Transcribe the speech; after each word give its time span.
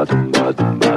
ba 0.00 0.06
dum 0.06 0.30
ba 0.32 0.52
dum 0.56 0.89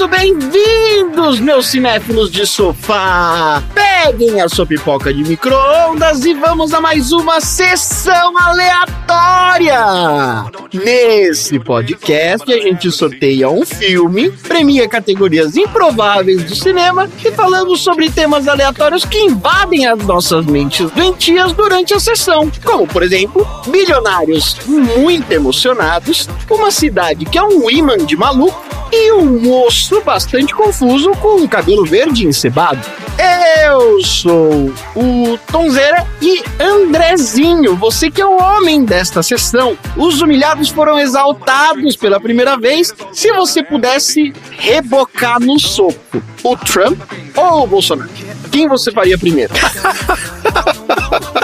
muito 0.00 0.08
bem-vindos, 0.08 1.40
meus 1.40 1.66
cinéfilos 1.66 2.30
de 2.30 2.46
sofá. 2.46 3.62
Peguem 3.74 4.40
a 4.40 4.48
sua 4.48 4.64
pipoca 4.64 5.12
de 5.12 5.22
micro-ondas 5.22 6.24
e 6.24 6.32
vamos 6.32 6.72
a 6.72 6.80
mais 6.80 7.12
uma 7.12 7.38
sessão 7.38 8.32
aleatória. 8.38 9.76
Nesse 10.72 11.58
podcast, 11.58 12.50
a 12.50 12.58
gente 12.58 12.90
sorteia 12.90 13.50
um 13.50 13.66
filme, 13.66 14.30
premia 14.30 14.88
categorias 14.88 15.54
improváveis 15.54 16.44
do 16.44 16.54
cinema 16.54 17.06
e 17.22 17.30
falamos 17.32 17.82
sobre 17.82 18.08
temas 18.08 18.48
aleatórios 18.48 19.04
que 19.04 19.18
invadem 19.18 19.86
as 19.86 19.98
nossas 20.06 20.46
mentes 20.46 20.90
doentias 20.92 21.52
durante 21.52 21.92
a 21.92 22.00
sessão, 22.00 22.50
como, 22.64 22.86
por 22.86 23.02
exemplo, 23.02 23.46
bilionários 23.66 24.56
muito 24.66 25.30
emocionados, 25.30 26.26
uma 26.48 26.70
cidade 26.70 27.26
que 27.26 27.36
é 27.36 27.42
um 27.42 27.68
imã 27.70 27.98
de 27.98 28.16
maluco 28.16 28.79
e 28.92 29.12
um 29.12 29.40
moço 29.40 30.00
bastante 30.02 30.54
confuso 30.54 31.10
com 31.12 31.36
um 31.36 31.46
cabelo 31.48 31.84
verde 31.84 32.26
encebado. 32.26 32.80
Eu 33.66 34.02
sou 34.02 34.72
o 34.96 35.38
Tonzeira 35.50 36.06
e 36.20 36.42
Andrezinho, 36.58 37.76
você 37.76 38.10
que 38.10 38.20
é 38.20 38.26
o 38.26 38.40
homem 38.40 38.84
desta 38.84 39.22
sessão. 39.22 39.76
Os 39.96 40.20
humilhados 40.20 40.68
foram 40.68 40.98
exaltados 40.98 41.96
pela 41.96 42.20
primeira 42.20 42.56
vez. 42.56 42.92
Se 43.12 43.32
você 43.32 43.62
pudesse 43.62 44.32
rebocar 44.52 45.40
no 45.40 45.58
soco 45.58 46.22
o 46.42 46.56
Trump 46.56 46.98
ou 47.36 47.64
o 47.64 47.66
Bolsonaro, 47.66 48.10
quem 48.50 48.66
você 48.66 48.90
faria 48.90 49.18
primeiro? 49.18 49.52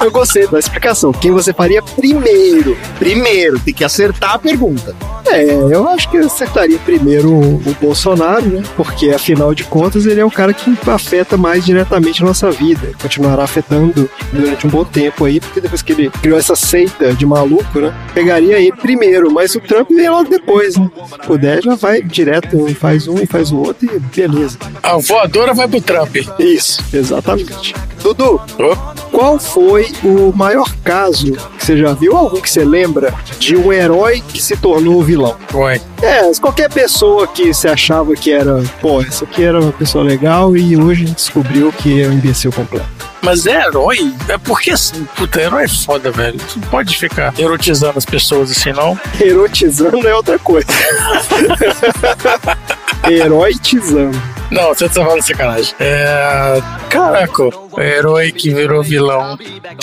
Eu 0.00 0.10
gostei 0.10 0.46
da 0.46 0.58
explicação. 0.58 1.12
Quem 1.12 1.32
você 1.32 1.52
faria 1.52 1.82
primeiro? 1.82 2.76
Primeiro, 2.98 3.58
tem 3.58 3.74
que 3.74 3.84
acertar 3.84 4.34
a 4.34 4.38
pergunta. 4.38 4.94
É, 5.26 5.44
eu 5.44 5.86
acho 5.88 6.08
que 6.10 6.16
eu 6.16 6.26
acertaria 6.26 6.78
primeiro 6.78 7.30
o, 7.30 7.56
o 7.56 7.76
Bolsonaro, 7.80 8.46
né? 8.46 8.62
Porque 8.76 9.10
afinal 9.10 9.54
de 9.54 9.64
contas 9.64 10.06
ele 10.06 10.20
é 10.20 10.24
o 10.24 10.30
cara 10.30 10.54
que 10.54 10.76
afeta 10.88 11.36
mais 11.36 11.64
diretamente 11.64 12.22
a 12.22 12.26
nossa 12.26 12.50
vida. 12.50 12.92
Continuará 13.02 13.44
afetando 13.44 14.08
durante 14.32 14.66
um 14.66 14.70
bom 14.70 14.84
tempo 14.84 15.24
aí, 15.24 15.40
porque 15.40 15.60
depois 15.60 15.82
que 15.82 15.92
ele 15.92 16.10
criou 16.10 16.38
essa 16.38 16.56
seita 16.56 17.12
de 17.12 17.26
maluco, 17.26 17.80
né? 17.80 17.94
Pegaria 18.14 18.58
ele 18.58 18.72
primeiro, 18.72 19.30
mas 19.32 19.54
o 19.54 19.60
Trump 19.60 19.90
vem 19.90 20.08
logo 20.08 20.30
depois, 20.30 20.76
né? 20.76 20.88
Se 21.10 21.18
puder, 21.26 21.62
já 21.62 21.74
vai 21.74 22.00
direto, 22.02 22.74
faz 22.76 23.06
um 23.08 23.18
e 23.18 23.26
faz 23.26 23.50
o 23.50 23.58
outro 23.58 23.88
e 23.94 23.98
beleza. 23.98 24.58
A 24.82 24.96
voadora 24.96 25.52
vai 25.52 25.68
pro 25.68 25.80
Trump. 25.80 26.16
Isso, 26.38 26.82
exatamente. 26.92 27.74
Dudu, 28.02 28.40
Ô, 28.58 28.76
qual 29.10 29.38
foi 29.38 29.87
o 30.02 30.32
maior 30.34 30.70
caso 30.84 31.32
que 31.32 31.64
você 31.64 31.76
já 31.76 31.92
viu? 31.92 32.16
Algum 32.16 32.40
que 32.40 32.50
você 32.50 32.64
lembra 32.64 33.14
de 33.38 33.56
um 33.56 33.72
herói 33.72 34.22
que 34.26 34.42
se 34.42 34.56
tornou 34.56 35.02
vilão? 35.02 35.36
Ué. 35.54 35.80
É, 36.02 36.30
qualquer 36.40 36.72
pessoa 36.72 37.26
que 37.26 37.52
você 37.52 37.68
achava 37.68 38.14
que 38.14 38.30
era, 38.30 38.62
pô, 38.80 39.02
essa 39.02 39.24
aqui 39.24 39.42
era 39.42 39.60
uma 39.60 39.72
pessoa 39.72 40.04
legal 40.04 40.56
e 40.56 40.76
hoje 40.76 41.04
descobriu 41.04 41.72
que 41.72 42.02
é 42.02 42.08
um 42.08 42.12
imbecil 42.12 42.52
completo. 42.52 42.86
Mas 43.22 43.46
é 43.46 43.66
herói? 43.66 44.14
É 44.28 44.38
porque 44.38 44.70
assim, 44.70 45.06
puta, 45.16 45.40
herói 45.40 45.64
é 45.64 45.68
foda, 45.68 46.10
velho. 46.10 46.38
Tu 46.38 46.60
não 46.60 46.68
pode 46.68 46.96
ficar 46.96 47.34
erotizando 47.38 47.98
as 47.98 48.04
pessoas 48.04 48.50
assim, 48.50 48.72
não. 48.72 48.98
Erotizando 49.20 50.06
é 50.06 50.14
outra 50.14 50.38
coisa. 50.38 50.68
Heroitizando. 53.08 54.20
Não, 54.50 54.68
você 54.68 54.88
tá 54.88 55.04
falando 55.04 55.22
sacanagem. 55.22 55.74
É. 55.78 56.62
Caraca, 56.88 57.42
o 57.44 57.80
herói 57.80 58.32
que 58.32 58.52
virou 58.52 58.82
vilão. 58.82 59.38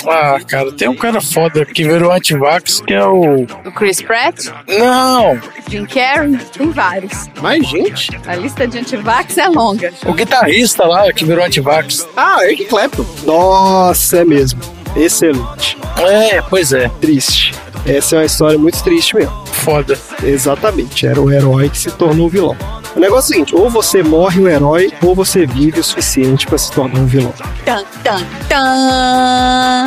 Ah, 0.07 0.39
cara, 0.47 0.71
tem 0.71 0.89
um 0.89 0.95
cara 0.95 1.21
foda 1.21 1.63
que 1.65 1.83
virou 1.83 2.11
antivax, 2.11 2.81
que 2.81 2.93
é 2.93 3.05
o. 3.05 3.43
O 3.43 3.71
Chris 3.71 4.01
Pratt, 4.01 4.47
Não! 4.67 5.39
Jim 5.69 5.85
Carrey, 5.85 6.37
tem 6.51 6.71
vários. 6.71 7.29
Mais 7.41 7.65
gente? 7.67 8.09
A 8.25 8.35
lista 8.35 8.67
de 8.67 8.79
antivax 8.79 9.37
é 9.37 9.47
longa. 9.47 9.93
O 10.05 10.13
guitarrista 10.13 10.85
lá 10.85 11.11
que 11.13 11.25
virou 11.25 11.45
antivax. 11.45 12.07
Ah, 12.17 12.37
Eric 12.43 12.65
Clapton. 12.65 13.05
Nossa, 13.23 14.17
é 14.17 14.25
mesmo. 14.25 14.59
Excelente. 14.95 15.77
É, 15.97 16.41
pois 16.41 16.73
é. 16.73 16.89
Triste. 17.01 17.53
Essa 17.85 18.15
é 18.15 18.19
uma 18.19 18.25
história 18.25 18.57
muito 18.57 18.83
triste 18.83 19.15
mesmo. 19.15 19.45
Foda. 19.45 19.97
Exatamente, 20.23 21.05
era 21.05 21.21
o 21.21 21.31
herói 21.31 21.69
que 21.69 21.77
se 21.77 21.91
tornou 21.91 22.29
vilão. 22.29 22.57
O 22.95 22.99
negócio 22.99 23.33
é 23.33 23.35
o 23.35 23.45
seguinte, 23.45 23.55
ou 23.55 23.69
você 23.69 24.01
morre 24.01 24.39
um 24.39 24.47
herói, 24.47 24.91
ou 25.03 25.13
você 25.13 25.45
vive 25.45 25.79
o 25.79 25.83
suficiente 25.83 26.47
pra 26.47 26.57
se 26.57 26.71
tornar 26.71 26.99
um 26.99 27.05
vilão. 27.05 27.33
Tan, 27.65 27.83
tan, 28.03 28.23
tan. 28.47 29.85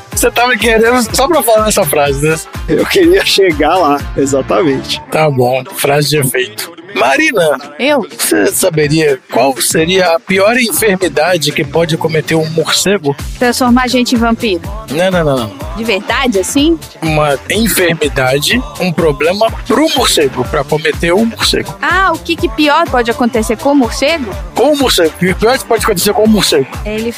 Você 0.16 0.30
tava 0.30 0.56
querendo 0.56 1.14
só 1.14 1.28
pra 1.28 1.42
falar 1.42 1.68
essa 1.68 1.84
frase, 1.84 2.26
né? 2.26 2.36
Eu 2.68 2.86
queria 2.86 3.24
chegar 3.24 3.76
lá, 3.76 4.00
exatamente. 4.16 4.98
Tá 5.10 5.28
bom, 5.30 5.62
frase 5.76 6.08
de 6.08 6.16
efeito. 6.18 6.74
Marina, 6.94 7.58
Eu? 7.78 8.06
você 8.08 8.46
saberia 8.46 9.20
qual 9.30 9.54
seria 9.60 10.14
a 10.14 10.20
pior 10.20 10.56
enfermidade 10.56 11.52
que 11.52 11.62
pode 11.62 11.94
cometer 11.98 12.34
um 12.34 12.48
morcego? 12.50 13.14
Transformar 13.38 13.82
a 13.82 13.86
gente 13.86 14.14
em 14.14 14.18
vampiro. 14.18 14.62
Não, 14.90 15.10
não, 15.10 15.24
não, 15.24 15.36
não. 15.36 15.76
De 15.76 15.84
verdade, 15.84 16.38
assim? 16.38 16.78
Uma 17.02 17.38
enfermidade, 17.50 18.58
um 18.80 18.90
problema 18.90 19.50
pro 19.66 19.86
morcego, 19.94 20.42
pra 20.46 20.64
cometer 20.64 21.12
um 21.12 21.26
morcego. 21.26 21.76
Ah, 21.82 22.12
o 22.14 22.18
que, 22.18 22.34
que 22.34 22.48
pior 22.48 22.88
pode 22.88 23.10
acontecer 23.10 23.58
com 23.58 23.72
o 23.72 23.74
morcego? 23.74 24.34
Com 24.54 24.72
o 24.72 24.76
morcego. 24.78 25.12
O 25.20 25.34
pior 25.34 25.58
que 25.58 25.64
pode 25.66 25.84
acontecer 25.84 26.14
com 26.14 26.24
o 26.24 26.28
morcego? 26.28 26.66
Ele 26.86 27.12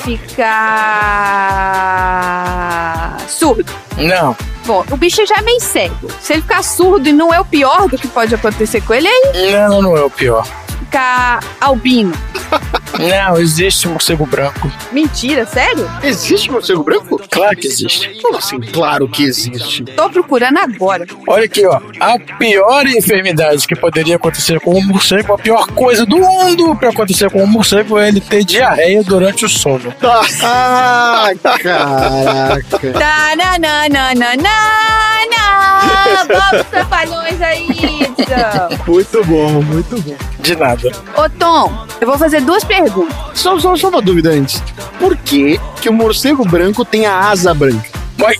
ficar 2.88 3.20
surdo. 3.28 3.72
Não. 3.96 4.36
Bom, 4.66 4.84
o 4.90 4.96
bicho 4.96 5.24
já 5.26 5.36
é 5.36 5.42
meio 5.42 5.60
cego. 5.60 6.08
Se 6.20 6.32
ele 6.34 6.42
ficar 6.42 6.62
surdo 6.62 7.08
e 7.08 7.12
não 7.12 7.32
é 7.32 7.40
o 7.40 7.44
pior 7.44 7.88
do 7.88 7.96
que 7.96 8.08
pode 8.08 8.34
acontecer 8.34 8.80
com 8.82 8.94
ele, 8.94 9.08
aí 9.08 9.52
Não, 9.52 9.80
não 9.82 9.96
é 9.96 10.02
o 10.02 10.10
pior. 10.10 10.46
ficar 10.78 11.40
albino. 11.60 12.12
Não, 12.98 13.38
existe 13.38 13.86
morcego 13.88 14.26
branco. 14.26 14.70
Mentira, 14.92 15.46
sério? 15.46 15.88
Existe 16.02 16.50
morcego 16.50 16.82
branco? 16.82 17.20
Claro 17.30 17.56
que 17.56 17.66
existe. 17.66 18.20
Como 18.20 18.36
assim? 18.36 18.60
Claro 18.60 19.08
que 19.08 19.22
existe. 19.22 19.84
Tô 19.84 20.10
procurando 20.10 20.58
agora. 20.58 21.06
Olha 21.26 21.44
aqui, 21.44 21.64
ó. 21.64 21.80
A 22.00 22.18
pior 22.18 22.86
enfermidade 22.86 23.66
que 23.66 23.76
poderia 23.76 24.16
acontecer 24.16 24.60
com 24.60 24.76
um 24.76 24.84
morcego, 24.84 25.34
a 25.34 25.38
pior 25.38 25.66
coisa 25.68 26.04
do 26.04 26.18
mundo 26.18 26.74
pra 26.76 26.90
acontecer 26.90 27.30
com 27.30 27.42
um 27.42 27.46
morcego 27.46 27.98
é 27.98 28.08
ele 28.08 28.20
ter 28.20 28.44
diarreia 28.44 29.02
durante 29.04 29.44
o 29.44 29.48
sono. 29.48 29.94
Ah, 30.40 31.30
caraca. 31.42 32.78
Tananana, 32.92 34.14
Vamos, 36.28 36.66
trapalhões 36.70 37.40
aí, 37.40 37.68
Edson. 37.70 38.84
Muito 38.86 39.24
bom, 39.24 39.62
muito 39.62 40.00
bom. 40.02 40.16
De 40.40 40.56
nada. 40.56 40.90
Ô, 41.16 41.28
Tom, 41.38 41.86
eu 42.00 42.06
vou 42.06 42.18
fazer 42.18 42.40
duas 42.40 42.64
perguntas. 42.64 43.16
Só, 43.34 43.58
só, 43.58 43.76
só 43.76 43.88
uma 43.88 44.02
dúvida 44.02 44.30
antes. 44.30 44.62
Por 44.98 45.16
que, 45.16 45.60
que 45.80 45.88
o 45.88 45.92
morcego 45.92 46.44
branco 46.44 46.84
tem 46.84 47.06
a 47.06 47.18
asa 47.28 47.52
branca? 47.54 47.88
Mas, 48.18 48.38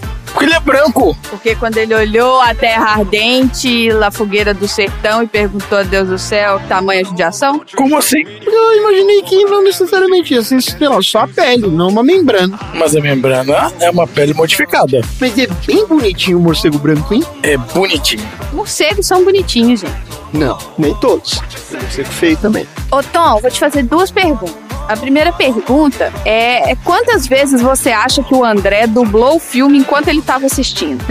é 0.58 0.60
branco. 0.60 1.16
Porque 1.30 1.54
quando 1.54 1.78
ele 1.78 1.94
olhou 1.94 2.40
a 2.40 2.54
terra 2.54 2.98
ardente, 2.98 3.90
a 3.90 4.10
fogueira 4.10 4.52
do 4.52 4.68
sertão 4.68 5.22
e 5.22 5.26
perguntou 5.26 5.78
a 5.78 5.82
Deus 5.82 6.08
do 6.08 6.18
céu 6.18 6.60
tamanha 6.68 7.04
judiação? 7.04 7.62
Como 7.76 7.96
assim? 7.96 8.22
Eu 8.44 8.76
imaginei 8.76 9.22
que 9.22 9.44
não 9.44 9.62
necessariamente 9.62 10.34
ia 10.34 10.42
ser, 10.42 10.60
sei 10.60 10.88
lá, 10.88 11.00
só 11.00 11.20
a 11.20 11.28
pele, 11.28 11.68
não 11.68 11.88
uma 11.88 12.02
membrana. 12.02 12.58
Mas 12.74 12.94
a 12.96 13.00
membrana 13.00 13.72
é 13.80 13.90
uma 13.90 14.06
pele 14.06 14.34
modificada. 14.34 15.00
Mas 15.20 15.38
é 15.38 15.46
bem 15.66 15.86
bonitinho 15.86 16.38
o 16.38 16.42
morcego 16.42 16.78
branco, 16.78 17.14
hein? 17.14 17.22
É 17.42 17.56
bonitinho. 17.56 18.26
Morcegos 18.52 19.06
são 19.06 19.24
bonitinhos, 19.24 19.80
gente. 19.80 19.94
Não. 20.32 20.58
Nem 20.76 20.94
todos. 20.96 21.40
Tem 21.70 21.80
morcego 21.80 22.08
feio 22.08 22.36
também. 22.36 22.66
Ô, 22.90 23.02
Tom, 23.02 23.40
vou 23.40 23.50
te 23.50 23.60
fazer 23.60 23.82
duas 23.84 24.10
perguntas. 24.10 24.67
A 24.88 24.96
primeira 24.96 25.30
pergunta 25.30 26.10
é, 26.24 26.70
é 26.70 26.76
quantas 26.76 27.26
vezes 27.26 27.60
você 27.60 27.90
acha 27.90 28.22
que 28.22 28.34
o 28.34 28.42
André 28.42 28.86
dublou 28.86 29.36
o 29.36 29.38
filme 29.38 29.76
enquanto 29.76 30.08
ele 30.08 30.20
estava 30.20 30.46
assistindo? 30.46 31.04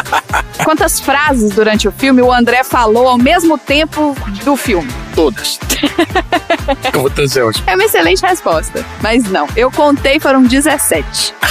Quantas 0.64 0.98
frases 0.98 1.50
durante 1.54 1.86
o 1.86 1.92
filme 1.92 2.22
o 2.22 2.32
André 2.32 2.64
falou 2.64 3.06
ao 3.06 3.18
mesmo 3.18 3.58
tempo 3.58 4.16
do 4.42 4.56
filme? 4.56 4.90
Todas. 5.14 5.58
Eu 6.92 7.00
vou 7.00 7.10
trazer 7.10 7.42
hoje. 7.42 7.62
É 7.66 7.74
uma 7.74 7.84
excelente 7.84 8.22
resposta. 8.22 8.84
Mas 9.02 9.24
não, 9.24 9.46
eu 9.54 9.70
contei, 9.70 10.18
foram 10.18 10.42
17. 10.42 11.34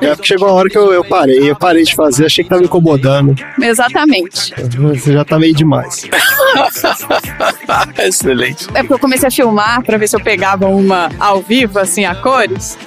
É 0.00 0.14
porque 0.14 0.24
chegou 0.26 0.48
a 0.48 0.52
hora 0.52 0.70
que 0.70 0.78
eu, 0.78 0.90
eu 0.92 1.04
parei. 1.04 1.50
Eu 1.50 1.56
parei 1.56 1.82
de 1.84 1.94
fazer, 1.94 2.24
achei 2.24 2.42
que 2.42 2.48
tava 2.48 2.60
me 2.60 2.66
incomodando. 2.66 3.34
Exatamente. 3.60 4.54
Você 4.78 5.12
já 5.12 5.24
tá 5.24 5.38
meio 5.38 5.54
demais. 5.54 6.08
Excelente. 7.98 8.66
É 8.72 8.80
porque 8.80 8.94
eu 8.94 8.98
comecei 8.98 9.28
a 9.28 9.30
filmar 9.30 9.82
pra 9.82 9.98
ver 9.98 10.08
se 10.08 10.16
eu 10.16 10.20
pegava 10.20 10.66
uma 10.66 11.10
ao 11.18 11.42
vivo, 11.42 11.78
assim, 11.78 12.04
a 12.06 12.14
cores. 12.14 12.78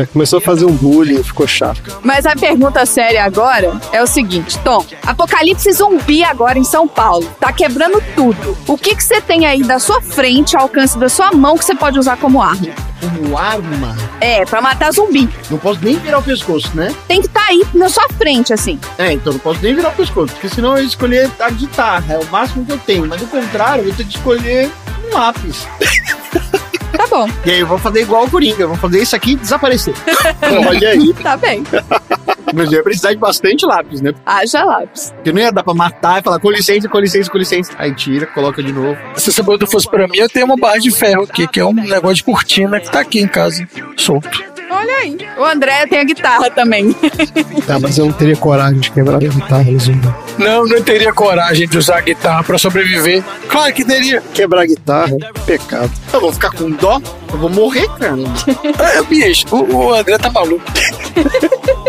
É, 0.00 0.06
Começou 0.06 0.38
a 0.38 0.42
fazer 0.42 0.64
um 0.64 0.72
bullying, 0.72 1.22
ficou 1.22 1.46
chato. 1.46 2.00
Mas 2.02 2.26
a 2.26 2.34
pergunta 2.34 2.84
séria 2.86 3.24
agora 3.24 3.80
é 3.92 4.02
o 4.02 4.06
seguinte, 4.06 4.58
Tom. 4.60 4.84
Apocalipse 5.06 5.72
zumbi 5.72 6.24
agora 6.24 6.58
em 6.58 6.64
São 6.64 6.88
Paulo. 6.88 7.28
Tá 7.40 7.52
quebrando 7.52 8.02
tudo. 8.14 8.56
O 8.66 8.78
que 8.78 8.94
que 8.94 9.02
você 9.02 9.20
tem 9.20 9.46
aí 9.46 9.62
da 9.62 9.78
sua 9.78 10.00
frente, 10.00 10.56
ao 10.56 10.62
alcance 10.62 10.98
da 10.98 11.08
sua 11.08 11.32
mão, 11.32 11.56
que 11.56 11.64
você 11.64 11.74
pode 11.74 11.98
usar 11.98 12.16
como 12.16 12.40
arma? 12.40 12.68
Como 13.00 13.36
arma. 13.36 13.96
É, 14.20 14.44
pra 14.44 14.60
matar 14.60 14.92
zumbi. 14.92 15.28
Não 15.50 15.58
posso 15.58 15.80
nem 15.82 15.96
virar 15.98 16.18
o 16.18 16.22
pescoço, 16.22 16.70
né? 16.74 16.94
Tem 17.06 17.20
que 17.20 17.26
estar 17.26 17.40
tá 17.40 17.46
aí 17.48 17.62
na 17.74 17.88
sua 17.88 18.08
frente, 18.10 18.52
assim. 18.52 18.78
É, 18.98 19.12
então 19.12 19.32
não 19.32 19.40
posso 19.40 19.60
nem 19.62 19.74
virar 19.74 19.90
o 19.90 19.92
pescoço, 19.92 20.32
porque 20.32 20.48
senão 20.48 20.76
eu 20.76 20.82
ia 20.82 20.88
escolher 20.88 21.30
a 21.38 21.50
guitarra, 21.50 22.14
é 22.14 22.18
o 22.18 22.26
máximo 22.26 22.64
que 22.64 22.72
eu 22.72 22.78
tenho. 22.78 23.06
Mas 23.06 23.20
do 23.20 23.26
contrário, 23.26 23.82
eu 23.82 23.88
vou 23.88 23.94
ter 23.94 24.04
que 24.04 24.16
escolher 24.16 24.70
um 25.04 25.14
lápis. 25.14 25.66
Tá 26.92 27.06
bom, 27.08 27.28
E 27.44 27.50
aí 27.50 27.60
eu 27.60 27.66
vou 27.66 27.78
fazer 27.78 28.02
igual 28.02 28.24
o 28.24 28.30
Coringa, 28.30 28.62
eu 28.62 28.68
vou 28.68 28.76
fazer 28.76 29.02
isso 29.02 29.14
aqui 29.16 29.36
desaparecer. 29.36 29.94
Olha 30.68 30.90
aí. 30.90 31.12
tá 31.14 31.36
bem. 31.36 31.64
Mas 32.54 32.70
eu 32.72 32.78
ia 32.78 32.82
precisar 32.82 33.12
de 33.12 33.18
bastante 33.18 33.66
lápis, 33.66 34.00
né? 34.00 34.12
Haja 34.24 34.64
lápis. 34.64 35.12
Porque 35.16 35.32
não 35.32 35.40
ia 35.40 35.52
dar 35.52 35.62
pra 35.62 35.74
matar 35.74 36.20
e 36.20 36.22
falar 36.22 36.38
com 36.38 36.50
licença, 36.50 36.88
com 36.88 36.98
licença, 36.98 37.30
com 37.30 37.38
licença. 37.38 37.72
Aí 37.76 37.94
tira, 37.94 38.26
coloca 38.26 38.62
de 38.62 38.72
novo. 38.72 38.96
Se 39.16 39.30
essa 39.30 39.42
pergunta 39.42 39.66
fosse 39.66 39.88
pra 39.88 40.06
mim, 40.06 40.18
eu 40.18 40.28
tenho 40.28 40.46
uma 40.46 40.56
barra 40.56 40.78
de 40.78 40.90
ferro 40.90 41.24
aqui, 41.24 41.46
que 41.48 41.60
é 41.60 41.64
um 41.64 41.72
negócio 41.74 42.16
de 42.16 42.24
cortina 42.24 42.80
que 42.80 42.90
tá 42.90 43.00
aqui 43.00 43.20
em 43.20 43.28
casa, 43.28 43.66
solto. 43.96 44.55
Olha 44.70 44.94
aí. 44.96 45.16
O 45.38 45.44
André 45.44 45.86
tem 45.86 46.00
a 46.00 46.04
guitarra 46.04 46.50
também. 46.50 46.92
Tá, 47.66 47.78
mas 47.78 47.96
eu 47.98 48.06
não 48.06 48.12
teria 48.12 48.36
coragem 48.36 48.80
de 48.80 48.90
quebrar 48.90 49.16
a 49.16 49.20
guitarra 49.20 49.78
zumbi. 49.78 50.08
Não, 50.38 50.66
não 50.66 50.82
teria 50.82 51.12
coragem 51.12 51.68
de 51.68 51.78
usar 51.78 51.98
a 51.98 52.00
guitarra 52.00 52.42
pra 52.42 52.58
sobreviver. 52.58 53.22
Claro 53.48 53.72
que 53.72 53.84
teria. 53.84 54.20
Quebrar 54.34 54.62
a 54.62 54.66
guitarra, 54.66 55.16
pecado. 55.44 55.90
Eu 56.12 56.20
vou 56.20 56.32
ficar 56.32 56.50
com 56.50 56.70
dó, 56.70 57.00
eu 57.32 57.38
vou 57.38 57.50
morrer, 57.50 57.88
cara. 57.98 58.16
É, 58.96 59.02
bicho, 59.02 59.46
o, 59.50 59.74
o 59.74 59.94
André 59.94 60.18
tá 60.18 60.30
maluco. 60.30 60.64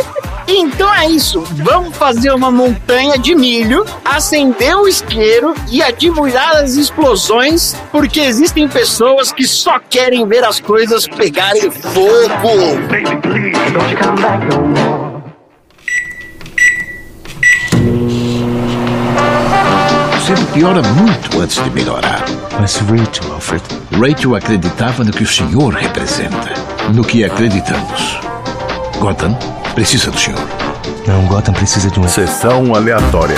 Então 0.47 0.93
é 0.93 1.09
isso. 1.09 1.41
Vamos 1.41 1.95
fazer 1.97 2.31
uma 2.31 2.49
montanha 2.49 3.17
de 3.17 3.35
milho, 3.35 3.85
acender 4.05 4.75
o 4.77 4.87
isqueiro 4.87 5.53
e 5.69 5.81
admirar 5.81 6.57
as 6.57 6.75
explosões, 6.75 7.75
porque 7.91 8.21
existem 8.21 8.67
pessoas 8.67 9.31
que 9.31 9.45
só 9.45 9.77
querem 9.79 10.25
ver 10.25 10.45
as 10.45 10.59
coisas 10.59 11.05
pegarem 11.05 11.69
fogo. 11.69 12.77
Baby, 12.89 13.21
please, 13.21 13.71
don't 13.73 13.91
you 13.91 13.97
come 13.97 14.21
back 14.21 14.45
no 14.45 14.67
more. 14.67 15.07
Você 20.27 20.35
piora 20.53 20.81
muito 20.81 21.39
antes 21.39 21.63
de 21.63 21.69
melhorar. 21.69 22.25
Mas 22.59 22.75
Rachel, 22.77 23.33
Alfred, 23.33 23.63
Rachel 23.91 24.35
acreditava 24.35 25.03
no 25.03 25.11
que 25.11 25.23
o 25.23 25.27
senhor 25.27 25.73
representa, 25.73 26.53
no 26.93 27.03
que 27.03 27.23
acreditamos. 27.23 28.19
Gotham 28.99 29.37
precisa 29.77 30.09
do 30.09 30.19
senhor. 30.19 30.39
não, 31.05 31.27
Gotham 31.27 31.53
precisa 31.53 31.91
de 31.91 31.99
um... 31.99 32.07
Sessão 32.07 32.73
aleatória. 32.73 33.37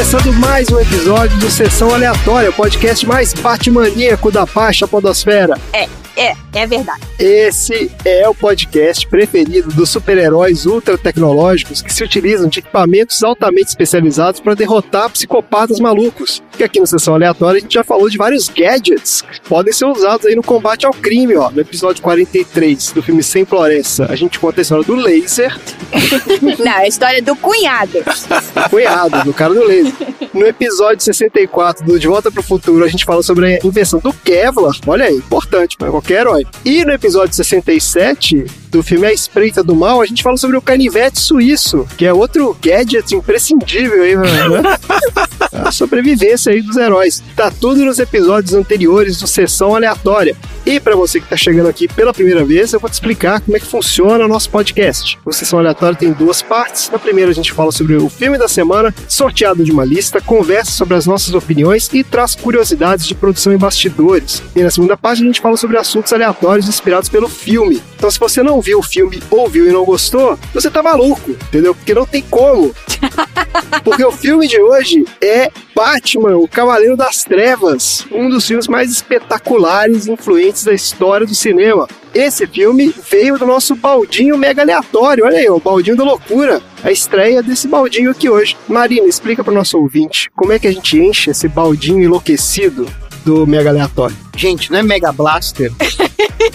Começando 0.00 0.32
mais 0.32 0.70
um 0.70 0.80
episódio 0.80 1.36
do 1.36 1.50
Sessão 1.50 1.92
Aleatória, 1.92 2.48
o 2.48 2.52
podcast 2.54 3.06
mais 3.06 3.34
batmaníaco 3.34 4.32
da 4.32 4.46
Paixa 4.46 4.88
Podosfera. 4.88 5.58
É, 5.74 5.86
é, 6.16 6.34
é 6.54 6.66
verdade. 6.66 7.00
Esse 7.18 7.90
é 8.04 8.28
o 8.28 8.34
podcast 8.34 9.06
preferido 9.06 9.68
dos 9.72 9.90
super-heróis 9.90 10.66
ultra 10.66 10.96
tecnológicos 10.98 11.82
que 11.82 11.92
se 11.92 12.02
utilizam 12.02 12.48
de 12.48 12.58
equipamentos 12.60 13.22
altamente 13.22 13.68
especializados 13.68 14.40
para 14.40 14.54
derrotar 14.54 15.10
psicopatas 15.10 15.78
malucos. 15.78 16.42
Que 16.56 16.64
aqui 16.64 16.80
no 16.80 16.86
Sessão 16.86 17.14
Aleatória 17.14 17.58
a 17.58 17.60
gente 17.60 17.74
já 17.74 17.84
falou 17.84 18.08
de 18.08 18.18
vários 18.18 18.48
gadgets 18.48 19.22
que 19.22 19.40
podem 19.48 19.72
ser 19.72 19.86
usados 19.86 20.26
aí 20.26 20.34
no 20.34 20.42
combate 20.42 20.84
ao 20.86 20.92
crime, 20.92 21.36
ó. 21.36 21.50
No 21.50 21.60
episódio 21.60 22.02
43 22.02 22.92
do 22.92 23.02
filme 23.02 23.22
Sem 23.22 23.44
Floresta, 23.44 24.06
a 24.10 24.16
gente 24.16 24.38
conta 24.38 24.60
a 24.60 24.62
história 24.62 24.84
do 24.84 24.94
laser, 24.94 25.58
Não, 26.58 26.72
a 26.72 26.86
história 26.86 27.22
do 27.22 27.34
cunhado. 27.36 27.98
cunhado, 28.68 29.24
do 29.24 29.32
cara 29.32 29.54
do 29.54 29.64
laser. 29.64 29.92
No 30.32 30.46
episódio 30.46 31.02
64 31.04 31.84
do 31.84 31.98
De 31.98 32.06
Volta 32.06 32.30
pro 32.30 32.42
Futuro, 32.42 32.84
a 32.84 32.88
gente 32.88 33.04
fala 33.04 33.22
sobre 33.22 33.54
a 33.54 33.66
invenção 33.66 33.98
do 33.98 34.12
Kevlar. 34.12 34.74
Olha 34.86 35.06
aí, 35.06 35.16
importante 35.16 35.76
para 35.76 35.90
qualquer 35.90 36.20
herói. 36.20 36.39
E 36.64 36.84
no 36.84 36.92
episódio 36.92 37.34
67 37.34 38.44
do 38.70 38.82
filme 38.82 39.06
A 39.06 39.12
Espreita 39.12 39.62
do 39.62 39.74
Mal, 39.74 40.00
a 40.00 40.06
gente 40.06 40.22
fala 40.22 40.36
sobre 40.36 40.56
o 40.56 40.62
canivete 40.62 41.20
suíço, 41.20 41.86
que 41.96 42.06
é 42.06 42.12
outro 42.12 42.56
gadget 42.62 43.14
imprescindível 43.14 44.02
aí, 44.02 44.16
né? 44.16 44.78
A 45.52 45.72
sobrevivência 45.72 46.52
aí 46.52 46.62
dos 46.62 46.76
heróis. 46.76 47.22
Tá 47.34 47.50
tudo 47.50 47.84
nos 47.84 47.98
episódios 47.98 48.54
anteriores 48.54 49.18
do 49.18 49.26
Sessão 49.26 49.74
Aleatória. 49.74 50.36
E 50.64 50.78
para 50.78 50.94
você 50.94 51.20
que 51.20 51.28
tá 51.28 51.36
chegando 51.36 51.68
aqui 51.68 51.88
pela 51.88 52.12
primeira 52.12 52.44
vez, 52.44 52.72
eu 52.72 52.80
vou 52.80 52.88
te 52.88 52.94
explicar 52.94 53.40
como 53.40 53.56
é 53.56 53.60
que 53.60 53.66
funciona 53.66 54.24
o 54.24 54.28
nosso 54.28 54.48
podcast. 54.50 55.18
O 55.24 55.32
Sessão 55.32 55.58
Aleatória 55.58 55.98
tem 55.98 56.12
duas 56.12 56.40
partes. 56.40 56.88
Na 56.90 56.98
primeira 56.98 57.30
a 57.30 57.34
gente 57.34 57.52
fala 57.52 57.72
sobre 57.72 57.96
o 57.96 58.08
filme 58.08 58.38
da 58.38 58.46
semana, 58.46 58.94
sorteado 59.08 59.64
de 59.64 59.72
uma 59.72 59.84
lista, 59.84 60.20
conversa 60.20 60.70
sobre 60.70 60.94
as 60.94 61.06
nossas 61.06 61.34
opiniões 61.34 61.90
e 61.92 62.04
traz 62.04 62.34
curiosidades 62.34 63.06
de 63.06 63.14
produção 63.14 63.52
e 63.52 63.58
bastidores. 63.58 64.42
E 64.54 64.62
na 64.62 64.70
segunda 64.70 64.96
parte 64.96 65.22
a 65.22 65.26
gente 65.26 65.40
fala 65.40 65.56
sobre 65.56 65.78
assuntos 65.78 66.12
aleatórios 66.12 66.68
inspirados 66.68 67.08
pelo 67.08 67.28
filme. 67.28 67.82
Então 67.96 68.10
se 68.10 68.18
você 68.18 68.42
não 68.42 68.59
viu 68.60 68.78
o 68.78 68.82
filme 68.82 69.22
ou 69.30 69.48
viu 69.48 69.68
e 69.68 69.72
não 69.72 69.84
gostou, 69.84 70.38
você 70.52 70.70
tá 70.70 70.82
maluco, 70.82 71.30
entendeu? 71.30 71.74
Porque 71.74 71.94
não 71.94 72.06
tem 72.06 72.22
como. 72.22 72.74
Porque 73.84 74.04
o 74.04 74.12
filme 74.12 74.46
de 74.46 74.60
hoje 74.60 75.04
é 75.20 75.50
Batman, 75.74 76.36
o 76.36 76.48
Cavaleiro 76.48 76.96
das 76.96 77.24
Trevas, 77.24 78.06
um 78.12 78.28
dos 78.28 78.46
filmes 78.46 78.68
mais 78.68 78.90
espetaculares 78.90 80.06
e 80.06 80.12
influentes 80.12 80.64
da 80.64 80.72
história 80.72 81.26
do 81.26 81.34
cinema. 81.34 81.88
Esse 82.14 82.46
filme 82.46 82.94
veio 83.10 83.38
do 83.38 83.46
nosso 83.46 83.74
baldinho 83.74 84.36
mega 84.36 84.62
aleatório, 84.62 85.24
olha 85.24 85.38
aí, 85.38 85.48
o 85.48 85.60
baldinho 85.60 85.96
da 85.96 86.04
loucura. 86.04 86.60
A 86.82 86.90
estreia 86.90 87.42
desse 87.42 87.68
baldinho 87.68 88.10
aqui 88.10 88.28
hoje. 88.28 88.56
Marina, 88.68 89.06
explica 89.06 89.44
para 89.44 89.52
o 89.52 89.56
nosso 89.56 89.78
ouvinte 89.78 90.30
como 90.34 90.52
é 90.52 90.58
que 90.58 90.66
a 90.66 90.72
gente 90.72 90.98
enche 90.98 91.30
esse 91.30 91.48
baldinho 91.48 92.02
enlouquecido 92.02 92.86
do 93.30 93.46
mega 93.46 93.70
aleatório. 93.70 94.16
Gente, 94.36 94.72
não 94.72 94.80
é 94.80 94.82
Mega 94.82 95.12
Blaster? 95.12 95.70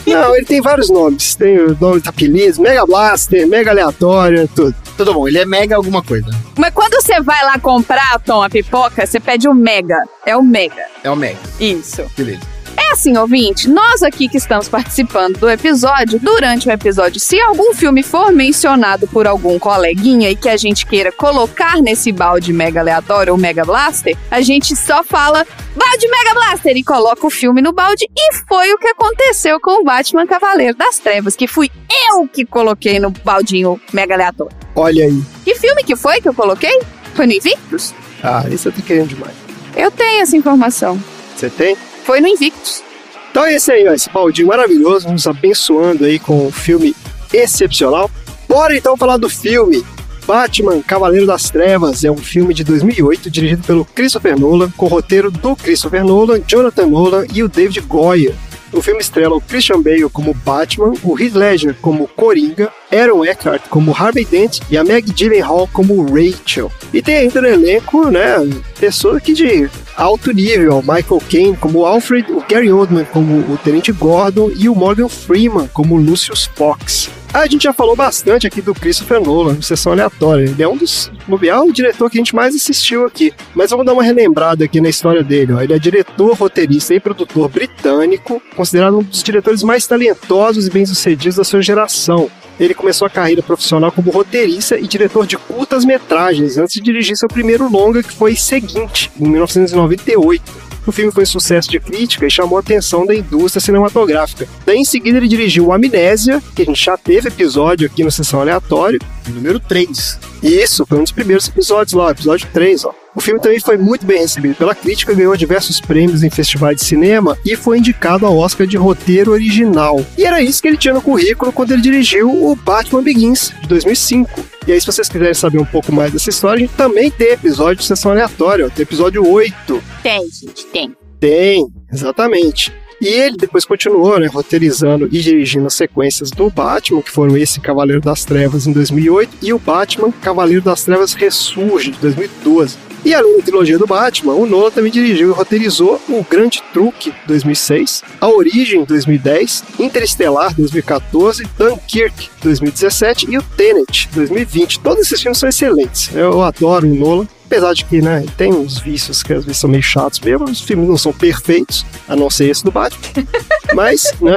Não, 0.05 0.35
ele 0.35 0.45
tem 0.45 0.61
vários 0.61 0.89
nomes. 0.89 1.35
Tem 1.35 1.57
o 1.57 1.77
nome 1.79 2.01
apelidos, 2.05 2.57
Mega 2.57 2.85
Blaster, 2.85 3.47
Mega 3.47 3.71
Aleatório, 3.71 4.47
tudo. 4.55 4.75
Tudo 4.97 5.13
bom, 5.13 5.27
ele 5.27 5.37
é 5.37 5.45
Mega 5.45 5.75
alguma 5.75 6.03
coisa. 6.03 6.27
Mas 6.57 6.73
quando 6.73 6.93
você 7.01 7.21
vai 7.21 7.43
lá 7.43 7.59
comprar, 7.59 8.19
Tom, 8.19 8.41
a 8.41 8.49
pipoca, 8.49 9.05
você 9.05 9.19
pede 9.19 9.47
o 9.47 9.53
mega. 9.53 10.03
É 10.25 10.35
o 10.35 10.41
mega. 10.41 10.85
É 11.03 11.09
o 11.09 11.15
Mega, 11.15 11.39
Isso. 11.59 12.03
beleza. 12.17 12.54
É 12.77 12.91
assim, 12.91 13.17
ouvinte, 13.17 13.69
nós 13.69 14.03
aqui 14.03 14.27
que 14.27 14.37
estamos 14.37 14.67
participando 14.67 15.37
do 15.37 15.49
episódio, 15.49 16.19
durante 16.19 16.67
o 16.67 16.71
episódio, 16.71 17.19
se 17.19 17.39
algum 17.39 17.73
filme 17.73 18.03
for 18.03 18.31
mencionado 18.31 19.07
por 19.07 19.27
algum 19.27 19.57
coleguinha 19.57 20.29
e 20.29 20.35
que 20.35 20.49
a 20.49 20.57
gente 20.57 20.85
queira 20.85 21.11
colocar 21.11 21.81
nesse 21.81 22.11
balde 22.11 22.51
mega 22.51 22.81
aleatório 22.81 23.33
ou 23.33 23.39
mega 23.39 23.63
blaster, 23.63 24.17
a 24.29 24.41
gente 24.41 24.75
só 24.75 25.03
fala 25.03 25.45
balde 25.75 26.07
mega 26.07 26.33
blaster 26.33 26.75
e 26.75 26.83
coloca 26.83 27.25
o 27.25 27.29
filme 27.29 27.61
no 27.61 27.71
balde 27.71 28.05
e 28.15 28.35
foi 28.47 28.71
o 28.73 28.77
que 28.77 28.87
aconteceu 28.87 29.59
com 29.59 29.81
o 29.81 29.83
Batman 29.83 30.27
Cavaleiro 30.27 30.75
das 30.77 30.99
Trevas, 30.99 31.35
que 31.35 31.47
fui 31.47 31.71
eu 32.09 32.27
que 32.27 32.45
coloquei 32.45 32.99
no 32.99 33.09
baldinho 33.09 33.79
mega 33.93 34.15
aleatório. 34.15 34.55
Olha 34.75 35.05
aí. 35.05 35.23
Que 35.45 35.55
filme 35.55 35.83
que 35.83 35.95
foi 35.95 36.19
que 36.19 36.27
eu 36.27 36.33
coloquei? 36.33 36.81
Foi 37.13 37.25
no 37.25 37.31
Invictus? 37.33 37.93
Ah, 38.21 38.43
isso 38.51 38.67
eu 38.67 38.73
tô 38.73 38.81
querendo 38.81 39.09
demais. 39.09 39.33
Eu 39.75 39.89
tenho 39.91 40.21
essa 40.21 40.35
informação. 40.35 41.01
Você 41.35 41.49
tem? 41.49 41.77
Foi 42.05 42.21
no 42.21 42.27
Invictus. 42.27 42.83
Então 43.31 43.43
é 43.43 43.55
esse 43.55 43.71
aí, 43.71 43.83
esse 43.87 44.09
baldinho 44.11 44.47
maravilhoso, 44.47 45.09
nos 45.09 45.25
abençoando 45.27 46.05
aí 46.05 46.19
com 46.19 46.47
um 46.47 46.51
filme 46.51 46.95
excepcional. 47.33 48.09
Bora 48.47 48.77
então 48.77 48.95
falar 48.95 49.17
do 49.17 49.27
filme. 49.27 49.83
Batman, 50.25 50.81
Cavaleiro 50.81 51.27
das 51.27 51.49
Trevas 51.49 52.03
é 52.03 52.11
um 52.11 52.17
filme 52.17 52.53
de 52.53 52.63
2008 52.63 53.29
dirigido 53.29 53.63
pelo 53.63 53.85
Christopher 53.85 54.39
Nolan, 54.39 54.71
com 54.71 54.87
roteiro 54.87 55.29
do 55.29 55.55
Christopher 55.55 56.05
Nolan, 56.05 56.41
Jonathan 56.47 56.87
Nolan 56.87 57.25
e 57.33 57.43
o 57.43 57.49
David 57.49 57.81
Goyer. 57.81 58.35
O 58.75 58.81
filme 58.81 58.99
estrela 58.99 59.33
o 59.33 59.39
Christian 59.39 59.81
Bale 59.81 60.09
como 60.09 60.33
Batman, 60.33 60.91
o 61.01 61.17
Heath 61.17 61.33
Ledger 61.33 61.75
como 61.81 62.09
Coringa, 62.09 62.69
Aaron 62.91 63.23
Eckhart 63.23 63.69
como 63.69 63.95
Harvey 63.95 64.25
Dent 64.25 64.59
e 64.69 64.77
a 64.77 64.83
Meg 64.83 65.13
Gyllenhaal 65.13 65.69
como 65.71 66.03
Rachel. 66.03 66.69
E 66.93 67.01
tem 67.01 67.15
ainda 67.15 67.41
no 67.41 67.47
elenco, 67.47 68.11
né, 68.11 68.35
pessoas 68.77 69.15
aqui 69.15 69.33
de 69.33 69.69
alto 69.95 70.33
nível, 70.33 70.81
Michael 70.81 71.21
Caine 71.31 71.55
como 71.55 71.85
Alfred, 71.85 72.29
o 72.33 72.43
Gary 72.49 72.69
Oldman 72.69 73.05
como 73.05 73.39
o 73.49 73.57
Tenente 73.63 73.93
Gordon 73.93 74.51
e 74.53 74.67
o 74.67 74.75
Morgan 74.75 75.07
Freeman 75.07 75.67
como 75.67 75.95
Lucius 75.95 76.49
Fox. 76.53 77.09
A 77.35 77.47
gente 77.47 77.63
já 77.63 77.73
falou 77.73 77.97
bastante 77.97 78.47
aqui 78.47 78.61
do 78.61 78.73
Christopher 78.73 79.19
Nolan, 79.19 79.55
no 79.55 79.61
Sessão 79.61 79.91
Aleatória. 79.91 80.45
Ele 80.45 80.63
é 80.63 80.67
um 80.69 80.77
dos, 80.77 81.11
bobear, 81.27 81.61
o 81.65 81.73
diretor 81.73 82.09
que 82.09 82.17
a 82.17 82.21
gente 82.21 82.33
mais 82.33 82.55
assistiu 82.55 83.05
aqui. 83.05 83.33
Mas 83.53 83.71
vamos 83.71 83.85
dar 83.85 83.91
uma 83.91 84.03
relembrada 84.03 84.63
aqui 84.63 84.79
na 84.79 84.87
história 84.87 85.21
dele. 85.21 85.51
Ó. 85.51 85.59
Ele 85.59 85.73
é 85.73 85.77
diretor, 85.77 86.33
roteirista 86.37 86.93
e 86.93 86.99
produtor 86.99 87.49
britânico, 87.49 88.41
considerado 88.55 88.99
um 88.99 89.03
dos 89.03 89.21
diretores 89.21 89.63
mais 89.63 89.85
talentosos 89.85 90.65
e 90.65 90.71
bem-sucedidos 90.71 91.35
da 91.35 91.43
sua 91.43 91.61
geração. 91.61 92.31
Ele 92.57 92.73
começou 92.73 93.05
a 93.05 93.09
carreira 93.09 93.43
profissional 93.43 93.91
como 93.91 94.11
roteirista 94.11 94.79
e 94.79 94.87
diretor 94.87 95.27
de 95.27 95.37
curtas-metragens, 95.37 96.57
antes 96.57 96.75
de 96.75 96.81
dirigir 96.81 97.17
seu 97.17 97.27
primeiro 97.27 97.69
longa, 97.69 98.01
que 98.01 98.13
foi 98.13 98.33
Seguinte, 98.37 99.11
em 99.19 99.27
1998. 99.27 100.64
O 100.85 100.91
filme 100.91 101.11
foi 101.11 101.25
sucesso 101.25 101.69
de 101.69 101.79
crítica 101.79 102.25
e 102.25 102.31
chamou 102.31 102.57
a 102.57 102.61
atenção 102.61 103.05
da 103.05 103.15
indústria 103.15 103.61
cinematográfica. 103.61 104.47
Daí, 104.65 104.77
em 104.77 104.85
seguida, 104.85 105.17
ele 105.17 105.27
dirigiu 105.27 105.71
Amnésia, 105.71 106.41
que 106.55 106.61
a 106.61 106.65
gente 106.65 106.83
já 106.83 106.97
teve 106.97 107.29
episódio 107.29 107.87
aqui 107.87 108.03
no 108.03 108.11
Sessão 108.11 108.41
Aleatório. 108.41 108.99
Número 109.27 109.59
3. 109.59 110.19
Isso, 110.43 110.85
foi 110.85 110.99
um 110.99 111.03
dos 111.03 111.11
primeiros 111.11 111.47
episódios 111.47 111.93
lá, 111.93 112.11
episódio 112.11 112.47
3, 112.53 112.85
ó. 112.85 113.04
O 113.15 113.21
filme 113.21 113.39
também 113.39 113.59
foi 113.59 113.77
muito 113.77 114.05
bem 114.05 114.19
recebido 114.19 114.55
pela 114.55 114.75
crítica, 114.75 115.13
ganhou 115.13 115.35
diversos 115.37 115.79
prêmios 115.79 116.21
em 116.21 116.29
festivais 116.29 116.75
de 116.75 116.85
cinema 116.85 117.37
e 117.45 117.55
foi 117.55 117.77
indicado 117.77 118.25
ao 118.25 118.37
Oscar 118.37 118.67
de 118.67 118.75
roteiro 118.75 119.31
original. 119.31 120.05
E 120.17 120.25
era 120.25 120.41
isso 120.41 120.61
que 120.61 120.67
ele 120.67 120.77
tinha 120.77 120.93
no 120.93 121.01
currículo 121.01 121.53
quando 121.53 121.71
ele 121.71 121.81
dirigiu 121.81 122.29
o 122.29 122.55
Batman 122.57 123.01
Begins, 123.01 123.53
de 123.61 123.67
2005. 123.69 124.29
E 124.67 124.73
aí, 124.73 124.81
se 124.81 124.87
vocês 124.87 125.07
quiserem 125.07 125.33
saber 125.33 125.59
um 125.59 125.65
pouco 125.65 125.93
mais 125.93 126.11
dessa 126.11 126.29
história, 126.29 126.57
a 126.57 126.67
gente 126.67 126.75
também 126.75 127.09
tem 127.09 127.31
episódio 127.31 127.77
de 127.77 127.85
sessão 127.85 128.11
aleatória, 128.11 128.69
tem 128.69 128.83
episódio 128.83 129.25
8. 129.25 129.83
Tem, 130.03 130.21
gente, 130.29 130.65
tem. 130.65 130.95
Tem, 131.19 131.67
exatamente. 131.91 132.73
E 132.99 133.07
ele 133.07 133.37
depois 133.37 133.65
continuou, 133.65 134.19
né, 134.19 134.27
roteirizando 134.27 135.05
e 135.05 135.21
dirigindo 135.21 135.67
as 135.67 135.73
sequências 135.73 136.31
do 136.31 136.49
Batman, 136.49 137.01
que 137.01 137.11
foram 137.11 137.37
esse 137.37 137.59
Cavaleiro 137.59 138.01
das 138.01 138.25
Trevas 138.25 138.67
em 138.67 138.71
2008 138.71 139.37
e 139.41 139.53
o 139.53 139.59
Batman 139.59 140.11
Cavaleiro 140.11 140.61
das 140.61 140.83
Trevas 140.83 141.13
Ressurge 141.13 141.91
de 141.91 141.99
2012. 141.99 142.77
E 143.05 143.13
além 143.13 143.37
da 143.37 143.43
trilogia 143.43 143.77
do 143.77 143.85
Batman, 143.85 144.33
o 144.33 144.47
Nolan 144.47 144.71
também 144.71 144.91
dirigiu 144.91 145.29
e 145.29 145.31
roteirizou 145.31 146.01
O 146.09 146.25
Grande 146.27 146.63
Truque, 146.73 147.13
2006, 147.27 148.01
A 148.19 148.27
Origem, 148.27 148.83
2010, 148.83 149.63
Interestelar, 149.77 150.55
2014, 150.55 151.47
Dunkirk, 151.55 152.29
2017 152.41 153.27
e 153.29 153.37
o 153.37 153.43
Tenet, 153.43 154.09
2020. 154.11 154.79
Todos 154.79 155.05
esses 155.05 155.21
filmes 155.21 155.37
são 155.37 155.47
excelentes. 155.47 156.09
Eu 156.15 156.41
adoro 156.41 156.87
o 156.87 156.95
Nolan. 156.95 157.27
Apesar 157.45 157.73
de 157.73 157.85
que, 157.85 158.01
né, 158.01 158.25
tem 158.35 158.51
uns 158.51 158.79
vícios 158.79 159.21
que 159.21 159.31
às 159.31 159.45
vezes 159.45 159.59
são 159.59 159.69
meio 159.69 159.83
chatos 159.83 160.19
mesmo, 160.19 160.45
os 160.45 160.61
filmes 160.61 160.89
não 160.89 160.97
são 160.97 161.13
perfeitos, 161.13 161.85
a 162.09 162.15
não 162.15 162.27
ser 162.27 162.49
esse 162.49 162.63
do 162.63 162.71
Batman. 162.71 162.99
Mas, 163.75 164.15
né, 164.19 164.35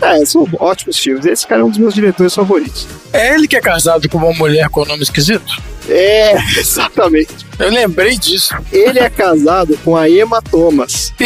é, 0.00 0.24
são 0.24 0.48
ótimos 0.58 0.98
filmes. 0.98 1.26
Esse 1.26 1.46
cara 1.46 1.60
é 1.60 1.64
um 1.64 1.68
dos 1.68 1.78
meus 1.78 1.92
diretores 1.92 2.34
favoritos. 2.34 2.88
É 3.12 3.34
ele 3.34 3.46
que 3.46 3.56
é 3.56 3.60
casado 3.60 4.08
com 4.08 4.16
uma 4.16 4.32
mulher 4.32 4.70
com 4.70 4.86
nome 4.86 5.02
esquisito? 5.02 5.75
É, 5.88 6.34
exatamente. 6.58 7.46
Eu 7.58 7.70
lembrei 7.70 8.18
disso. 8.18 8.54
Ele 8.70 8.98
é 8.98 9.08
casado 9.08 9.78
com 9.84 9.96
a 9.96 10.08
Emma 10.08 10.42
Thomas. 10.42 11.12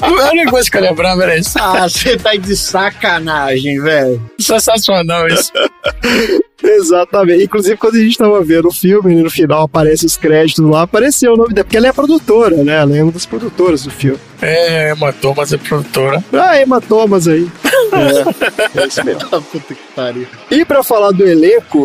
A 0.00 0.08
única 0.32 0.50
coisa 0.50 0.70
que 0.70 0.76
eu 0.76 0.82
lembrava 0.82 1.22
era 1.24 1.36
isso. 1.36 1.58
Ah, 1.58 1.88
você 1.88 2.16
tá 2.16 2.34
de 2.34 2.56
sacanagem, 2.56 3.80
velho. 3.80 4.22
Sensacional 4.38 5.28
isso. 5.28 5.52
Exatamente. 6.62 7.44
Inclusive, 7.44 7.76
quando 7.76 7.96
a 7.96 8.00
gente 8.00 8.18
tava 8.18 8.42
vendo 8.42 8.68
o 8.68 8.72
filme, 8.72 9.14
no 9.14 9.30
final 9.30 9.62
aparece 9.62 10.04
os 10.04 10.16
créditos 10.16 10.64
lá, 10.64 10.82
apareceu 10.82 11.32
o 11.32 11.36
nome 11.36 11.54
dela, 11.54 11.64
porque 11.64 11.76
ela 11.76 11.86
é 11.86 11.90
a 11.90 11.94
produtora, 11.94 12.62
né? 12.62 12.80
Ela 12.80 12.96
é 12.96 13.02
uma 13.02 13.12
das 13.12 13.26
produtoras 13.26 13.84
do 13.84 13.90
filme. 13.90 14.18
É, 14.42 14.92
Emma 14.92 15.12
Thomas 15.12 15.52
é 15.52 15.58
produtora. 15.58 16.22
Ah, 16.32 16.60
Emma 16.60 16.80
Thomas 16.80 17.26
aí. 17.28 17.50
É, 17.92 18.80
é 18.80 18.86
isso 18.86 19.04
mesmo. 19.04 19.28
Puta 19.42 19.74
que 19.74 19.80
pariu. 19.94 20.26
E 20.50 20.64
pra 20.64 20.82
falar 20.82 21.12
do 21.12 21.26
elenco 21.26 21.39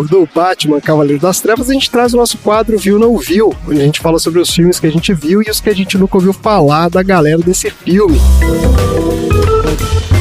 do 0.09 0.27
Batman 0.33 0.81
Cavaleiro 0.81 1.21
das 1.21 1.39
Trevas, 1.39 1.69
a 1.69 1.74
gente 1.74 1.89
traz 1.89 2.13
o 2.13 2.17
nosso 2.17 2.38
quadro 2.39 2.77
Viu 2.77 3.00
Não 3.00 3.17
Viu, 3.17 3.55
onde 3.67 3.79
a 3.79 3.85
gente 3.85 4.01
fala 4.01 4.19
sobre 4.19 4.39
os 4.41 4.50
filmes 4.50 4.79
que 4.79 4.88
a 4.88 4.91
gente 4.91 5.13
viu 5.13 5.41
e 5.41 5.50
os 5.50 5.62
que 5.62 5.69
a 5.69 5.74
gente 5.74 5.97
nunca 5.97 6.17
ouviu 6.17 6.33
falar 6.33 6.89
da 6.89 7.01
galera 7.01 7.38
desse 7.38 7.69
filme. 7.69 8.19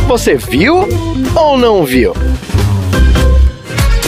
Você 0.07 0.37
viu 0.37 0.87
ou 1.35 1.59
não 1.59 1.85
viu? 1.85 2.13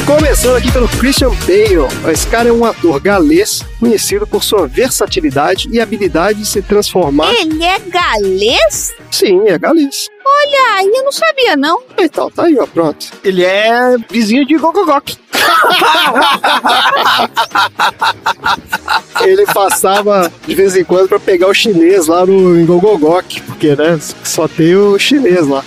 Começando 0.07 0.57
aqui 0.57 0.71
pelo 0.71 0.87
Christian 0.87 1.31
Bale. 1.31 1.89
Esse 2.13 2.29
cara 2.29 2.49
é 2.49 2.53
um 2.53 2.65
ator 2.65 3.01
galês 3.01 3.65
conhecido 3.81 4.25
por 4.25 4.45
sua 4.45 4.69
versatilidade 4.69 5.69
e 5.73 5.81
habilidade 5.81 6.39
de 6.39 6.47
se 6.47 6.63
transformar. 6.63 7.35
Ele 7.35 7.65
é 7.65 7.81
galês? 7.81 8.95
Sim, 9.11 9.49
é 9.49 9.59
galês. 9.59 10.09
Olha, 10.25 10.85
eu 10.85 11.05
não 11.05 11.11
sabia, 11.11 11.57
não. 11.57 11.83
Então, 11.99 12.31
tá 12.31 12.45
aí, 12.45 12.57
ó, 12.57 12.67
pronto. 12.67 13.07
Ele 13.25 13.45
é 13.45 13.97
vizinho 14.09 14.47
de 14.47 14.57
Gogogok. 14.57 15.17
Ele 19.23 19.45
passava 19.47 20.31
de 20.47 20.55
vez 20.55 20.77
em 20.77 20.85
quando 20.85 21.09
pra 21.09 21.19
pegar 21.19 21.49
o 21.49 21.55
chinês 21.55 22.07
lá 22.07 22.25
no 22.25 22.57
em 22.59 22.65
Gogogok, 22.65 23.41
porque, 23.43 23.75
né, 23.75 23.99
só 24.23 24.47
tem 24.47 24.77
o 24.77 24.97
chinês 24.99 25.49
lá. 25.49 25.65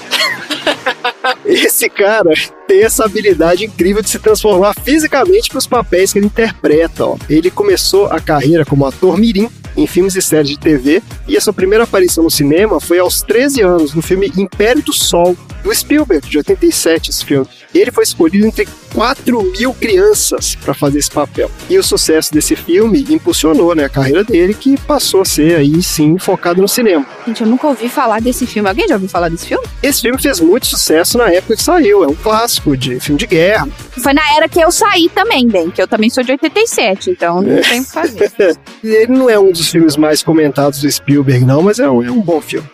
Esse 1.49 1.89
cara 1.89 2.31
tem 2.67 2.83
essa 2.83 3.05
habilidade 3.05 3.65
incrível 3.65 4.03
de 4.03 4.09
se 4.09 4.19
transformar 4.19 4.75
fisicamente 4.75 5.49
para 5.49 5.57
os 5.57 5.65
papéis 5.65 6.13
que 6.13 6.19
ele 6.19 6.27
interpreta. 6.27 7.05
Ó. 7.05 7.17
Ele 7.27 7.49
começou 7.49 8.05
a 8.05 8.19
carreira 8.19 8.63
como 8.63 8.85
ator 8.85 9.17
mirim 9.17 9.49
em 9.75 9.87
filmes 9.87 10.15
e 10.15 10.21
séries 10.21 10.49
de 10.49 10.59
TV 10.59 11.01
e 11.27 11.35
a 11.35 11.41
sua 11.41 11.51
primeira 11.51 11.85
aparição 11.85 12.23
no 12.23 12.29
cinema 12.29 12.79
foi 12.79 12.99
aos 12.99 13.23
13 13.23 13.61
anos 13.61 13.93
no 13.95 14.01
filme 14.01 14.31
Império 14.37 14.83
do 14.83 14.93
Sol, 14.93 15.35
do 15.63 15.73
Spielberg, 15.73 16.27
de 16.27 16.37
87, 16.37 17.09
esse 17.09 17.25
filme. 17.25 17.47
Ele 17.73 17.91
foi 17.91 18.03
escolhido 18.03 18.47
entre 18.47 18.67
4 18.93 19.43
mil 19.57 19.73
crianças 19.73 20.55
para 20.55 20.73
fazer 20.73 20.99
esse 20.99 21.11
papel. 21.11 21.51
E 21.69 21.77
o 21.77 21.83
sucesso 21.83 22.33
desse 22.33 22.55
filme 22.55 23.05
impulsionou 23.09 23.75
né, 23.75 23.85
a 23.85 23.89
carreira 23.89 24.23
dele, 24.23 24.53
que 24.53 24.77
passou 24.81 25.21
a 25.21 25.25
ser 25.25 25.55
aí 25.55 25.81
sim 25.83 26.17
focado 26.17 26.61
no 26.61 26.67
cinema. 26.67 27.05
Gente, 27.27 27.41
eu 27.41 27.47
nunca 27.47 27.67
ouvi 27.67 27.87
falar 27.87 28.21
desse 28.21 28.47
filme. 28.47 28.67
Alguém 28.67 28.87
já 28.87 28.95
ouviu 28.95 29.09
falar 29.09 29.29
desse 29.29 29.47
filme? 29.47 29.65
Esse 29.83 30.01
filme 30.01 30.19
fez 30.19 30.39
muito 30.39 30.65
sucesso 30.65 31.17
na 31.17 31.31
época 31.31 31.55
que 31.55 31.63
saiu, 31.63 32.03
é 32.03 32.07
um 32.07 32.15
clássico 32.15 32.75
de 32.75 32.99
filme 32.99 33.19
de 33.19 33.27
guerra. 33.27 33.67
Foi 34.01 34.13
na 34.13 34.35
era 34.35 34.49
que 34.49 34.59
eu 34.59 34.71
saí 34.71 35.09
também, 35.09 35.47
bem, 35.47 35.69
que 35.69 35.81
eu 35.81 35.87
também 35.87 36.09
sou 36.09 36.23
de 36.23 36.31
87, 36.31 37.11
então 37.11 37.41
não 37.41 37.61
tem 37.61 37.81
o 37.81 37.85
que 37.85 37.91
fazer. 37.91 38.31
Ele 38.83 39.13
não 39.13 39.29
é 39.29 39.37
um 39.37 39.51
dos 39.51 39.69
filmes 39.69 39.95
mais 39.95 40.23
comentados 40.23 40.81
do 40.81 40.91
Spielberg, 40.91 41.45
não, 41.45 41.61
mas 41.61 41.79
é 41.79 41.89
um, 41.89 42.01
é 42.01 42.11
um 42.11 42.21
bom 42.21 42.41
filme. 42.41 42.67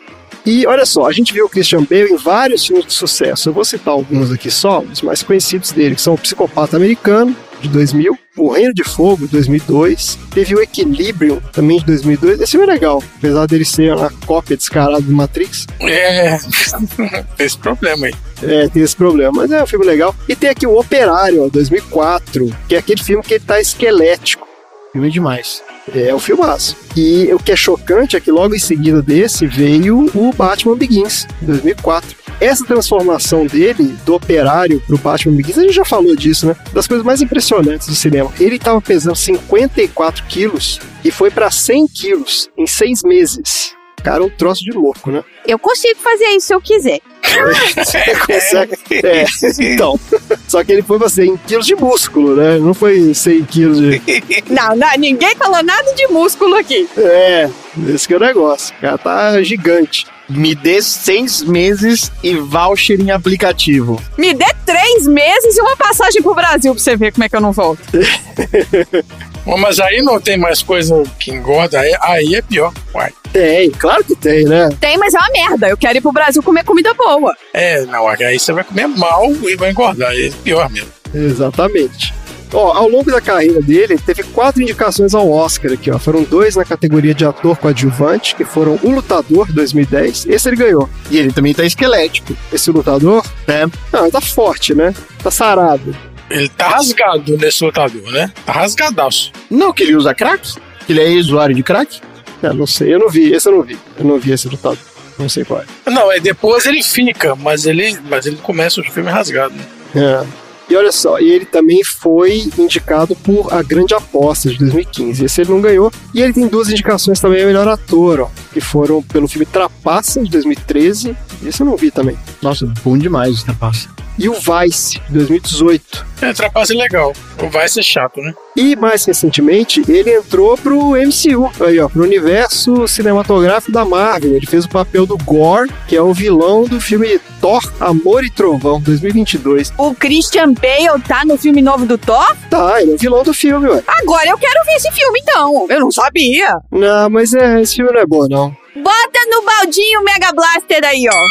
E 0.46 0.68
olha 0.68 0.86
só, 0.86 1.08
a 1.08 1.12
gente 1.12 1.34
viu 1.34 1.46
o 1.46 1.50
Christian 1.50 1.84
Bale 1.84 2.12
em 2.12 2.18
vários 2.18 2.66
filmes 2.66 2.86
de 2.86 2.94
sucesso. 2.94 3.50
Eu 3.50 3.54
vou 3.54 3.66
citar 3.66 3.94
alguns 3.94 4.32
aqui 4.32 4.52
só, 4.52 4.80
os 4.80 5.02
mais 5.02 5.24
conhecidos 5.24 5.72
dele, 5.72 5.96
que 5.96 6.02
são 6.02 6.14
O 6.14 6.18
Psicopata 6.18 6.78
Americano, 6.78 7.36
de 7.62 7.70
2000, 7.70 8.18
O 8.38 8.52
Reino 8.52 8.74
de 8.74 8.84
Fogo, 8.84 9.26
de 9.26 9.32
2002, 9.32 10.20
teve 10.34 10.56
o 10.56 10.62
Equilibrium, 10.62 11.40
também 11.52 11.80
de 11.80 11.86
2002. 11.86 12.42
Esse 12.42 12.52
filme 12.52 12.68
é 12.68 12.74
legal, 12.74 13.04
apesar 13.18 13.48
dele 13.48 13.66
ser 13.66 13.96
uma 13.96 14.12
cópia 14.26 14.56
descarada 14.56 15.02
do 15.02 15.12
Matrix. 15.12 15.66
É, 15.80 16.38
tem 17.36 17.46
esse 17.46 17.58
problema 17.58 18.08
aí. 18.08 18.14
É, 18.44 18.68
tem 18.68 18.84
esse 18.84 18.96
problema, 18.96 19.32
mas 19.32 19.52
é 19.52 19.64
um 19.64 19.68
filme 19.68 19.86
legal. 19.86 20.16
E 20.28 20.36
tem 20.36 20.50
aqui 20.50 20.68
o 20.68 20.78
Operário, 20.78 21.44
ó, 21.44 21.50
2004, 21.50 22.56
que 22.68 22.76
é 22.76 22.78
aquele 22.78 23.02
filme 23.02 23.24
que 23.24 23.36
ele 23.36 23.44
tá 23.44 23.60
esquelético. 23.60 24.48
Filme 24.96 25.12
demais. 25.12 25.62
É 25.94 26.14
o 26.14 26.20
filmaço. 26.20 26.78
E 26.96 27.30
o 27.34 27.38
que 27.38 27.52
é 27.52 27.56
chocante 27.58 28.16
é 28.16 28.22
que 28.22 28.32
logo 28.32 28.56
em 28.56 28.60
seguida 28.60 29.02
desse 29.02 29.46
veio 29.46 30.10
o 30.16 30.32
Batman 30.32 30.78
Begins, 30.78 31.28
em 31.42 31.48
2004. 31.48 32.16
Essa 32.40 32.64
transformação 32.64 33.46
dele, 33.46 33.94
do 34.06 34.16
operário 34.16 34.82
pro 34.88 34.98
Batman 34.98 35.36
Begins, 35.36 35.58
a 35.58 35.64
gente 35.64 35.74
já 35.74 35.84
falou 35.84 36.16
disso, 36.16 36.48
né? 36.48 36.56
Das 36.72 36.88
coisas 36.88 37.06
mais 37.06 37.22
impressionantes 37.22 37.90
do 37.90 37.94
cinema. 37.94 38.32
Ele 38.40 38.58
tava 38.58 38.80
pesando 38.80 39.18
54 39.18 40.24
quilos 40.28 40.80
e 41.04 41.12
foi 41.12 41.30
para 41.30 41.52
100 41.52 41.88
quilos 41.90 42.50
em 42.58 42.66
seis 42.66 43.04
meses. 43.04 43.76
Cara, 44.02 44.24
um 44.24 44.30
troço 44.30 44.64
de 44.64 44.72
louco, 44.72 45.12
né? 45.12 45.26
Eu 45.46 45.60
consigo 45.60 46.00
fazer 46.00 46.28
isso 46.28 46.48
se 46.48 46.54
eu 46.54 46.62
quiser. 46.62 47.02
Você 47.76 48.16
consegue. 48.26 48.78
É, 49.04 49.26
então. 49.74 50.00
Só 50.48 50.64
que 50.64 50.72
ele 50.72 50.82
foi 50.82 50.98
pra 51.00 51.10
100 51.10 51.38
quilos 51.38 51.66
de 51.66 51.76
músculo, 51.76 52.36
né? 52.36 52.58
Não 52.58 52.74
foi 52.74 53.14
100 53.14 53.44
quilos 53.46 53.80
de. 53.80 54.02
Não, 54.50 54.76
não, 54.76 54.92
ninguém 54.98 55.36
falou 55.36 55.62
nada 55.64 55.94
de 55.94 56.08
músculo 56.08 56.56
aqui. 56.56 56.88
É, 56.98 57.50
esse 57.90 58.08
que 58.08 58.14
é 58.14 58.18
o 58.18 58.20
negócio. 58.20 58.76
O 58.78 58.82
cara 58.82 58.98
tá 58.98 59.44
gigante. 59.44 60.06
Me 60.30 60.56
dê 60.56 60.82
seis 60.82 61.44
meses 61.44 62.12
e 62.24 62.36
voucher 62.36 63.00
em 63.00 63.12
aplicativo. 63.12 64.02
Me 64.18 64.34
dê 64.34 64.46
três 64.66 65.06
meses 65.08 65.58
e 65.58 65.62
uma 65.62 65.76
passagem 65.76 66.22
pro 66.22 66.34
Brasil 66.34 66.74
pra 66.74 66.84
você 66.84 66.96
ver 66.96 67.12
como 67.12 67.24
é 67.24 67.30
que 67.30 67.36
eu 67.36 67.42
não 67.42 67.52
volto. 67.52 67.82
Mas 69.46 69.80
aí 69.80 70.02
não 70.02 70.20
tem 70.20 70.38
mais 70.38 70.62
coisa 70.64 71.04
que 71.20 71.32
engorda, 71.32 71.80
aí, 71.80 71.96
aí 72.02 72.36
é 72.36 72.42
pior. 72.42 72.74
Uai. 72.94 73.12
Tem, 73.32 73.70
claro 73.72 74.04
que 74.04 74.16
tem, 74.16 74.46
né? 74.46 74.70
Tem, 74.80 74.98
mas 74.98 75.14
é 75.14 75.18
uma 75.20 75.30
merda. 75.32 75.68
Eu 75.70 75.78
quero 75.78 75.98
ir 75.98 76.02
pro 76.02 76.12
Brasil 76.12 76.42
comer 76.42 76.64
comida 76.64 76.94
boa. 76.94 77.36
É, 77.54 77.82
não, 77.86 78.08
aí 78.08 78.40
você 78.40 78.54
vai 78.54 78.64
comer 78.64 78.88
mal 78.88 79.30
e 79.32 79.56
vai 79.56 79.72
engordar, 79.72 80.10
aí 80.12 80.28
é 80.28 80.32
pior 80.44 80.70
mesmo. 80.70 80.90
Exatamente. 81.14 82.14
Ó, 82.54 82.72
ao 82.74 82.88
longo 82.88 83.12
da 83.12 83.20
carreira 83.20 83.62
dele, 83.62 83.94
ele 83.96 84.02
teve 84.02 84.24
quatro 84.24 84.62
indicações 84.62 85.14
ao 85.14 85.30
Oscar 85.30 85.74
aqui, 85.74 85.92
ó. 85.92 86.00
Foram 86.00 86.24
dois 86.24 86.56
na 86.56 86.64
categoria 86.64 87.14
de 87.14 87.26
ator 87.26 87.58
coadjuvante, 87.58 88.36
que 88.36 88.46
foram 88.46 88.80
O 88.82 88.90
Lutador, 88.92 89.52
2010. 89.52 90.26
Esse 90.28 90.48
ele 90.48 90.56
ganhou. 90.56 90.90
E 91.12 91.18
ele 91.18 91.34
também 91.34 91.54
tá 91.54 91.66
esquelético. 91.66 92.34
Esse 92.54 92.72
Lutador, 92.72 93.26
É. 93.48 93.66
não, 93.92 94.04
ele 94.04 94.12
tá 94.12 94.22
forte, 94.22 94.74
né? 94.74 94.94
Tá 95.22 95.30
sarado. 95.30 95.94
Ele 96.30 96.50
tá 96.50 96.70
rasgado 96.70 97.38
nesse 97.38 97.64
lutador, 97.64 98.12
né? 98.12 98.32
Tá 98.46 98.54
rasgadaço. 98.54 99.32
Não 99.50 99.72
que 99.72 99.84
ele 99.84 99.96
usa 99.96 100.14
crack? 100.14 100.56
Que 100.86 100.94
ele 100.94 101.02
é 101.02 101.20
usuário 101.20 101.56
de 101.56 101.64
crack? 101.64 102.02
É, 102.42 102.54
não 102.54 102.68
sei, 102.68 102.94
eu 102.94 103.00
não 103.00 103.10
vi, 103.10 103.32
esse 103.32 103.48
eu 103.48 103.54
não 103.54 103.64
vi. 103.64 103.78
Eu 103.98 104.06
não 104.06 104.20
vi 104.20 104.32
esse 104.32 104.48
Lutador. 104.48 104.78
Não 105.18 105.30
sei 105.30 105.46
qual 105.46 105.62
é. 105.62 105.90
Não, 105.90 106.12
é 106.12 106.20
depois 106.20 106.66
ele 106.66 106.84
fica, 106.84 107.36
mas 107.36 107.66
ele, 107.66 107.98
mas 108.10 108.26
ele 108.26 108.36
começa 108.38 108.82
o 108.82 108.84
filme 108.84 109.10
rasgado. 109.10 109.54
Né? 109.56 109.64
É. 109.96 110.46
E 110.68 110.76
olha 110.76 110.92
só, 110.92 111.20
e 111.20 111.30
ele 111.30 111.46
também 111.46 111.84
foi 111.84 112.50
indicado 112.58 113.16
por 113.16 113.54
A 113.54 113.62
Grande 113.62 113.94
Aposta 113.94 114.50
de 114.50 114.58
2015. 114.58 115.24
Esse 115.24 115.42
ele 115.42 115.52
não 115.52 115.62
ganhou. 115.62 115.92
E 116.14 116.22
ele 116.22 116.34
tem 116.34 116.48
duas 116.48 116.70
indicações 116.70 117.20
também 117.20 117.44
a 117.44 117.46
melhor 117.46 117.68
ator, 117.68 118.22
ó, 118.22 118.30
que 118.52 118.60
foram 118.60 119.02
pelo 119.04 119.28
filme 119.28 119.46
Trapaça 119.46 120.24
de 120.24 120.30
2013. 120.32 121.16
Esse 121.46 121.62
eu 121.62 121.68
não 121.68 121.78
vi 121.78 121.92
também. 121.92 122.18
Nossa, 122.42 122.66
bom 122.84 122.98
demais 122.98 123.44
passa. 123.60 123.88
E 124.18 124.30
o 124.30 124.34
Vice 124.34 125.00
de 125.10 125.14
2018. 125.26 126.06
É, 126.22 126.34
trapaça 126.34 126.74
é 126.74 126.78
legal. 126.78 127.14
Vai 127.52 127.68
ser 127.68 127.84
chato, 127.84 128.22
né? 128.22 128.34
E 128.56 128.76
mais 128.76 129.04
recentemente, 129.04 129.84
ele 129.90 130.16
entrou 130.16 130.58
pro 130.58 130.92
MCU, 130.92 131.52
aí 131.62 131.78
ó, 131.80 131.90
pro 131.90 132.04
universo 132.04 132.88
cinematográfico 132.88 133.72
da 133.74 133.84
Marvel. 133.84 134.34
Ele 134.36 134.46
fez 134.46 134.64
o 134.64 134.70
papel 134.70 135.06
do 135.06 135.18
Gore, 135.18 135.70
que 135.88 135.96
é 135.96 136.02
o 136.02 136.14
vilão 136.14 136.64
do 136.64 136.80
filme 136.80 137.20
Thor, 137.42 137.62
Amor 137.82 138.24
e 138.24 138.30
Trovão, 138.30 138.80
2022. 138.82 139.74
O 139.78 139.94
Christian 139.94 140.54
Bale 140.54 141.02
tá 141.06 141.26
no 141.26 141.38
filme 141.38 141.62
novo 141.62 141.86
do 141.86 141.98
Thor? 141.98 142.36
Tá, 142.50 142.82
ele 142.82 142.94
é 142.94 142.96
o 142.96 142.98
vilão 142.98 143.24
do 143.24 143.34
filme, 143.34 143.68
ué. 143.68 143.84
Agora 143.86 144.30
eu 144.30 144.38
quero 144.38 144.64
ver 144.66 144.76
esse 144.76 144.92
filme 144.92 145.20
então. 145.22 145.68
Eu 145.70 145.82
não 145.82 145.92
sabia. 145.92 146.56
Não, 146.72 147.10
mas 147.10 147.34
é, 147.34 147.62
esse 147.62 147.76
filme 147.76 147.92
não 147.92 148.00
é 148.00 148.06
bom, 148.06 148.28
não. 148.30 148.56
Bota 148.76 149.20
no 149.30 149.46
baldinho 149.46 150.00
o 150.00 150.04
Mega 150.04 150.32
Blaster 150.34 150.84
aí, 150.86 151.06
ó. 151.12 151.26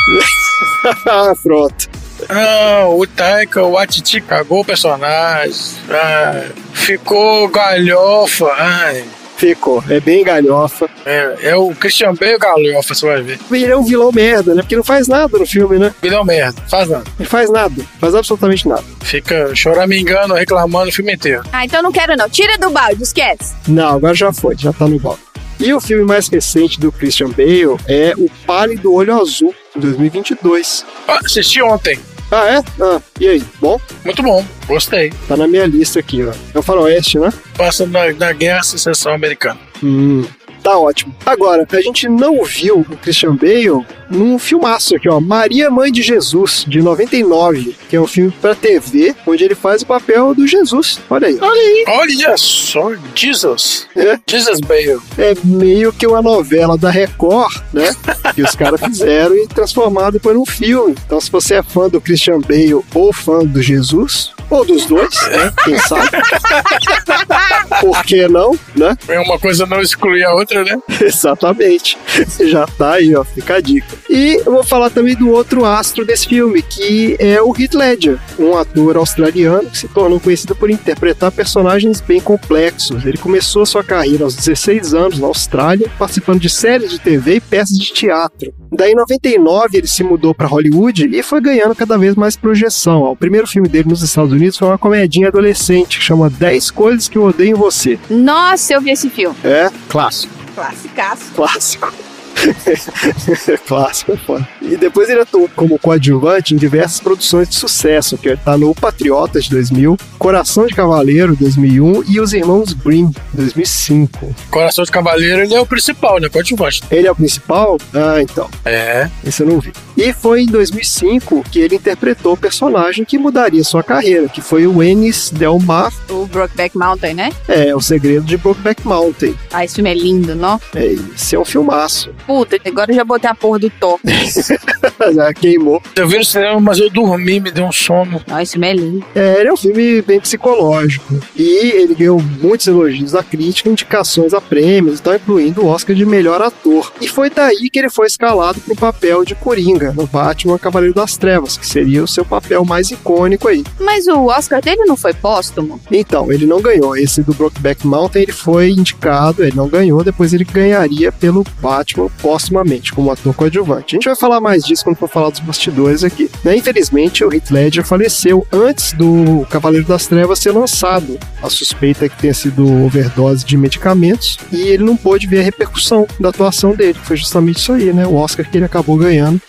Ah, 1.07 1.33
Pronto. 1.43 1.94
Ah, 2.29 2.87
o 2.89 3.07
Taika 3.07 3.63
Waititi 3.65 4.21
cagou 4.21 4.61
o 4.61 4.65
personagem. 4.65 5.55
Ah, 5.91 6.45
ficou 6.73 7.49
galhofa. 7.49 8.47
Ai, 8.59 9.05
Ficou, 9.37 9.83
é 9.91 9.99
bem 9.99 10.23
galhofa. 10.23 10.89
é, 11.05 11.35
é 11.43 11.57
o 11.57 11.75
Christian 11.75 12.15
Bale 12.15 12.39
galhofa, 12.39 12.95
você 12.95 13.05
vai 13.05 13.21
ver. 13.21 13.39
Ele 13.51 13.67
é 13.67 13.77
um 13.77 13.83
vilão 13.85 14.13
merda, 14.13 14.55
né? 14.55 14.63
Porque 14.63 14.77
não 14.77 14.85
faz 14.85 15.09
nada 15.09 15.37
no 15.37 15.45
filme, 15.45 15.77
né? 15.77 15.93
Vilão 16.01 16.25
merda, 16.25 16.63
faz 16.69 16.89
nada. 16.89 17.05
Ele 17.19 17.29
faz 17.29 17.51
nada, 17.51 17.75
faz 18.01 18.15
absolutamente 18.15 18.69
nada. 18.69 18.85
Fica 19.03 19.53
choramingando, 19.55 20.35
reclamando 20.35 20.89
o 20.89 20.93
filme 20.93 21.13
inteiro. 21.15 21.43
Ah, 21.53 21.65
então 21.65 21.83
não 21.83 21.91
quero 21.91 22.17
não. 22.17 22.31
Tira 22.31 22.57
do 22.57 22.71
balde, 22.71 23.03
esquece. 23.03 23.55
Não, 23.67 23.97
agora 23.97 24.15
já 24.15 24.33
foi, 24.33 24.57
já 24.57 24.73
tá 24.73 24.87
no 24.87 25.01
balde. 25.01 25.21
E 25.59 25.75
o 25.75 25.81
filme 25.81 26.05
mais 26.05 26.29
recente 26.29 26.79
do 26.79 26.93
Christian 26.93 27.31
Bale 27.31 27.77
é 27.89 28.13
O 28.17 28.31
Pálido 28.47 28.95
Olho 28.95 29.21
Azul, 29.21 29.53
de 29.75 29.81
2022. 29.83 30.87
Ah, 31.09 31.19
assisti 31.25 31.61
ontem. 31.61 31.99
Ah, 32.37 32.49
é? 32.51 32.83
Ah, 32.83 33.01
e 33.21 33.29
aí? 33.29 33.45
Bom, 33.61 33.81
Muito 34.05 34.21
bom, 34.23 34.45
gostei. 34.67 35.13
tá 35.29 35.37
na 35.37 35.47
minha 35.47 35.67
lista 35.67 36.01
aqui, 36.01 36.25
ó. 36.25 36.33
É 36.53 36.59
o 36.59 36.63
Faroeste, 36.63 37.17
né? 37.19 37.33
Passa 37.57 37.87
na, 37.87 38.13
na 38.13 38.33
Guerra 38.33 38.63
Secessão 38.65 39.13
Americana. 39.13 39.61
Hum, 39.83 40.25
tá 40.65 40.79
ótimo. 40.79 41.15
Agora, 41.27 41.67
a 41.71 41.81
gente 41.81 42.09
não 42.09 42.43
viu 42.43 42.79
o 42.79 42.97
Christian 42.97 43.37
Bale 43.37 43.85
num 44.11 44.39
filmaço 44.39 44.97
aqui, 44.97 45.09
ó. 45.09 45.21
Maria 45.21 45.71
Mãe 45.71 45.93
de 45.93 46.03
Jesus, 46.03 46.65
de 46.67 46.81
99, 46.81 47.77
que 47.89 47.97
é 47.97 48.01
um 48.01 48.07
filme 48.07 48.33
pra 48.41 48.55
TV, 48.55 49.15
onde 49.27 49.45
ele 49.45 49.55
faz 49.55 49.83
o 49.83 49.87
papel 49.87 50.35
do 50.35 50.47
Jesus. 50.47 51.01
Olha 51.11 51.29
aí. 51.29 51.39
ó. 51.87 51.99
Olha 51.99 52.37
só, 52.37 52.93
Jesus. 53.15 53.87
É. 53.95 54.19
Jesus 54.27 54.61
Bale. 54.61 54.99
É 55.19 55.35
meio 55.45 55.93
que 55.93 56.07
uma 56.07 56.23
novela 56.23 56.79
da 56.79 56.91
Record, 56.91 57.61
né? 57.73 57.95
Que 58.35 58.43
os 58.43 58.55
caras 58.55 58.81
fizeram 58.81 59.37
e 59.37 59.47
transformaram 59.47 60.13
depois 60.13 60.35
num 60.35 60.47
filme. 60.47 60.95
Então, 61.05 61.21
se 61.21 61.31
você 61.31 61.57
é 61.57 61.63
fã 61.63 61.89
do 61.89 62.01
Christian 62.01 62.41
Bale 62.41 62.83
ou 62.95 63.13
fã 63.13 63.45
do 63.45 63.61
Jesus, 63.61 64.33
ou 64.49 64.65
dos 64.65 64.87
dois, 64.87 65.15
né? 65.29 65.53
Quem 65.65 65.79
sabe? 65.79 66.09
Por 67.81 68.05
que 68.05 68.27
não, 68.29 68.59
né? 68.75 68.97
É 69.09 69.19
uma 69.21 69.39
coisa 69.39 69.67
não 69.67 69.81
exclui 69.81 70.23
a 70.25 70.33
outra, 70.35 70.65
né? 70.65 70.79
Exatamente. 71.01 71.97
Já 72.41 72.67
tá 72.67 72.95
aí, 72.95 73.15
ó, 73.15 73.25
fica 73.25 73.57
a 73.57 73.61
dica. 73.61 73.97
E 74.09 74.43
eu 74.45 74.53
vou 74.53 74.65
falar 74.65 74.91
também 74.91 75.15
do 75.15 75.31
outro 75.31 75.65
astro 75.65 76.05
desse 76.05 76.27
filme, 76.27 76.63
que 76.63 77.17
é 77.19 77.41
o 77.43 77.55
Heath 77.59 77.75
Ledger, 77.75 78.19
um 78.39 78.57
ator 78.57 78.97
australiano 78.97 79.71
que 79.71 79.79
se 79.79 79.89
tornou 79.89 80.21
conhecido 80.21 80.55
por 80.55 80.71
interpretar 80.71 81.33
personagens 81.33 82.01
bem 82.01 82.21
complexos. 82.21 83.05
Ele 83.05 83.19
começou 83.19 83.67
sua 83.67 83.83
carreira 83.83 84.25
aos 84.25 84.35
16 84.35 84.95
anos 84.95 85.19
na 85.19 85.27
Austrália, 85.27 85.91
participando 85.99 86.41
de 86.41 86.49
séries 86.49 86.91
de 86.91 86.99
TV 86.99 87.37
e 87.37 87.41
peças 87.41 87.79
de 87.79 87.93
teatro. 87.93 88.53
Daí, 88.73 88.93
em 88.93 88.97
99, 88.97 89.79
ele 89.79 89.87
se 89.87 90.03
mudou 90.03 90.35
para 90.35 90.49
Hollywood 90.49 91.09
e 91.13 91.23
foi 91.23 91.41
ganhando 91.41 91.75
cada 91.75 91.97
vez 91.97 92.15
mais 92.15 92.37
projeção. 92.37 93.05
O 93.05 93.17
primeiro 93.17 93.47
filme 93.47 93.69
dele 93.69 93.89
nos 93.89 94.03
Estados 94.03 94.33
Unidos 94.33 94.59
foi 94.59 94.69
uma 94.69 94.79
comedinha 94.79 95.29
adolescente 95.29 95.99
que 95.99 96.05
chama 96.05 96.29
10 96.29 96.71
Coisas 96.73 97.09
que 97.09 97.17
Eu 97.17 97.25
Odeio 97.25 97.57
Você. 97.65 97.99
Nossa, 98.11 98.75
eu 98.75 98.81
vi 98.83 98.91
esse 98.91 99.09
filme. 99.09 99.35
É, 99.43 99.71
Clássico. 99.89 100.35
Classicaço. 100.55 101.33
Clássico. 101.35 101.95
Clássico, 103.67 104.13
é 104.13 104.17
foda. 104.19 104.49
E 104.61 104.77
depois 104.77 105.09
ele 105.09 105.21
atuou 105.21 105.49
como 105.57 105.79
coadjuvante 105.79 106.53
em 106.53 106.59
diversas 106.59 107.01
produções 107.01 107.49
de 107.49 107.55
sucesso, 107.55 108.19
que 108.19 108.37
tá 108.37 108.59
no 108.59 108.75
Patriotas 108.75 109.45
de 109.45 109.51
2000, 109.51 109.97
Coração 110.19 110.67
de 110.67 110.75
Cavaleiro 110.75 111.35
2001 111.35 112.05
e 112.07 112.21
Os 112.21 112.35
Irmãos 112.35 112.75
Grimm 112.75 113.11
2005. 113.33 114.35
Coração 114.51 114.85
de 114.85 114.91
Cavaleiro, 114.91 115.41
ele 115.41 115.55
é 115.55 115.61
o 115.61 115.65
principal, 115.65 116.21
né? 116.21 116.29
Coadjuvante. 116.29 116.83
Ele 116.91 117.07
é 117.07 117.11
o 117.11 117.17
principal? 117.17 117.79
Ah, 117.95 118.21
então. 118.21 118.51
É. 118.63 119.09
Esse 119.27 119.43
eu 119.43 119.47
não 119.47 119.59
vi. 119.59 119.73
E 120.05 120.13
foi 120.13 120.43
em 120.43 120.47
2005 120.47 121.45
que 121.51 121.61
ele 121.61 121.77
interpretou 121.77 122.35
o 122.35 122.37
personagem 122.37 123.07
que 123.07 123.17
mudaria 123.17 123.65
sua 123.65 123.83
carreira, 123.83 124.29
que 124.29 124.43
foi 124.43 124.67
o 124.67 124.83
Ennis 124.83 125.31
Del 125.31 125.59
Mar, 125.59 125.91
O 126.11 126.27
Brokeback 126.27 126.77
Mountain, 126.77 127.15
né? 127.15 127.31
é, 127.49 127.75
O 127.75 127.81
Segredo 127.81 128.27
de 128.27 128.37
Brokeback 128.37 128.87
Mountain. 128.87 129.35
Ah, 129.51 129.65
esse 129.65 129.77
filme 129.77 129.91
é 129.91 129.95
lindo, 129.95 130.35
não? 130.35 130.61
É, 130.75 130.85
esse 131.17 131.35
é 131.35 131.39
um 131.41 131.45
filmaço. 131.45 132.11
Puta, 132.27 132.59
agora 132.67 132.91
eu 132.93 132.97
já 132.97 133.05
botei 133.05 133.31
a 133.31 133.35
porra 133.35 133.59
do 133.59 133.71
Thor. 133.71 133.99
Já 135.15 135.33
queimou. 135.33 135.83
Eu 135.97 136.07
vi 136.09 136.19
no 136.19 136.25
cinema, 136.25 136.61
mas 136.61 136.79
eu 136.79 136.91
dormi, 136.91 137.41
me 137.41 137.51
deu 137.51 137.65
um 137.65 137.73
sono. 137.73 138.23
Não, 138.27 138.41
esse 138.41 138.53
filme 138.53 138.69
é 138.69 138.73
lindo. 138.75 139.05
É, 139.15 139.41
ele 139.41 139.49
é 139.49 139.53
um 139.53 139.57
filme 139.57 140.03
bem 140.03 140.21
psicológico. 140.21 141.15
E 141.37 141.73
ele 141.75 141.95
ganhou 141.95 142.21
muitos 142.43 142.67
elogios 142.67 143.13
da 143.13 143.23
crítica, 143.23 143.69
indicações 143.69 144.35
a 144.35 144.41
prêmios, 144.41 145.01
então 145.01 145.15
incluindo 145.15 145.63
o 145.63 145.67
Oscar 145.67 145.95
de 145.95 146.05
melhor 146.05 146.41
ator. 146.43 146.93
E 147.01 147.09
foi 147.09 147.31
daí 147.31 147.69
que 147.71 147.79
ele 147.79 147.91
foi 147.91 148.07
escalado 148.07 148.61
para 148.61 148.73
o 148.73 148.77
papel 148.77 149.25
de 149.25 149.35
Coringa, 149.35 149.94
no 149.95 150.07
Batman 150.07 150.59
Cavaleiro 150.59 150.95
das 150.95 151.17
Trevas, 151.17 151.57
que 151.57 151.67
seria 151.67 152.03
o 152.03 152.09
seu 152.09 152.25
papel 152.25 152.65
mais 152.65 152.91
icônico 152.91 153.49
aí. 153.49 153.65
Mas 153.81 154.07
o 154.07 154.27
Oscar 154.27 154.61
dele 154.61 154.85
não 154.85 154.97
foi 154.97 155.15
póstumo? 155.15 155.81
Então, 155.91 156.31
ele 156.33 156.47
não 156.47 156.61
ganhou. 156.61 156.97
Esse 156.97 157.23
do 157.23 157.35
Brokeback 157.35 157.87
Mountain, 157.87 158.23
ele 158.23 158.33
foi 158.33 158.71
indicado, 158.71 159.43
ele 159.43 159.57
não 159.57 159.69
ganhou, 159.69 160.05
depois 160.05 160.33
ele 160.33 160.45
ganharia 160.45 161.11
pelo 161.13 161.45
Batman 161.61 162.09
póstumamente, 162.21 162.93
como 162.93 163.11
ator 163.11 163.35
coadjuvante. 163.35 163.95
A 163.95 163.97
gente 163.97 164.07
vai 164.07 164.17
falar 164.17 164.41
mais 164.41 164.65
disso 164.65 164.85
quando 164.85 164.97
for 164.97 165.09
falar 165.09 165.31
dos 165.31 165.41
bastidores 165.41 166.05
aqui. 166.05 166.31
Né? 166.43 166.57
Infelizmente, 166.57 167.25
o 167.25 167.33
Heath 167.33 167.51
Ledger 167.51 167.85
faleceu 167.85 168.47
antes 168.53 168.93
do 168.93 169.47
Cavaleiro 169.51 169.87
das 169.87 170.07
Trevas 170.07 170.39
ser 170.39 170.53
lançado. 170.53 171.19
A 171.43 171.51
suspeita 171.51 172.07
é 172.07 172.09
que 172.09 172.19
tenha 172.19 172.35
sido 172.35 172.85
overdose 172.85 173.45
de 173.45 173.57
medicamentos 173.57 174.39
e 174.51 174.63
ele 174.63 174.85
não 174.85 174.97
pôde 174.97 175.27
ver 175.27 175.41
a 175.41 175.45
repercussão 175.45 176.07
da 176.19 176.31
atuação 176.31 176.75
dele, 176.75 176.95
que 176.95 177.07
foi 177.07 177.17
justamente 177.17 177.59
isso 177.59 177.73
aí, 177.73 177.93
né? 177.93 178.07
O 178.07 178.15
Oscar 178.15 178.49
que 178.49 178.57
ele 178.57 178.65
acabou 178.65 178.97
ganhando 178.97 179.41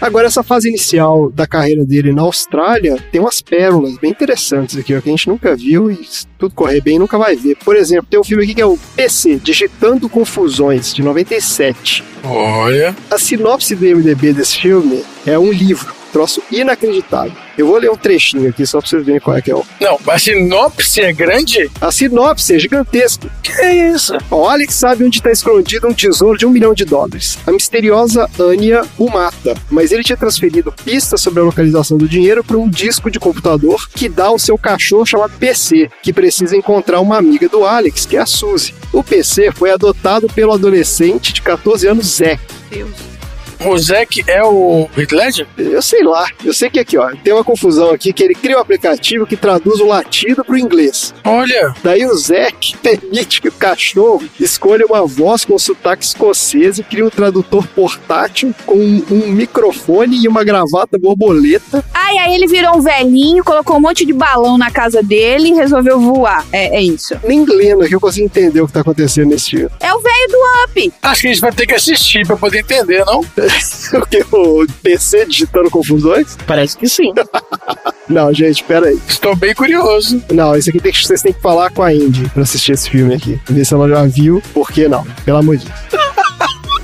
Agora, 0.00 0.26
essa 0.26 0.42
fase 0.42 0.68
inicial 0.68 1.30
da 1.30 1.46
carreira 1.46 1.84
dele 1.84 2.12
na 2.12 2.22
Austrália 2.22 2.96
tem 3.10 3.20
umas 3.20 3.40
pérolas 3.40 3.96
bem 3.98 4.10
interessantes 4.10 4.76
aqui, 4.76 4.94
ó, 4.94 5.00
que 5.00 5.08
a 5.08 5.12
gente 5.12 5.28
nunca 5.28 5.56
viu 5.56 5.90
e 5.90 6.04
se 6.04 6.26
tudo 6.38 6.54
correr 6.54 6.80
bem 6.80 6.98
nunca 6.98 7.18
vai 7.18 7.36
ver. 7.36 7.56
Por 7.64 7.76
exemplo, 7.76 8.06
tem 8.10 8.20
um 8.20 8.24
filme 8.24 8.44
aqui 8.44 8.54
que 8.54 8.60
é 8.60 8.66
o 8.66 8.78
PC, 8.94 9.36
Digitando 9.36 10.08
Confusões, 10.08 10.94
de 10.94 11.02
97. 11.02 12.04
Olha. 12.24 12.94
A 13.10 13.18
sinopse 13.18 13.74
do 13.74 13.86
IMDB 13.86 14.32
desse 14.32 14.58
filme 14.58 15.02
é 15.26 15.38
um 15.38 15.50
livro, 15.50 15.94
troço 16.12 16.42
inacreditável. 16.50 17.32
Eu 17.56 17.66
vou 17.66 17.78
ler 17.78 17.90
um 17.90 17.96
trechinho 17.96 18.48
aqui 18.50 18.66
só 18.66 18.78
pra 18.80 18.88
vocês 18.88 19.04
verem 19.04 19.20
qual 19.20 19.36
é 19.36 19.40
que 19.40 19.50
é 19.50 19.54
o. 19.54 19.64
Não, 19.80 19.98
a 20.06 20.18
sinopse 20.18 21.00
é 21.00 21.12
grande? 21.12 21.70
A 21.80 21.90
sinopse 21.90 22.54
é 22.54 22.58
gigantesca. 22.58 23.30
Que 23.42 23.52
é 23.52 23.90
isso? 23.92 24.12
O 24.30 24.46
Alex 24.46 24.74
sabe 24.74 25.04
onde 25.04 25.18
está 25.18 25.30
escondido 25.30 25.88
um 25.88 25.94
tesouro 25.94 26.38
de 26.38 26.44
um 26.44 26.50
milhão 26.50 26.74
de 26.74 26.84
dólares. 26.84 27.38
A 27.46 27.52
misteriosa 27.52 28.28
Anya 28.38 28.82
o 28.98 29.08
mata, 29.08 29.54
mas 29.70 29.90
ele 29.92 30.02
tinha 30.02 30.16
transferido 30.16 30.72
pistas 30.84 31.20
sobre 31.20 31.40
a 31.40 31.44
localização 31.44 31.96
do 31.96 32.08
dinheiro 32.08 32.44
para 32.44 32.58
um 32.58 32.68
disco 32.68 33.10
de 33.10 33.18
computador 33.18 33.88
que 33.88 34.08
dá 34.08 34.26
ao 34.26 34.38
seu 34.38 34.58
cachorro 34.58 35.06
chamado 35.06 35.38
PC, 35.38 35.88
que 36.02 36.12
precisa 36.12 36.56
encontrar 36.56 37.00
uma 37.00 37.16
amiga 37.16 37.48
do 37.48 37.64
Alex, 37.64 38.04
que 38.04 38.16
é 38.16 38.20
a 38.20 38.26
Suzy. 38.26 38.74
O 38.92 39.02
PC 39.02 39.50
foi 39.52 39.70
adotado 39.70 40.26
pelo 40.28 40.52
adolescente 40.52 41.32
de 41.32 41.40
14 41.42 41.86
anos 41.88 42.06
Zack. 42.06 42.40
Deus. 42.70 43.15
O 43.64 43.76
Zack 43.78 44.24
é 44.26 44.42
o 44.42 44.88
Heath 44.96 45.12
Ledger? 45.12 45.46
Eu 45.56 45.82
sei 45.82 46.02
lá. 46.02 46.28
Eu 46.44 46.52
sei 46.52 46.70
que 46.70 46.78
aqui, 46.78 46.98
ó, 46.98 47.10
tem 47.22 47.32
uma 47.32 47.44
confusão 47.44 47.90
aqui 47.90 48.12
que 48.12 48.22
ele 48.22 48.34
cria 48.34 48.56
um 48.56 48.60
aplicativo 48.60 49.26
que 49.26 49.36
traduz 49.36 49.80
o 49.80 49.86
latido 49.86 50.44
pro 50.44 50.58
inglês. 50.58 51.14
Olha, 51.24 51.74
Daí 51.82 52.04
o 52.04 52.14
Zack 52.16 52.76
permite 52.82 53.40
que 53.40 53.48
o 53.48 53.52
cachorro 53.52 54.24
escolha 54.40 54.84
uma 54.86 55.06
voz 55.06 55.44
com 55.44 55.58
sotaque 55.58 56.04
escocês 56.04 56.78
e 56.78 56.82
cria 56.82 57.04
um 57.04 57.10
tradutor 57.10 57.66
portátil 57.68 58.54
com 58.64 58.74
um, 58.74 59.04
um 59.10 59.28
microfone 59.28 60.22
e 60.22 60.28
uma 60.28 60.42
gravata 60.42 60.98
borboleta. 60.98 61.84
Ai, 61.94 62.18
aí 62.18 62.34
ele 62.34 62.46
virou 62.46 62.76
um 62.76 62.80
velhinho, 62.80 63.44
colocou 63.44 63.76
um 63.76 63.80
monte 63.80 64.04
de 64.04 64.12
balão 64.12 64.58
na 64.58 64.70
casa 64.70 65.02
dele 65.02 65.50
e 65.50 65.54
resolveu 65.54 66.00
voar. 66.00 66.44
É, 66.52 66.76
é 66.76 66.82
isso. 66.82 67.14
Nem 67.24 67.44
lendo 67.44 67.82
aqui 67.82 67.94
eu 67.94 68.00
consigo 68.00 68.26
entender 68.26 68.60
o 68.60 68.66
que 68.66 68.72
tá 68.72 68.80
acontecendo 68.80 69.28
nesse 69.30 69.50
filme. 69.50 69.70
É 69.80 69.94
o 69.94 70.00
velho 70.00 70.28
do 70.28 70.38
Up. 70.64 70.92
acho 71.02 71.20
que 71.20 71.26
a 71.28 71.30
gente 71.30 71.40
vai 71.40 71.52
ter 71.52 71.66
que 71.66 71.74
assistir 71.74 72.26
pra 72.26 72.36
poder 72.36 72.60
entender, 72.60 73.04
não? 73.04 73.24
o 73.94 74.06
que? 74.06 74.24
O 74.32 74.66
PC 74.82 75.26
digitando 75.26 75.70
confusões? 75.70 76.36
Parece 76.46 76.76
que 76.76 76.88
sim. 76.88 77.12
Não, 78.08 78.32
gente, 78.32 78.62
pera 78.64 78.86
aí. 78.86 78.98
Estou 79.08 79.34
bem 79.34 79.54
curioso. 79.54 80.22
Não, 80.30 80.54
esse 80.54 80.70
aqui 80.70 80.80
tem 80.80 80.92
que, 80.92 81.04
vocês 81.04 81.22
têm 81.22 81.32
que 81.32 81.40
falar 81.40 81.70
com 81.70 81.82
a 81.82 81.92
Indy 81.92 82.28
pra 82.30 82.42
assistir 82.42 82.72
esse 82.72 82.88
filme 82.88 83.14
aqui. 83.14 83.40
Ver 83.46 83.64
se 83.64 83.74
ela 83.74 83.88
já 83.88 84.04
viu, 84.04 84.42
por 84.54 84.70
que 84.70 84.88
não? 84.88 85.04
Pelo 85.24 85.38
amor 85.38 85.56
de 85.56 85.66
Deus. 85.66 85.76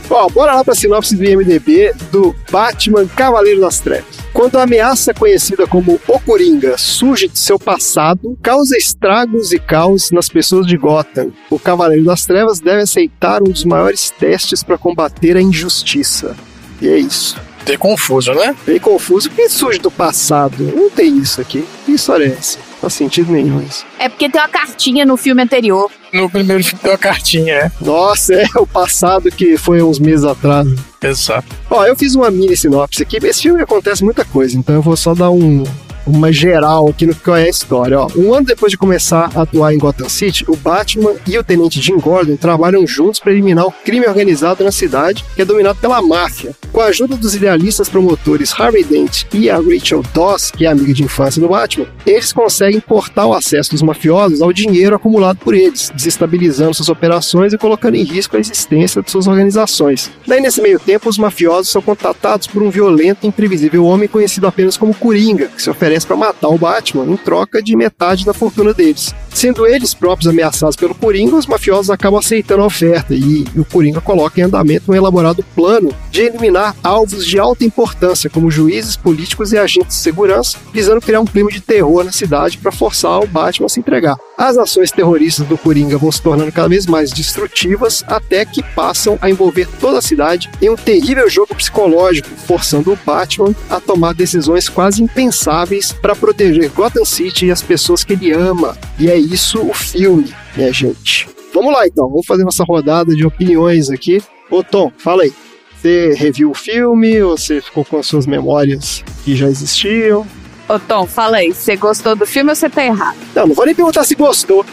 Bom, 0.09 0.27
bora 0.29 0.55
lá 0.55 0.65
pra 0.65 0.75
sinopse 0.75 1.17
do 1.17 1.25
IMDB 1.25 1.95
do 2.11 2.35
Batman 2.51 3.07
Cavaleiro 3.07 3.63
das 3.63 3.81
Trevas. 3.81 4.19
Quando 4.33 4.59
a 4.59 4.65
ameaça 4.65 5.15
conhecida 5.15 5.67
como 5.67 5.99
O 6.07 6.21
Coringa 6.21 6.77
surge 6.77 7.29
de 7.29 7.39
seu 7.39 7.59
passado, 7.59 8.37
causa 8.43 8.77
estragos 8.77 9.53
e 9.53 9.59
caos 9.59 10.11
nas 10.11 10.29
pessoas 10.29 10.67
de 10.67 10.77
Gotham. 10.77 11.33
O 11.49 11.59
Cavaleiro 11.59 12.05
das 12.05 12.27
Trevas 12.27 12.61
deve 12.61 12.83
aceitar 12.83 13.43
um 13.43 13.51
dos 13.51 13.65
maiores 13.65 14.11
testes 14.11 14.63
para 14.63 14.77
combater 14.77 15.37
a 15.37 15.41
injustiça. 15.41 16.37
E 16.83 16.89
é 16.89 16.99
isso. 16.99 17.41
Tem 17.65 17.79
confuso, 17.79 18.35
né? 18.35 18.57
Bem 18.67 18.81
confuso, 18.81 19.29
porque 19.29 19.49
surge 19.49 19.79
do 19.79 19.89
passado. 19.89 20.65
Não 20.75 20.91
tem 20.91 21.17
isso 21.17 21.41
aqui. 21.41 21.65
Que 21.87 21.93
história 21.93 22.25
é 22.25 22.37
essa? 22.37 22.59
Não 22.59 22.79
faz 22.81 22.95
sentido 22.95 23.31
nenhum 23.31 23.63
isso. 23.63 23.87
É 24.01 24.09
porque 24.09 24.29
tem 24.29 24.41
uma 24.41 24.49
cartinha 24.49 25.07
no 25.07 25.17
filme 25.17 25.41
anterior. 25.41 25.89
No 26.13 26.29
primeiro 26.29 26.65
filme 26.65 26.81
tem 26.83 26.91
uma 26.91 26.99
cartinha, 26.99 27.55
é. 27.55 27.73
Nossa, 27.81 28.35
é 28.35 28.49
o 28.57 28.67
passado 28.67 29.31
que 29.31 29.57
foi 29.57 29.81
uns 29.81 30.01
meses 30.01 30.25
atrás. 30.25 30.67
Exato. 31.01 31.47
Ó, 31.71 31.87
eu 31.87 31.95
fiz 31.95 32.17
uma 32.17 32.33
mini 32.33 32.57
sinopse 32.57 33.05
aqui. 33.05 33.19
Esse 33.25 33.43
filme 33.43 33.63
acontece 33.63 34.03
muita 34.03 34.25
coisa, 34.25 34.59
então 34.59 34.75
eu 34.75 34.83
vou 34.83 34.97
só 34.97 35.15
dar 35.15 35.31
um, 35.31 35.63
uma 36.07 36.33
geral 36.33 36.89
aqui 36.89 37.07
no 37.07 37.15
que 37.15 37.31
é 37.31 37.35
a 37.35 37.49
história. 37.49 37.99
Ó, 37.99 38.09
um 38.17 38.35
ano 38.35 38.47
depois 38.47 38.71
de 38.71 38.79
começar 38.79 39.31
a 39.35 39.43
atuar 39.43 39.75
em 39.75 39.79
Gotham 39.79 40.09
City, 40.09 40.45
o 40.49 40.57
Batman 40.57 41.15
e 41.27 41.39
o 41.39 41.45
Tenente 41.45 41.81
Jim 41.81 41.99
Gordon 41.99 42.37
trabalham 42.37 42.87
juntos 42.87 43.21
para 43.21 43.33
eliminar 43.33 43.67
o 43.67 43.73
crime 43.73 44.07
organizado 44.07 44.65
na 44.65 44.73
cidade, 44.73 45.25
que 45.35 45.43
é 45.43 45.45
dominado 45.45 45.79
pela 45.79 46.03
máfia. 46.03 46.55
Com 46.73 46.81
a 46.81 46.87
ajuda 46.87 47.17
dos 47.17 47.35
idealistas 47.35 47.89
promotores 47.89 48.53
Harvey 48.59 48.85
Dent 48.85 49.25
e 49.33 49.51
a 49.51 49.57
Rachel 49.57 50.03
Doss, 50.15 50.51
que 50.51 50.67
é 50.67 50.71
amiga 50.71 50.93
de 50.93 51.03
infância 51.03 51.41
do 51.41 51.49
Batman, 51.49 51.87
eles 52.07 52.33
conseguem 52.33 52.81
cortar 52.81 53.27
o 53.27 53.35
acesso 53.35 53.73
dos 53.73 53.83
mafiosos 53.83 54.41
ao 54.43 54.53
dinheiro 54.53 54.97
acumulado 54.97 55.39
por 55.39 55.55
eles, 55.55 55.91
desestabilizando 55.95 56.75
suas 56.75 56.89
operações 56.89 57.53
e 57.53 57.59
colocando 57.59 57.97
em 57.97 58.05
risco 58.05 58.37
a 58.37 58.41
existência 58.41 59.03
de 59.03 59.11
suas 59.11 59.27
organizações. 59.27 60.11
Daí, 60.27 60.41
nesse 60.41 60.61
meio 60.61 60.81
tempo, 60.81 61.09
os 61.09 61.19
mafiosos 61.19 61.71
são 61.71 61.83
contatados 61.83 62.47
por 62.47 62.63
um 62.63 62.71
violento 62.71 63.21
e 63.25 63.27
imprevisível 63.27 63.85
homem 63.85 64.09
conhecido 64.09 64.47
apenas 64.47 64.77
como 64.77 64.95
Coringa, 64.95 65.49
que 65.49 65.63
se 65.63 65.71
para 66.01 66.17
matar 66.17 66.49
o 66.49 66.59
Batman 66.59 67.05
em 67.05 67.17
troca 67.17 67.63
de 67.63 67.77
metade 67.77 68.25
da 68.25 68.33
fortuna 68.33 68.73
deles. 68.73 69.15
Sendo 69.35 69.67
eles 69.67 69.95
próprios 69.95 70.29
ameaçados 70.29 70.77
pelo 70.77 70.95
Coringa, 70.95 71.37
os 71.37 71.47
mafiosos 71.47 71.91
acabam 71.91 72.19
aceitando 72.19 72.63
a 72.63 72.67
oferta 72.67 73.15
e 73.15 73.45
o 73.57 73.65
Coringa 73.65 74.01
coloca 74.01 74.41
em 74.41 74.45
andamento 74.45 74.91
um 74.91 74.95
elaborado 74.95 75.45
plano 75.55 75.93
de 76.11 76.23
eliminar 76.23 76.77
alvos 76.83 77.27
de 77.27 77.39
alta 77.39 77.65
importância, 77.65 78.29
como 78.29 78.51
juízes, 78.51 78.97
políticos 78.97 79.53
e 79.53 79.59
agentes 79.59 79.97
de 79.97 80.03
segurança, 80.03 80.59
visando 80.73 81.01
criar 81.01 81.21
um 81.21 81.27
clima 81.27 81.51
de 81.51 81.61
terror 81.61 82.05
na 82.05 82.13
cidade 82.13 82.59
para 82.59 82.71
forçar 82.71 83.21
o 83.21 83.27
Batman 83.27 83.67
a 83.67 83.69
se 83.69 83.81
entregar. 83.81 84.17
As 84.37 84.59
ações 84.59 84.91
terroristas 84.91 85.47
do 85.47 85.57
Coringa 85.57 85.97
vão 85.97 86.11
se 86.11 86.21
tornando 86.21 86.53
cada 86.53 86.69
vez 86.69 86.87
mais 86.87 87.13
destrutivas, 87.13 88.03
até 88.07 88.45
que 88.45 88.63
passam 88.75 89.19
a 89.21 89.31
envolver 89.31 89.69
toda 89.81 89.99
a 89.99 90.03
cidade 90.03 90.51
em 90.61 90.69
um 90.69 90.77
terrível 90.77 91.29
jogo 91.31 91.55
psicológico, 91.55 92.29
forçando 92.47 92.93
o 92.93 92.99
Batman 93.05 93.55
a 93.71 93.81
tomar 93.81 94.15
decisões 94.15 94.69
quase 94.69 95.03
impensáveis 95.03 95.93
para 95.93 96.17
proteger 96.17 96.71
Gotham 96.71 97.05
City 97.05 97.47
e 97.47 97.51
as 97.51 97.63
pessoas 97.63 98.05
que 98.05 98.15
ele 98.15 98.33
ama. 98.33 98.77
E 98.99 99.11
é 99.11 99.19
isso 99.23 99.61
o 99.61 99.75
filme, 99.75 100.33
minha 100.57 100.73
gente. 100.73 101.29
Vamos 101.53 101.73
lá 101.73 101.87
então, 101.87 102.09
vamos 102.09 102.27
fazer 102.27 102.45
nossa 102.45 102.65
rodada 102.65 103.15
de 103.15 103.27
opiniões 103.27 103.91
aqui. 103.91 104.23
Ô 104.51 104.63
Tom, 104.63 104.91
fala 104.99 105.23
aí. 105.23 105.33
Você 105.81 106.15
reviu 106.17 106.51
o 106.51 106.55
filme 106.55 107.21
ou 107.23 107.37
você 107.37 107.61
ficou 107.61 107.85
com 107.85 107.99
as 107.99 108.07
suas 108.07 108.27
memórias 108.27 109.05
que 109.25 109.35
já 109.35 109.49
existiam? 109.49 110.27
Ô 110.69 110.79
Tom, 110.79 111.07
fala 111.07 111.39
aí, 111.39 111.53
você 111.53 111.77
gostou 111.77 112.15
do 112.15 112.25
filme 112.25 112.51
ou 112.51 112.57
você 112.57 112.71
tá 112.71 112.85
errado? 112.85 113.17
Não, 113.35 113.49
não 113.49 113.55
vou 113.55 113.67
nem 113.67 113.75
perguntar 113.75 114.05
se 114.05 114.15
gostou. 114.15 114.65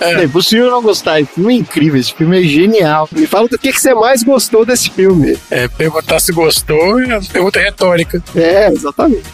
É 0.00 0.24
impossível 0.24 0.70
não 0.70 0.82
gostar. 0.82 1.20
Esse 1.20 1.32
filme 1.32 1.54
é 1.54 1.56
incrível, 1.58 2.00
esse 2.00 2.12
filme 2.12 2.40
é 2.40 2.46
genial. 2.46 3.08
Me 3.12 3.26
fala 3.26 3.48
do 3.48 3.58
que, 3.58 3.72
que 3.72 3.80
você 3.80 3.94
mais 3.94 4.22
gostou 4.22 4.64
desse 4.64 4.90
filme. 4.90 5.36
É, 5.50 5.66
perguntar 5.68 6.20
se 6.20 6.32
gostou 6.32 7.00
é 7.00 7.18
uma 7.18 7.22
pergunta 7.22 7.58
retórica. 7.58 8.22
É, 8.34 8.68
exatamente. 8.68 9.24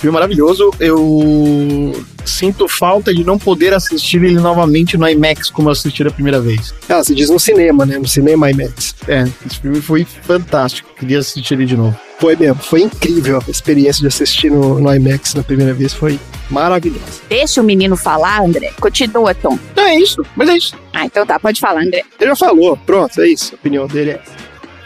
Esse 0.00 0.06
filme 0.06 0.16
é 0.16 0.20
maravilhoso. 0.20 0.70
Eu 0.80 1.92
sinto 2.24 2.66
falta 2.66 3.12
de 3.12 3.22
não 3.22 3.38
poder 3.38 3.74
assistir 3.74 4.16
ele 4.24 4.40
novamente 4.40 4.96
no 4.96 5.06
IMAX 5.06 5.50
como 5.50 5.68
eu 5.68 5.72
assisti 5.72 6.02
da 6.02 6.10
primeira 6.10 6.40
vez. 6.40 6.72
Ah, 6.88 7.04
você 7.04 7.14
diz 7.14 7.28
no 7.28 7.38
cinema, 7.38 7.84
né? 7.84 7.98
No 7.98 8.08
cinema 8.08 8.50
IMAX. 8.50 8.94
É, 9.06 9.24
esse 9.46 9.60
filme 9.60 9.82
foi 9.82 10.06
fantástico. 10.06 10.88
Queria 10.98 11.18
assistir 11.18 11.52
ele 11.52 11.66
de 11.66 11.76
novo. 11.76 11.94
Foi 12.18 12.34
mesmo, 12.34 12.62
foi 12.62 12.80
incrível 12.80 13.42
a 13.46 13.50
experiência 13.50 14.00
de 14.00 14.06
assistir 14.06 14.50
no, 14.50 14.80
no 14.80 14.94
IMAX 14.94 15.34
na 15.34 15.42
primeira 15.42 15.74
vez, 15.74 15.92
foi 15.92 16.18
maravilhosa. 16.48 17.20
Deixa 17.28 17.60
o 17.60 17.64
menino 17.64 17.94
falar, 17.94 18.42
André. 18.42 18.72
Continua, 18.80 19.34
Tom. 19.34 19.58
Não, 19.76 19.84
é 19.84 19.96
isso, 19.96 20.24
mas 20.34 20.48
é 20.48 20.56
isso. 20.56 20.74
Ah, 20.94 21.04
então 21.04 21.26
tá, 21.26 21.38
pode 21.38 21.60
falar, 21.60 21.82
André. 21.82 22.04
Ele 22.18 22.30
já 22.30 22.36
falou, 22.36 22.74
pronto, 22.86 23.20
é 23.20 23.28
isso. 23.28 23.52
A 23.52 23.56
opinião 23.56 23.86
dele 23.86 24.12
é 24.12 24.14
essa. 24.14 24.32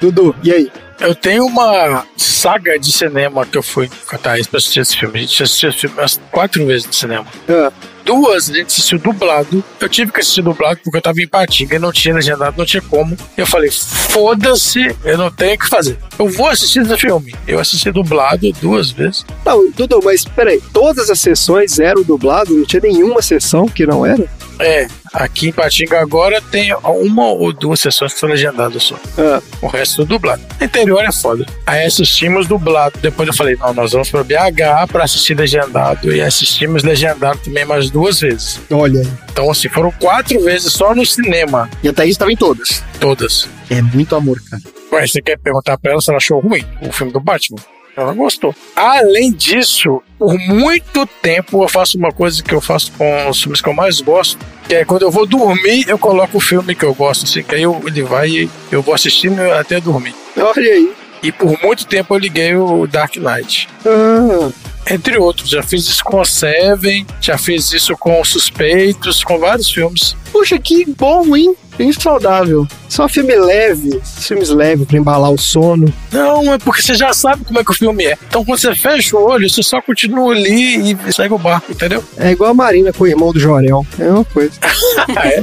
Dudu, 0.01 0.35
e 0.43 0.51
aí? 0.51 0.71
Eu 1.01 1.15
tenho 1.15 1.47
uma 1.47 2.07
saga 2.17 2.79
de 2.79 2.93
cinema 2.93 3.45
que 3.47 3.59
eu 3.59 3.63
fui 3.63 3.91
a 4.11 4.19
Thaís 4.19 4.47
pra 4.47 4.59
assistir 4.59 4.81
esse 4.81 4.97
filme. 4.97 5.19
A 5.19 5.23
gente 5.23 5.43
assistiu 5.43 5.69
esse 5.71 5.79
filme 5.79 5.97
umas 5.99 6.21
quatro 6.31 6.65
vezes 6.67 6.87
no 6.87 6.93
cinema. 6.93 7.27
Ah, 7.49 7.73
Duas 8.05 8.51
a 8.51 8.55
gente 8.55 8.67
assistiu 8.67 8.99
dublado. 8.99 9.65
Eu 9.81 9.89
tive 9.89 10.13
que 10.13 10.21
assistir 10.21 10.43
dublado 10.43 10.79
porque 10.85 10.99
eu 10.99 11.03
tava 11.03 11.21
em 11.21 11.27
Patinga 11.27 11.77
e 11.77 11.79
não 11.79 11.91
tinha 11.91 12.15
legendado, 12.15 12.55
não 12.57 12.67
tinha 12.67 12.83
como. 12.83 13.17
Eu 13.37 13.47
falei, 13.47 13.71
foda-se, 13.71 14.95
eu 15.05 15.17
não 15.17 15.31
tenho 15.31 15.55
o 15.55 15.59
que 15.59 15.69
fazer. 15.69 15.99
Eu 16.19 16.29
vou 16.29 16.49
assistir 16.49 16.83
esse 16.83 16.97
filme. 16.99 17.35
Eu 17.49 17.59
assisti 17.59 17.91
dublado 17.91 18.53
duas 18.61 18.91
vezes. 18.91 19.25
não, 19.45 19.71
Dudu, 19.71 20.01
mas 20.05 20.25
peraí, 20.25 20.61
todas 20.73 21.09
as 21.09 21.19
sessões 21.19 21.79
eram 21.79 22.03
dubladas? 22.03 22.55
Não 22.55 22.65
tinha 22.67 22.83
nenhuma 22.83 23.23
sessão 23.23 23.67
que 23.67 23.87
não 23.87 24.05
era? 24.05 24.29
É, 24.59 24.87
aqui 25.15 25.49
em 25.49 25.53
Patinga 25.53 26.01
agora 26.01 26.41
tem 26.43 26.75
uma 26.75 27.27
ou 27.29 27.53
duas 27.53 27.81
sessões 27.81 28.13
que 28.13 28.21
são 28.21 28.29
legendadas 28.29 28.83
só. 28.83 28.97
Ah, 29.19 29.41
O 29.63 29.67
resto 29.69 30.03
é 30.03 30.05
dublado. 30.05 30.43
O 30.61 30.65
interior 30.65 31.03
é 31.05 31.13
foda. 31.13 31.47
Aí 31.67 31.85
assistimos 31.87 32.47
dublado. 32.47 32.99
Depois 33.01 33.27
eu 33.29 33.35
falei, 33.35 33.57
não, 33.57 33.73
nós 33.73 33.93
vamos 33.93 34.11
pra 34.11 34.23
BH 34.25 34.89
pra 34.91 35.05
assistir 35.05 35.35
legendado. 35.35 36.13
E 36.13 36.21
assistimos 36.21 36.83
legendado 36.83 37.39
também 37.39 37.65
mais 37.65 37.89
duas 37.91 38.21
vezes. 38.21 38.61
olha 38.71 39.01
aí. 39.01 39.09
Então, 39.31 39.51
assim, 39.51 39.69
foram 39.69 39.91
quatro 39.93 40.39
vezes 40.43 40.73
só 40.73 40.95
no 40.95 41.05
cinema. 41.07 41.69
E 41.83 41.89
a 41.89 41.93
Thaís 41.93 42.13
estava 42.13 42.33
em 42.33 42.37
todas. 42.37 42.83
Todas. 43.01 43.49
É 43.71 43.81
muito 43.81 44.15
amor, 44.15 44.41
cara. 44.51 44.63
Ué, 44.93 45.07
você 45.07 45.21
quer 45.23 45.39
perguntar 45.39 45.77
pra 45.79 45.93
ela 45.93 46.01
se 46.01 46.11
ela 46.11 46.19
achou 46.19 46.39
ruim 46.41 46.65
o 46.83 46.93
filme 46.93 47.13
do 47.13 47.19
Batman? 47.21 47.59
Ela 47.97 48.13
gostou. 48.13 48.53
Além 48.75 49.33
disso, 49.33 50.03
por 50.19 50.37
muito 50.39 51.07
tempo 51.23 51.63
eu 51.63 51.69
faço 51.69 51.97
uma 51.97 52.11
coisa 52.11 52.43
que 52.43 52.53
eu 52.53 52.61
faço 52.61 52.91
com 52.99 53.29
os 53.29 53.41
filmes 53.41 53.61
que 53.61 53.69
eu 53.69 53.73
mais 53.75 54.01
gosto, 54.01 54.39
que 54.67 54.75
é 54.75 54.85
quando 54.85 55.03
eu 55.03 55.11
vou 55.11 55.27
dormir, 55.27 55.85
eu 55.89 55.99
coloco 55.99 56.39
o 56.39 56.41
filme 56.41 56.75
que 56.75 56.85
eu 56.85 56.95
gosto, 56.95 57.25
assim, 57.25 57.43
que 57.43 57.55
aí 57.55 57.63
eu, 57.63 57.81
ele 57.87 58.03
vai 58.03 58.29
e 58.29 58.51
eu 58.71 58.83
vou 58.83 58.95
assistindo 58.95 59.41
até 59.53 59.81
dormir. 59.81 60.15
Olha 60.37 60.73
aí. 60.73 60.93
E 61.23 61.33
por 61.33 61.59
muito 61.63 61.87
tempo 61.87 62.15
eu 62.15 62.19
liguei 62.19 62.55
o 62.55 62.87
Dark 62.87 63.17
Knight. 63.17 63.69
Ah, 63.87 64.51
Entre 64.91 65.17
outros, 65.17 65.49
já 65.49 65.63
fiz 65.63 65.89
isso 65.89 66.05
com 66.05 66.21
o 66.21 66.25
Seven, 66.25 67.07
já 67.21 67.39
fiz 67.39 67.73
isso 67.73 67.97
com 67.97 68.23
Suspeitos, 68.25 69.25
com 69.25 69.39
vários 69.39 69.71
filmes. 69.71 70.15
Puxa, 70.35 70.59
que 70.59 70.85
bom, 70.99 71.37
hein? 71.37 71.55
Bem 71.79 71.93
saudável. 71.93 72.67
só 72.89 73.09
filme 73.09 73.35
leve, 73.37 74.01
filmes 74.05 74.49
leves 74.49 74.85
pra 74.85 74.99
embalar 74.99 75.31
o 75.31 75.39
sono. 75.39 75.93
Não, 76.11 76.53
é 76.53 76.59
porque 76.59 76.83
você 76.83 76.95
já 76.95 77.13
sabe 77.13 77.45
como 77.45 77.59
é 77.61 77.65
que 77.65 77.71
o 77.71 77.75
filme 77.75 78.05
é. 78.05 78.19
Então 78.29 78.45
quando 78.45 78.59
você 78.59 78.75
fecha 78.75 79.17
o 79.17 79.25
olho, 79.25 79.49
você 79.49 79.63
só 79.63 79.81
continua 79.81 80.35
ali 80.35 80.93
e 80.93 81.13
segue 81.13 81.35
o 81.35 81.39
barco, 81.39 81.71
entendeu? 81.71 82.03
É 82.17 82.33
igual 82.33 82.51
a 82.51 82.55
Marina 82.55 82.93
com 82.93 83.05
o 83.05 83.07
irmão 83.07 83.33
do 83.33 83.39
Jorel. 83.39 83.87
É 83.99 84.09
uma 84.11 84.25
coisa. 84.25 84.53
Ah, 85.17 85.29
é? 85.29 85.41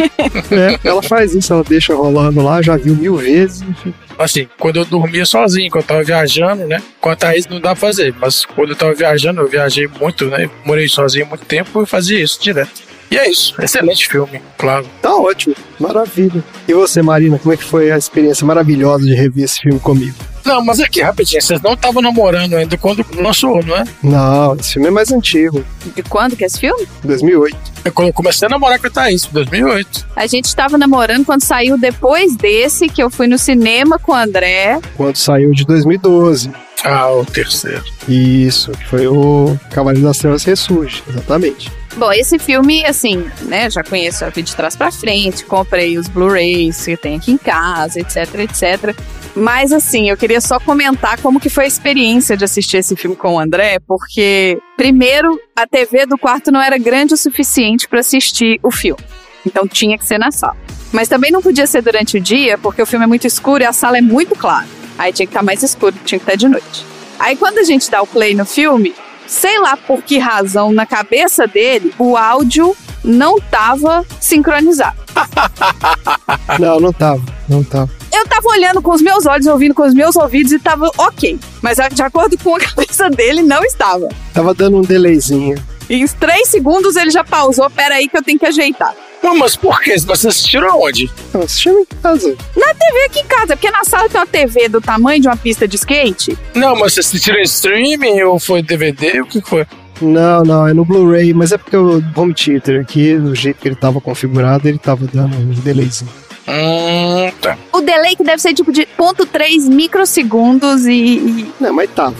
É, 0.51 0.79
ela 0.83 1.01
faz 1.01 1.33
isso, 1.33 1.53
ela 1.53 1.63
deixa 1.63 1.93
rolando 1.93 2.41
lá, 2.41 2.61
já 2.61 2.75
viu 2.75 2.95
mil 2.95 3.15
vezes. 3.15 3.61
enfim. 3.61 3.93
Assim, 4.19 4.47
quando 4.59 4.77
eu 4.77 4.85
dormia 4.85 5.25
sozinho, 5.25 5.71
quando 5.71 5.83
eu 5.83 5.87
tava 5.87 6.03
viajando, 6.03 6.67
né? 6.67 6.81
Com 6.99 7.09
a 7.09 7.15
Thaís 7.15 7.47
não 7.47 7.59
dá 7.61 7.69
pra 7.69 7.75
fazer, 7.75 8.13
mas 8.19 8.43
quando 8.45 8.69
eu 8.71 8.75
tava 8.75 8.93
viajando, 8.93 9.39
eu 9.41 9.47
viajei 9.47 9.87
muito, 9.99 10.25
né? 10.25 10.49
Morei 10.65 10.87
sozinho 10.87 11.25
há 11.25 11.29
muito 11.29 11.45
tempo 11.45 11.81
e 11.81 11.85
fazia 11.85 12.21
isso 12.21 12.41
direto. 12.41 12.90
E 13.11 13.17
é 13.17 13.29
isso. 13.29 13.53
Excelente 13.61 14.07
filme, 14.07 14.41
claro. 14.57 14.85
Tá 15.01 15.13
ótimo, 15.13 15.53
maravilha. 15.77 16.41
E 16.65 16.73
você, 16.73 17.01
Marina, 17.01 17.37
como 17.37 17.53
é 17.53 17.57
que 17.57 17.63
foi 17.63 17.91
a 17.91 17.97
experiência 17.97 18.47
maravilhosa 18.47 19.03
de 19.05 19.13
rever 19.13 19.43
esse 19.43 19.59
filme 19.59 19.79
comigo? 19.81 20.15
Não, 20.45 20.63
mas 20.63 20.79
aqui, 20.79 21.01
rapidinho, 21.01 21.41
vocês 21.41 21.61
não 21.61 21.73
estavam 21.73 22.01
namorando 22.01 22.55
ainda 22.55 22.75
quando 22.77 23.05
lançou, 23.15 23.63
não 23.63 23.75
é? 23.75 23.83
Não, 24.01 24.55
esse 24.55 24.73
filme 24.73 24.87
é 24.87 24.91
mais 24.91 25.11
antigo, 25.11 25.63
De 25.95 26.01
quando 26.03 26.35
que 26.35 26.43
é 26.43 26.47
esse 26.47 26.59
filme? 26.59 26.87
2008. 27.03 27.57
É 27.83 27.91
quando 27.91 28.07
eu 28.07 28.13
comecei 28.13 28.45
a 28.47 28.49
namorar 28.49 28.79
com 28.79 28.87
a 28.87 28.89
Thaís, 28.89 29.25
em 29.25 29.33
2008. 29.33 30.07
A 30.15 30.25
gente 30.25 30.45
estava 30.45 30.77
namorando 30.77 31.25
quando 31.25 31.43
saiu 31.43 31.77
depois 31.77 32.35
desse, 32.37 32.87
que 32.87 33.03
eu 33.03 33.09
fui 33.09 33.27
no 33.27 33.37
cinema 33.37 33.99
com 33.99 34.13
o 34.13 34.15
André. 34.15 34.79
Quando 34.95 35.17
saiu 35.17 35.51
de 35.51 35.65
2012. 35.65 36.49
Ah, 36.83 37.11
o 37.11 37.25
terceiro. 37.25 37.83
Isso, 38.07 38.71
que 38.71 38.87
foi 38.87 39.05
o 39.05 39.55
Cavaleiro 39.69 40.07
das 40.07 40.17
Trevas 40.17 40.43
Ressurge, 40.43 41.03
exatamente. 41.07 41.71
Bom, 41.97 42.11
esse 42.11 42.39
filme, 42.39 42.85
assim, 42.85 43.29
né, 43.41 43.69
já 43.69 43.83
conheço 43.83 44.23
a 44.23 44.29
vida 44.29 44.43
de 44.43 44.55
trás 44.55 44.75
pra 44.75 44.91
frente, 44.91 45.43
comprei 45.43 45.97
os 45.97 46.07
Blu-rays 46.07 46.85
que 46.85 46.95
tem 46.95 47.17
aqui 47.17 47.31
em 47.31 47.37
casa, 47.37 47.99
etc, 47.99 48.35
etc. 48.39 48.95
Mas, 49.35 49.71
assim, 49.71 50.09
eu 50.09 50.17
queria 50.17 50.39
só 50.41 50.59
comentar 50.59 51.19
como 51.21 51.39
que 51.39 51.49
foi 51.49 51.65
a 51.65 51.67
experiência 51.67 52.37
de 52.37 52.45
assistir 52.45 52.77
esse 52.77 52.95
filme 52.95 53.15
com 53.15 53.35
o 53.35 53.39
André, 53.39 53.79
porque, 53.79 54.57
primeiro, 54.77 55.39
a 55.55 55.67
TV 55.67 56.05
do 56.05 56.17
quarto 56.17 56.51
não 56.51 56.61
era 56.61 56.77
grande 56.77 57.13
o 57.13 57.17
suficiente 57.17 57.87
para 57.87 57.99
assistir 57.99 58.59
o 58.63 58.71
filme. 58.71 59.03
Então 59.45 59.67
tinha 59.67 59.97
que 59.97 60.05
ser 60.05 60.17
na 60.17 60.31
sala. 60.31 60.57
Mas 60.91 61.07
também 61.07 61.31
não 61.31 61.41
podia 61.41 61.65
ser 61.65 61.81
durante 61.81 62.17
o 62.17 62.21
dia, 62.21 62.57
porque 62.57 62.81
o 62.81 62.85
filme 62.85 63.05
é 63.05 63.07
muito 63.07 63.25
escuro 63.25 63.63
e 63.63 63.65
a 63.65 63.73
sala 63.73 63.97
é 63.97 64.01
muito 64.01 64.35
clara. 64.35 64.67
Aí 64.97 65.11
tinha 65.11 65.25
que 65.25 65.31
estar 65.31 65.43
mais 65.43 65.63
escuro, 65.63 65.95
tinha 66.05 66.19
que 66.19 66.25
estar 66.25 66.35
de 66.35 66.47
noite. 66.47 66.85
Aí 67.17 67.35
quando 67.35 67.59
a 67.59 67.63
gente 67.63 67.89
dá 67.89 68.01
o 68.01 68.07
play 68.07 68.33
no 68.33 68.45
filme, 68.45 68.93
sei 69.31 69.57
lá 69.59 69.77
por 69.77 70.03
que 70.03 70.19
razão, 70.19 70.73
na 70.73 70.85
cabeça 70.85 71.47
dele, 71.47 71.93
o 71.97 72.17
áudio 72.17 72.75
não 73.01 73.39
tava 73.39 74.05
sincronizado. 74.19 74.99
Não, 76.59 76.79
não 76.79 76.91
tava, 76.91 77.21
não 77.47 77.63
tava. 77.63 77.89
Eu 78.13 78.27
tava 78.27 78.49
olhando 78.49 78.81
com 78.81 78.91
os 78.91 79.01
meus 79.01 79.25
olhos, 79.25 79.47
ouvindo 79.47 79.73
com 79.73 79.83
os 79.83 79.93
meus 79.93 80.15
ouvidos 80.15 80.51
e 80.51 80.59
tava 80.59 80.91
ok. 80.97 81.39
Mas 81.61 81.77
de 81.93 82.01
acordo 82.01 82.37
com 82.37 82.55
a 82.55 82.59
cabeça 82.75 83.09
dele, 83.09 83.41
não 83.41 83.63
estava. 83.63 84.09
Tava 84.33 84.53
dando 84.53 84.77
um 84.77 84.81
delayzinho. 84.81 85.55
Em 85.93 86.07
três 86.07 86.47
segundos 86.47 86.95
ele 86.95 87.09
já 87.11 87.23
pausou, 87.23 87.69
peraí 87.69 88.07
que 88.07 88.17
eu 88.17 88.23
tenho 88.23 88.39
que 88.39 88.45
ajeitar. 88.45 88.95
Não, 89.21 89.37
mas 89.37 89.55
por 89.55 89.79
quê? 89.81 89.91
Vocês 89.99 90.25
assistiram 90.25 90.71
aonde? 90.71 91.11
Não, 91.33 91.41
assistimos 91.41 91.81
em 91.81 91.95
casa. 92.01 92.35
Na 92.55 92.73
TV 92.73 93.05
aqui 93.05 93.19
em 93.19 93.25
casa, 93.25 93.55
porque 93.55 93.69
na 93.69 93.83
sala 93.83 94.09
tem 94.09 94.19
uma 94.19 94.25
TV 94.25 94.69
do 94.69 94.79
tamanho 94.81 95.21
de 95.21 95.27
uma 95.27 95.35
pista 95.37 95.67
de 95.67 95.75
skate. 95.75 96.37
Não, 96.55 96.75
mas 96.75 96.93
vocês 96.93 97.05
assistiram 97.07 97.37
em 97.39 97.43
streaming 97.43 98.21
ou 98.23 98.39
foi 98.39 98.63
DVD? 98.63 99.21
O 99.21 99.25
que 99.25 99.41
foi? 99.41 99.65
Não, 100.01 100.41
não, 100.43 100.67
é 100.67 100.73
no 100.73 100.83
Blu-ray, 100.83 101.33
mas 101.33 101.51
é 101.51 101.57
porque 101.59 101.77
o 101.77 102.01
home 102.15 102.33
theater 102.33 102.81
aqui, 102.81 103.15
do 103.15 103.35
jeito 103.35 103.59
que 103.61 103.67
ele 103.67 103.75
tava 103.75 104.01
configurado, 104.01 104.67
ele 104.67 104.79
tava 104.79 105.05
dando 105.13 105.35
um 105.37 105.51
delayzinho. 105.53 106.09
Hum, 106.47 107.31
tá. 107.39 107.55
O 107.71 107.81
delay 107.81 108.15
que 108.15 108.23
deve 108.23 108.41
ser 108.41 108.53
tipo 108.55 108.71
de 108.71 108.81
0.3 108.97 109.69
microsegundos 109.69 110.85
e, 110.87 110.91
e- 110.93 111.51
Não, 111.59 111.71
mas 111.71 111.89
tava. 111.91 112.15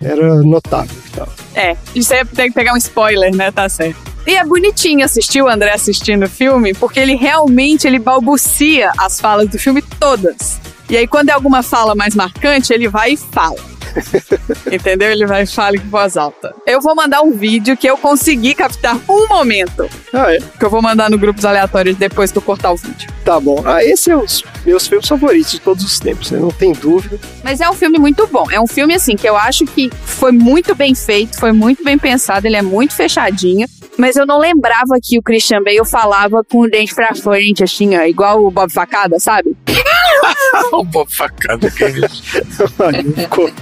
Era 0.00 0.42
notável 0.42 0.96
tava. 1.14 1.32
É, 1.54 1.76
isso 1.94 2.14
aí 2.14 2.24
tem 2.24 2.48
que 2.48 2.54
pegar 2.54 2.72
um 2.72 2.76
spoiler, 2.76 3.34
né? 3.34 3.50
Tá 3.50 3.68
certo. 3.68 3.98
E 4.26 4.36
é 4.36 4.44
bonitinho 4.44 5.04
assistir 5.04 5.42
o 5.42 5.48
André 5.48 5.72
assistindo 5.72 6.24
o 6.24 6.28
filme, 6.28 6.74
porque 6.74 7.00
ele 7.00 7.14
realmente 7.14 7.86
ele 7.86 7.98
balbucia 7.98 8.92
as 8.98 9.20
falas 9.20 9.48
do 9.48 9.58
filme 9.58 9.82
todas. 9.98 10.60
E 10.90 10.96
aí, 10.96 11.06
quando 11.06 11.30
é 11.30 11.32
alguma 11.32 11.62
fala 11.62 11.94
mais 11.94 12.14
marcante, 12.14 12.72
ele 12.72 12.88
vai 12.88 13.12
e 13.12 13.16
fala. 13.16 13.77
Entendeu? 14.70 15.10
Ele 15.10 15.26
vai 15.26 15.42
e 15.42 15.46
fala 15.46 15.76
em 15.76 15.80
voz 15.80 16.16
alta. 16.16 16.54
Eu 16.66 16.80
vou 16.80 16.94
mandar 16.94 17.22
um 17.22 17.32
vídeo 17.32 17.76
que 17.76 17.88
eu 17.88 17.96
consegui 17.96 18.54
captar 18.54 18.96
um 19.08 19.26
momento. 19.28 19.88
Ah, 20.12 20.32
é? 20.32 20.38
Que 20.38 20.64
eu 20.64 20.70
vou 20.70 20.82
mandar 20.82 21.10
no 21.10 21.18
grupos 21.18 21.44
aleatórios 21.44 21.96
depois 21.96 22.32
que 22.32 22.38
eu 22.38 22.42
cortar 22.42 22.72
o 22.72 22.76
vídeo. 22.76 23.10
Tá 23.24 23.38
bom. 23.38 23.62
Ah, 23.64 23.84
esse 23.84 24.10
é 24.10 24.16
os 24.16 24.42
meus 24.64 24.86
filmes 24.86 25.08
favoritos 25.08 25.52
de 25.52 25.60
todos 25.60 25.84
os 25.84 25.98
tempos, 25.98 26.30
né? 26.30 26.38
Não 26.38 26.50
tem 26.50 26.72
dúvida. 26.72 27.18
Mas 27.42 27.60
é 27.60 27.68
um 27.68 27.74
filme 27.74 27.98
muito 27.98 28.26
bom. 28.26 28.50
É 28.50 28.60
um 28.60 28.66
filme, 28.66 28.94
assim, 28.94 29.16
que 29.16 29.28
eu 29.28 29.36
acho 29.36 29.64
que 29.64 29.90
foi 30.04 30.32
muito 30.32 30.74
bem 30.74 30.94
feito, 30.94 31.38
foi 31.38 31.52
muito 31.52 31.84
bem 31.84 31.98
pensado, 31.98 32.46
ele 32.46 32.56
é 32.56 32.62
muito 32.62 32.94
fechadinho. 32.94 33.66
Mas 33.98 34.14
eu 34.14 34.24
não 34.24 34.38
lembrava 34.38 34.96
que 35.02 35.18
o 35.18 35.22
Christian 35.22 35.60
Bale 35.60 35.84
falava 35.84 36.44
com 36.44 36.60
o 36.60 36.70
dente 36.70 36.94
pra 36.94 37.16
frente, 37.16 37.64
assim, 37.64 37.96
ó, 37.96 38.02
igual 38.02 38.44
o 38.44 38.50
Bob 38.50 38.72
Facada, 38.72 39.18
sabe? 39.18 39.56
o 40.72 40.84
Bob 40.84 41.12
Facada 41.12 41.68
que 41.68 41.82
ele... 41.82 42.06
Ele 42.06 43.12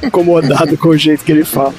ficou 0.01 0.16
incomodado 0.17 0.77
com 0.79 0.89
o 0.89 0.97
jeito 0.97 1.25
que 1.25 1.33
ele 1.33 1.45
fala. 1.45 1.75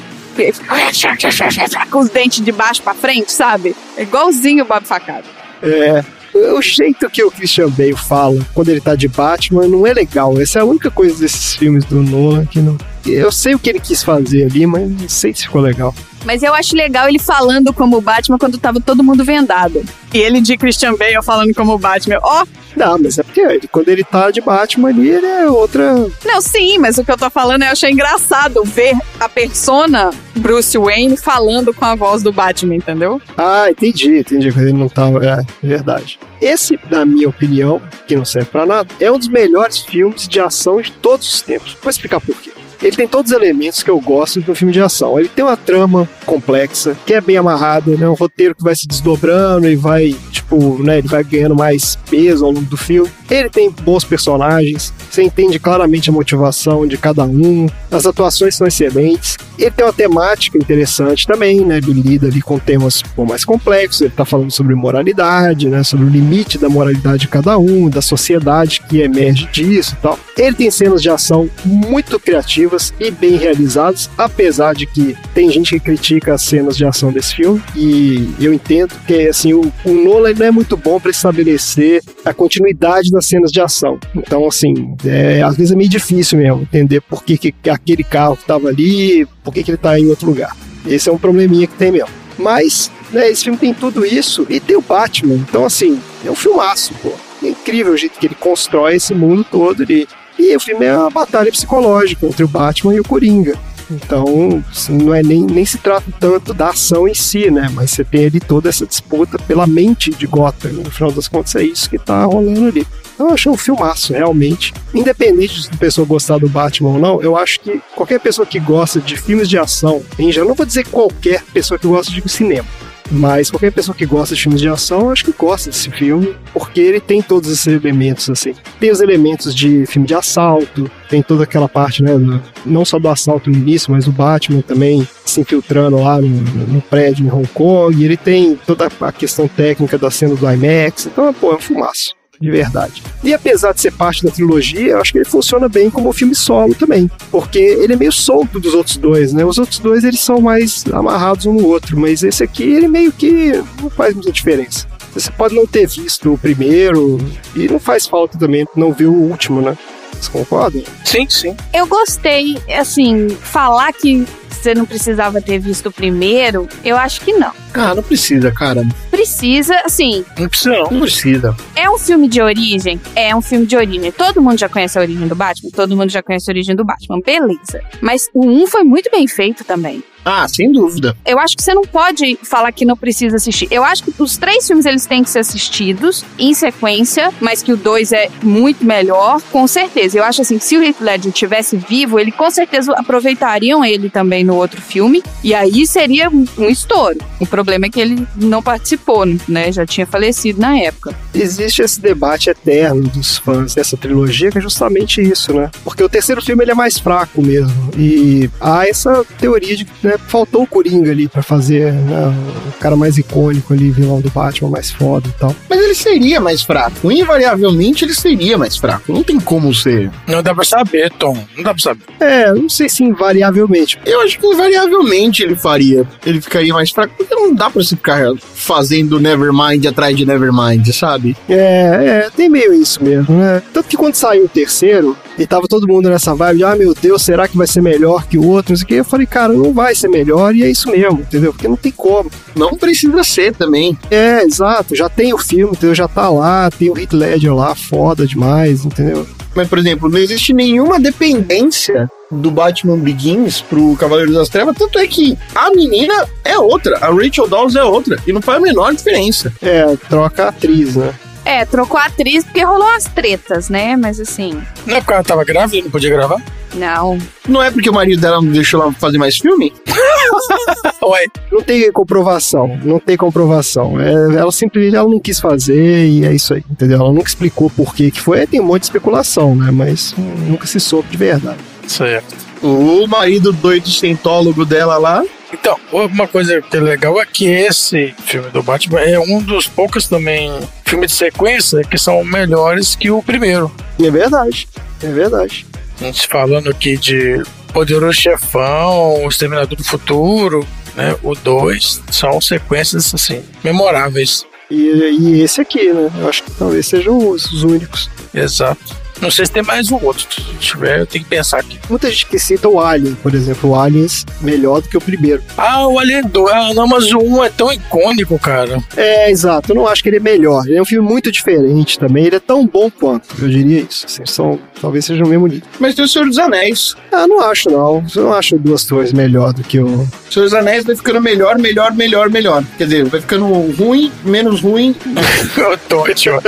Com 1.89 2.00
os 2.00 2.10
dentes 2.10 2.43
de 2.43 2.52
baixo 2.52 2.82
pra 2.84 2.93
frente, 2.93 3.32
sabe? 3.32 3.76
É 3.95 4.04
igualzinho 4.04 4.63
o 4.63 4.67
Bob 4.67 4.86
Facada. 4.86 5.23
É. 5.63 6.04
O 6.36 6.62
jeito 6.62 7.10
que 7.10 7.23
o 7.23 7.32
Christian 7.32 7.69
Bale 7.69 7.95
fala 7.95 8.39
quando 8.54 8.69
ele 8.69 8.80
tá 8.80 8.93
de 8.93 9.08
Batman 9.08 9.67
não 9.67 9.88
é 9.88 9.93
legal. 9.93 10.39
Essa 10.39 10.60
é 10.60 10.62
a 10.62 10.65
única 10.65 10.91
coisa 10.91 11.19
desses 11.19 11.56
filmes 11.56 11.84
do 11.86 12.04
Nolan 12.04 12.45
que 12.45 12.60
não. 12.60 12.78
Eu 13.06 13.32
sei 13.32 13.56
o 13.56 13.60
que 13.60 13.69
ele 13.69 13.80
quis 13.80 14.04
fazer 14.04 14.43
ali, 14.43 14.67
mas 14.67 14.88
não 14.88 15.10
sei 15.10 15.34
se 15.34 15.43
ficou 15.43 15.62
legal. 15.62 15.95
Mas 16.25 16.43
eu 16.43 16.53
acho 16.53 16.75
legal 16.75 17.08
ele 17.08 17.19
falando 17.19 17.73
como 17.73 17.97
o 17.97 18.01
Batman 18.01 18.38
quando 18.38 18.58
tava 18.58 18.82
todo 18.82 19.03
mundo 19.03 19.23
vendado. 19.23 19.84
E 20.13 20.17
ele 20.17 20.41
de 20.41 20.58
Christian 20.58 20.95
Bale 20.95 21.21
falando 21.23 21.53
como 21.53 21.73
o 21.73 21.77
Batman. 21.77 22.19
Ó, 22.21 22.45
Não, 22.75 22.97
mas 22.99 23.17
é 23.17 23.23
porque 23.23 23.39
ele- 23.41 23.67
quando 23.67 23.89
ele 23.89 24.03
tá 24.03 24.30
de 24.30 24.39
Batman 24.41 24.89
ali, 24.89 25.10
ele 25.10 25.25
é 25.25 25.49
outra. 25.49 26.08
Não, 26.25 26.41
sim, 26.41 26.77
mas 26.77 26.97
o 26.97 27.03
que 27.03 27.12
eu 27.12 27.17
tô 27.17 27.30
falando 27.30 27.63
é 27.63 27.67
eu 27.67 27.71
achei 27.71 27.91
engraçado 27.91 28.63
ver 28.63 28.95
a 29.19 29.27
persona 29.27 30.12
Bruce 30.36 30.77
Wayne 30.77 31.17
falando 31.17 31.73
com 31.73 31.86
a 31.86 31.95
voz 31.95 32.21
do 32.21 32.32
Batman, 32.32 32.75
entendeu? 32.75 33.19
Ah, 33.38 33.65
entendi, 33.69 34.19
entendi. 34.19 34.51
Quando 34.51 34.67
ele 34.67 34.77
não 34.77 34.89
tava. 34.89 35.25
É, 35.25 35.39
é 35.63 35.67
verdade. 35.67 36.19
Esse, 36.41 36.80
na 36.89 37.03
minha 37.06 37.27
opinião, 37.30 37.82
que 38.08 38.15
não 38.15 38.25
serve 38.25 38.49
pra 38.49 38.65
nada, 38.65 38.88
é 38.99 39.12
um 39.12 39.17
dos 39.17 39.27
melhores 39.27 39.80
filmes 39.80 40.27
de 40.27 40.39
ação 40.39 40.80
de 40.82 40.91
todos 40.91 41.34
os 41.34 41.41
tempos. 41.41 41.75
Vou 41.82 41.89
explicar 41.89 42.19
por 42.21 42.36
quê. 42.36 42.51
Ele 42.81 42.95
tem 42.95 43.07
todos 43.07 43.31
os 43.31 43.37
elementos 43.37 43.81
que 43.81 43.89
eu 43.89 43.99
gosto 43.99 44.41
de 44.41 44.51
um 44.51 44.55
filme 44.55 44.73
de 44.73 44.81
ação. 44.81 45.19
Ele 45.19 45.29
tem 45.29 45.43
uma 45.43 45.57
trama 45.57 46.07
complexa, 46.25 46.95
que 47.05 47.13
é 47.13 47.21
bem 47.21 47.37
amarrada, 47.37 47.95
né? 47.95 48.07
Um 48.07 48.13
roteiro 48.13 48.55
que 48.55 48.63
vai 48.63 48.75
se 48.75 48.87
desdobrando 48.87 49.67
e 49.67 49.75
vai, 49.75 50.15
tipo, 50.31 50.81
né? 50.83 50.99
Ele 50.99 51.07
vai 51.07 51.23
ganhando 51.23 51.55
mais 51.55 51.97
peso 52.09 52.45
ao 52.45 52.51
longo 52.51 52.65
do 52.65 52.77
filme. 52.77 53.11
Ele 53.29 53.49
tem 53.49 53.69
bons 53.69 54.03
personagens, 54.03 54.93
você 55.09 55.23
entende 55.23 55.59
claramente 55.59 56.09
a 56.09 56.13
motivação 56.13 56.87
de 56.87 56.97
cada 56.97 57.23
um, 57.23 57.67
as 57.91 58.05
atuações 58.05 58.55
são 58.55 58.67
excelentes. 58.67 59.37
Ele 59.57 59.71
tem 59.71 59.85
uma 59.85 59.93
temática 59.93 60.57
interessante 60.57 61.25
também, 61.25 61.65
né? 61.65 61.77
Ele 61.77 61.93
lida 61.93 62.27
ali 62.27 62.41
com 62.41 62.59
temas 62.59 63.01
pô, 63.01 63.25
mais 63.25 63.43
complexos, 63.43 64.01
ele 64.01 64.11
tá 64.11 64.23
falando 64.23 64.51
sobre 64.51 64.75
moralidade, 64.75 65.67
né? 65.67 65.83
Sobre 65.83 66.05
o 66.05 66.09
limite 66.09 66.57
da 66.57 66.69
moralidade 66.69 67.21
de 67.21 67.27
cada 67.27 67.57
um, 67.57 67.89
da 67.89 68.01
sociedade 68.01 68.81
que 68.87 69.01
emerge 69.01 69.47
disso 69.47 69.95
e 69.97 70.01
tal. 70.01 70.19
Ele 70.37 70.55
tem 70.55 70.69
cenas 70.69 71.01
de 71.01 71.09
ação 71.09 71.49
muito 71.65 72.19
criativas 72.19 72.93
e 72.99 73.09
bem 73.09 73.35
realizadas, 73.35 74.09
apesar 74.17 74.75
de 74.75 74.85
que 74.85 75.17
tem 75.33 75.49
gente 75.49 75.71
que 75.71 75.79
critica 75.79 76.35
as 76.35 76.43
cenas 76.43 76.77
de 76.77 76.85
ação 76.85 77.11
desse 77.11 77.35
filme, 77.35 77.61
e 77.75 78.29
eu 78.39 78.53
entendo 78.53 78.93
que 79.05 79.27
assim, 79.27 79.53
o, 79.53 79.71
o 79.83 79.91
Nolan 79.91 80.33
não 80.33 80.45
é 80.45 80.51
muito 80.51 80.77
bom 80.77 80.99
para 80.99 81.11
estabelecer 81.11 82.03
a 82.23 82.33
continuidade 82.33 83.09
das 83.17 83.25
cenas 83.25 83.51
de 83.51 83.60
ação. 83.60 83.99
Então, 84.15 84.47
assim, 84.47 84.95
é, 85.06 85.41
às 85.41 85.58
vezes 85.58 85.71
é 85.71 85.75
meio 85.75 85.89
difícil 85.89 86.38
mesmo 86.38 86.62
entender 86.62 87.01
por 87.01 87.23
que, 87.23 87.38
que 87.38 87.69
aquele 87.69 88.03
carro 88.03 88.38
que 88.38 88.45
tava 88.45 88.69
ali, 88.69 89.25
por 89.43 89.53
que, 89.53 89.63
que 89.63 89.71
ele 89.71 89.77
tá 89.77 89.99
em 89.99 90.08
outro 90.08 90.27
lugar. 90.27 90.56
Esse 90.86 91.10
é 91.10 91.12
um 91.12 91.17
probleminha 91.17 91.67
que 91.67 91.75
tem 91.75 91.91
mesmo. 91.91 92.10
Mas, 92.38 92.91
né, 93.12 93.30
esse 93.30 93.43
filme 93.43 93.58
tem 93.58 93.73
tudo 93.73 94.06
isso 94.06 94.45
e 94.49 94.60
tem 94.60 94.77
o 94.77 94.82
Batman. 94.82 95.36
Então, 95.36 95.65
assim, 95.65 95.99
é 96.23 96.30
um 96.30 96.36
filmaço, 96.36 96.93
pô. 97.01 97.12
É 97.43 97.49
incrível 97.49 97.93
o 97.93 97.97
jeito 97.97 98.19
que 98.19 98.27
ele 98.27 98.36
constrói 98.36 98.95
esse 98.95 99.13
mundo 99.13 99.43
todo 99.43 99.84
ali. 99.84 100.08
E 100.38 100.56
o 100.56 100.60
filme 100.60 100.86
é 100.86 100.95
uma 100.95 101.10
batalha 101.10 101.51
psicológica 101.51 102.25
entre 102.25 102.43
o 102.43 102.47
Batman 102.47 102.93
e 102.93 102.99
o 102.99 103.03
Coringa. 103.03 103.58
Então, 103.89 104.63
assim, 104.69 104.97
não 104.97 105.13
é 105.13 105.23
nem, 105.23 105.43
nem 105.43 105.65
se 105.65 105.77
trata 105.77 106.06
tanto 106.19 106.53
da 106.53 106.69
ação 106.69 107.08
em 107.08 107.13
si, 107.13 107.49
né? 107.49 107.69
Mas 107.73 107.91
você 107.91 108.03
tem 108.03 108.25
ali 108.25 108.39
toda 108.39 108.69
essa 108.69 108.86
disputa 108.86 109.39
pela 109.39 109.65
mente 109.65 110.12
de 110.12 110.27
Gotham. 110.27 110.73
No 110.73 110.91
final 110.91 111.12
das 111.12 111.27
contas, 111.27 111.56
é 111.56 111.63
isso 111.63 111.89
que 111.89 111.97
tá 111.97 112.25
rolando 112.25 112.67
ali. 112.67 112.86
Eu 113.19 113.30
acho 113.30 113.49
um 113.49 113.58
filmaço, 113.58 114.13
realmente. 114.13 114.73
Independente 114.93 115.62
de 115.62 115.69
a 115.73 115.77
pessoa 115.77 116.06
gostar 116.06 116.38
do 116.38 116.47
Batman 116.49 116.89
ou 116.89 116.99
não, 116.99 117.21
eu 117.21 117.36
acho 117.36 117.60
que 117.60 117.82
qualquer 117.95 118.19
pessoa 118.19 118.45
que 118.45 118.60
gosta 118.60 118.99
de 118.99 119.15
filmes 119.17 119.49
de 119.49 119.58
ação, 119.58 120.03
em 120.19 120.32
geral, 120.32 120.49
não 120.49 120.56
vou 120.56 120.65
dizer 120.65 120.86
qualquer 120.88 121.41
pessoa 121.53 121.80
que 121.80 121.88
gosta 121.88 122.12
de 122.12 122.30
cinema, 122.30 122.67
mas 123.10 123.49
qualquer 123.49 123.71
pessoa 123.71 123.95
que 123.95 124.06
gosta 124.06 124.36
de 124.36 124.41
filmes 124.43 124.62
de 124.62 124.67
ação, 124.67 125.10
acho 125.10 125.23
que 125.25 125.32
gosta 125.32 125.69
desse 125.69 125.89
filme, 125.89 126.36
porque 126.53 126.80
ele 126.80 126.99
tem 126.99 127.21
todos 127.21 127.49
esses 127.51 127.65
elementos, 127.67 128.30
assim. 128.30 128.53
Tem 128.80 128.91
os 128.91 128.99
elementos 129.01 129.56
de 129.56 129.86
filme 129.88 130.08
de 130.08 130.13
assalto, 130.13 130.89
tem 131.10 131.23
toda 131.23 131.43
aquela 131.43 131.67
parte, 131.69 132.03
né, 132.03 132.17
do- 132.17 132.41
não 132.65 132.84
só 132.86 132.99
do 132.99 133.08
assalto 133.10 133.49
no 133.49 133.56
início, 133.58 133.91
mas 133.91 134.08
o 134.08 134.12
Batman 134.12 134.62
também 134.62 135.08
se 135.25 135.41
infiltrando 135.41 135.97
lá 136.01 136.21
no, 136.21 136.27
no 136.27 136.82
prédio 136.82 137.25
em 137.25 137.32
Hong 137.32 137.47
Kong, 137.47 138.03
ele 138.03 138.17
tem 138.17 138.56
toda 138.67 138.89
a 139.01 139.12
questão 139.12 139.47
técnica 139.47 139.97
da 139.97 140.12
cena 140.12 140.36
do 140.36 140.51
IMAX, 140.51 141.08
então, 141.08 141.34
pô, 141.34 141.51
é 141.51 141.56
um 141.56 141.60
filmaço. 141.60 142.15
De 142.39 142.52
verdade. 142.52 143.02
E 143.23 143.34
apesar 143.34 143.73
de 143.73 143.82
ser 143.82 143.91
parte 143.91 144.23
da 144.23 144.32
trilogia, 144.32 144.91
eu 144.91 145.02
acho 145.02 145.12
que 145.12 145.17
ele 145.17 145.26
funciona 145.26 145.67
bem 145.67 145.89
como 145.89 146.13
filme 146.13 146.36
solo 146.36 146.76
também. 146.76 147.10
Porque 147.32 147.58
ele 147.58 147.93
é 147.93 147.95
meio 147.95 148.12
solto 148.12 148.60
dos 148.60 148.73
outros 148.73 148.97
dois, 148.97 149.34
né? 149.34 149.43
Os 149.43 149.58
outros 149.58 149.80
dois 149.80 150.04
eles 150.04 150.19
são 150.19 150.39
mais 150.39 150.84
amarrados 150.91 151.45
um 151.45 151.54
no 151.54 151.65
outro, 151.67 152.00
mas 152.00 152.23
esse 152.23 152.43
aqui 152.43 152.63
ele 152.63 152.88
meio 152.88 153.12
que 153.12 153.54
não 153.82 153.89
faz 153.89 154.13
muita 154.13 154.32
diferença. 154.32 154.86
Você 155.13 155.32
pode 155.32 155.56
não 155.56 155.65
ter 155.65 155.88
visto 155.88 156.34
o 156.34 156.38
primeiro, 156.38 157.17
e 157.56 157.67
não 157.67 157.80
faz 157.80 158.06
falta 158.06 158.38
também 158.38 158.67
não 158.76 158.93
ver 158.93 159.08
o 159.08 159.13
último, 159.13 159.62
né? 159.62 159.76
Vocês 160.12 160.28
concordam? 160.28 160.84
Sim, 161.04 161.28
sim. 161.30 161.56
Eu 161.73 161.88
gostei, 161.88 162.58
assim, 162.78 163.30
falar 163.30 163.93
que 163.93 164.26
você 164.58 164.74
não 164.76 164.86
precisava 164.86 165.41
ter 165.41 165.60
visto 165.60 165.88
o 165.89 165.91
primeiro, 165.91 166.67
eu 166.84 166.98
acho 166.98 167.22
que 167.22 167.34
não. 167.34 167.52
Ah, 167.74 167.93
não 167.93 168.04
precisa, 168.04 168.52
cara. 168.52 168.84
Precisa, 169.12 169.76
assim, 169.86 170.26
Não 170.38 170.48
precisa 170.50 170.70
não. 170.72 170.91
Não 170.91 171.02
precisa. 171.02 171.56
é 171.76 171.89
um 171.89 171.98
filme 171.98 172.28
de 172.28 172.41
origem? 172.41 173.00
É 173.15 173.36
um 173.36 173.41
filme 173.41 173.65
de 173.65 173.76
origem. 173.76 174.12
Todo 174.12 174.41
mundo 174.41 174.60
já 174.60 174.67
conhece 174.70 174.98
a 174.98 175.02
origem 175.02 175.28
do 175.28 175.36
Batman? 175.36 175.70
Todo 175.74 175.96
mundo 175.96 176.10
já 176.10 176.22
conhece 176.24 176.50
a 176.50 176.52
origem 176.52 176.76
do 176.76 176.84
Batman, 176.84 177.20
beleza. 177.26 177.82
Mas 178.02 178.30
o 178.34 178.46
1 178.46 178.67
foi 178.67 178.84
muito 178.84 179.10
bem 179.12 179.28
feito 179.28 179.63
também. 179.63 180.04
Ah, 180.23 180.47
sem 180.47 180.71
dúvida. 180.71 181.15
Eu 181.25 181.39
acho 181.39 181.56
que 181.56 181.63
você 181.63 181.73
não 181.73 181.84
pode 181.84 182.38
falar 182.43 182.71
que 182.71 182.86
não 182.86 182.97
precisa 182.97 183.38
assistir. 183.38 183.67
Eu 183.71 183.84
acho 183.84 184.03
que 184.03 184.13
os 184.21 184.38
três 184.38 184.67
filmes 184.67 184.86
eles 184.86 185.06
têm 185.06 185.23
que 185.23 185.30
ser 185.30 185.39
assistidos 185.39 186.25
em 186.38 186.53
sequência, 186.53 187.32
mas 187.39 187.63
que 187.63 187.71
o 187.71 187.77
dois 187.77 188.12
é 188.12 188.30
muito 188.43 188.84
melhor, 188.84 189.41
com 189.51 189.67
certeza. 189.67 190.17
Eu 190.17 190.23
acho 190.23 190.41
assim, 190.41 190.58
que 190.58 190.65
se 190.65 190.77
o 190.77 190.84
Heath 190.84 190.99
Ledger 190.99 191.32
tivesse 191.32 191.77
vivo, 191.77 192.19
ele 192.19 192.32
com 192.32 192.49
certeza 192.49 192.93
aproveitariam 192.93 193.84
ele 193.84 194.10
também 194.10 194.43
no 194.43 194.56
outro 194.56 194.82
filme, 194.82 195.23
e 195.43 195.53
aí 195.53 195.86
seria 195.88 196.30
um 196.30 196.69
estouro. 196.69 197.17
O 197.39 197.45
problema 197.45 197.86
é 197.86 197.89
que 197.89 197.99
ele 197.99 198.27
não 198.36 198.62
participou, 198.62 199.25
né? 199.47 199.71
Já 199.71 199.86
tinha 199.86 200.06
falecido 200.06 200.60
na 200.60 200.77
época. 200.77 201.15
Existe 201.34 201.82
esse 201.82 202.01
debate 202.01 202.49
eterno 202.49 203.03
dos 203.10 203.38
fãs 203.38 203.75
dessa 203.75 203.95
trilogia, 203.95 204.51
que 204.51 204.58
é 204.58 204.62
justamente 204.62 205.21
isso, 205.21 205.53
né? 205.53 205.69
Porque 205.84 206.03
o 206.03 206.10
terceiro 206.10 206.41
filme 206.41 206.63
ele 206.63 206.71
é 206.71 206.75
mais 206.75 206.97
fraco 206.97 207.41
mesmo. 207.41 207.91
E 207.97 208.49
há 208.60 208.88
essa 208.88 209.23
teoria 209.39 209.75
de 209.75 209.86
que 209.86 210.16
faltou 210.27 210.63
o 210.63 210.67
Coringa 210.67 211.12
ali 211.12 211.27
pra 211.27 211.41
fazer 211.41 211.93
né, 211.93 212.34
o 212.75 212.80
cara 212.80 212.95
mais 212.95 213.17
icônico 213.17 213.73
ali, 213.73 213.91
vilão 213.91 214.21
do 214.21 214.30
Batman 214.30 214.69
mais 214.69 214.91
foda 214.91 215.27
e 215.27 215.39
tal. 215.39 215.56
Mas 215.69 215.80
ele 215.80 215.95
seria 215.95 216.39
mais 216.39 216.62
fraco. 216.63 217.12
Invariavelmente 217.12 218.06
ele 218.06 218.13
seria 218.13 218.58
mais 218.58 218.77
fraco. 218.77 219.12
Não 219.12 219.23
tem 219.23 219.39
como 219.39 219.73
ser. 219.73 220.12
Não 220.27 220.41
dá 220.41 220.53
pra 220.53 220.63
saber, 220.63 221.12
Tom. 221.12 221.38
Não 221.56 221.63
dá 221.63 221.73
pra 221.73 221.84
saber. 221.84 222.03
É, 222.19 222.51
não 222.53 222.69
sei 222.69 222.89
se 222.89 223.03
invariavelmente. 223.03 223.99
Eu 224.06 224.21
acho 224.21 224.39
que 224.39 224.45
invariavelmente 224.45 225.43
ele 225.43 225.56
faria. 225.56 226.06
Ele 226.25 226.41
ficaria 226.41 226.73
mais 226.73 226.91
fraco. 226.91 227.13
Porque 227.17 227.34
não 227.34 227.53
dá 227.53 227.69
pra 227.69 227.84
se 227.84 227.95
ficar 227.95 228.21
fazendo 228.38 229.19
Nevermind 229.19 229.86
atrás 229.86 230.15
de 230.15 230.25
Nevermind, 230.25 230.88
sabe? 230.91 231.36
É, 231.49 232.25
é, 232.25 232.30
tem 232.36 232.49
meio 232.49 232.73
isso 232.73 233.03
mesmo, 233.03 233.36
né? 233.36 233.62
Tanto 233.73 233.88
que 233.88 233.97
quando 233.97 234.15
saiu 234.15 234.45
o 234.45 234.49
terceiro, 234.49 235.17
e 235.38 235.45
tava 235.45 235.67
todo 235.67 235.88
mundo 235.88 236.10
nessa 236.10 236.34
vibe 236.34 236.58
de, 236.58 236.63
ah, 236.63 236.76
meu 236.76 236.93
Deus, 236.93 237.21
será 237.21 237.47
que 237.47 237.58
vai 237.58 237.67
ser 237.67 237.82
melhor 237.82 238.26
que 238.26 238.38
o 238.38 238.47
outro? 238.47 238.71
Não 238.71 238.78
sei 238.78 238.86
o 238.86 238.88
quê. 238.88 238.93
Eu 238.95 239.06
falei, 239.06 239.28
cara, 239.28 239.54
não 239.54 239.73
vai 239.73 239.93
ser 239.93 240.08
melhor, 240.08 240.56
e 240.56 240.63
é 240.63 240.69
isso 240.69 240.89
mesmo, 240.89 241.19
entendeu? 241.19 241.54
Porque 241.54 241.67
não 241.67 241.78
tem 241.78 241.91
como. 241.91 242.32
Não 242.56 242.76
precisa 242.76 243.23
ser 243.23 243.54
também. 243.54 243.97
É, 244.10 244.43
exato, 244.43 244.95
já 244.95 245.08
tem 245.10 245.34
o 245.34 245.38
filme, 245.38 245.73
entendeu? 245.73 245.95
Já 245.95 246.08
tá 246.08 246.30
lá, 246.30 246.69
tem 246.71 246.89
o 246.89 246.97
Heath 246.97 247.13
Ledger 247.13 247.54
lá, 247.54 247.76
foda 247.76 248.26
demais, 248.26 248.86
entendeu? 248.86 249.28
Mas, 249.56 249.67
por 249.67 249.80
exemplo, 249.80 250.10
não 250.10 250.19
existe 250.19 250.54
nenhuma 250.54 251.00
dependência 251.00 252.10
do 252.30 252.52
Batman 252.52 252.97
Begins 252.97 253.62
pro 253.62 253.95
Cavaleiro 253.95 254.34
das 254.34 254.50
Trevas, 254.50 254.76
tanto 254.78 255.00
é 255.00 255.08
que 255.08 255.38
a 255.56 255.71
menina 255.71 256.13
é 256.43 256.58
outra, 256.60 256.97
a 256.97 257.08
Rachel 257.08 257.47
Dawes 257.47 257.76
é 257.76 257.84
outra, 257.84 258.17
e 258.28 258.34
não 258.34 258.41
faz 258.41 258.60
a 258.60 258.62
menor 258.62 258.93
diferença. 258.93 259.52
É, 259.62 259.95
troca 260.10 260.45
a 260.45 260.50
atriz, 260.50 260.95
né? 260.95 261.13
É, 261.47 261.63
trocou 261.65 261.97
a 261.97 262.05
atriz 262.07 262.43
porque 262.43 262.62
rolou 262.62 262.86
umas 262.88 263.05
tretas, 263.05 263.69
né? 263.69 263.95
Mas 263.95 264.19
assim, 264.19 264.62
Não 264.86 264.97
é 264.97 264.99
porque 264.99 265.13
ela 265.13 265.23
tava 265.23 265.45
grávida 265.45 265.77
e 265.77 265.81
não 265.81 265.89
podia 265.89 266.10
gravar? 266.10 266.41
não. 266.75 267.17
Não 267.47 267.63
é 267.63 267.71
porque 267.71 267.89
o 267.89 267.93
marido 267.93 268.19
dela 268.19 268.41
não 268.41 268.51
deixou 268.51 268.81
ela 268.81 268.91
fazer 268.91 269.17
mais 269.17 269.38
filme? 269.38 269.73
Ué, 271.01 271.25
Não 271.49 271.62
tem 271.63 271.89
comprovação, 271.93 272.77
não 272.83 272.99
tem 272.99 273.15
comprovação. 273.15 273.99
É, 273.99 274.12
ela 274.38 274.51
simplesmente 274.51 274.95
ela 274.95 275.10
não 275.10 275.19
quis 275.19 275.39
fazer 275.39 276.05
e 276.07 276.25
é 276.25 276.33
isso 276.33 276.53
aí, 276.53 276.63
entendeu? 276.69 276.99
Ela 276.99 277.13
nunca 277.13 277.29
explicou 277.29 277.69
por 277.69 277.95
que 277.95 278.12
que 278.12 278.19
foi. 278.19 278.45
Tem 278.45 278.60
um 278.60 278.65
monte 278.65 278.81
de 278.81 278.88
especulação, 278.88 279.55
né? 279.55 279.71
Mas 279.71 280.13
hum, 280.19 280.49
nunca 280.49 280.67
se 280.67 280.79
soube 280.81 281.07
de 281.10 281.15
verdade. 281.17 281.57
certo. 281.88 282.46
O 282.62 283.06
marido 283.08 283.52
doido 283.52 283.89
cientólogo 283.89 284.65
dela 284.65 284.98
lá. 284.98 285.24
Então, 285.54 285.80
uma 285.91 286.28
coisa 286.28 286.62
que 286.62 286.76
é 286.76 286.80
legal 286.80 287.20
é 287.22 287.26
que 287.26 287.46
esse 287.46 288.13
filme 288.26 288.50
do 288.50 288.62
Batman 288.62 289.00
é 289.00 289.17
um 289.17 289.41
dos 289.41 289.67
poucos 289.67 290.08
também 290.08 290.52
filmes 290.86 291.12
de 291.12 291.17
sequência 291.17 291.82
que 291.84 291.98
são 291.98 292.24
melhores 292.24 292.96
que 292.96 293.10
o 293.10 293.24
primeiro. 293.24 293.72
É 294.02 294.10
verdade, 294.10 294.67
é 295.02 295.08
verdade. 295.08 295.65
A 296.00 296.04
gente 296.04 296.28
falando 296.28 296.70
aqui 296.70 296.98
de 296.98 297.41
Poderoso 297.74 298.13
Chefão, 298.13 299.24
O 299.24 299.28
Exterminador 299.30 299.78
do 299.78 299.84
Futuro, 299.84 300.67
né? 300.96 301.15
O 301.24 301.34
2 301.34 302.02
são 302.12 302.41
sequências 302.41 303.13
assim 303.13 303.43
memoráveis. 303.63 304.46
E, 304.70 304.76
e 304.76 305.41
esse 305.41 305.62
aqui, 305.62 305.93
né? 305.93 306.12
Eu 306.20 306.28
acho 306.28 306.43
que 306.43 306.52
talvez 306.52 306.88
sejam 306.88 307.17
os, 307.30 307.46
os 307.52 307.63
únicos. 307.63 308.10
Exato. 308.34 309.07
Não 309.21 309.32
sei 309.32 309.45
se 309.45 309.51
tem 309.51 309.63
mais 309.63 309.91
um 309.91 310.03
outro. 310.03 310.25
Se 310.32 310.41
tiver, 310.60 310.99
eu 310.99 311.08
tenho 311.08 311.23
que 311.23 311.30
pensar 311.30 311.60
aqui. 311.60 311.80
Muita 311.89 312.10
gente 312.10 312.25
que 312.25 312.39
cita 312.39 312.67
o 312.67 312.80
Alien, 312.80 313.15
por 313.15 313.34
exemplo. 313.34 313.71
O 313.71 313.75
Aliens 313.75 314.25
melhor 314.41 314.82
do 314.82 314.89
que 314.89 314.97
o 314.97 315.01
primeiro. 315.01 315.41
Ah, 315.58 315.88
o 315.88 315.99
Alien 315.99 316.23
2. 316.23 316.51
Ah, 316.51 316.73
não, 316.73 316.88
mas 316.88 317.12
o 317.12 317.19
1 317.19 317.43
é 317.43 317.49
tão 317.49 317.71
icônico, 317.71 318.38
cara. 318.39 318.82
É, 318.95 319.30
exato. 319.30 319.71
Eu 319.71 319.75
não 319.75 319.88
acho 319.88 320.03
que 320.03 320.10
ele 320.10 320.17
é 320.17 320.21
melhor. 320.21 320.65
Ele 320.65 320.77
é 320.77 320.82
um 320.82 320.86
filme 320.86 321.08
muito 321.08 321.32
diferente 321.32 321.99
também. 321.99 322.25
Ele 322.25 322.36
é 322.36 322.39
tão 322.39 322.65
bom 322.65 322.89
quanto. 322.89 323.27
Eu 323.41 323.47
diria 323.49 323.82
isso. 323.82 324.06
Assim, 324.06 324.25
são, 324.25 324.60
talvez 324.82 325.06
seja 325.06 325.23
o 325.23 325.27
mesmo 325.27 325.47
nível. 325.47 325.67
Mas 325.80 325.95
tem 325.95 326.06
o 326.06 326.08
Senhor 326.08 326.25
dos 326.25 326.38
Anéis. 326.38 326.95
Ah, 327.12 327.27
não 327.27 327.41
acho 327.41 327.69
não. 327.69 328.03
Eu 328.15 328.23
não 328.23 328.34
acho 328.34 328.58
duas 328.58 328.84
torres 328.86 329.13
melhor 329.13 329.53
do 329.53 329.63
que 329.63 329.80
o. 329.80 329.88
O 329.88 330.34
Senhor 330.34 330.45
dos 330.45 330.53
Anéis 330.53 330.84
vai 330.84 330.95
ficando 330.95 331.21
melhor, 331.21 331.58
melhor, 331.58 331.93
melhor, 331.93 332.30
melhor. 332.30 332.63
Quer 332.77 332.86
dizer, 332.86 333.06
vai 333.06 333.21
ficando 333.21 333.45
ruim, 333.71 334.12
menos 334.23 334.62
ruim. 334.62 334.95
Eu 335.58 335.77
tô 335.77 335.99
ótimo. 335.99 336.41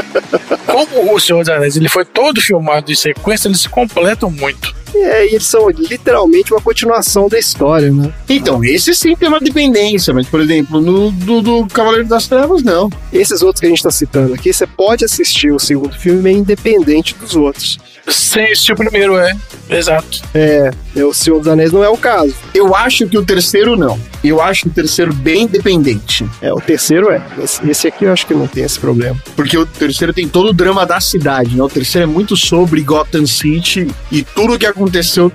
Como 0.65 1.13
o 1.13 1.19
Senhor 1.19 1.39
dos 1.39 1.49
Anéis 1.49 1.75
ele 1.75 1.89
foi 1.89 2.05
todo 2.05 2.39
filmado 2.60 2.91
em 2.91 2.95
sequência, 2.95 3.48
eles 3.48 3.62
se 3.62 3.69
completam 3.69 4.30
muito. 4.30 4.76
É, 4.95 5.25
e 5.25 5.36
eles 5.36 5.45
são 5.45 5.69
literalmente 5.69 6.54
uma 6.54 6.62
continuação 6.62 7.28
da 7.28 7.38
história, 7.38 7.91
né? 7.91 8.13
Então, 8.28 8.63
esse 8.63 8.93
sim 8.93 9.15
tem 9.15 9.28
uma 9.28 9.39
dependência, 9.39 10.13
mas, 10.13 10.28
por 10.28 10.41
exemplo, 10.41 10.82
no 10.82 11.12
do, 11.12 11.41
do 11.41 11.67
Cavaleiro 11.67 12.08
das 12.08 12.28
Trevas, 12.28 12.63
não. 12.63 12.89
Esses 13.12 13.41
outros 13.41 13.60
que 13.60 13.65
a 13.65 13.69
gente 13.69 13.84
tá 13.84 13.91
citando 13.91 14.34
aqui, 14.34 14.52
você 14.52 14.67
pode 14.67 15.06
assistir 15.06 15.52
o 15.52 15.60
segundo 15.60 15.97
filme 15.97 16.21
meio 16.21 16.38
independente 16.38 17.15
dos 17.15 17.36
outros. 17.36 17.80
Sem 18.08 18.45
assistir 18.45 18.73
o 18.73 18.75
primeiro, 18.75 19.17
é. 19.17 19.36
Exato. 19.69 20.21
É, 20.34 20.71
é, 20.95 21.06
o 21.06 21.13
Senhor 21.13 21.38
dos 21.39 21.47
Anéis 21.47 21.71
não 21.71 21.84
é 21.84 21.89
o 21.89 21.97
caso. 21.97 22.34
Eu 22.54 22.75
acho 22.75 23.08
que 23.08 23.17
o 23.17 23.23
terceiro 23.23 23.78
não. 23.78 23.99
Eu 24.23 24.41
acho 24.41 24.67
o 24.67 24.71
terceiro 24.71 25.13
bem 25.13 25.43
independente. 25.43 26.28
É, 26.41 26.52
o 26.52 26.60
terceiro 26.60 27.12
é. 27.12 27.21
Esse, 27.67 27.88
aqui 27.88 28.06
eu 28.06 28.12
acho 28.12 28.25
que 28.25 28.34
não 28.34 28.47
tem 28.47 28.63
esse 28.63 28.80
problema. 28.80 29.15
Porque 29.36 29.58
o 29.58 29.65
terceiro 29.65 30.12
tem 30.12 30.28
todo 30.28 30.49
o 30.49 30.54
drama 30.54 30.86
da 30.86 30.99
cidade, 30.99 31.56
né? 31.56 31.63
O 31.63 31.69
terceiro 31.69 32.10
é 32.10 32.12
muito 32.12 32.36
sobre 32.36 32.82
Gotham 32.82 33.25
City 33.28 33.88
e 34.12 34.23
tudo 34.23 34.58
que 34.58 34.65
aconteceu 34.65 34.78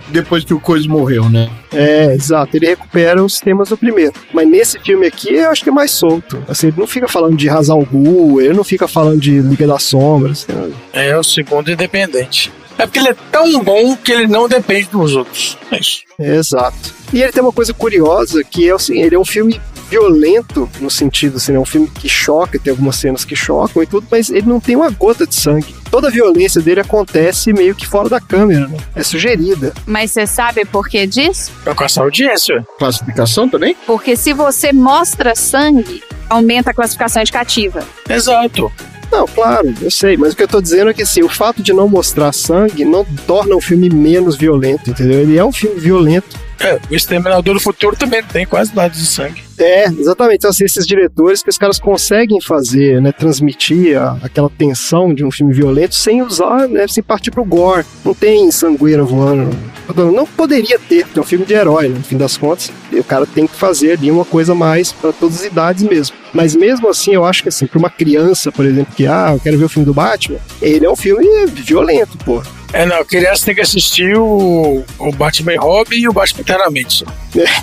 depois 0.08 0.44
que 0.44 0.54
o 0.54 0.60
Coisa 0.60 0.88
morreu, 0.88 1.28
né? 1.28 1.50
É, 1.72 2.14
exato. 2.14 2.56
Ele 2.56 2.66
recupera 2.66 3.22
os 3.22 3.40
temas 3.40 3.68
do 3.68 3.76
primeiro. 3.76 4.12
Mas 4.32 4.48
nesse 4.48 4.78
filme 4.78 5.06
aqui, 5.06 5.34
eu 5.34 5.50
acho 5.50 5.62
que 5.62 5.68
é 5.68 5.72
mais 5.72 5.90
solto. 5.90 6.42
Assim, 6.48 6.68
ele 6.68 6.76
não 6.78 6.86
fica 6.86 7.08
falando 7.08 7.36
de 7.36 7.48
Hazal 7.48 7.84
Ghul, 7.84 8.40
ele 8.40 8.54
não 8.54 8.64
fica 8.64 8.88
falando 8.88 9.20
de 9.20 9.40
Liga 9.40 9.66
das 9.66 9.82
Sombras. 9.82 10.46
assim, 10.48 10.74
É 10.92 11.16
o 11.16 11.22
segundo 11.22 11.70
independente. 11.70 12.52
É 12.78 12.86
porque 12.86 12.98
ele 12.98 13.08
é 13.10 13.16
tão 13.30 13.62
bom 13.62 13.96
que 13.96 14.12
ele 14.12 14.26
não 14.26 14.48
depende 14.48 14.88
dos 14.88 15.14
outros. 15.14 15.56
É 15.70 15.78
isso. 15.78 16.02
Exato. 16.18 16.94
E 17.12 17.22
ele 17.22 17.32
tem 17.32 17.42
uma 17.42 17.52
coisa 17.52 17.72
curiosa, 17.72 18.42
que 18.42 18.68
é 18.68 18.72
assim, 18.72 19.00
ele 19.00 19.14
é 19.14 19.18
um 19.18 19.24
filme 19.24 19.60
violento, 19.88 20.68
no 20.80 20.90
sentido 20.90 21.36
assim, 21.36 21.54
é 21.54 21.58
um 21.58 21.64
filme 21.64 21.88
que 21.88 22.08
choca, 22.08 22.58
tem 22.58 22.70
algumas 22.72 22.96
cenas 22.96 23.24
que 23.24 23.36
chocam 23.36 23.82
e 23.82 23.86
tudo, 23.86 24.06
mas 24.10 24.30
ele 24.30 24.46
não 24.48 24.58
tem 24.58 24.74
uma 24.74 24.90
gota 24.90 25.26
de 25.26 25.34
sangue. 25.34 25.74
Toda 25.94 26.08
a 26.08 26.10
violência 26.10 26.60
dele 26.60 26.80
acontece 26.80 27.52
meio 27.52 27.72
que 27.72 27.86
fora 27.86 28.08
da 28.08 28.20
câmera, 28.20 28.66
né? 28.66 28.78
É 28.96 29.04
sugerida. 29.04 29.72
Mas 29.86 30.10
você 30.10 30.26
sabe 30.26 30.64
por 30.64 30.88
que 30.88 31.06
disso? 31.06 31.52
Pra 31.62 31.72
caçar 31.72 32.02
audiência. 32.02 32.66
Classificação 32.80 33.48
também? 33.48 33.76
Porque 33.86 34.16
se 34.16 34.32
você 34.32 34.72
mostra 34.72 35.36
sangue, 35.36 36.02
aumenta 36.28 36.72
a 36.72 36.74
classificação 36.74 37.22
indicativa. 37.22 37.78
Exato. 38.10 38.72
Não, 39.12 39.24
claro, 39.24 39.72
eu 39.80 39.88
sei, 39.88 40.16
mas 40.16 40.32
o 40.32 40.36
que 40.36 40.42
eu 40.42 40.48
tô 40.48 40.60
dizendo 40.60 40.90
é 40.90 40.94
que 40.94 41.02
assim, 41.02 41.22
o 41.22 41.28
fato 41.28 41.62
de 41.62 41.72
não 41.72 41.88
mostrar 41.88 42.32
sangue 42.32 42.84
não 42.84 43.04
torna 43.24 43.54
o 43.54 43.60
filme 43.60 43.88
menos 43.88 44.36
violento, 44.36 44.90
entendeu? 44.90 45.20
Ele 45.20 45.38
é 45.38 45.44
um 45.44 45.52
filme 45.52 45.78
violento. 45.78 46.36
É, 46.64 46.80
o 46.90 46.94
Exterminador 46.94 47.54
do 47.54 47.60
Futuro 47.60 47.94
também 47.96 48.22
tem 48.22 48.46
quase 48.46 48.74
nada 48.74 48.88
de 48.90 49.04
sangue. 49.04 49.42
É, 49.58 49.84
exatamente. 49.86 50.36
Então, 50.38 50.50
assim, 50.50 50.64
esses 50.64 50.86
diretores 50.86 51.42
que 51.42 51.50
os 51.50 51.58
caras 51.58 51.78
conseguem 51.78 52.40
fazer, 52.40 53.00
né, 53.00 53.12
transmitir 53.12 53.96
a- 54.00 54.16
aquela 54.22 54.48
tensão 54.50 55.12
de 55.14 55.24
um 55.24 55.30
filme 55.30 55.52
violento 55.52 55.94
sem 55.94 56.22
usar, 56.22 56.66
né, 56.68 56.88
sem 56.88 57.02
partir 57.02 57.30
pro 57.30 57.44
gore. 57.44 57.84
Não 58.04 58.14
tem 58.14 58.50
sangueira 58.50 59.04
voando. 59.04 59.54
Não 59.94 60.26
poderia 60.26 60.78
ter, 60.78 61.04
porque 61.04 61.18
é 61.18 61.22
um 61.22 61.26
filme 61.26 61.44
de 61.44 61.52
herói, 61.52 61.88
né, 61.88 61.96
no 61.98 62.02
fim 62.04 62.16
das 62.16 62.36
contas. 62.36 62.72
O 62.90 63.04
cara 63.04 63.26
tem 63.26 63.46
que 63.46 63.54
fazer 63.54 63.92
ali 63.92 64.10
uma 64.10 64.24
coisa 64.24 64.54
mais 64.54 64.90
para 64.90 65.12
todas 65.12 65.40
as 65.40 65.44
idades 65.44 65.82
mesmo. 65.82 66.16
Mas 66.32 66.56
mesmo 66.56 66.88
assim, 66.88 67.12
eu 67.12 67.24
acho 67.24 67.42
que 67.42 67.48
assim, 67.50 67.66
pra 67.66 67.78
uma 67.78 67.90
criança, 67.90 68.50
por 68.50 68.64
exemplo, 68.64 68.92
que, 68.96 69.06
ah, 69.06 69.32
eu 69.34 69.38
quero 69.40 69.58
ver 69.58 69.64
o 69.66 69.68
filme 69.68 69.84
do 69.86 69.92
Batman, 69.94 70.38
ele 70.62 70.86
é 70.86 70.90
um 70.90 70.96
filme 70.96 71.26
violento, 71.46 72.16
pô. 72.24 72.42
É, 72.74 72.84
não, 72.84 73.04
criança 73.04 73.46
tem 73.46 73.54
que 73.54 73.60
assistir 73.60 74.16
o, 74.18 74.82
o 74.98 75.12
Batman 75.12 75.54
Robin 75.60 75.96
e 75.96 76.08
o 76.08 76.12
Batman 76.12 76.40
Eternamente. 76.40 77.04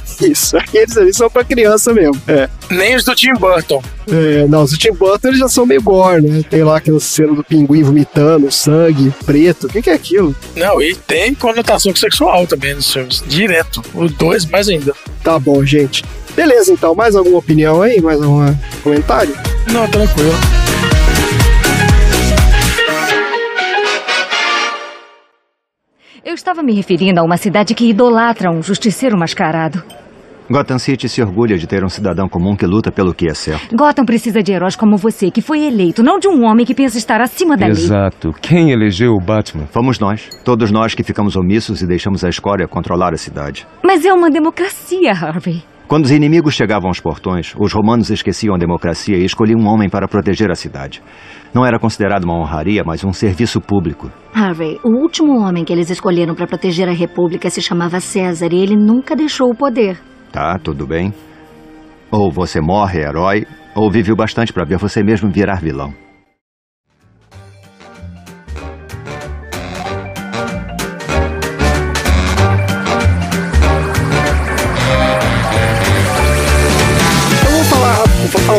só. 0.05 0.26
Isso, 0.26 0.57
aqueles 0.57 0.95
ali 0.97 1.14
são 1.14 1.30
pra 1.30 1.43
criança 1.43 1.93
mesmo. 1.93 2.20
É. 2.30 2.47
Nem 2.70 2.95
os 2.95 3.03
do 3.03 3.14
Tim 3.14 3.34
Burton. 3.34 3.84
É, 4.09 4.47
não, 4.47 4.64
os 4.64 4.72
do 4.72 4.78
Tim 4.78 4.93
Burton 4.93 5.28
eles 5.28 5.39
já 5.39 5.49
são 5.49 5.66
meio 5.66 5.82
gore, 5.82 6.22
né? 6.22 6.41
Tem 6.49 6.64
lá 6.64 6.78
aquela 6.78 6.99
cena 7.01 7.34
do 7.34 7.43
pinguim 7.43 7.84
vomitando, 7.84 8.49
sangue, 8.49 9.14
preto. 9.26 9.68
O 9.68 9.70
que, 9.70 9.82
que 9.82 9.89
é 9.89 9.93
aquilo? 9.93 10.34
Não, 10.55 10.82
e 10.82 10.95
tem 10.95 11.36
conotação 11.36 11.93
sexual 11.93 12.47
também 12.47 12.74
nos 12.74 12.91
filmes. 12.91 13.22
Direto. 13.28 13.82
O 13.93 14.07
dois 14.07 14.45
mais 14.45 14.70
ainda. 14.70 14.93
Tá 15.22 15.38
bom, 15.38 15.66
gente. 15.66 16.05
Beleza, 16.34 16.72
então. 16.72 16.95
Mais 16.95 17.18
alguma 17.18 17.39
opinião 17.39 17.82
aí? 17.82 17.99
Mais 17.99 18.22
algum 18.22 18.55
comentário? 18.82 19.36
Não, 19.74 19.86
tranquilo. 19.89 20.32
Eu 26.24 26.36
estava 26.36 26.61
me 26.61 26.72
referindo 26.72 27.19
a 27.19 27.24
uma 27.24 27.36
cidade 27.36 27.74
que 27.74 27.89
idolatra 27.89 28.51
um 28.51 28.61
justiceiro 28.61 29.17
mascarado. 29.17 29.84
Gotham 30.47 30.78
City 30.78 31.09
se 31.09 31.19
orgulha 31.19 31.57
de 31.57 31.65
ter 31.65 31.84
um 31.84 31.89
cidadão 31.89 32.30
comum 32.30 32.55
que 32.55 32.65
luta 32.65 32.91
pelo 32.91 33.11
que 33.11 33.28
é 33.28 33.34
certo. 33.34 33.76
Gotham 33.76 34.05
precisa 34.05 34.43
de 34.43 34.51
heróis 34.51 34.76
como 34.76 34.97
você, 34.97 35.32
que 35.32 35.41
foi 35.41 35.63
eleito, 35.65 36.03
não 36.03 36.19
de 36.19 36.28
um 36.28 36.43
homem 36.43 36.63
que 36.63 36.76
pensa 36.76 36.97
estar 36.99 37.22
acima 37.22 37.57
da 37.57 37.65
lei. 37.65 37.72
Exato. 37.72 38.36
Quem 38.39 38.69
elegeu 38.72 39.15
o 39.15 39.19
Batman? 39.19 39.65
Fomos 39.72 39.97
nós, 39.97 40.30
todos 40.45 40.69
nós 40.69 40.93
que 40.93 41.03
ficamos 41.03 41.36
omissos 41.36 41.82
e 41.82 41.88
deixamos 41.88 42.24
a 42.24 42.30
escória 42.30 42.67
controlar 42.67 43.13
a 43.13 43.17
cidade. 43.17 43.65
Mas 43.84 44.05
é 44.05 44.13
uma 44.13 44.30
democracia, 44.30 45.13
Harvey. 45.13 45.63
Quando 45.91 46.05
os 46.05 46.11
inimigos 46.11 46.53
chegavam 46.53 46.87
aos 46.87 47.01
portões, 47.01 47.53
os 47.59 47.73
romanos 47.73 48.09
esqueciam 48.09 48.55
a 48.55 48.57
democracia 48.57 49.17
e 49.17 49.25
escolhiam 49.25 49.59
um 49.59 49.67
homem 49.67 49.89
para 49.89 50.07
proteger 50.07 50.49
a 50.49 50.55
cidade. 50.55 51.03
Não 51.53 51.65
era 51.65 51.77
considerado 51.77 52.23
uma 52.23 52.39
honraria, 52.39 52.81
mas 52.85 53.03
um 53.03 53.11
serviço 53.11 53.59
público. 53.59 54.09
Harvey, 54.33 54.79
o 54.85 55.01
último 55.01 55.37
homem 55.41 55.65
que 55.65 55.73
eles 55.73 55.89
escolheram 55.89 56.33
para 56.33 56.47
proteger 56.47 56.87
a 56.87 56.93
República 56.93 57.49
se 57.49 57.61
chamava 57.61 57.99
César 57.99 58.53
e 58.53 58.63
ele 58.63 58.77
nunca 58.77 59.17
deixou 59.17 59.49
o 59.51 59.53
poder. 59.53 59.99
Tá, 60.31 60.57
tudo 60.57 60.87
bem. 60.87 61.13
Ou 62.09 62.31
você 62.31 62.61
morre 62.61 63.01
herói, 63.01 63.45
ou 63.75 63.91
vive 63.91 64.13
o 64.13 64.15
bastante 64.15 64.53
para 64.53 64.63
ver 64.63 64.77
você 64.77 65.03
mesmo 65.03 65.29
virar 65.29 65.59
vilão. 65.59 65.93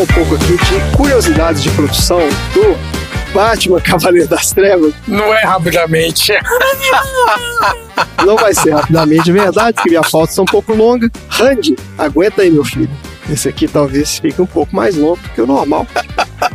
Um 0.03 0.07
pouco 0.07 0.34
aqui 0.34 0.57
de 0.57 0.96
curiosidades 0.96 1.62
de 1.62 1.70
produção 1.70 2.18
do 2.53 2.76
Batman 3.32 3.80
Cavaleiro 3.80 4.26
das 4.26 4.50
Trevas. 4.50 4.92
Não 5.07 5.32
é 5.32 5.44
rapidamente. 5.44 6.32
Não 8.26 8.36
vai 8.36 8.53
ser 8.53 8.72
rapidamente, 8.72 9.30
é 9.30 9.32
verdade, 9.32 9.74
porque 9.74 9.90
minha 9.90 10.03
falta 10.03 10.30
está 10.30 10.42
um 10.42 10.46
pouco 10.46 10.74
longa. 10.74 11.09
Randy, 11.28 11.76
aguenta 11.96 12.42
aí, 12.42 12.50
meu 12.50 12.64
filho. 12.64 12.90
Esse 13.30 13.48
aqui 13.48 13.68
talvez 13.68 14.18
fique 14.18 14.42
um 14.42 14.46
pouco 14.46 14.74
mais 14.74 14.96
longo 14.96 15.20
que 15.34 15.40
o 15.40 15.46
normal. 15.46 15.86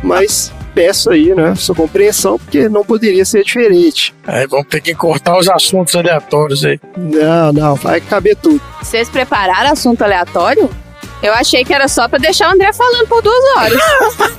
Mas 0.02 0.52
peço 0.74 1.10
aí, 1.10 1.34
né, 1.34 1.54
sua 1.54 1.74
compreensão, 1.74 2.38
porque 2.38 2.68
não 2.68 2.84
poderia 2.84 3.24
ser 3.24 3.44
diferente. 3.44 4.14
Aí 4.26 4.46
vamos 4.46 4.66
ter 4.68 4.82
que 4.82 4.94
cortar 4.94 5.38
os 5.38 5.48
assuntos 5.48 5.96
aleatórios 5.96 6.66
aí. 6.66 6.78
Não, 6.96 7.50
não, 7.52 7.74
vai 7.76 8.00
caber 8.00 8.36
tudo. 8.36 8.60
Vocês 8.82 9.08
prepararam 9.08 9.72
assunto 9.72 10.02
aleatório? 10.02 10.68
Eu 11.22 11.32
achei 11.34 11.64
que 11.64 11.72
era 11.74 11.88
só 11.88 12.08
pra 12.08 12.18
deixar 12.18 12.48
o 12.48 12.54
André 12.54 12.72
falando 12.72 13.08
por 13.08 13.20
duas 13.22 13.44
horas. 13.56 13.78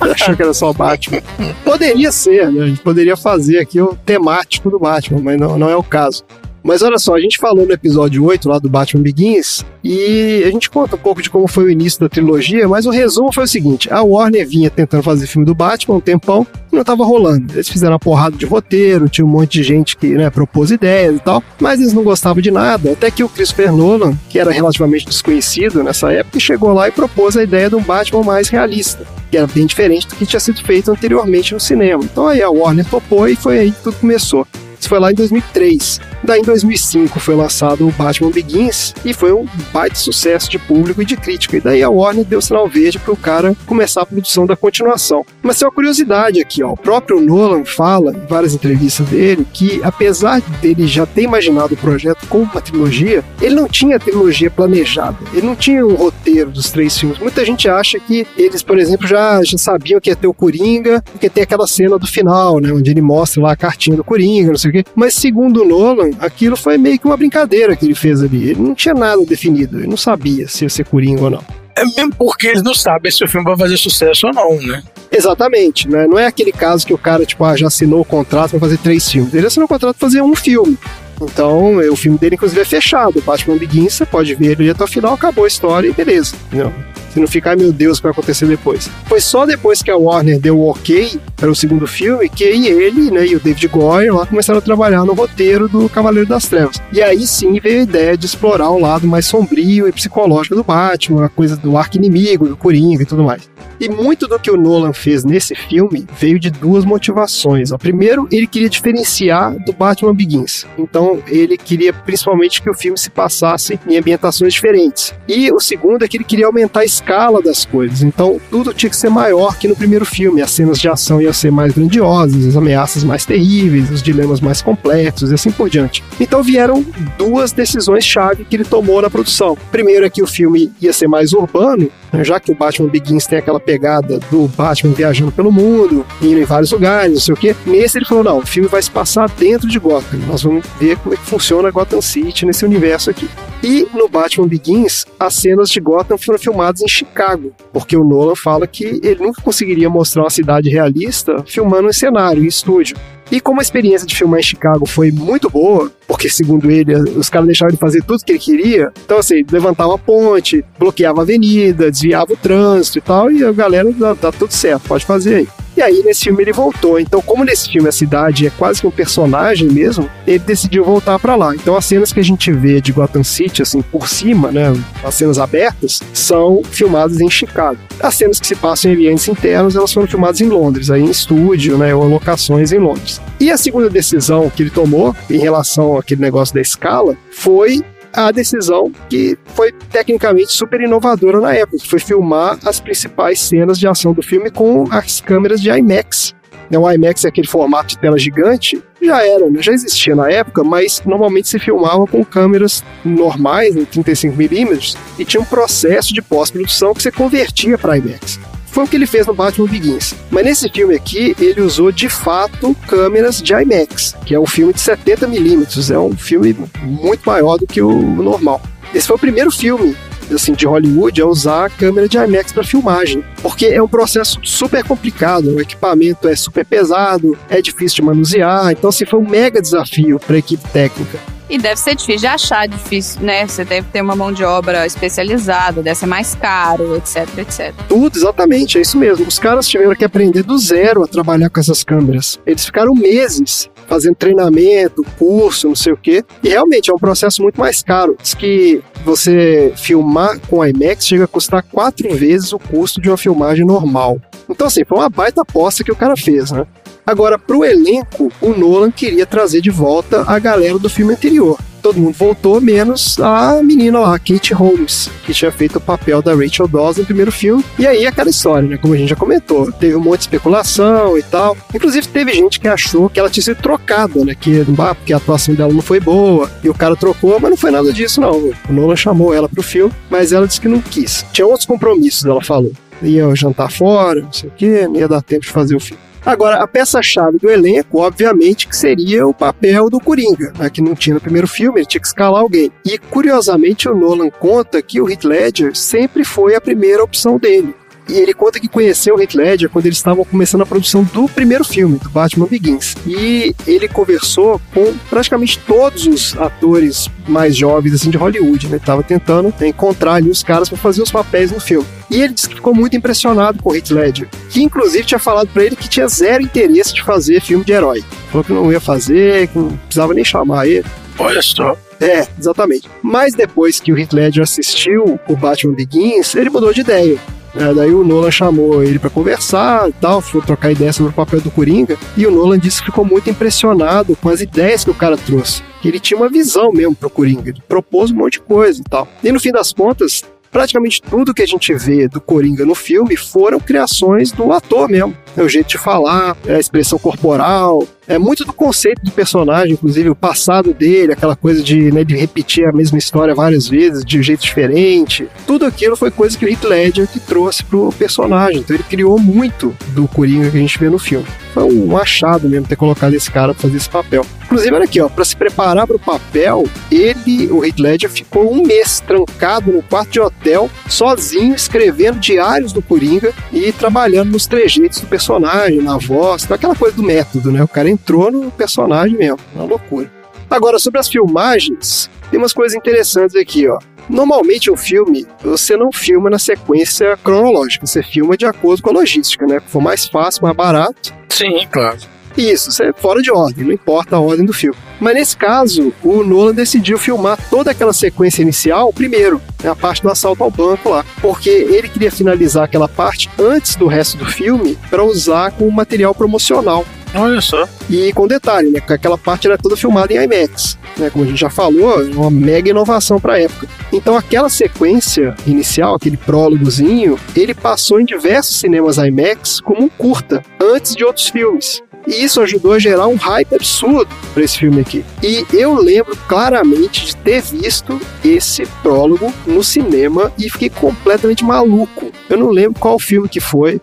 Achou 0.00 0.34
que 0.34 0.42
era 0.42 0.54
só 0.54 0.70
o 0.70 0.74
Batman. 0.74 1.20
Poderia 1.62 2.10
ser, 2.10 2.50
né? 2.50 2.64
A 2.64 2.66
gente 2.68 2.80
poderia 2.80 3.16
fazer 3.16 3.58
aqui 3.58 3.80
o 3.80 3.94
temático 3.94 4.70
do 4.70 4.78
Batman, 4.78 5.20
mas 5.22 5.38
não, 5.38 5.58
não 5.58 5.68
é 5.68 5.76
o 5.76 5.82
caso. 5.82 6.24
Mas 6.62 6.82
olha 6.82 6.98
só, 6.98 7.14
a 7.14 7.20
gente 7.20 7.38
falou 7.38 7.66
no 7.66 7.72
episódio 7.72 8.24
8 8.24 8.48
lá 8.48 8.58
do 8.58 8.68
Batman 8.68 9.02
Begins 9.02 9.64
e 9.82 10.42
a 10.46 10.50
gente 10.50 10.68
conta 10.68 10.96
um 10.96 10.98
pouco 10.98 11.22
de 11.22 11.30
como 11.30 11.48
foi 11.48 11.64
o 11.64 11.70
início 11.70 12.00
da 12.00 12.08
trilogia, 12.08 12.68
mas 12.68 12.86
o 12.86 12.90
resumo 12.90 13.32
foi 13.32 13.44
o 13.44 13.48
seguinte: 13.48 13.92
a 13.92 14.02
Warner 14.02 14.46
vinha 14.46 14.70
tentando 14.70 15.02
fazer 15.02 15.26
filme 15.26 15.46
do 15.46 15.54
Batman 15.54 15.96
um 15.96 16.00
tempão 16.00 16.46
e 16.70 16.76
não 16.76 16.84
tava 16.84 17.04
rolando. 17.04 17.52
Eles 17.54 17.68
fizeram 17.68 17.94
uma 17.94 17.98
porrada 17.98 18.36
de 18.36 18.46
roteiro, 18.46 19.08
tinha 19.08 19.24
um 19.24 19.30
monte 19.30 19.52
de 19.52 19.62
gente 19.62 19.96
que 19.96 20.08
né, 20.08 20.28
propôs 20.30 20.70
ideias 20.70 21.16
e 21.16 21.20
tal, 21.20 21.42
mas 21.58 21.80
eles 21.80 21.92
não 21.92 22.02
gostavam 22.02 22.42
de 22.42 22.50
nada. 22.50 22.92
Até 22.92 23.10
que 23.10 23.24
o 23.24 23.28
Christopher 23.28 23.72
Nolan, 23.72 24.16
que 24.28 24.38
era 24.38 24.50
relativamente 24.50 25.06
desconhecido 25.06 25.82
nessa 25.82 26.12
época, 26.12 26.38
chegou 26.38 26.72
lá 26.72 26.88
e 26.88 26.92
propôs 26.92 27.36
a 27.36 27.42
ideia 27.42 27.68
de 27.68 27.76
um 27.76 27.82
Batman 27.82 28.22
mais 28.22 28.48
realista 28.48 29.06
que 29.30 29.36
era 29.36 29.46
bem 29.46 29.64
diferente 29.64 30.08
do 30.08 30.16
que 30.16 30.26
tinha 30.26 30.40
sido 30.40 30.60
feito 30.60 30.90
anteriormente 30.90 31.54
no 31.54 31.60
cinema. 31.60 32.02
Então 32.02 32.26
aí 32.26 32.42
a 32.42 32.50
Warner 32.50 32.84
topou 32.84 33.28
e 33.28 33.36
foi 33.36 33.60
aí 33.60 33.70
que 33.70 33.80
tudo 33.80 33.96
começou. 33.96 34.44
Isso 34.80 34.88
foi 34.88 34.98
lá 34.98 35.12
em 35.12 35.14
2003. 35.14 36.00
Daí 36.24 36.40
em 36.40 36.44
2005 36.44 37.20
foi 37.20 37.34
lançado 37.34 37.86
o 37.86 37.92
Batman 37.92 38.30
Begins 38.30 38.94
e 39.04 39.12
foi 39.12 39.32
um 39.32 39.46
baita 39.72 39.94
sucesso 39.94 40.50
de 40.50 40.58
público 40.58 41.02
e 41.02 41.04
de 41.04 41.16
crítica. 41.16 41.58
E 41.58 41.60
daí 41.60 41.82
a 41.82 41.90
Warner 41.90 42.24
deu 42.24 42.40
sinal 42.40 42.66
verde 42.66 42.98
para 42.98 43.12
o 43.12 43.16
cara 43.16 43.54
começar 43.66 44.02
a 44.02 44.06
produção 44.06 44.46
da 44.46 44.56
continuação. 44.56 45.24
Mas 45.42 45.58
tem 45.58 45.68
uma 45.68 45.74
curiosidade 45.74 46.40
aqui, 46.40 46.62
ó. 46.62 46.72
O 46.72 46.76
próprio 46.76 47.20
Nolan 47.20 47.64
fala 47.64 48.12
em 48.12 48.26
várias 48.26 48.54
entrevistas 48.54 49.06
dele 49.06 49.46
que 49.52 49.80
apesar 49.82 50.40
dele 50.62 50.86
já 50.86 51.04
ter 51.04 51.22
imaginado 51.22 51.74
o 51.74 51.76
projeto 51.76 52.26
como 52.28 52.44
uma 52.44 52.60
trilogia, 52.60 53.22
ele 53.40 53.54
não 53.54 53.68
tinha 53.68 53.96
a 53.96 54.00
trilogia 54.00 54.50
planejada. 54.50 55.18
Ele 55.32 55.46
não 55.46 55.54
tinha 55.54 55.86
um 55.86 55.94
roteiro 55.94 56.50
dos 56.50 56.70
três 56.70 56.98
filmes. 56.98 57.18
Muita 57.18 57.44
gente 57.44 57.68
acha 57.68 57.98
que 58.00 58.26
eles, 58.36 58.62
por 58.62 58.78
exemplo, 58.78 59.06
já, 59.06 59.42
já 59.42 59.58
sabiam 59.58 60.00
que 60.00 60.08
ia 60.08 60.16
ter 60.16 60.26
o 60.26 60.34
Coringa, 60.34 61.02
porque 61.12 61.28
tem 61.28 61.42
aquela 61.42 61.66
cena 61.66 61.98
do 61.98 62.06
final, 62.06 62.60
né, 62.60 62.72
onde 62.72 62.90
ele 62.90 63.02
mostra 63.02 63.42
lá 63.42 63.52
a 63.52 63.56
cartinha 63.56 63.96
do 63.96 64.04
Coringa, 64.04 64.48
não 64.48 64.58
sei 64.58 64.69
o 64.70 64.72
quê. 64.72 64.84
Mas 64.94 65.14
segundo 65.14 65.62
o 65.62 65.64
Nolan, 65.68 66.10
aquilo 66.18 66.56
foi 66.56 66.78
meio 66.78 66.98
que 66.98 67.06
uma 67.06 67.16
brincadeira 67.16 67.76
que 67.76 67.84
ele 67.84 67.94
fez 67.94 68.22
ali. 68.22 68.50
Ele 68.50 68.60
não 68.60 68.74
tinha 68.74 68.94
nada 68.94 69.24
definido, 69.24 69.78
ele 69.78 69.86
não 69.86 69.96
sabia 69.96 70.48
se 70.48 70.64
ia 70.64 70.68
ser 70.68 70.84
Coringa 70.86 71.22
ou 71.22 71.30
não. 71.30 71.44
É 71.76 71.84
mesmo 71.84 72.14
porque 72.16 72.48
eles 72.48 72.62
não 72.62 72.74
sabem 72.74 73.10
se 73.10 73.24
o 73.24 73.28
filme 73.28 73.44
vai 73.44 73.56
fazer 73.56 73.76
sucesso 73.76 74.26
ou 74.26 74.34
não, 74.34 74.60
né? 74.60 74.82
Exatamente, 75.10 75.88
né? 75.88 76.06
Não 76.06 76.18
é 76.18 76.26
aquele 76.26 76.52
caso 76.52 76.86
que 76.86 76.92
o 76.92 76.98
cara, 76.98 77.24
tipo, 77.24 77.44
ah, 77.44 77.56
já 77.56 77.68
assinou 77.68 78.00
o 78.00 78.04
contrato 78.04 78.50
para 78.50 78.60
fazer 78.60 78.78
três 78.78 79.10
filmes. 79.10 79.32
Ele 79.32 79.46
assinou 79.46 79.64
o 79.64 79.68
contrato 79.68 79.96
para 79.96 80.06
fazer 80.06 80.20
um 80.20 80.34
filme. 80.34 80.76
Então, 81.22 81.76
o 81.76 81.96
filme 81.96 82.18
dele, 82.18 82.34
inclusive, 82.34 82.60
é 82.60 82.64
fechado. 82.64 83.18
O 83.18 83.22
Batman 83.22 83.56
Begins, 83.56 83.94
você 83.94 84.06
pode 84.06 84.34
ver 84.34 84.58
ele 84.60 84.70
até 84.70 84.84
o 84.84 84.86
final, 84.86 85.14
acabou 85.14 85.44
a 85.44 85.48
história 85.48 85.88
e 85.88 85.92
beleza. 85.92 86.34
Não. 86.52 86.72
Se 87.12 87.20
não 87.20 87.26
ficar, 87.26 87.56
meu 87.56 87.72
Deus, 87.72 87.98
o 87.98 88.00
que 88.00 88.04
vai 88.04 88.12
acontecer 88.12 88.46
depois? 88.46 88.88
Foi 89.06 89.20
só 89.20 89.44
depois 89.44 89.82
que 89.82 89.90
a 89.90 89.96
Warner 89.96 90.38
deu 90.38 90.58
o 90.58 90.70
ok 90.70 91.18
para 91.36 91.50
o 91.50 91.54
segundo 91.54 91.86
filme 91.86 92.28
que 92.28 92.44
ele 92.44 93.10
né, 93.10 93.26
e 93.26 93.36
o 93.36 93.40
David 93.40 93.66
Goyer 93.68 94.14
lá 94.14 94.26
começaram 94.26 94.58
a 94.58 94.62
trabalhar 94.62 95.04
no 95.04 95.14
roteiro 95.14 95.68
do 95.68 95.88
Cavaleiro 95.88 96.28
das 96.28 96.46
Trevas. 96.46 96.80
E 96.92 97.02
aí 97.02 97.26
sim 97.26 97.58
veio 97.58 97.80
a 97.80 97.82
ideia 97.82 98.16
de 98.16 98.26
explorar 98.26 98.70
o 98.70 98.80
lado 98.80 99.06
mais 99.06 99.26
sombrio 99.26 99.88
e 99.88 99.92
psicológico 99.92 100.54
do 100.54 100.64
Batman, 100.64 101.24
a 101.24 101.28
coisa 101.28 101.56
do 101.56 101.76
arco 101.76 101.96
inimigo, 101.96 102.48
do 102.48 102.56
Coringa 102.56 103.02
e 103.02 103.06
tudo 103.06 103.24
mais. 103.24 103.50
E 103.80 103.88
muito 103.88 104.28
do 104.28 104.38
que 104.38 104.50
o 104.50 104.58
Nolan 104.58 104.92
fez 104.92 105.24
nesse 105.24 105.54
filme 105.54 106.06
veio 106.18 106.38
de 106.38 106.50
duas 106.50 106.84
motivações. 106.84 107.72
O 107.72 107.78
primeiro, 107.78 108.28
ele 108.30 108.46
queria 108.46 108.68
diferenciar 108.68 109.58
do 109.64 109.72
Batman 109.72 110.14
Begins. 110.14 110.66
Então, 110.76 111.22
ele 111.26 111.56
queria 111.56 111.90
principalmente 111.90 112.60
que 112.60 112.68
o 112.68 112.74
filme 112.74 112.98
se 112.98 113.08
passasse 113.08 113.80
em 113.86 113.96
ambientações 113.96 114.52
diferentes. 114.52 115.14
E 115.26 115.50
o 115.50 115.58
segundo 115.58 116.04
é 116.04 116.08
que 116.08 116.18
ele 116.18 116.24
queria 116.24 116.46
aumentar 116.46 116.80
a 116.80 116.84
escala 117.00 117.42
das 117.42 117.64
coisas. 117.64 118.02
Então, 118.02 118.40
tudo 118.50 118.74
tinha 118.74 118.90
que 118.90 118.96
ser 118.96 119.08
maior 119.08 119.56
que 119.56 119.66
no 119.66 119.74
primeiro 119.74 120.04
filme. 120.04 120.42
As 120.42 120.50
cenas 120.50 120.78
de 120.78 120.88
ação 120.88 121.20
iam 121.20 121.32
ser 121.32 121.50
mais 121.50 121.72
grandiosas, 121.72 122.46
as 122.46 122.56
ameaças 122.56 123.02
mais 123.02 123.24
terríveis, 123.24 123.90
os 123.90 124.02
dilemas 124.02 124.40
mais 124.40 124.60
complexos 124.62 125.30
e 125.30 125.34
assim 125.34 125.50
por 125.50 125.68
diante. 125.68 126.04
Então, 126.20 126.42
vieram 126.42 126.84
duas 127.18 127.52
decisões-chave 127.52 128.44
que 128.44 128.56
ele 128.56 128.64
tomou 128.64 129.00
na 129.00 129.10
produção. 129.10 129.56
Primeiro 129.70 130.04
é 130.04 130.10
que 130.10 130.22
o 130.22 130.26
filme 130.26 130.72
ia 130.80 130.92
ser 130.92 131.08
mais 131.08 131.32
urbano, 131.32 131.90
né, 132.12 132.24
já 132.24 132.38
que 132.38 132.50
o 132.50 132.54
Batman 132.54 132.88
Begins 132.88 133.26
tem 133.26 133.38
aquela 133.38 133.60
pegada 133.60 134.18
do 134.30 134.48
Batman 134.48 134.92
viajando 134.92 135.32
pelo 135.32 135.50
mundo, 135.50 136.04
indo 136.20 136.38
em 136.38 136.44
vários 136.44 136.70
lugares, 136.72 137.14
não 137.14 137.20
sei 137.20 137.34
o 137.34 137.36
quê. 137.36 137.56
Nesse 137.66 137.98
ele 137.98 138.04
falou: 138.04 138.24
não, 138.24 138.38
o 138.38 138.46
filme 138.46 138.68
vai 138.68 138.82
se 138.82 138.90
passar 138.90 139.28
dentro 139.30 139.68
de 139.68 139.78
Gotham. 139.78 140.20
Nós 140.26 140.42
vamos 140.42 140.64
ver 140.78 140.96
como 140.98 141.14
é 141.14 141.16
que 141.16 141.24
funciona 141.24 141.70
Gotham 141.70 142.00
City 142.00 142.44
nesse 142.44 142.64
universo 142.64 143.10
aqui. 143.10 143.28
E 143.62 143.86
no 143.94 144.08
Batman 144.08 144.48
Begins, 144.48 145.04
as 145.18 145.34
cenas 145.34 145.68
de 145.68 145.80
Gotham 145.80 146.16
foram 146.16 146.38
filmadas 146.38 146.80
em 146.80 146.88
Chicago, 146.90 147.52
porque 147.72 147.96
o 147.96 148.04
Nolan 148.04 148.34
fala 148.34 148.66
que 148.66 149.00
ele 149.02 149.22
nunca 149.22 149.42
conseguiria 149.42 149.88
mostrar 149.88 150.22
uma 150.22 150.30
cidade 150.30 150.68
realista 150.68 151.42
filmando 151.46 151.88
em 151.88 151.92
cenário, 151.92 152.44
em 152.44 152.46
estúdio. 152.46 152.96
E 153.30 153.40
como 153.40 153.60
a 153.60 153.62
experiência 153.62 154.06
de 154.06 154.16
filmar 154.16 154.40
em 154.40 154.42
Chicago 154.42 154.84
foi 154.86 155.12
muito 155.12 155.48
boa, 155.48 155.90
porque 156.08 156.28
segundo 156.28 156.68
ele, 156.68 156.94
os 156.94 157.28
caras 157.28 157.46
deixavam 157.46 157.70
ele 157.70 157.78
fazer 157.78 158.02
tudo 158.02 158.24
que 158.24 158.32
ele 158.32 158.38
queria, 158.40 158.92
então 159.04 159.18
assim, 159.18 159.44
levantava 159.50 159.94
a 159.94 159.98
ponte, 159.98 160.64
bloqueava 160.78 161.20
a 161.20 161.22
avenida, 161.22 161.90
desviava 161.90 162.32
o 162.32 162.36
trânsito 162.36 162.98
e 162.98 163.00
tal, 163.00 163.30
e 163.30 163.44
a 163.44 163.52
galera 163.52 163.88
dá 164.20 164.32
tudo 164.32 164.52
certo, 164.52 164.88
pode 164.88 165.06
fazer 165.06 165.34
aí. 165.36 165.48
E 165.80 165.82
aí, 165.82 166.02
nesse 166.04 166.24
filme, 166.24 166.42
ele 166.42 166.52
voltou. 166.52 167.00
Então, 167.00 167.22
como 167.22 167.42
nesse 167.42 167.70
filme 167.70 167.88
a 167.88 167.92
cidade 167.92 168.46
é 168.46 168.50
quase 168.50 168.82
que 168.82 168.86
um 168.86 168.90
personagem 168.90 169.66
mesmo, 169.66 170.10
ele 170.26 170.40
decidiu 170.40 170.84
voltar 170.84 171.18
para 171.18 171.34
lá. 171.34 171.54
Então, 171.54 171.74
as 171.74 171.86
cenas 171.86 172.12
que 172.12 172.20
a 172.20 172.22
gente 172.22 172.52
vê 172.52 172.82
de 172.82 172.92
Gotham 172.92 173.24
City, 173.24 173.62
assim, 173.62 173.80
por 173.80 174.06
cima, 174.06 174.52
né, 174.52 174.74
as 175.02 175.14
cenas 175.14 175.38
abertas, 175.38 176.02
são 176.12 176.60
filmadas 176.70 177.18
em 177.18 177.30
Chicago. 177.30 177.78
As 177.98 178.14
cenas 178.14 178.38
que 178.38 178.46
se 178.46 178.54
passam 178.54 178.90
em 178.90 178.94
ambientes 178.94 179.26
internos, 179.26 179.74
elas 179.74 179.90
foram 179.90 180.06
filmadas 180.06 180.42
em 180.42 180.50
Londres, 180.50 180.90
aí 180.90 181.00
em 181.00 181.10
estúdio, 181.10 181.78
né, 181.78 181.94
ou 181.94 182.06
locações 182.06 182.72
em 182.72 182.78
Londres. 182.78 183.18
E 183.40 183.50
a 183.50 183.56
segunda 183.56 183.88
decisão 183.88 184.50
que 184.50 184.62
ele 184.62 184.70
tomou 184.70 185.16
em 185.30 185.38
relação 185.38 185.96
àquele 185.96 186.20
negócio 186.20 186.54
da 186.54 186.60
escala 186.60 187.16
foi 187.30 187.82
a 188.12 188.30
decisão 188.30 188.92
que 189.08 189.38
foi 189.54 189.72
tecnicamente 189.90 190.52
super 190.52 190.80
inovadora 190.80 191.40
na 191.40 191.54
época, 191.54 191.78
que 191.78 191.88
foi 191.88 191.98
filmar 191.98 192.58
as 192.64 192.80
principais 192.80 193.40
cenas 193.40 193.78
de 193.78 193.86
ação 193.86 194.12
do 194.12 194.22
filme 194.22 194.50
com 194.50 194.84
as 194.90 195.20
câmeras 195.20 195.60
de 195.60 195.70
IMAX. 195.70 196.34
Né, 196.70 196.78
o 196.78 196.90
IMAX 196.90 197.24
é 197.24 197.28
aquele 197.28 197.48
formato 197.48 197.88
de 197.88 197.98
tela 197.98 198.16
gigante, 198.16 198.80
já 199.02 199.26
era, 199.26 199.50
né? 199.50 199.60
já 199.60 199.72
existia 199.72 200.14
na 200.14 200.30
época, 200.30 200.62
mas 200.62 201.02
normalmente 201.04 201.48
se 201.48 201.58
filmava 201.58 202.06
com 202.06 202.24
câmeras 202.24 202.84
normais, 203.04 203.74
em 203.74 203.84
35mm, 203.84 204.96
e 205.18 205.24
tinha 205.24 205.40
um 205.40 205.44
processo 205.44 206.14
de 206.14 206.22
pós-produção 206.22 206.94
que 206.94 207.02
você 207.02 207.10
convertia 207.10 207.76
para 207.76 207.98
IMAX. 207.98 208.38
Foi 208.70 208.84
o 208.84 208.86
que 208.86 208.96
ele 208.96 209.06
fez 209.06 209.26
no 209.26 209.34
Batman 209.34 209.66
Begins. 209.66 210.14
Mas 210.30 210.44
nesse 210.44 210.68
filme 210.70 210.94
aqui, 210.94 211.34
ele 211.40 211.60
usou 211.60 211.90
de 211.90 212.08
fato 212.08 212.74
câmeras 212.86 213.42
de 213.42 213.52
IMAX, 213.52 214.16
que 214.24 214.34
é 214.34 214.40
um 214.40 214.46
filme 214.46 214.72
de 214.72 214.80
70mm, 214.80 215.90
é 215.92 215.98
um 215.98 216.16
filme 216.16 216.56
muito 216.82 217.22
maior 217.24 217.58
do 217.58 217.66
que 217.66 217.82
o 217.82 218.00
normal. 218.00 218.60
Esse 218.94 219.06
foi 219.06 219.16
o 219.16 219.20
primeiro 219.20 219.50
filme 219.50 219.96
assim, 220.34 220.52
de 220.52 220.66
Hollywood 220.66 221.20
a 221.20 221.26
usar 221.26 221.66
a 221.66 221.70
câmera 221.70 222.08
de 222.08 222.16
IMAX 222.16 222.52
para 222.52 222.62
filmagem, 222.62 223.24
porque 223.42 223.66
é 223.66 223.82
um 223.82 223.88
processo 223.88 224.38
super 224.44 224.84
complicado, 224.84 225.56
o 225.56 225.60
equipamento 225.60 226.28
é 226.28 226.36
super 226.36 226.64
pesado, 226.64 227.36
é 227.48 227.60
difícil 227.60 227.96
de 227.96 228.02
manusear, 228.02 228.70
então 228.70 228.90
assim, 228.90 229.04
foi 229.04 229.18
um 229.18 229.28
mega 229.28 229.60
desafio 229.60 230.20
para 230.20 230.36
a 230.36 230.38
equipe 230.38 230.62
técnica. 230.68 231.18
E 231.50 231.58
deve 231.58 231.76
ser 231.80 231.96
difícil 231.96 232.20
de 232.20 232.26
achar, 232.28 232.68
difícil, 232.68 233.22
né? 233.22 233.44
Você 233.46 233.64
deve 233.64 233.88
ter 233.88 234.00
uma 234.00 234.14
mão 234.14 234.32
de 234.32 234.44
obra 234.44 234.86
especializada, 234.86 235.82
deve 235.82 235.98
ser 235.98 236.06
mais 236.06 236.34
caro, 236.36 236.96
etc, 236.96 237.38
etc. 237.38 237.74
Tudo, 237.88 238.16
exatamente, 238.16 238.78
é 238.78 238.80
isso 238.80 238.96
mesmo. 238.96 239.26
Os 239.26 239.38
caras 239.38 239.66
tiveram 239.66 239.96
que 239.96 240.04
aprender 240.04 240.44
do 240.44 240.56
zero 240.56 241.02
a 241.02 241.08
trabalhar 241.08 241.50
com 241.50 241.58
essas 241.58 241.82
câmeras. 241.82 242.38
Eles 242.46 242.64
ficaram 242.64 242.94
meses 242.94 243.68
fazendo 243.88 244.14
treinamento, 244.14 245.04
curso, 245.18 245.66
não 245.66 245.74
sei 245.74 245.92
o 245.92 245.96
quê. 245.96 246.24
E 246.44 246.48
realmente 246.48 246.88
é 246.88 246.94
um 246.94 246.98
processo 246.98 247.42
muito 247.42 247.58
mais 247.58 247.82
caro. 247.82 248.16
Diz 248.22 248.34
que 248.34 248.80
você 249.04 249.72
filmar 249.76 250.38
com 250.48 250.64
IMAX 250.64 251.04
chega 251.04 251.24
a 251.24 251.28
custar 251.28 251.64
quatro 251.64 252.14
vezes 252.14 252.52
o 252.52 252.58
custo 252.60 253.00
de 253.00 253.10
uma 253.10 253.16
filmagem 253.16 253.66
normal. 253.66 254.20
Então, 254.48 254.66
assim, 254.66 254.84
foi 254.84 254.98
uma 254.98 255.08
baita 255.08 255.42
aposta 255.42 255.82
que 255.82 255.90
o 255.90 255.96
cara 255.96 256.16
fez, 256.16 256.52
né? 256.52 256.66
Agora, 257.10 257.36
pro 257.36 257.64
elenco, 257.64 258.30
o 258.40 258.50
Nolan 258.50 258.92
queria 258.92 259.26
trazer 259.26 259.60
de 259.60 259.68
volta 259.68 260.22
a 260.28 260.38
galera 260.38 260.78
do 260.78 260.88
filme 260.88 261.12
anterior. 261.12 261.58
Todo 261.82 261.98
mundo 261.98 262.14
voltou, 262.16 262.60
menos 262.60 263.18
a 263.18 263.60
menina 263.64 263.98
lá, 263.98 264.16
Kate 264.16 264.54
Holmes, 264.54 265.10
que 265.26 265.34
tinha 265.34 265.50
feito 265.50 265.78
o 265.78 265.80
papel 265.80 266.22
da 266.22 266.32
Rachel 266.32 266.68
Dawes 266.68 266.98
no 266.98 267.04
primeiro 267.04 267.32
filme. 267.32 267.64
E 267.76 267.84
aí, 267.84 268.06
aquela 268.06 268.30
história, 268.30 268.68
né? 268.68 268.76
Como 268.76 268.94
a 268.94 268.96
gente 268.96 269.08
já 269.08 269.16
comentou, 269.16 269.72
teve 269.72 269.96
um 269.96 270.00
monte 270.00 270.18
de 270.18 270.26
especulação 270.26 271.18
e 271.18 271.22
tal. 271.24 271.56
Inclusive, 271.74 272.06
teve 272.06 272.32
gente 272.32 272.60
que 272.60 272.68
achou 272.68 273.10
que 273.10 273.18
ela 273.18 273.28
tinha 273.28 273.42
sido 273.42 273.60
trocada, 273.60 274.24
né? 274.24 274.36
Que, 274.36 274.64
ah, 274.78 274.94
porque 274.94 275.12
a 275.12 275.16
atuação 275.16 275.52
dela 275.52 275.72
não 275.72 275.82
foi 275.82 275.98
boa 275.98 276.48
e 276.62 276.68
o 276.68 276.74
cara 276.74 276.94
trocou, 276.94 277.40
mas 277.40 277.50
não 277.50 277.56
foi 277.56 277.72
nada 277.72 277.92
disso, 277.92 278.20
não. 278.20 278.36
O 278.68 278.72
Nolan 278.72 278.94
chamou 278.94 279.34
ela 279.34 279.48
pro 279.48 279.64
filme, 279.64 279.92
mas 280.08 280.32
ela 280.32 280.46
disse 280.46 280.60
que 280.60 280.68
não 280.68 280.80
quis. 280.80 281.26
Tinha 281.32 281.44
outros 281.44 281.66
compromissos, 281.66 282.24
ela 282.24 282.40
falou. 282.40 282.70
Ia 283.02 283.34
jantar 283.34 283.68
fora, 283.68 284.20
não 284.20 284.32
sei 284.32 284.48
o 284.48 284.52
quê, 284.56 284.86
não 284.86 284.94
ia 284.94 285.08
dar 285.08 285.22
tempo 285.22 285.42
de 285.42 285.50
fazer 285.50 285.74
o 285.74 285.80
filme. 285.80 286.09
Agora, 286.24 286.62
a 286.62 286.66
peça-chave 286.66 287.38
do 287.38 287.50
elenco, 287.50 288.00
obviamente, 288.00 288.68
que 288.68 288.76
seria 288.76 289.26
o 289.26 289.34
papel 289.34 289.88
do 289.88 289.98
Coringa, 289.98 290.52
né, 290.58 290.68
que 290.68 290.82
não 290.82 290.94
tinha 290.94 291.14
no 291.14 291.20
primeiro 291.20 291.48
filme, 291.48 291.80
ele 291.80 291.86
tinha 291.86 292.00
que 292.00 292.06
escalar 292.06 292.40
alguém. 292.40 292.70
E, 292.84 292.98
curiosamente, 292.98 293.88
o 293.88 293.94
Nolan 293.94 294.30
conta 294.30 294.82
que 294.82 295.00
o 295.00 295.08
Heath 295.08 295.24
Ledger 295.24 295.74
sempre 295.74 296.24
foi 296.24 296.54
a 296.54 296.60
primeira 296.60 297.02
opção 297.02 297.38
dele. 297.38 297.74
E 298.08 298.14
ele 298.14 298.34
conta 298.34 298.58
que 298.58 298.68
conheceu 298.68 299.14
o 299.14 299.20
Heath 299.20 299.34
Ledger 299.34 299.70
quando 299.70 299.86
eles 299.86 299.98
estavam 299.98 300.24
começando 300.24 300.62
a 300.62 300.66
produção 300.66 301.04
do 301.04 301.28
primeiro 301.28 301.64
filme, 301.64 301.98
do 301.98 302.10
Batman 302.10 302.46
Begins. 302.46 302.96
E 303.06 303.54
ele 303.66 303.88
conversou 303.88 304.60
com 304.74 304.92
praticamente 305.08 305.58
todos 305.60 306.06
os 306.06 306.36
atores 306.36 307.08
mais 307.28 307.56
jovens 307.56 307.94
assim, 307.94 308.10
de 308.10 308.16
Hollywood, 308.16 308.66
né? 308.66 308.76
Ele 308.76 308.84
tava 308.84 309.02
tentando 309.02 309.54
encontrar 309.62 310.14
ali 310.14 310.30
os 310.30 310.42
caras 310.42 310.68
para 310.68 310.78
fazer 310.78 311.02
os 311.02 311.10
papéis 311.10 311.52
no 311.52 311.60
filme. 311.60 311.86
E 312.10 312.20
ele 312.20 312.32
disse 312.32 312.48
que 312.48 312.56
ficou 312.56 312.74
muito 312.74 312.96
impressionado 312.96 313.62
com 313.62 313.70
o 313.70 313.74
Heath 313.74 313.90
Ledger, 313.90 314.28
que 314.48 314.62
inclusive 314.62 315.04
tinha 315.04 315.18
falado 315.18 315.48
para 315.48 315.64
ele 315.64 315.76
que 315.76 315.88
tinha 315.88 316.08
zero 316.08 316.42
interesse 316.42 316.92
de 316.92 317.02
fazer 317.02 317.40
filme 317.40 317.64
de 317.64 317.72
herói. 317.72 318.02
Falou 318.30 318.44
que 318.44 318.52
não 318.52 318.72
ia 318.72 318.80
fazer, 318.80 319.46
que 319.48 319.58
não 319.58 319.76
precisava 319.76 320.12
nem 320.12 320.24
chamar 320.24 320.66
ele. 320.66 320.86
Olha 321.18 321.42
só. 321.42 321.76
É, 322.00 322.26
exatamente. 322.38 322.88
Mas 323.02 323.34
depois 323.34 323.78
que 323.78 323.92
o 323.92 323.98
Heath 323.98 324.12
Ledger 324.12 324.42
assistiu 324.42 325.20
o 325.28 325.36
Batman 325.36 325.74
Begins, 325.74 326.34
ele 326.34 326.50
mudou 326.50 326.72
de 326.72 326.80
ideia. 326.80 327.18
É, 327.54 327.74
daí 327.74 327.92
o 327.92 328.04
Nolan 328.04 328.30
chamou 328.30 328.82
ele 328.82 328.98
para 328.98 329.10
conversar 329.10 329.88
e 329.88 329.92
tal, 329.92 330.20
foi 330.20 330.40
trocar 330.42 330.70
ideia 330.70 330.92
sobre 330.92 331.10
o 331.10 331.14
papel 331.14 331.40
do 331.40 331.50
Coringa. 331.50 331.96
E 332.16 332.26
o 332.26 332.30
Nolan 332.30 332.58
disse 332.58 332.80
que 332.80 332.86
ficou 332.86 333.04
muito 333.04 333.28
impressionado 333.28 334.16
com 334.16 334.28
as 334.28 334.40
ideias 334.40 334.84
que 334.84 334.90
o 334.90 334.94
cara 334.94 335.16
trouxe. 335.16 335.62
Que 335.80 335.88
ele 335.88 336.00
tinha 336.00 336.18
uma 336.18 336.28
visão 336.28 336.72
mesmo 336.72 336.94
pro 336.94 337.10
Coringa. 337.10 337.50
Ele 337.50 337.62
propôs 337.66 338.10
um 338.10 338.16
monte 338.16 338.34
de 338.34 338.40
coisa 338.40 338.80
e 338.80 338.84
tal. 338.84 339.08
E 339.22 339.32
no 339.32 339.40
fim 339.40 339.50
das 339.50 339.72
contas, 339.72 340.22
praticamente 340.50 341.00
tudo 341.02 341.34
que 341.34 341.42
a 341.42 341.46
gente 341.46 341.72
vê 341.74 342.08
do 342.08 342.20
Coringa 342.20 342.64
no 342.64 342.74
filme 342.74 343.16
foram 343.16 343.58
criações 343.58 344.32
do 344.32 344.52
ator 344.52 344.88
mesmo. 344.88 345.16
É 345.36 345.42
o 345.42 345.48
jeito 345.48 345.68
de 345.68 345.78
falar, 345.78 346.36
é 346.46 346.56
a 346.56 346.60
expressão 346.60 346.98
corporal, 346.98 347.86
é 348.10 348.18
muito 348.18 348.44
do 348.44 348.52
conceito 348.52 349.02
do 349.04 349.12
personagem, 349.12 349.74
inclusive 349.74 350.10
o 350.10 350.16
passado 350.16 350.74
dele, 350.74 351.12
aquela 351.12 351.36
coisa 351.36 351.62
de, 351.62 351.92
né, 351.92 352.02
de 352.02 352.16
repetir 352.16 352.66
a 352.66 352.72
mesma 352.72 352.98
história 352.98 353.36
várias 353.36 353.68
vezes, 353.68 354.04
de 354.04 354.18
um 354.18 354.22
jeito 354.22 354.42
diferente. 354.42 355.28
Tudo 355.46 355.64
aquilo 355.64 355.94
foi 355.94 356.10
coisa 356.10 356.36
que 356.36 356.44
o 356.44 356.48
Heath 356.48 356.64
Ledger 356.64 357.06
que 357.06 357.20
trouxe 357.20 357.62
pro 357.62 357.92
personagem. 357.92 358.58
Então 358.58 358.74
ele 358.74 358.82
criou 358.82 359.16
muito 359.16 359.72
do 359.88 360.08
Coringa 360.08 360.50
que 360.50 360.56
a 360.56 360.60
gente 360.60 360.76
vê 360.76 360.88
no 360.88 360.98
filme. 360.98 361.26
Foi 361.54 361.62
um 361.62 361.96
achado 361.96 362.48
mesmo 362.48 362.66
ter 362.66 362.76
colocado 362.76 363.14
esse 363.14 363.30
cara 363.30 363.54
pra 363.54 363.62
fazer 363.62 363.76
esse 363.76 363.88
papel. 363.88 364.26
Inclusive, 364.44 364.74
olha 364.74 364.84
aqui, 364.84 365.00
ó, 365.00 365.08
pra 365.08 365.24
se 365.24 365.36
preparar 365.36 365.86
para 365.86 365.94
o 365.94 365.98
papel, 366.00 366.64
ele, 366.90 367.46
o 367.52 367.64
Heath 367.64 367.78
Ledger, 367.78 368.10
ficou 368.10 368.52
um 368.52 368.66
mês 368.66 368.98
trancado 368.98 369.70
no 369.70 369.80
quarto 369.80 370.10
de 370.10 370.20
hotel, 370.20 370.68
sozinho, 370.88 371.54
escrevendo 371.54 372.18
diários 372.18 372.72
do 372.72 372.82
Coringa 372.82 373.32
e 373.52 373.70
trabalhando 373.70 374.32
nos 374.32 374.48
trejeitos 374.48 375.00
do 375.00 375.06
personagem, 375.06 375.80
na 375.80 375.96
voz, 375.98 376.50
aquela 376.50 376.74
coisa 376.74 376.96
do 376.96 377.02
método, 377.04 377.52
né? 377.52 377.62
O 377.62 377.68
cara 377.68 377.88
entrou 378.00 378.30
no 378.30 378.50
personagem 378.50 379.16
mesmo, 379.16 379.38
uma 379.54 379.64
loucura. 379.64 380.10
Agora, 380.50 380.78
sobre 380.78 380.98
as 380.98 381.08
filmagens, 381.08 382.10
tem 382.30 382.38
umas 382.38 382.52
coisas 382.52 382.76
interessantes 382.76 383.36
aqui, 383.36 383.68
ó. 383.68 383.78
Normalmente 384.08 384.70
um 384.70 384.76
filme, 384.76 385.26
você 385.44 385.76
não 385.76 385.92
filma 385.92 386.28
na 386.28 386.38
sequência 386.38 387.16
cronológica, 387.22 387.86
você 387.86 388.02
filma 388.02 388.36
de 388.36 388.44
acordo 388.44 388.82
com 388.82 388.90
a 388.90 388.94
logística, 388.94 389.46
né? 389.46 389.60
For 389.66 389.80
mais 389.80 390.06
fácil, 390.06 390.42
mais 390.42 390.56
barato. 390.56 391.14
Sim, 391.28 391.68
claro. 391.70 391.98
Isso, 392.36 392.82
é 392.82 392.92
fora 392.92 393.20
de 393.20 393.30
ordem, 393.30 393.64
não 393.64 393.72
importa 393.72 394.16
a 394.16 394.20
ordem 394.20 394.46
do 394.46 394.52
filme. 394.52 394.76
Mas 395.00 395.14
nesse 395.14 395.36
caso, 395.36 395.92
o 396.02 396.22
Nolan 396.22 396.54
decidiu 396.54 396.98
filmar 396.98 397.38
toda 397.48 397.70
aquela 397.70 397.92
sequência 397.92 398.42
inicial 398.42 398.92
primeiro, 398.92 399.40
né, 399.62 399.70
a 399.70 399.76
parte 399.76 400.02
do 400.02 400.08
assalto 400.08 400.42
ao 400.42 400.50
banco 400.50 400.90
lá, 400.90 401.04
porque 401.20 401.50
ele 401.50 401.88
queria 401.88 402.10
finalizar 402.10 402.64
aquela 402.64 402.88
parte 402.88 403.28
antes 403.38 403.76
do 403.76 403.86
resto 403.86 404.16
do 404.16 404.26
filme 404.26 404.78
para 404.88 405.04
usar 405.04 405.52
como 405.52 405.70
material 405.70 406.14
promocional. 406.14 406.84
Olha 407.14 407.40
só. 407.40 407.68
E 407.88 408.12
com 408.12 408.26
detalhe, 408.26 408.70
né? 408.70 408.80
Que 408.80 408.92
aquela 408.92 409.18
parte 409.18 409.46
era 409.46 409.58
toda 409.58 409.76
filmada 409.76 410.12
em 410.12 410.22
IMAX. 410.22 410.78
Né, 410.96 411.08
como 411.10 411.24
a 411.24 411.26
gente 411.26 411.40
já 411.40 411.50
falou, 411.50 412.02
uma 412.12 412.30
mega 412.30 412.70
inovação 412.70 413.18
para 413.20 413.34
a 413.34 413.40
época. 413.40 413.66
Então 413.92 414.16
aquela 414.16 414.48
sequência 414.48 415.34
inicial, 415.46 415.94
aquele 415.94 416.16
prólogozinho, 416.16 417.18
ele 417.34 417.54
passou 417.54 418.00
em 418.00 418.04
diversos 418.04 418.56
cinemas 418.56 418.98
IMAX 418.98 419.60
como 419.60 419.82
um 419.82 419.88
curta, 419.88 420.42
antes 420.60 420.94
de 420.94 421.04
outros 421.04 421.28
filmes. 421.28 421.82
E 422.06 422.24
isso 422.24 422.40
ajudou 422.40 422.72
a 422.72 422.78
gerar 422.78 423.06
um 423.06 423.16
hype 423.16 423.54
absurdo 423.54 424.08
para 424.32 424.42
esse 424.42 424.58
filme 424.58 424.80
aqui. 424.80 425.04
E 425.22 425.44
eu 425.52 425.74
lembro 425.74 426.16
claramente 426.28 427.06
de 427.06 427.16
ter 427.16 427.42
visto 427.42 428.00
esse 428.24 428.64
prólogo 428.82 429.32
no 429.46 429.62
cinema 429.62 430.32
e 430.38 430.48
fiquei 430.48 430.70
completamente 430.70 431.44
maluco. 431.44 432.10
Eu 432.28 432.38
não 432.38 432.50
lembro 432.50 432.80
qual 432.80 432.98
filme 432.98 433.28
que 433.28 433.40
foi. 433.40 433.80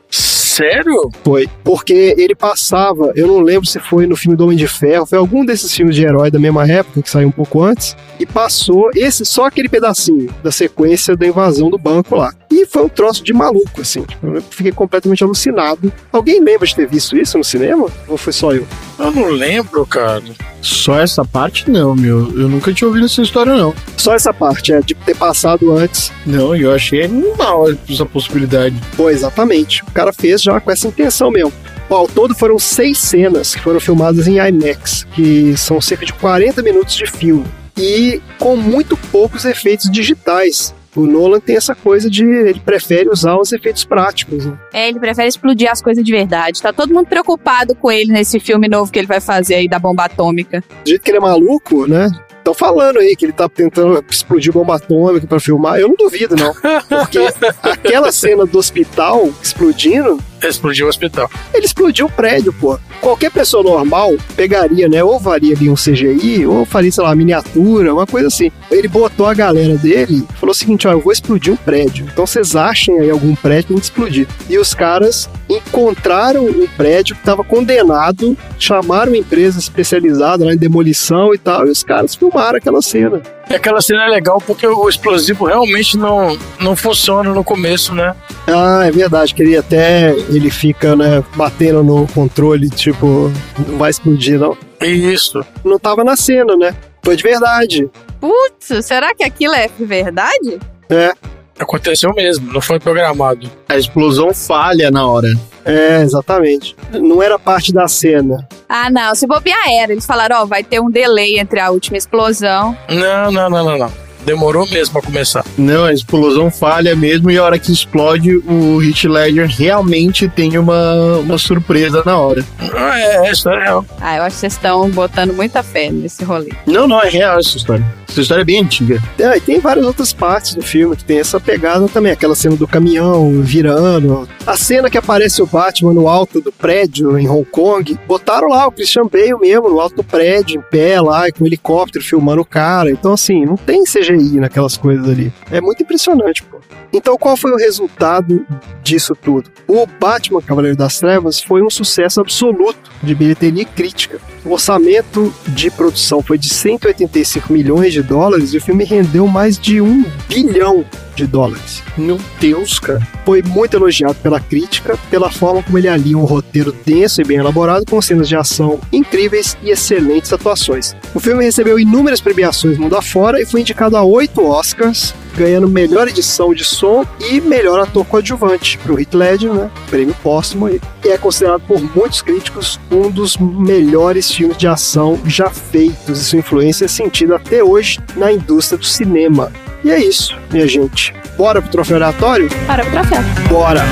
Sério? 0.57 1.11
Foi. 1.23 1.47
Porque 1.63 2.15
ele 2.17 2.33
passava, 2.33 3.11
eu 3.15 3.27
não 3.27 3.41
lembro 3.41 3.67
se 3.67 3.79
foi 3.79 4.07
no 4.07 4.15
filme 4.15 4.35
do 4.35 4.45
Homem 4.45 4.57
de 4.57 4.67
Ferro, 4.67 5.05
foi 5.05 5.19
algum 5.19 5.45
desses 5.45 5.71
filmes 5.71 5.95
de 5.95 6.03
herói 6.03 6.31
da 6.31 6.39
mesma 6.39 6.67
época, 6.67 7.03
que 7.03 7.09
saiu 7.11 7.27
um 7.27 7.31
pouco 7.31 7.61
antes, 7.61 7.95
e 8.19 8.25
passou 8.25 8.89
esse 8.95 9.23
só 9.23 9.45
aquele 9.45 9.69
pedacinho 9.69 10.33
da 10.43 10.51
sequência 10.51 11.15
da 11.15 11.27
invasão 11.27 11.69
do 11.69 11.77
banco 11.77 12.15
lá. 12.15 12.33
E 12.57 12.65
foi 12.65 12.85
um 12.85 12.89
troço 12.89 13.23
de 13.23 13.31
maluco, 13.33 13.81
assim. 13.81 14.03
Eu 14.23 14.41
fiquei 14.41 14.71
completamente 14.71 15.23
alucinado. 15.23 15.93
Alguém 16.11 16.43
lembra 16.43 16.65
de 16.65 16.75
ter 16.75 16.87
visto 16.87 17.15
isso 17.15 17.37
no 17.37 17.43
cinema? 17.43 17.87
Ou 18.07 18.17
foi 18.17 18.33
só 18.33 18.51
eu? 18.51 18.65
Eu 18.97 19.11
não 19.11 19.29
lembro, 19.29 19.85
cara. 19.85 20.23
Só 20.59 20.99
essa 20.99 21.23
parte 21.23 21.69
não, 21.69 21.95
meu. 21.95 22.17
Eu 22.35 22.49
nunca 22.49 22.73
tinha 22.73 22.87
ouvido 22.87 23.05
essa 23.05 23.21
história, 23.21 23.55
não. 23.55 23.75
Só 23.95 24.15
essa 24.15 24.33
parte, 24.33 24.73
é, 24.73 24.81
de 24.81 24.95
ter 24.95 25.15
passado 25.15 25.71
antes. 25.71 26.11
Não, 26.25 26.55
eu 26.55 26.73
achei 26.73 27.03
animal 27.03 27.67
essa 27.87 28.07
possibilidade. 28.07 28.75
Pô, 28.95 29.11
exatamente. 29.11 29.83
O 29.83 29.91
cara 29.91 30.11
fez 30.11 30.41
já 30.41 30.59
com 30.59 30.71
essa 30.71 30.87
intenção 30.87 31.29
mesmo. 31.29 31.53
Ao 31.87 32.07
todo 32.07 32.33
foram 32.33 32.57
seis 32.57 32.97
cenas 32.97 33.53
que 33.53 33.61
foram 33.61 33.79
filmadas 33.79 34.27
em 34.27 34.39
IMAX, 34.39 35.05
que 35.13 35.55
são 35.55 35.79
cerca 35.79 36.07
de 36.07 36.13
40 36.13 36.63
minutos 36.63 36.95
de 36.95 37.05
filme. 37.05 37.45
E 37.77 38.19
com 38.39 38.57
muito 38.57 38.97
poucos 38.97 39.45
efeitos 39.45 39.91
digitais. 39.91 40.73
O 40.97 41.05
Nolan 41.05 41.39
tem 41.39 41.55
essa 41.55 41.75
coisa 41.75 42.09
de. 42.09 42.25
Ele 42.25 42.59
prefere 42.59 43.07
usar 43.07 43.37
os 43.37 43.51
efeitos 43.51 43.85
práticos. 43.85 44.47
Né? 44.47 44.57
É, 44.73 44.89
ele 44.89 44.99
prefere 44.99 45.27
explodir 45.27 45.71
as 45.71 45.79
coisas 45.79 46.03
de 46.03 46.11
verdade. 46.11 46.59
Tá 46.59 46.73
todo 46.73 46.91
mundo 46.91 47.05
preocupado 47.05 47.75
com 47.75 47.91
ele 47.91 48.11
nesse 48.11 48.39
filme 48.39 48.67
novo 48.67 48.91
que 48.91 48.97
ele 48.97 49.07
vai 49.07 49.21
fazer 49.21 49.55
aí 49.55 49.69
da 49.69 49.77
bomba 49.77 50.05
atômica. 50.05 50.63
Do 50.83 50.89
jeito 50.89 51.03
que 51.03 51.11
ele 51.11 51.19
é 51.19 51.21
maluco, 51.21 51.85
né? 51.85 52.09
Estão 52.47 52.55
falando 52.55 52.97
aí 52.97 53.15
que 53.15 53.25
ele 53.25 53.33
tá 53.33 53.47
tentando 53.47 54.03
explodir 54.09 54.53
bomba 54.53 54.77
atômica 54.77 55.27
pra 55.27 55.39
filmar. 55.39 55.79
Eu 55.79 55.89
não 55.89 55.95
duvido, 55.95 56.35
não. 56.35 56.53
Porque 56.87 57.19
aquela 57.61 58.11
cena 58.11 58.45
do 58.45 58.57
hospital 58.57 59.29
explodindo. 59.43 60.17
Explodiu 60.41 60.85
o 60.85 60.89
hospital. 60.89 61.29
Ele 61.53 61.65
explodiu 61.65 62.05
o 62.05 62.11
prédio, 62.11 62.53
pô. 62.53 62.79
Qualquer 63.01 63.31
pessoa 63.31 63.63
normal 63.63 64.15
pegaria, 64.35 64.87
né? 64.87 65.03
Ou 65.03 65.19
faria 65.19 65.55
ali 65.55 65.69
um 65.69 65.75
CGI, 65.75 66.45
ou 66.45 66.65
faria, 66.65 66.91
sei 66.91 67.03
lá, 67.03 67.09
uma 67.09 67.15
miniatura, 67.15 67.93
uma 67.93 68.07
coisa 68.07 68.27
assim. 68.27 68.51
Ele 68.69 68.87
botou 68.87 69.25
a 69.25 69.33
galera 69.33 69.75
dele 69.77 70.25
falou 70.37 70.51
o 70.51 70.55
seguinte: 70.55 70.87
ó, 70.87 70.91
eu 70.91 71.01
vou 71.01 71.11
explodir 71.11 71.53
um 71.53 71.57
prédio. 71.57 72.07
Então 72.11 72.25
vocês 72.25 72.55
achem 72.55 72.99
aí 72.99 73.09
algum 73.09 73.35
prédio 73.35 73.67
pra 73.67 73.75
gente 73.75 73.83
explodir. 73.83 74.27
E 74.49 74.57
os 74.57 74.73
caras 74.73 75.29
encontraram 75.49 76.45
um 76.45 76.67
prédio 76.75 77.15
que 77.15 77.21
estava 77.21 77.43
condenado, 77.43 78.37
chamaram 78.57 79.11
uma 79.11 79.17
empresa 79.17 79.59
especializada 79.59 80.45
lá 80.45 80.53
em 80.53 80.57
demolição 80.57 81.33
e 81.33 81.37
tal, 81.37 81.67
e 81.67 81.71
os 81.71 81.83
caras 81.83 82.15
filmaram 82.15 82.57
aquela 82.57 82.81
cena. 82.81 83.21
E 83.49 83.55
aquela 83.55 83.81
cena 83.81 84.05
é 84.05 84.09
legal 84.09 84.41
porque 84.45 84.67
o 84.67 84.89
explosivo 84.89 85.45
realmente 85.45 85.97
não, 85.97 86.37
não 86.59 86.75
funciona 86.75 87.33
no 87.33 87.43
começo, 87.43 87.95
né? 87.95 88.13
Ah, 88.45 88.85
é 88.85 88.91
verdade, 88.91 89.33
que 89.33 89.41
ele 89.41 89.55
até 89.55 90.11
ele 90.29 90.49
fica, 90.49 90.95
né, 90.95 91.23
batendo 91.35 91.81
no 91.81 92.07
controle, 92.07 92.69
tipo, 92.69 93.31
não 93.67 93.77
vai 93.77 93.89
explodir, 93.89 94.37
não. 94.37 94.57
Isso. 94.81 95.45
Não 95.63 95.79
tava 95.79 96.03
na 96.03 96.15
cena, 96.15 96.55
né? 96.57 96.75
Foi 97.01 97.15
de 97.15 97.23
verdade. 97.23 97.89
Putz, 98.19 98.85
será 98.85 99.13
que 99.15 99.23
aquilo 99.23 99.53
é 99.53 99.69
verdade? 99.79 100.59
É. 100.89 101.13
Aconteceu 101.59 102.13
mesmo, 102.13 102.53
não 102.53 102.61
foi 102.61 102.79
programado. 102.79 103.49
A 103.67 103.77
explosão 103.77 104.33
falha 104.33 104.91
na 104.91 105.07
hora. 105.07 105.27
É, 105.65 106.01
exatamente. 106.01 106.75
Não 106.93 107.21
era 107.21 107.37
parte 107.37 107.73
da 107.73 107.87
cena. 107.87 108.47
Ah, 108.69 108.89
não. 108.89 109.13
Se 109.15 109.27
bobear 109.27 109.69
era. 109.69 109.91
Eles 109.91 110.05
falaram, 110.05 110.41
ó, 110.41 110.45
vai 110.45 110.63
ter 110.63 110.79
um 110.79 110.89
delay 110.89 111.39
entre 111.39 111.59
a 111.59 111.69
última 111.69 111.97
explosão. 111.97 112.77
Não, 112.89 113.31
não, 113.31 113.49
não, 113.49 113.65
não, 113.65 113.77
não. 113.77 114.06
Demorou 114.27 114.67
mesmo 114.67 114.91
pra 114.91 115.01
começar. 115.01 115.45
Não, 115.57 115.85
a 115.85 115.93
explosão 115.93 116.51
falha 116.51 116.93
mesmo 116.97 117.31
e 117.31 117.37
a 117.37 117.43
hora 117.45 117.57
que 117.57 117.71
explode, 117.71 118.35
o 118.35 118.83
Heath 118.83 119.05
Ledger 119.05 119.47
realmente 119.47 120.27
tem 120.27 120.57
uma, 120.57 121.15
uma 121.19 121.37
surpresa 121.37 122.03
na 122.05 122.17
hora. 122.17 122.43
Ah, 122.75 122.99
é, 122.99 123.29
essa 123.29 123.49
é 123.51 123.63
real. 123.63 123.85
Ah, 124.01 124.17
eu 124.17 124.23
acho 124.23 124.35
que 124.35 124.41
vocês 124.41 124.53
estão 124.53 124.89
botando 124.89 125.33
muita 125.33 125.63
fé 125.63 125.89
nesse 125.89 126.25
rolê. 126.25 126.51
Não, 126.65 126.89
não, 126.89 127.01
é 127.01 127.07
real 127.07 127.39
essa 127.39 127.55
história. 127.55 127.85
Essa 128.09 128.21
história 128.21 128.41
é 128.41 128.45
bem 128.45 128.61
antiga. 128.61 129.01
É, 129.17 129.37
e 129.37 129.39
tem 129.39 129.59
várias 129.61 129.85
outras 129.85 130.11
partes 130.11 130.55
do 130.55 130.61
filme 130.61 130.95
que 130.95 131.05
tem 131.05 131.19
essa 131.19 131.39
pegada 131.39 131.87
também. 131.87 132.11
Aquela 132.11 132.35
cena 132.35 132.57
do 132.57 132.67
caminhão 132.67 133.41
virando. 133.41 134.27
A 134.45 134.57
cena 134.57 134.89
que 134.89 134.97
aparece 134.97 135.41
o 135.41 135.45
Batman 135.45 135.93
no 135.93 136.09
alto 136.09 136.41
do 136.41 136.51
prédio 136.51 137.17
em 137.17 137.29
Hong 137.29 137.45
Kong. 137.45 137.97
Botaram 138.05 138.49
lá 138.49 138.67
o 138.67 138.71
Christian 138.71 139.07
Bale 139.07 139.39
mesmo 139.39 139.69
no 139.69 139.79
alto 139.79 139.97
do 139.97 140.03
prédio, 140.03 140.59
em 140.59 140.63
pé 140.69 140.99
lá, 140.99 141.31
com 141.31 141.43
o 141.43 141.47
helicóptero 141.47 142.03
filmando 142.03 142.41
o 142.41 142.45
cara. 142.45 142.91
Então, 142.91 143.13
assim, 143.13 143.45
não 143.45 143.55
tem 143.55 143.83
CGI 143.83 144.16
naquelas 144.39 144.77
coisas 144.77 145.07
ali. 145.07 145.31
É 145.51 145.61
muito 145.61 145.83
impressionante, 145.83 146.43
pô. 146.43 146.57
Então, 146.91 147.17
qual 147.17 147.35
foi 147.35 147.51
o 147.51 147.57
resultado 147.57 148.45
disso 148.81 149.15
tudo? 149.15 149.49
O 149.67 149.85
Batman 149.85 150.41
Cavaleiro 150.41 150.77
das 150.77 150.99
Trevas 150.99 151.41
foi 151.41 151.61
um 151.61 151.69
sucesso 151.69 152.21
absoluto 152.21 152.89
de 153.03 153.13
bilheteria 153.13 153.63
e 153.63 153.65
crítica. 153.65 154.19
O 154.45 154.51
orçamento 154.51 155.33
de 155.47 155.69
produção 155.69 156.21
foi 156.21 156.37
de 156.37 156.49
185 156.49 157.51
milhões 157.51 157.93
de 157.93 158.01
dólares 158.01 158.53
e 158.53 158.57
o 158.57 158.61
filme 158.61 158.83
rendeu 158.83 159.27
mais 159.27 159.59
de 159.59 159.81
um 159.81 160.05
bilhão 160.29 160.85
de 161.17 161.25
dólares. 161.25 161.83
Meu 161.97 162.19
Deus, 162.39 162.79
cara. 162.79 163.05
Foi 163.25 163.41
muito 163.41 163.75
elogiado 163.75 164.15
pela 164.15 164.39
crítica, 164.39 164.97
pela 165.09 165.29
forma 165.29 165.63
como 165.63 165.77
ele 165.77 165.87
alia 165.87 166.17
um 166.17 166.23
roteiro 166.23 166.71
denso 166.85 167.19
e 167.19 167.25
bem 167.25 167.37
elaborado, 167.37 167.85
com 167.89 168.01
cenas 168.01 168.29
de 168.29 168.35
ação 168.35 168.79
incríveis 168.93 169.57
e 169.63 169.71
excelentes 169.71 170.31
atuações. 170.31 170.95
O 171.13 171.19
filme 171.19 171.43
recebeu 171.43 171.79
inúmeras 171.79 172.21
premiações 172.21 172.77
mundo 172.77 172.95
afora 172.95 173.41
e 173.41 173.45
foi 173.45 173.61
indicado 173.61 173.97
a 173.97 174.03
oito 174.11 174.43
Oscars, 174.45 175.13
ganhando 175.35 175.67
melhor 175.67 176.07
edição 176.07 176.53
de 176.53 176.63
som 176.63 177.05
e 177.19 177.39
melhor 177.41 177.79
ator 177.79 178.05
coadjuvante 178.05 178.77
para 178.77 178.93
o 178.93 178.99
Heath 178.99 179.13
Ledger, 179.13 179.53
né? 179.53 179.69
Prêmio 179.89 180.15
póstumo. 180.21 180.69
E 180.69 180.81
é 181.05 181.17
considerado 181.17 181.61
por 181.61 181.81
muitos 181.95 182.21
críticos 182.21 182.79
um 182.91 183.09
dos 183.09 183.37
melhores 183.37 184.31
filmes 184.31 184.57
de 184.57 184.67
ação 184.67 185.19
já 185.25 185.49
feitos 185.49 186.21
e 186.21 186.25
sua 186.25 186.39
influência 186.39 186.85
é 186.85 186.87
sentida 186.87 187.35
até 187.35 187.63
hoje 187.63 187.99
na 188.15 188.31
indústria 188.31 188.77
do 188.77 188.85
cinema. 188.85 189.51
E 189.83 189.91
é 189.91 189.99
isso, 189.99 190.35
minha 190.51 190.67
gente. 190.67 191.13
Bora 191.37 191.61
pro 191.61 191.71
troféu 191.71 191.97
aleatório? 191.97 192.49
Para 192.65 192.83
pro 192.83 192.93
troféu. 192.93 193.21
Bora! 193.47 193.83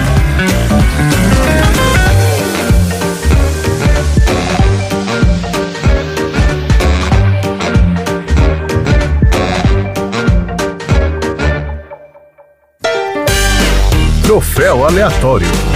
Troféu 14.36 14.84
aleatório. 14.84 15.75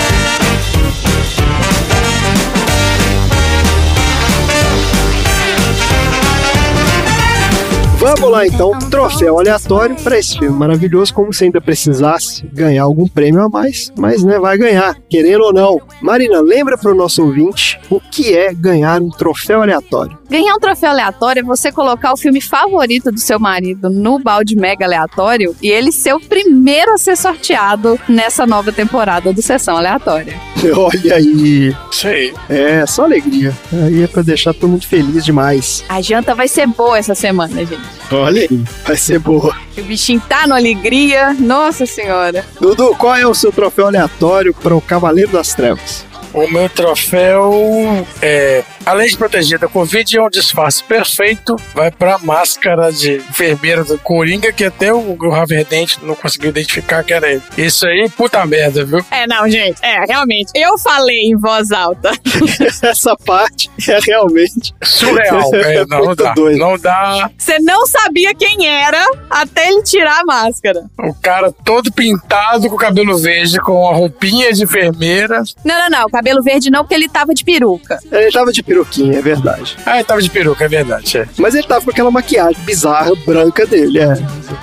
Vamos 8.10 8.32
lá 8.32 8.48
então, 8.48 8.72
troféu 8.90 9.38
aleatório 9.38 9.96
para 9.98 10.18
esse 10.18 10.40
filme 10.40 10.58
maravilhoso, 10.58 11.14
como 11.14 11.32
se 11.32 11.44
ainda 11.44 11.62
precisasse 11.62 12.44
ganhar 12.48 12.82
algum 12.82 13.08
prêmio 13.08 13.40
a 13.40 13.48
mais, 13.48 13.94
mas 13.96 14.24
né, 14.24 14.40
vai 14.40 14.58
ganhar, 14.58 14.98
querendo 15.08 15.44
ou 15.44 15.54
não. 15.54 15.80
Marina, 16.02 16.42
lembra 16.42 16.76
para 16.76 16.92
o 16.92 16.96
nosso 16.96 17.24
ouvinte 17.24 17.80
o 17.88 18.00
que 18.00 18.36
é 18.36 18.52
ganhar 18.52 19.00
um 19.00 19.12
troféu 19.12 19.62
aleatório? 19.62 20.18
Ganhar 20.28 20.56
um 20.56 20.60
troféu 20.60 20.90
aleatório 20.90 21.42
é 21.42 21.44
você 21.44 21.72
colocar 21.72 22.12
o 22.12 22.18
filme 22.18 22.42
favorito 22.42 23.12
do 23.12 23.20
seu 23.20 23.40
marido 23.40 23.92
no 23.92 24.18
balde 24.18 24.56
mega 24.56 24.86
aleatório 24.86 25.56
e 25.62 25.70
ele 25.70 25.92
ser 25.92 26.14
o 26.14 26.20
primeiro 26.20 26.94
a 26.94 26.98
ser 26.98 27.16
sorteado 27.16 28.00
nessa 28.10 28.46
nova 28.48 28.72
temporada 28.72 29.32
do 29.32 29.42
Sessão 29.42 29.78
Aleatória. 29.78 30.36
Olha 30.76 31.16
aí. 31.16 31.76
Isso 31.92 32.08
aí. 32.08 32.34
É, 32.48 32.86
só 32.86 33.04
alegria. 33.04 33.56
Aí 33.72 34.04
é 34.04 34.08
para 34.08 34.22
deixar 34.24 34.54
todo 34.54 34.70
mundo 34.70 34.86
feliz 34.86 35.24
demais. 35.26 35.84
A 35.90 36.02
janta 36.02 36.36
vai 36.36 36.48
ser 36.48 36.68
boa 36.68 36.98
essa 36.98 37.16
semana, 37.16 37.66
gente. 37.66 37.99
Olha 38.12 38.42
aí, 38.42 38.64
vai 38.86 38.98
ser 38.98 39.20
boa. 39.20 39.56
O 39.78 39.82
bichinho 39.84 40.22
tá 40.28 40.48
no 40.48 40.56
alegria. 40.56 41.34
Nossa 41.40 41.86
senhora. 41.86 42.44
Dudu, 42.60 42.96
qual 42.96 43.16
é 43.16 43.26
o 43.26 43.34
seu 43.34 43.52
troféu 43.52 43.88
aleatório 43.88 44.54
para 44.54 44.76
o 44.76 44.82
Cavaleiro 44.82 45.32
das 45.32 45.54
Trevas? 45.54 46.06
O 46.34 46.48
meu 46.48 46.70
troféu 46.70 48.06
é. 48.22 48.64
Além 48.90 49.08
de 49.08 49.18
proteger 49.18 49.60
da 49.60 49.68
Covid, 49.68 50.18
é 50.18 50.22
um 50.24 50.30
disfarce 50.32 50.84
perfeito. 50.84 51.56
Vai 51.76 51.92
pra 51.92 52.18
máscara 52.18 52.92
de 52.92 53.18
enfermeira 53.18 53.84
do 53.84 54.00
Coringa, 54.00 54.52
que 54.52 54.64
até 54.64 54.92
o, 54.92 55.16
o 55.16 55.32
Javier 55.32 55.64
Dente 55.64 56.00
não 56.02 56.16
conseguiu 56.16 56.50
identificar 56.50 57.04
que 57.04 57.14
era 57.14 57.32
ele. 57.32 57.44
Isso 57.56 57.86
aí, 57.86 58.10
puta 58.10 58.44
merda, 58.48 58.84
viu? 58.84 59.06
É, 59.12 59.28
não, 59.28 59.48
gente. 59.48 59.78
É, 59.84 60.06
realmente. 60.06 60.52
Eu 60.56 60.76
falei 60.80 61.20
em 61.26 61.38
voz 61.38 61.72
alta. 61.72 62.12
Essa 62.82 63.16
parte 63.16 63.70
é 63.88 64.00
realmente 64.00 64.74
Surreal. 64.84 65.52
É, 65.60 65.86
não 65.86 66.06
muito 66.06 66.24
dá. 66.24 66.34
doido. 66.34 66.58
Não 66.58 66.78
dá. 66.80 67.30
Você 67.38 67.60
não 67.60 67.86
sabia 67.86 68.34
quem 68.34 68.66
era 68.66 69.06
até 69.30 69.70
ele 69.70 69.84
tirar 69.84 70.22
a 70.22 70.26
máscara. 70.26 70.86
O 70.98 71.14
cara 71.14 71.52
todo 71.52 71.92
pintado 71.92 72.68
com 72.70 72.76
o 72.76 72.80
cabelo 72.80 73.18
verde, 73.20 73.60
com 73.60 73.88
a 73.88 73.94
roupinha 73.94 74.52
de 74.52 74.64
enfermeira. 74.64 75.44
Não, 75.64 75.78
não, 75.78 75.90
não. 75.90 76.10
Cabelo 76.10 76.42
verde 76.42 76.72
não, 76.72 76.82
porque 76.82 76.96
ele 76.96 77.10
tava 77.10 77.36
de 77.36 77.44
peruca. 77.44 78.00
Ele 78.12 78.32
tava 78.32 78.52
de 78.52 78.64
peruquinha, 78.80 79.20
é 79.20 79.22
verdade. 79.22 79.78
Ah, 79.86 79.96
ele 79.96 80.04
tava 80.04 80.22
de 80.22 80.30
peruca, 80.30 80.66
é 80.66 80.68
verdade. 80.68 81.18
É. 81.18 81.28
Mas 81.38 81.56
ele 81.56 81.68
tava 81.68 81.84
com 81.84 81.92
aquela 81.92 82.12
maquiagem 82.12 82.62
bizarra, 82.64 83.12
branca 83.26 83.66
dele, 83.66 84.00
é. 84.00 84.14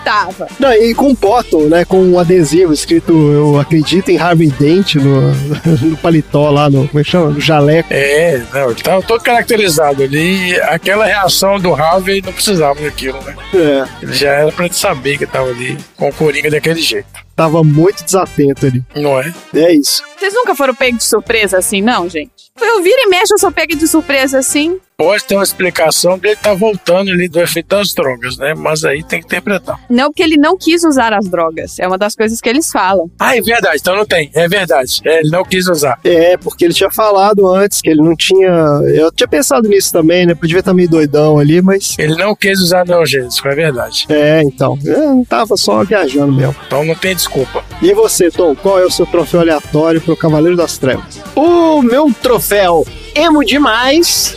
Tava. 0.04 0.48
Não, 0.58 0.72
e 0.72 0.94
com 0.94 1.08
um 1.08 1.14
bottom, 1.14 1.62
né? 1.68 1.84
Com 1.84 2.02
um 2.02 2.18
adesivo 2.18 2.72
escrito 2.72 3.12
Eu 3.12 3.58
acredito 3.58 4.10
em 4.10 4.18
Harvey 4.18 4.48
Dent 4.50 4.96
no, 4.96 5.32
no 5.90 5.96
paletó 5.98 6.50
lá, 6.50 6.68
no. 6.70 6.86
Como 6.88 7.00
é 7.00 7.04
que 7.04 7.10
chama? 7.10 7.30
No 7.30 7.40
jaleco. 7.40 7.88
É, 7.92 8.42
não, 8.52 8.70
ele 8.70 8.82
tava 8.82 9.02
todo 9.02 9.22
caracterizado 9.22 10.02
ali. 10.02 10.50
e 10.50 10.60
Aquela 10.60 11.06
reação 11.06 11.58
do 11.58 11.74
Harvey 11.74 12.22
não 12.22 12.32
precisava 12.32 12.80
daquilo, 12.80 13.20
né? 13.22 13.34
É. 13.54 13.84
Ele 14.02 14.14
já 14.14 14.30
era 14.30 14.52
pra 14.52 14.64
gente 14.66 14.76
saber 14.76 15.18
que 15.18 15.26
tava 15.26 15.48
ali 15.48 15.76
com 15.96 16.08
o 16.08 16.12
Coringa 16.12 16.50
daquele 16.50 16.80
jeito. 16.80 17.25
Tava 17.36 17.62
muito 17.62 18.02
desatento 18.02 18.64
ali. 18.64 18.82
Não 18.94 19.20
é? 19.20 19.32
É 19.54 19.74
isso. 19.74 20.02
Vocês 20.18 20.32
nunca 20.32 20.54
foram 20.54 20.74
pegos 20.74 21.00
de 21.00 21.04
surpresa 21.04 21.58
assim, 21.58 21.82
não, 21.82 22.08
gente? 22.08 22.32
Eu 22.58 22.82
viro 22.82 22.96
e 22.98 23.08
mexo, 23.08 23.34
eu 23.34 23.38
sou 23.38 23.52
pega 23.52 23.76
de 23.76 23.86
surpresa 23.86 24.38
assim. 24.38 24.80
Pode 24.98 25.24
ter 25.24 25.34
uma 25.34 25.44
explicação 25.44 26.18
dele 26.18 26.36
tá 26.36 26.54
voltando 26.54 27.10
ali 27.10 27.28
do 27.28 27.38
efeito 27.38 27.68
das 27.68 27.92
drogas, 27.92 28.38
né? 28.38 28.54
Mas 28.56 28.82
aí 28.82 29.04
tem 29.04 29.20
que 29.20 29.26
interpretar. 29.26 29.78
Não, 29.90 30.06
porque 30.06 30.22
ele 30.22 30.38
não 30.38 30.56
quis 30.56 30.84
usar 30.84 31.12
as 31.12 31.28
drogas. 31.28 31.78
É 31.78 31.86
uma 31.86 31.98
das 31.98 32.16
coisas 32.16 32.40
que 32.40 32.48
eles 32.48 32.72
falam. 32.72 33.10
Ah, 33.20 33.36
é 33.36 33.42
verdade, 33.42 33.76
então 33.78 33.94
não 33.94 34.06
tem. 34.06 34.30
É 34.34 34.48
verdade. 34.48 35.02
É, 35.04 35.20
ele 35.20 35.28
não 35.28 35.44
quis 35.44 35.68
usar. 35.68 36.00
É, 36.02 36.38
porque 36.38 36.64
ele 36.64 36.72
tinha 36.72 36.90
falado 36.90 37.46
antes 37.46 37.82
que 37.82 37.90
ele 37.90 38.00
não 38.00 38.16
tinha. 38.16 38.48
Eu 38.86 39.12
tinha 39.12 39.28
pensado 39.28 39.68
nisso 39.68 39.92
também, 39.92 40.24
né? 40.24 40.34
Podia 40.34 40.60
estar 40.60 40.72
meio 40.72 40.88
doidão 40.88 41.38
ali, 41.38 41.60
mas. 41.60 41.94
Ele 41.98 42.14
não 42.14 42.34
quis 42.34 42.58
usar 42.58 42.80
analgésico, 42.80 43.48
é 43.48 43.54
verdade. 43.54 44.06
É, 44.08 44.40
então. 44.40 44.78
Eu 44.82 45.26
tava 45.28 45.58
só 45.58 45.84
viajando 45.84 46.32
mesmo. 46.32 46.56
Então 46.66 46.82
não 46.86 46.94
tem 46.94 47.14
desculpa. 47.14 47.62
E 47.82 47.92
você, 47.92 48.30
Tom, 48.30 48.56
qual 48.56 48.78
é 48.78 48.86
o 48.86 48.90
seu 48.90 49.04
troféu 49.04 49.40
aleatório 49.40 50.00
pro 50.00 50.16
Cavaleiro 50.16 50.56
das 50.56 50.78
Trevas? 50.78 51.20
O 51.34 51.82
meu 51.82 52.10
troféu 52.22 52.86
emo 53.16 53.44
demais 53.44 54.36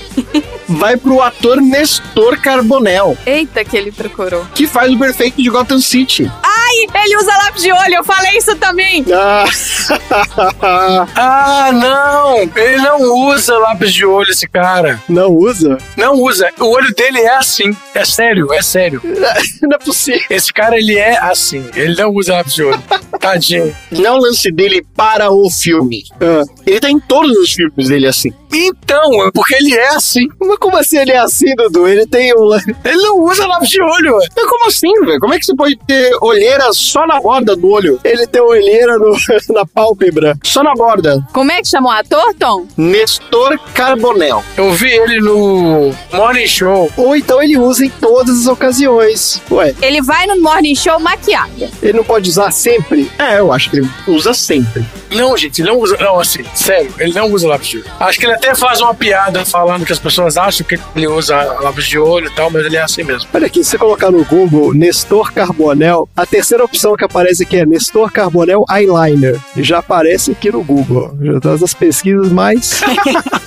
vai 0.68 0.96
pro 0.98 1.22
ator 1.22 1.62
Nestor 1.62 2.40
Carbonel, 2.42 3.18
Eita, 3.26 3.64
que 3.66 3.76
ele 3.76 3.92
procurou. 3.92 4.46
que 4.54 4.68
faz 4.68 4.92
o 4.94 5.00
perfeito 5.00 5.42
de 5.42 5.50
Gotham 5.50 5.80
City. 5.80 6.32
Ai, 6.44 7.04
ele 7.04 7.18
usa 7.18 7.32
lápis 7.38 7.64
de 7.64 7.72
olho, 7.72 7.96
eu 7.96 8.04
falei 8.04 8.38
isso 8.38 8.56
também. 8.58 9.04
Ah, 9.12 9.46
Ah, 11.16 11.72
não! 11.74 12.42
Ele 12.56 12.78
não 12.78 13.02
usa 13.30 13.58
lápis 13.58 13.94
de 13.94 14.06
olho, 14.06 14.30
esse 14.30 14.48
cara. 14.48 15.02
não 15.10 15.30
usa? 15.32 15.78
Não 15.98 16.14
usa. 16.22 16.50
O 16.60 16.66
olho 16.66 16.94
dele 16.94 17.20
é 17.20 17.36
assim. 17.36 17.76
É 17.96 18.06
sério, 18.06 18.54
é 18.54 18.62
sério. 18.62 19.02
Não 19.62 19.76
é 19.76 19.80
possível. 19.80 20.22
Esse 20.30 20.54
cara, 20.54 20.78
ele 20.78 20.98
é 20.98 21.18
assim. 21.20 21.66
Ele 21.76 21.96
não 21.96 22.12
usa 22.14 22.34
lápis 22.34 22.54
de 22.54 22.64
olho. 22.64 22.82
Tadinho. 23.20 23.76
Não 23.92 24.18
é 24.18 24.20
lance 24.20 24.52
dele 24.52 24.86
para 24.96 25.32
o 25.32 25.50
filme. 25.50 26.04
Ah, 26.22 26.44
Ele 26.66 26.80
tá 26.80 26.90
em 26.90 27.00
todos 27.00 27.32
os 27.38 27.52
filmes 27.52 27.90
dele 27.90 28.08
assim. 28.08 28.34
Então, 28.52 29.28
é 29.28 29.32
porque 29.32 29.56
ele 29.56 29.74
é 29.76 29.90
assim. 29.90 30.28
mas 30.40 30.58
como 30.58 30.78
assim 30.78 30.98
ele 30.98 31.12
é 31.12 31.18
assim, 31.20 31.54
Dudu? 31.56 31.88
Ele 31.88 32.06
tem 32.08 32.34
um. 32.36 32.54
Ele 32.56 32.98
não 33.04 33.20
usa 33.24 33.46
lápis 33.48 33.70
de 33.70 33.82
olho. 33.82 34.16
ué. 34.18 34.28
Mas 34.36 34.46
como 34.48 34.68
assim, 34.68 34.92
velho? 35.06 35.20
Como 35.20 35.34
é 35.34 35.40
que 35.40 35.46
você 35.46 35.56
pode 35.56 35.76
ter 35.88 36.12
olheira 36.22 36.72
só 36.74 37.06
na 37.06 37.20
borda 37.20 37.56
do 37.56 37.68
olho? 37.70 38.00
Ele 38.04 38.26
tem 38.28 38.42
olheira 38.42 38.98
no- 38.98 39.16
na 39.54 39.66
pálpebra. 39.66 40.38
Só 40.44 40.64
na 40.64 40.74
borda. 40.74 41.24
Como 41.34 41.52
é 41.52 41.62
que 41.62 41.68
chamou 41.68 41.92
o 41.92 41.96
ator, 41.96 42.34
Tom? 42.40 42.66
Nestor 42.78 43.58
Carbonel. 43.74 44.44
Eu 44.58 44.72
vi 44.74 44.90
ele 44.90 45.20
no 45.20 45.94
Morning 46.14 46.48
Show. 46.48 46.92
Ou 46.98 47.16
então 47.16 47.42
ele 47.42 47.58
usa 47.58 47.86
em 47.86 47.90
todas 47.90 48.42
as 48.42 48.48
ocasiões. 48.48 49.42
Ué, 49.52 49.74
Ele 49.82 50.02
vai 50.02 50.26
no 50.26 50.42
Morning 50.42 50.76
Show 50.76 51.00
maquiado. 51.00 51.50
ele 51.82 51.94
não 51.94 52.04
pode 52.04 52.30
usar 52.30 52.52
sempre? 52.52 53.12
É, 53.18 53.40
eu 53.40 53.52
acho 53.52 53.70
que 53.70 53.78
ele 53.78 53.90
usa 54.08 54.34
sempre. 54.34 54.86
Não, 55.12 55.36
gente, 55.38 55.62
ele 55.62 55.70
não 55.70 55.78
usa. 55.80 55.98
Não, 55.98 56.20
assim, 56.20 56.44
sério, 56.54 56.94
ele 57.00 57.14
não 57.14 57.32
usa 57.32 57.48
lápis 57.48 57.68
de 57.70 57.78
olho. 57.78 57.86
Acho 58.00 58.20
que 58.20 58.26
ele 58.26 58.39
até 58.40 58.56
faz 58.56 58.80
uma 58.80 58.96
piada 58.96 59.46
falando 59.46 59.86
que 59.86 59.92
as 59.92 60.00
pessoas 60.00 60.38
acham 60.38 60.66
que 60.66 60.80
ele 60.96 61.08
usa 61.08 61.36
lápis 61.62 61.86
de 61.86 62.00
olho 62.00 62.28
e 62.28 62.34
tal, 62.34 62.50
mas 62.50 62.66
ele 62.66 62.78
é 62.78 62.82
assim 62.82 63.04
mesmo. 63.04 63.30
Olha 63.34 63.48
aqui, 63.48 63.64
se 63.64 63.72
você 63.72 63.78
colocar 63.78 64.10
no 64.10 64.24
Google 64.24 64.74
Nestor 64.74 65.34
Carbonel, 65.34 66.08
a 66.16 66.26
terceira 66.26 66.64
opção 66.64 66.96
que 66.96 67.04
aparece 67.04 67.44
aqui 67.44 67.58
é 67.58 67.66
Nestor 67.66 68.10
Carbonel 68.12 68.64
Eyeliner. 68.70 69.38
Já 69.58 69.80
aparece 69.80 70.32
aqui 70.32 70.50
no 70.52 70.64
Google. 70.64 71.18
Já 71.22 71.40
tá 71.42 71.56
das 71.58 71.74
pesquisas 71.74 72.30
mais. 72.30 72.82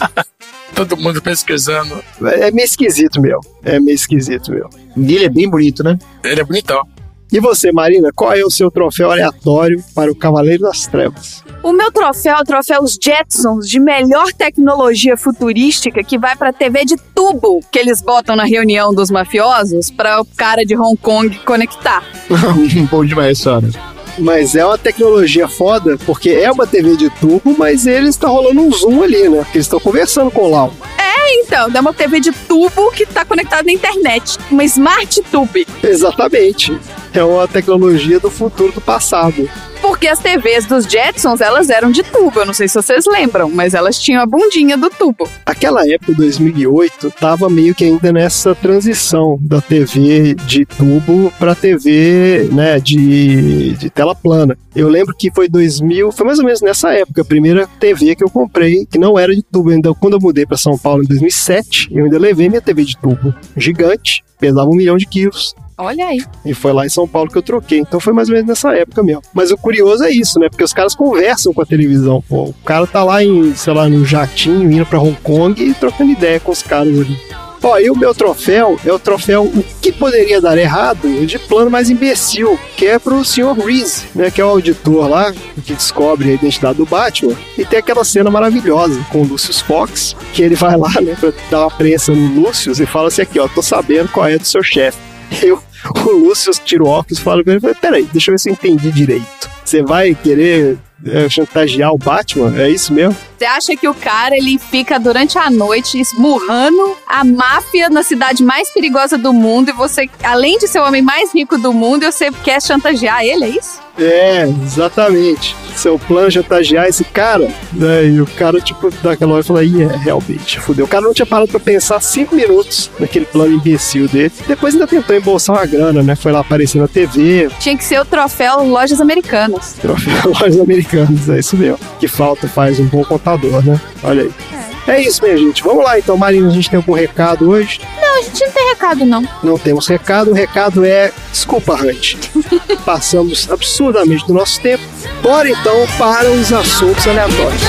Todo 0.76 0.97
mundo 0.97 1.22
pesquisando. 1.22 2.03
É 2.24 2.51
meio 2.51 2.64
esquisito, 2.64 3.20
meu. 3.20 3.40
É 3.64 3.80
meio 3.80 3.95
esquisito, 3.95 4.51
meu. 4.51 4.68
E 4.97 5.14
ele 5.14 5.24
é 5.24 5.28
bem 5.28 5.49
bonito, 5.49 5.82
né? 5.82 5.99
Ele 6.22 6.40
é 6.40 6.45
bonitão. 6.45 6.86
E 7.33 7.41
você, 7.41 7.72
Marina, 7.72 8.11
qual 8.14 8.35
é 8.35 8.45
o 8.45 8.51
seu 8.51 8.70
troféu 8.70 9.11
aleatório 9.11 9.83
para 9.95 10.12
o 10.12 10.14
Cavaleiro 10.14 10.64
das 10.64 10.87
Trevas? 10.87 11.43
O 11.62 11.72
meu 11.72 11.91
troféu 11.91 12.37
é 12.37 12.41
o 12.41 12.45
troféu 12.45 12.83
Os 12.83 12.99
Jetsons 13.03 13.66
de 13.66 13.80
melhor 13.80 14.33
tecnologia 14.35 15.16
futurística 15.16 16.05
que 16.05 16.18
vai 16.18 16.37
pra 16.37 16.53
TV 16.53 16.85
de 16.85 16.97
tubo 17.14 17.61
que 17.70 17.78
eles 17.78 18.03
botam 18.03 18.37
na 18.37 18.45
reunião 18.45 18.93
dos 18.93 19.11
mafiosos 19.11 19.91
para 19.91 20.20
o 20.20 20.26
cara 20.26 20.62
de 20.64 20.76
Hong 20.76 20.97
Kong 20.99 21.39
conectar. 21.39 22.05
Bom 22.91 23.05
demais, 23.05 23.39
senhora. 23.39 23.91
Mas 24.19 24.55
é 24.55 24.65
uma 24.65 24.79
tecnologia 24.79 25.49
foda, 25.49 25.97
porque 26.05 26.31
é 26.31 26.51
uma 26.51 26.67
TV 26.67 26.97
de 26.97 27.11
tubo, 27.11 27.55
mas 27.57 27.87
eles 27.87 28.11
estão 28.11 28.33
rolando 28.33 28.61
um 28.61 28.73
zoom 28.73 29.03
ali, 29.03 29.29
né? 29.29 29.39
Porque 29.39 29.59
eles 29.59 29.67
estão 29.67 29.81
conversando 29.81 30.31
com 30.31 30.43
o 30.43 30.51
Lau. 30.51 30.73
É, 30.99 31.41
então, 31.41 31.69
é 31.75 31.81
uma 31.81 31.93
TV 31.93 32.21
de 32.21 32.33
tubo 32.33 32.91
que 32.93 33.07
tá 33.07 33.25
conectada 33.25 33.63
na 33.63 33.73
internet. 33.73 34.39
Uma 34.51 34.65
Smart 34.65 35.23
Tube. 35.31 35.67
Exatamente. 35.83 36.79
É 37.15 37.23
uma 37.23 37.47
tecnologia 37.47 38.19
do 38.19 38.31
futuro 38.31 38.73
do 38.73 38.81
passado. 38.81 39.49
Porque 39.83 40.07
as 40.07 40.20
TVs 40.20 40.64
dos 40.64 40.85
Jetsons, 40.85 41.41
elas 41.41 41.68
eram 41.68 41.91
de 41.91 42.05
tubo. 42.05 42.39
Eu 42.39 42.47
não 42.47 42.55
sei 42.55 42.68
se 42.68 42.74
vocês 42.74 43.05
lembram, 43.05 43.51
mas 43.51 43.74
elas 43.74 44.01
tinham 44.01 44.22
a 44.22 44.26
bundinha 44.26 44.78
do 44.78 44.89
tubo. 44.89 45.28
Aquela 45.45 45.87
época, 45.87 46.14
2008, 46.14 47.11
tava 47.11 47.51
meio 47.51 47.74
que 47.74 47.85
ainda 47.85 48.12
nessa 48.12 48.55
transição 48.55 49.37
da 49.41 49.61
TV 49.61 50.35
de 50.47 50.64
tubo 50.64 51.33
para 51.37 51.57
TV, 51.57 52.49
né, 52.53 52.78
de, 52.78 53.72
de 53.72 53.91
tela 53.91 54.14
plana. 54.14 54.57
Eu 54.74 54.89
lembro 54.89 55.14
que 55.16 55.33
foi 55.33 55.49
2000, 55.49 56.12
foi 56.12 56.26
mais 56.26 56.39
ou 56.39 56.45
menos 56.45 56.62
nessa 56.62 56.93
época, 56.93 57.22
a 57.22 57.24
primeira 57.24 57.66
TV 57.80 58.14
que 58.14 58.22
eu 58.22 58.30
comprei, 58.30 58.87
que 58.87 58.99
não 58.99 59.18
era 59.18 59.35
de 59.35 59.43
tubo. 59.43 59.70
Ainda 59.70 59.93
quando 59.95 60.14
eu 60.14 60.20
mudei 60.20 60.47
para 60.47 60.57
São 60.57 60.78
Paulo 60.78 61.03
em 61.03 61.07
2007, 61.07 61.89
eu 61.91 62.05
ainda 62.05 62.18
levei 62.20 62.49
minha 62.49 62.62
TV 62.62 62.85
de 62.85 62.97
tubo, 62.97 63.35
gigante, 63.57 64.22
pesava 64.39 64.70
um 64.70 64.76
milhão 64.76 64.97
de 64.97 65.07
quilos. 65.07 65.57
Olha 65.83 66.07
aí. 66.07 66.24
E 66.45 66.55
foi 66.55 66.72
lá 66.72 66.87
em 66.87 66.89
São 66.89 67.09
Paulo 67.09 67.28
que 67.28 67.37
eu 67.37 67.43
troquei. 67.43 67.80
Então 67.80 67.99
foi 67.99 68.12
mais 68.12 68.28
ou 68.28 68.35
menos 68.35 68.49
nessa 68.49 68.72
época 68.72 69.03
mesmo. 69.03 69.22
Mas 69.35 69.51
o 69.51 69.59
curioso 69.59 70.05
é 70.05 70.11
isso, 70.11 70.39
né? 70.39 70.49
Porque 70.49 70.62
os 70.62 70.72
caras 70.72 70.95
conversam 70.95 71.53
com 71.53 71.61
a 71.61 71.66
televisão. 71.66 72.22
Pô, 72.28 72.45
o 72.45 72.55
cara 72.64 72.87
tá 72.87 73.03
lá 73.03 73.22
em, 73.24 73.53
sei 73.57 73.74
lá, 73.74 73.89
num 73.89 74.05
jatinho, 74.05 74.70
indo 74.70 74.87
pra 74.87 75.01
Hong 75.01 75.18
Kong 75.22 75.61
e 75.61 75.74
trocando 75.74 76.12
ideia 76.12 76.39
com 76.39 76.53
os 76.53 76.62
caras 76.62 77.01
ali. 77.01 77.18
Ó, 77.64 77.78
e 77.78 77.91
o 77.91 77.97
meu 77.97 78.12
troféu 78.12 78.76
é 78.85 78.93
o 78.93 78.99
troféu 78.99 79.45
O 79.45 79.64
que 79.80 79.93
poderia 79.93 80.41
dar 80.41 80.59
errado 80.59 81.09
de 81.24 81.39
plano 81.39 81.70
mais 81.70 81.91
imbecil, 81.91 82.59
que 82.76 82.87
é 82.87 82.99
pro 82.99 83.24
Sr. 83.24 83.53
Reese, 83.53 84.07
né? 84.14 84.30
Que 84.30 84.41
é 84.41 84.45
o 84.45 84.49
auditor 84.49 85.09
lá, 85.09 85.33
que 85.33 85.74
descobre 85.74 86.30
a 86.30 86.35
identidade 86.35 86.78
do 86.78 86.87
Batman. 86.87 87.37
E 87.57 87.64
tem 87.64 87.78
aquela 87.78 88.05
cena 88.05 88.30
maravilhosa 88.30 89.01
com 89.11 89.22
o 89.22 89.24
Lucius 89.24 89.61
Fox, 89.61 90.16
que 90.33 90.43
ele 90.43 90.57
vai 90.57 90.76
lá, 90.76 90.91
né, 91.01 91.16
pra 91.18 91.33
dar 91.51 91.61
uma 91.61 91.70
prensa 91.70 92.12
no 92.12 92.41
Lucius 92.41 92.80
e 92.80 92.87
fala 92.87 93.09
assim: 93.09 93.22
aqui, 93.22 93.39
ó, 93.39 93.47
tô 93.47 93.62
sabendo 93.62 94.09
qual 94.09 94.26
é 94.26 94.39
do 94.39 94.45
seu 94.45 94.62
chefe. 94.62 95.12
Eu, 95.43 95.62
o 96.07 96.11
Lúcio 96.11 96.53
tira 96.64 96.85
óculos 96.85 97.18
e 97.18 97.22
fala 97.22 97.43
com 97.43 97.51
ele: 97.51 97.61
peraí, 97.80 98.05
deixa 98.12 98.30
eu 98.30 98.35
ver 98.35 98.39
se 98.39 98.49
eu 98.49 98.53
entendi 98.53 98.91
direito. 98.91 99.51
Você 99.64 99.83
vai 99.83 100.14
querer 100.14 100.76
é, 101.07 101.28
chantagear 101.28 101.93
o 101.93 101.99
Batman? 101.99 102.61
É 102.61 102.68
isso 102.68 102.93
mesmo? 102.93 103.16
Você 103.39 103.45
acha 103.45 103.76
que 103.76 103.89
o 103.89 103.95
cara 103.95 104.37
ele 104.37 104.59
fica 104.59 104.99
durante 104.99 105.39
a 105.39 105.51
noite 105.51 105.99
esmurrando 105.99 106.97
a 107.07 107.24
máfia 107.24 107.89
na 107.89 108.03
cidade 108.03 108.43
mais 108.43 108.70
perigosa 108.70 109.16
do 109.16 109.33
mundo 109.33 109.70
e 109.70 109.72
você, 109.72 110.09
além 110.22 110.59
de 110.59 110.68
ser 110.68 110.80
o 110.80 110.87
homem 110.87 111.03
mais 111.03 111.33
rico 111.35 111.59
do 111.59 111.72
mundo, 111.72 112.05
você 112.05 112.30
quer 112.30 112.61
chantagear 112.61 113.24
ele, 113.24 113.45
é 113.45 113.49
isso? 113.49 113.80
É, 113.99 114.49
exatamente. 114.64 115.55
Seu 115.76 115.99
plano 115.99 116.28
é 116.28 116.30
chantagear 116.30 116.86
esse 116.86 117.05
cara, 117.05 117.49
né? 117.72 118.05
E 118.07 118.20
o 118.20 118.26
cara, 118.26 118.61
tipo, 118.61 118.90
dá 119.03 119.12
aquela 119.12 119.32
hora 119.32 119.40
e 119.40 119.47
fala: 119.47 119.64
Ih, 119.64 119.82
é, 119.82 119.97
realmente, 119.97 120.61
fudeu. 120.61 120.84
O 120.84 120.88
cara 120.88 121.05
não 121.05 121.14
tinha 121.14 121.26
parado 121.26 121.49
pra 121.51 121.61
pensar 121.61 122.01
cinco 122.01 122.34
minutos 122.34 122.90
naquele 122.99 123.24
plano 123.24 123.55
imbecil 123.55 124.09
dele. 124.09 124.32
Depois 124.47 124.74
ainda 124.74 124.86
tentou 124.86 125.16
embolsar 125.16 125.57
uma 125.57 125.66
grana, 125.66 126.03
né? 126.03 126.14
Foi 126.14 126.30
lá 126.32 126.40
aparecer 126.40 126.78
na 126.78 126.88
TV, 126.88 127.49
Tinha 127.59 127.76
que 127.76 127.84
ser 127.84 128.01
o 128.01 128.05
troféu 128.05 128.62
Lojas 128.64 129.01
Americanas. 129.01 129.74
troféu 129.80 130.14
lojas 130.40 130.61
americanas, 130.61 131.28
é 131.28 131.38
isso 131.38 131.57
mesmo. 131.57 131.78
Que 131.99 132.09
falta 132.09 132.47
faz 132.49 132.78
um 132.78 132.86
bom 132.86 133.05
contador, 133.05 133.64
né? 133.64 133.80
Olha 134.03 134.22
aí. 134.22 134.30
É 134.53 134.72
isso, 135.01 135.22
minha 135.22 135.37
gente. 135.37 135.62
Vamos 135.62 135.85
lá 135.85 135.99
então, 135.99 136.16
Marina. 136.16 136.49
A 136.49 136.51
gente 136.51 136.68
tem 136.68 136.76
algum 136.76 136.93
recado 136.93 137.49
hoje? 137.49 137.80
Não, 138.01 138.18
a 138.18 138.22
gente 138.22 138.45
não 138.45 138.53
tem 138.53 138.68
recado, 138.68 139.05
não. 139.05 139.28
Não 139.43 139.59
temos 139.59 139.87
recado. 139.87 140.30
O 140.30 140.35
recado 140.35 140.85
é 140.85 141.12
desculpa, 141.30 141.74
Hunt. 141.74 142.16
Passamos 142.85 143.51
absurdamente 143.51 144.26
do 144.26 144.35
nosso 144.35 144.61
tempo. 144.61 144.83
Bora 145.22 145.49
então 145.49 145.87
para 145.99 146.30
os 146.30 146.53
assuntos 146.53 147.07
aleatórios. 147.07 147.62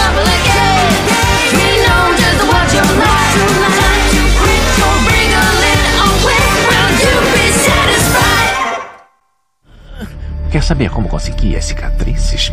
Quer 10.52 10.64
saber 10.64 10.90
como 10.90 11.08
consegui 11.08 11.56
as 11.56 11.66
cicatrizes? 11.66 12.52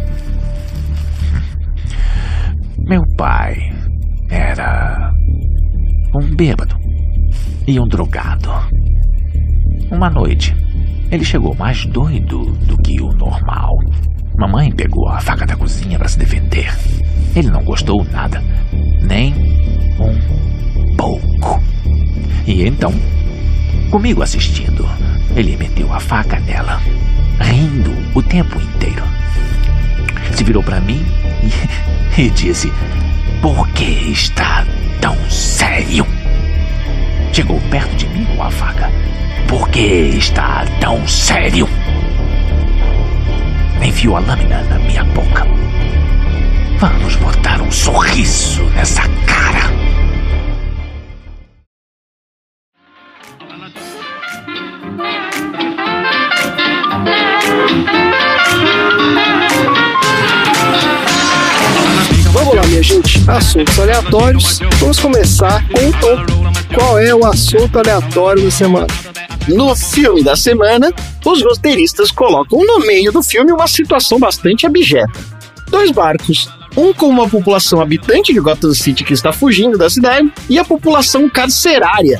Meu 2.78 3.02
pai 3.16 3.70
era 4.31 5.12
um 6.14 6.35
bêbado 6.35 6.76
e 7.66 7.78
um 7.78 7.87
drogado. 7.87 8.49
Uma 9.91 10.09
noite, 10.09 10.55
ele 11.11 11.24
chegou 11.24 11.55
mais 11.57 11.85
doido 11.87 12.53
do 12.66 12.76
que 12.78 13.01
o 13.01 13.12
normal. 13.12 13.76
Mamãe 14.39 14.70
pegou 14.70 15.09
a 15.09 15.20
faca 15.20 15.45
da 15.45 15.57
cozinha 15.57 15.99
para 15.99 16.09
se 16.09 16.18
defender. 16.18 16.72
Ele 17.35 17.51
não 17.51 17.64
gostou 17.64 18.05
nada, 18.05 18.43
nem 19.03 19.35
um 19.99 20.97
pouco. 20.97 21.62
E 22.47 22.66
então, 22.66 22.93
comigo 23.91 24.22
assistindo, 24.22 24.87
ele 25.37 25.57
meteu 25.57 25.93
a 25.93 26.01
faca 26.01 26.39
nela, 26.41 26.81
rindo 27.41 27.93
o 28.14 28.22
tempo 28.22 28.61
inteiro. 28.61 29.03
Se 30.33 30.45
virou 30.45 30.62
para 30.62 30.81
mim 30.81 31.05
e, 32.16 32.22
e 32.22 32.31
disse: 32.31 32.72
Por 33.41 33.68
que 33.70 34.12
está 34.12 34.64
tão 35.01 35.16
sério? 35.30 36.07
chegou 37.41 37.59
perto 37.70 37.97
de 37.97 38.07
mim 38.09 38.26
com 38.36 38.43
a 38.43 38.51
faca. 38.51 38.91
Por 39.49 39.68
que 39.70 39.80
está 39.80 40.66
tão 40.78 41.09
sério? 41.09 41.66
Enfiou 43.82 44.18
a 44.18 44.20
lâmina 44.20 44.62
na 44.64 44.78
minha 44.80 45.05
boca. 45.05 45.47
Vamos 46.78 47.16
botar 47.16 47.62
um 47.62 47.70
sorriso 47.70 48.62
nessa 48.74 49.09
cara. 49.26 49.70
Vamos 62.51 62.64
lá, 62.64 62.68
minha 62.68 62.82
gente. 62.82 63.30
Assuntos 63.30 63.78
aleatórios. 63.78 64.59
Vamos 64.80 64.98
começar 64.98 65.64
com 65.68 65.88
o 65.88 65.92
Tom. 66.01 66.74
Qual 66.74 66.98
é 66.98 67.14
o 67.14 67.24
assunto 67.24 67.78
aleatório 67.78 68.42
da 68.42 68.51
semana? 68.51 68.86
No 69.46 69.76
filme 69.76 70.24
da 70.24 70.34
semana, 70.34 70.92
os 71.24 71.44
roteiristas 71.44 72.11
colocam 72.11 72.66
no 72.66 72.80
meio 72.80 73.12
do 73.12 73.22
filme 73.22 73.53
uma 73.53 73.68
situação 73.68 74.18
bastante 74.18 74.66
abjeta. 74.66 75.12
Dois 75.68 75.92
barcos, 75.92 76.48
um 76.76 76.92
com 76.92 77.07
uma 77.07 77.28
população 77.28 77.80
habitante 77.80 78.32
de 78.32 78.40
Gotham 78.40 78.74
City 78.74 79.05
que 79.05 79.12
está 79.12 79.32
fugindo 79.32 79.78
da 79.78 79.88
cidade 79.88 80.32
e 80.48 80.59
a 80.59 80.64
população 80.64 81.30
carcerária. 81.30 82.18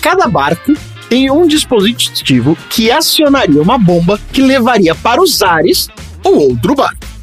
Cada 0.00 0.26
barco 0.26 0.72
tem 1.10 1.30
um 1.30 1.46
dispositivo 1.46 2.56
que 2.70 2.90
acionaria 2.90 3.60
uma 3.60 3.76
bomba 3.76 4.18
que 4.32 4.40
levaria 4.40 4.94
para 4.94 5.20
os 5.20 5.42
ares 5.42 5.90
o 6.24 6.30
outro 6.30 6.74
barco. 6.74 7.15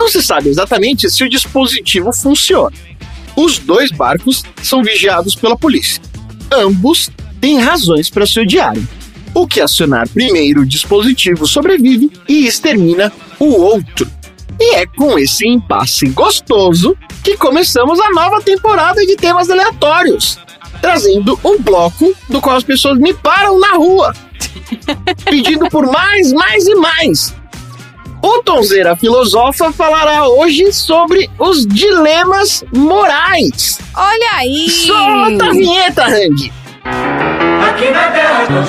Não 0.00 0.08
se 0.08 0.22
sabe 0.22 0.48
exatamente 0.48 1.10
se 1.10 1.22
o 1.22 1.28
dispositivo 1.28 2.10
funciona. 2.10 2.74
Os 3.36 3.58
dois 3.58 3.90
barcos 3.90 4.42
são 4.62 4.82
vigiados 4.82 5.34
pela 5.34 5.58
polícia. 5.58 6.02
Ambos 6.50 7.10
têm 7.38 7.58
razões 7.60 8.08
para 8.08 8.26
se 8.26 8.40
odiarem. 8.40 8.88
O 9.34 9.46
que 9.46 9.60
acionar 9.60 10.08
primeiro 10.08 10.62
o 10.62 10.66
dispositivo 10.66 11.46
sobrevive 11.46 12.10
e 12.26 12.46
extermina 12.46 13.12
o 13.38 13.44
outro. 13.44 14.10
E 14.58 14.76
é 14.76 14.86
com 14.86 15.18
esse 15.18 15.46
impasse 15.46 16.08
gostoso 16.08 16.96
que 17.22 17.36
começamos 17.36 18.00
a 18.00 18.10
nova 18.10 18.40
temporada 18.40 19.04
de 19.04 19.16
temas 19.16 19.50
aleatórios, 19.50 20.38
trazendo 20.80 21.38
um 21.44 21.60
bloco 21.60 22.14
do 22.26 22.40
qual 22.40 22.56
as 22.56 22.64
pessoas 22.64 22.98
me 22.98 23.12
param 23.12 23.58
na 23.58 23.74
rua, 23.74 24.14
pedindo 25.24 25.68
por 25.68 25.86
mais, 25.86 26.32
mais 26.32 26.66
e 26.66 26.74
mais. 26.74 27.39
O 28.22 28.42
Tonzeira 28.42 28.94
Filosofa 28.96 29.72
falará 29.72 30.28
hoje 30.28 30.70
sobre 30.72 31.30
os 31.38 31.66
dilemas 31.66 32.62
morais. 32.72 33.78
Olha 33.96 34.30
aí! 34.38 34.68
Solta 34.68 35.46
a 35.46 35.50
vinheta, 35.50 36.04
Hang! 36.04 36.52
Aqui 37.68 37.90
na 37.90 38.02
terra 38.10 38.44
do 38.46 38.62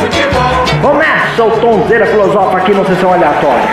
futebol. 0.00 0.64
Começa 0.80 1.42
o 1.42 1.50
Tonzeira 1.60 2.06
Filosofa 2.06 2.58
aqui 2.58 2.72
no 2.72 2.86
Sessão 2.86 3.12
Aleatória. 3.12 3.68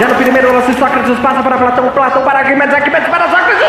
Já 0.00 0.08
no 0.08 0.14
primeiro 0.14 0.52
lance, 0.52 0.72
Sócrates 0.78 1.18
passa 1.18 1.42
para 1.42 1.58
Platão, 1.58 1.88
Platão 1.90 2.22
para 2.22 2.38
Arquimedes, 2.40 2.74
Arquimedes 2.74 3.08
para 3.08 3.28
Sócrates, 3.28 3.58
gol! 3.60 3.68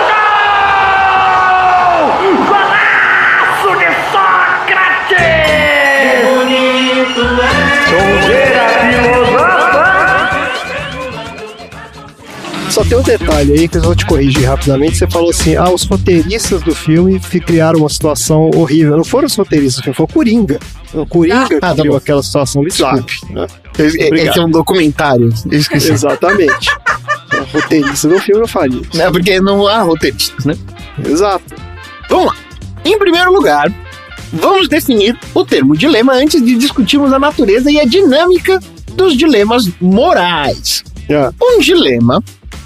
Golaço 2.47 3.75
de 3.77 3.87
Sócrates! 4.11 5.17
Que 5.89 6.23
bonito 6.25 7.21
é! 7.41 7.55
Tonzeira 7.91 8.54
Só 12.75 12.83
tem 12.83 12.97
um 12.97 13.01
detalhe 13.01 13.53
aí 13.53 13.67
que 13.69 13.77
eu 13.77 13.81
vou 13.83 13.95
te 13.95 14.05
corrigir 14.05 14.45
rapidamente. 14.49 14.97
Você 14.97 15.07
falou 15.07 15.29
assim: 15.29 15.55
ah, 15.55 15.69
os 15.73 15.83
roteiristas 15.85 16.61
do 16.61 16.75
filme 16.75 17.17
fi- 17.19 17.39
criaram 17.39 17.79
uma 17.79 17.87
situação 17.87 18.51
horrível. 18.53 18.97
Não 18.97 19.03
foram 19.05 19.27
os 19.27 19.35
roteiristas 19.35 19.77
do 19.77 19.83
filme, 19.83 19.95
foi 19.95 20.03
o 20.05 20.07
Coringa. 20.09 20.59
O 20.93 21.05
Coringa 21.05 21.57
Ah, 21.57 21.59
tá 21.59 21.71
criou 21.73 21.91
bom. 21.93 21.97
aquela 21.97 22.21
situação 22.21 22.61
bizarra. 22.63 23.05
né? 23.29 23.47
Esse 23.79 24.03
Obrigado. 24.05 24.27
esse 24.29 24.39
é 24.39 24.43
um 24.45 24.49
documentário, 24.51 25.29
eu 25.49 25.57
esqueci. 25.57 25.89
Exatamente. 25.89 26.69
o 27.33 27.57
roteirista 27.57 28.09
do 28.09 28.19
filme 28.19 28.41
não 28.41 28.47
faria 28.47 28.81
isso. 28.81 29.01
É 29.01 29.09
porque 29.09 29.39
não 29.39 29.65
há 29.67 29.81
roteiristas, 29.81 30.43
né? 30.43 30.55
Exato. 31.07 31.45
Vamos 32.09 32.25
lá. 32.25 32.35
Em 32.83 32.99
primeiro 32.99 33.31
lugar, 33.31 33.71
vamos 34.33 34.67
definir 34.67 35.17
o 35.33 35.45
termo 35.45 35.77
dilema 35.77 36.11
antes 36.13 36.43
de 36.43 36.55
discutirmos 36.57 37.13
a 37.13 37.19
natureza 37.19 37.71
e 37.71 37.79
a 37.79 37.85
dinâmica 37.85 38.59
dos 38.95 39.15
dilemas 39.15 39.69
morais. 39.79 40.83
É. 41.07 41.29
Um 41.41 41.59
dilema 41.59 42.21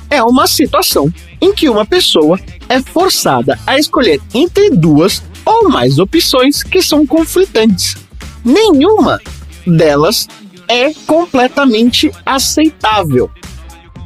é 0.09 0.23
uma 0.23 0.47
situação 0.47 1.11
em 1.41 1.53
que 1.53 1.69
uma 1.69 1.85
pessoa 1.85 2.39
é 2.67 2.81
forçada 2.81 3.59
a 3.65 3.77
escolher 3.77 4.19
entre 4.33 4.69
duas 4.71 5.23
ou 5.45 5.69
mais 5.69 5.99
opções 5.99 6.63
que 6.63 6.81
são 6.81 7.05
conflitantes. 7.05 7.95
Nenhuma 8.43 9.19
delas 9.65 10.27
é 10.67 10.93
completamente 11.05 12.11
aceitável. 12.25 13.29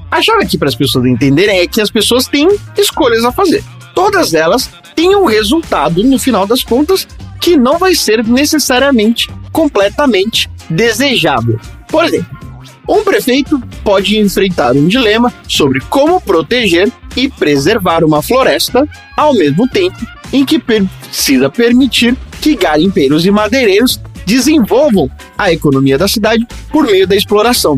A 0.09 0.21
chave 0.21 0.43
aqui 0.43 0.57
para 0.57 0.69
as 0.69 0.75
pessoas 0.75 1.05
entenderem 1.05 1.59
é 1.59 1.67
que 1.67 1.81
as 1.81 1.89
pessoas 1.89 2.27
têm 2.27 2.47
escolhas 2.77 3.25
a 3.25 3.31
fazer. 3.31 3.63
Todas 3.95 4.33
elas 4.33 4.69
têm 4.95 5.15
um 5.15 5.25
resultado, 5.25 6.03
no 6.03 6.19
final 6.19 6.45
das 6.45 6.63
contas, 6.63 7.07
que 7.41 7.57
não 7.57 7.77
vai 7.77 7.95
ser 7.95 8.23
necessariamente 8.25 9.29
completamente 9.51 10.49
desejável. 10.69 11.59
Por 11.87 12.05
exemplo, 12.05 12.42
um 12.87 13.03
prefeito 13.03 13.61
pode 13.83 14.17
enfrentar 14.17 14.73
um 14.73 14.87
dilema 14.87 15.33
sobre 15.47 15.79
como 15.89 16.19
proteger 16.19 16.91
e 17.15 17.29
preservar 17.29 18.03
uma 18.03 18.21
floresta, 18.21 18.87
ao 19.15 19.33
mesmo 19.33 19.67
tempo 19.67 19.97
em 20.31 20.43
que 20.43 20.59
precisa 20.59 21.49
permitir 21.49 22.15
que 22.41 22.55
garimpeiros 22.55 23.25
e 23.25 23.31
madeireiros 23.31 23.99
desenvolvam 24.25 25.09
a 25.37 25.51
economia 25.51 25.97
da 25.97 26.07
cidade 26.07 26.45
por 26.71 26.85
meio 26.85 27.07
da 27.07 27.15
exploração. 27.15 27.77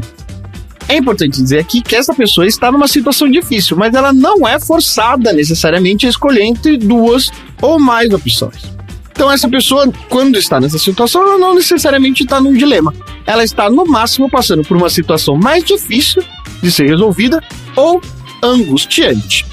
É 0.88 0.98
importante 0.98 1.42
dizer 1.42 1.60
aqui 1.60 1.82
que 1.82 1.96
essa 1.96 2.14
pessoa 2.14 2.46
está 2.46 2.72
numa 2.72 2.88
situação 2.88 3.30
difícil, 3.30 3.76
mas 3.76 3.94
ela 3.94 4.14
não 4.14 4.48
é 4.48 4.60
forçada 4.60 5.34
necessariamente 5.34 6.06
a 6.06 6.10
escolher 6.10 6.44
entre 6.44 6.78
duas 6.78 7.32
ou 7.62 7.80
mais 7.80 8.14
opções. 8.14 8.76
Então, 9.16 9.32
essa 9.32 9.48
pessoa, 9.48 9.90
quando 10.10 10.38
está 10.38 10.60
nessa 10.60 10.78
situação, 10.78 11.22
ela 11.22 11.38
não 11.38 11.56
necessariamente 11.56 12.24
está 12.24 12.42
num 12.42 12.52
dilema. 12.52 12.94
Ela 13.26 13.46
está, 13.46 13.70
no 13.70 13.86
máximo, 13.86 14.30
passando 14.30 14.62
por 14.62 14.76
uma 14.76 14.90
situação 14.90 15.38
mais 15.38 15.64
difícil 15.64 16.22
de 16.62 16.70
ser 16.70 16.90
resolvida 16.90 17.42
ou 17.78 18.02
angustiante. 18.44 19.46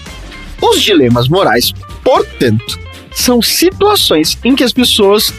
Os 0.60 0.82
dilemas 0.82 1.28
morais, 1.28 1.72
portanto, 2.02 2.76
são 3.12 3.40
situações 3.40 4.36
em 4.42 4.56
que 4.56 4.64
as 4.64 4.72
pessoas, 4.72 5.32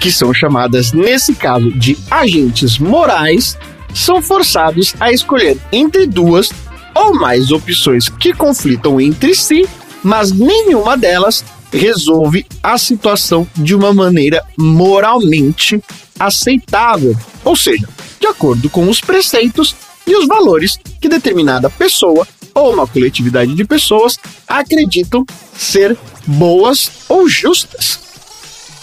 que 0.00 0.10
são 0.10 0.34
chamadas, 0.34 0.92
nesse 0.92 1.32
caso, 1.32 1.70
de 1.70 1.96
agentes 2.10 2.76
morais, 2.78 3.56
são 3.94 4.20
forçados 4.20 4.96
a 4.98 5.12
escolher 5.12 5.56
entre 5.70 6.08
duas 6.08 6.50
ou 6.92 7.14
mais 7.14 7.52
opções 7.52 8.08
que 8.08 8.32
conflitam 8.32 9.00
entre 9.00 9.32
si, 9.32 9.64
mas 10.02 10.32
nenhuma 10.32 10.96
delas 10.96 11.44
resolve 11.74 12.46
a 12.62 12.78
situação 12.78 13.46
de 13.56 13.74
uma 13.74 13.92
maneira 13.92 14.44
moralmente 14.56 15.82
aceitável, 16.18 17.16
ou 17.44 17.56
seja, 17.56 17.88
de 18.20 18.26
acordo 18.26 18.70
com 18.70 18.88
os 18.88 19.00
preceitos 19.00 19.74
e 20.06 20.14
os 20.16 20.26
valores 20.26 20.78
que 21.00 21.08
determinada 21.08 21.68
pessoa 21.68 22.26
ou 22.54 22.72
uma 22.72 22.86
coletividade 22.86 23.54
de 23.54 23.64
pessoas 23.64 24.16
acreditam 24.46 25.26
ser 25.52 25.98
boas 26.26 26.90
ou 27.08 27.28
justas. 27.28 27.98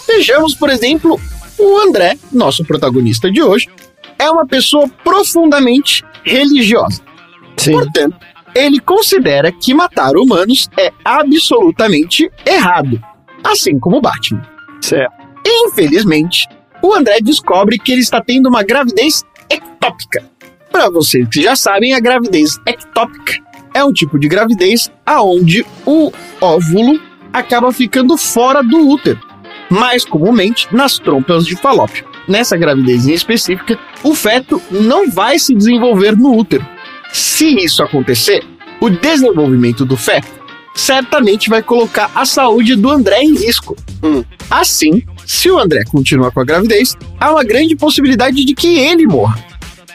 Vejamos, 0.06 0.54
por 0.54 0.68
exemplo, 0.68 1.18
o 1.58 1.78
André, 1.78 2.18
nosso 2.30 2.64
protagonista 2.64 3.30
de 3.30 3.42
hoje, 3.42 3.68
é 4.18 4.30
uma 4.30 4.46
pessoa 4.46 4.86
profundamente 5.02 6.04
religiosa. 6.22 7.00
Portanto, 7.56 8.16
ele 8.54 8.80
considera 8.80 9.50
que 9.50 9.74
matar 9.74 10.16
humanos 10.16 10.68
é 10.78 10.92
absolutamente 11.04 12.30
errado, 12.44 13.00
assim 13.42 13.78
como 13.78 14.00
Batman. 14.00 14.42
Certo. 14.80 15.12
Infelizmente, 15.46 16.48
o 16.82 16.94
André 16.94 17.20
descobre 17.20 17.78
que 17.78 17.92
ele 17.92 18.00
está 18.00 18.20
tendo 18.20 18.48
uma 18.48 18.62
gravidez 18.62 19.24
ectópica. 19.48 20.24
Para 20.70 20.90
vocês 20.90 21.28
que 21.28 21.42
já 21.42 21.54
sabem, 21.54 21.94
a 21.94 22.00
gravidez 22.00 22.58
ectópica 22.66 23.34
é 23.74 23.84
um 23.84 23.92
tipo 23.92 24.18
de 24.18 24.28
gravidez 24.28 24.90
aonde 25.04 25.64
o 25.86 26.12
óvulo 26.40 27.00
acaba 27.32 27.72
ficando 27.72 28.16
fora 28.16 28.62
do 28.62 28.88
útero, 28.88 29.20
mais 29.70 30.04
comumente 30.04 30.68
nas 30.74 30.98
trompas 30.98 31.46
de 31.46 31.56
falópio. 31.56 32.04
Nessa 32.28 32.56
gravidez 32.56 33.06
em 33.06 33.12
específica, 33.12 33.78
o 34.02 34.14
feto 34.14 34.60
não 34.70 35.10
vai 35.10 35.38
se 35.38 35.54
desenvolver 35.54 36.16
no 36.16 36.36
útero. 36.36 36.66
Se 37.12 37.46
isso 37.62 37.82
acontecer, 37.82 38.42
o 38.80 38.88
desenvolvimento 38.88 39.84
do 39.84 39.96
feto 39.96 40.42
certamente 40.74 41.50
vai 41.50 41.62
colocar 41.62 42.10
a 42.14 42.24
saúde 42.24 42.74
do 42.74 42.90
André 42.90 43.22
em 43.22 43.34
risco. 43.34 43.76
Assim, 44.50 45.02
se 45.26 45.50
o 45.50 45.58
André 45.58 45.84
continuar 45.84 46.30
com 46.30 46.40
a 46.40 46.44
gravidez, 46.44 46.96
há 47.20 47.32
uma 47.32 47.44
grande 47.44 47.76
possibilidade 47.76 48.44
de 48.44 48.54
que 48.54 48.78
ele 48.78 49.06
morra. 49.06 49.38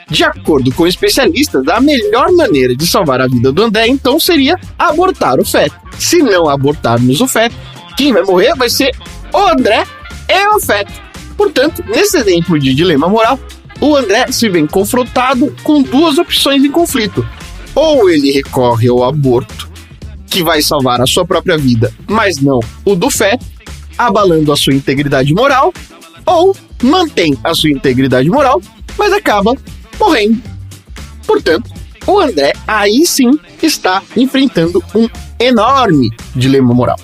De 0.09 0.23
acordo 0.23 0.71
com 0.73 0.87
especialistas, 0.87 1.67
a 1.67 1.81
melhor 1.81 2.31
maneira 2.31 2.75
de 2.75 2.87
salvar 2.87 3.19
a 3.19 3.27
vida 3.27 3.51
do 3.51 3.63
André 3.63 3.87
então 3.87 4.19
seria 4.19 4.55
abortar 4.79 5.39
o 5.39 5.45
feto. 5.45 5.75
Se 5.99 6.19
não 6.19 6.47
abortarmos 6.47 7.19
o 7.19 7.27
feto, 7.27 7.55
quem 7.97 8.13
vai 8.13 8.23
morrer 8.23 8.55
vai 8.55 8.69
ser 8.69 8.95
O 9.33 9.37
André 9.37 9.83
é 10.27 10.47
o 10.47 10.55
afeto. 10.55 10.93
Portanto, 11.35 11.83
nesse 11.87 12.17
exemplo 12.17 12.57
de 12.57 12.73
dilema 12.73 13.09
moral, 13.09 13.37
o 13.79 13.95
André 13.95 14.31
se 14.31 14.49
vê 14.49 14.65
confrontado 14.67 15.55
com 15.63 15.81
duas 15.81 16.17
opções 16.17 16.63
em 16.63 16.71
conflito. 16.71 17.27
Ou 17.75 18.09
ele 18.09 18.31
recorre 18.31 18.87
ao 18.87 19.03
aborto, 19.03 19.69
que 20.27 20.43
vai 20.43 20.61
salvar 20.61 20.99
a 21.01 21.05
sua 21.05 21.25
própria 21.25 21.57
vida, 21.57 21.93
mas 22.07 22.39
não 22.39 22.59
o 22.83 22.95
do 22.95 23.09
feto, 23.09 23.45
abalando 23.97 24.51
a 24.51 24.57
sua 24.57 24.73
integridade 24.73 25.33
moral, 25.33 25.73
ou 26.25 26.55
mantém 26.81 27.37
a 27.43 27.53
sua 27.53 27.69
integridade 27.69 28.29
moral, 28.29 28.61
mas 28.97 29.13
acaba 29.13 29.55
morrendo. 29.99 30.41
Portanto, 31.25 31.71
o 32.05 32.19
André 32.19 32.53
aí 32.67 33.05
sim 33.05 33.31
está 33.61 34.01
enfrentando 34.15 34.83
um 34.95 35.07
enorme 35.39 36.09
dilema 36.35 36.73
moral. 36.73 36.99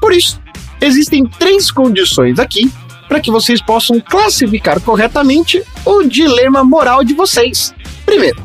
Por 0.00 0.12
isso, 0.12 0.40
existem 0.80 1.24
três 1.38 1.70
condições 1.70 2.38
aqui 2.38 2.70
para 3.14 3.20
que 3.20 3.30
vocês 3.30 3.62
possam 3.62 4.00
classificar 4.00 4.80
corretamente 4.80 5.62
o 5.84 6.02
dilema 6.02 6.64
moral 6.64 7.04
de 7.04 7.14
vocês. 7.14 7.72
Primeiro, 8.04 8.44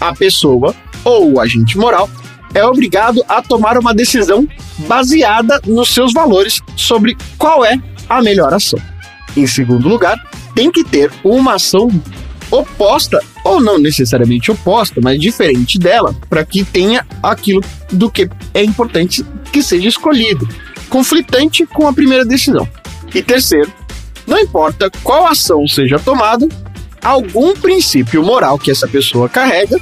a 0.00 0.14
pessoa 0.14 0.72
ou 1.02 1.32
o 1.32 1.40
agente 1.40 1.76
moral 1.76 2.08
é 2.54 2.64
obrigado 2.64 3.24
a 3.28 3.42
tomar 3.42 3.76
uma 3.76 3.92
decisão 3.92 4.46
baseada 4.86 5.60
nos 5.66 5.92
seus 5.92 6.12
valores 6.12 6.60
sobre 6.76 7.16
qual 7.36 7.64
é 7.64 7.76
a 8.08 8.22
melhor 8.22 8.54
ação. 8.54 8.78
Em 9.36 9.48
segundo 9.48 9.88
lugar, 9.88 10.16
tem 10.54 10.70
que 10.70 10.84
ter 10.84 11.10
uma 11.24 11.54
ação 11.54 11.90
oposta, 12.52 13.18
ou 13.42 13.60
não 13.60 13.80
necessariamente 13.80 14.48
oposta, 14.48 15.00
mas 15.02 15.20
diferente 15.20 15.76
dela, 15.76 16.14
para 16.30 16.44
que 16.44 16.62
tenha 16.62 17.04
aquilo 17.20 17.60
do 17.90 18.08
que 18.08 18.30
é 18.54 18.62
importante 18.62 19.26
que 19.52 19.60
seja 19.60 19.88
escolhido, 19.88 20.48
conflitante 20.88 21.66
com 21.66 21.88
a 21.88 21.92
primeira 21.92 22.24
decisão. 22.24 22.68
E 23.12 23.20
terceiro, 23.20 23.72
não 24.26 24.38
importa 24.38 24.90
qual 25.02 25.26
ação 25.26 25.66
seja 25.66 25.98
tomada, 25.98 26.48
algum 27.02 27.54
princípio 27.54 28.22
moral 28.22 28.58
que 28.58 28.70
essa 28.70 28.88
pessoa 28.88 29.28
carrega 29.28 29.78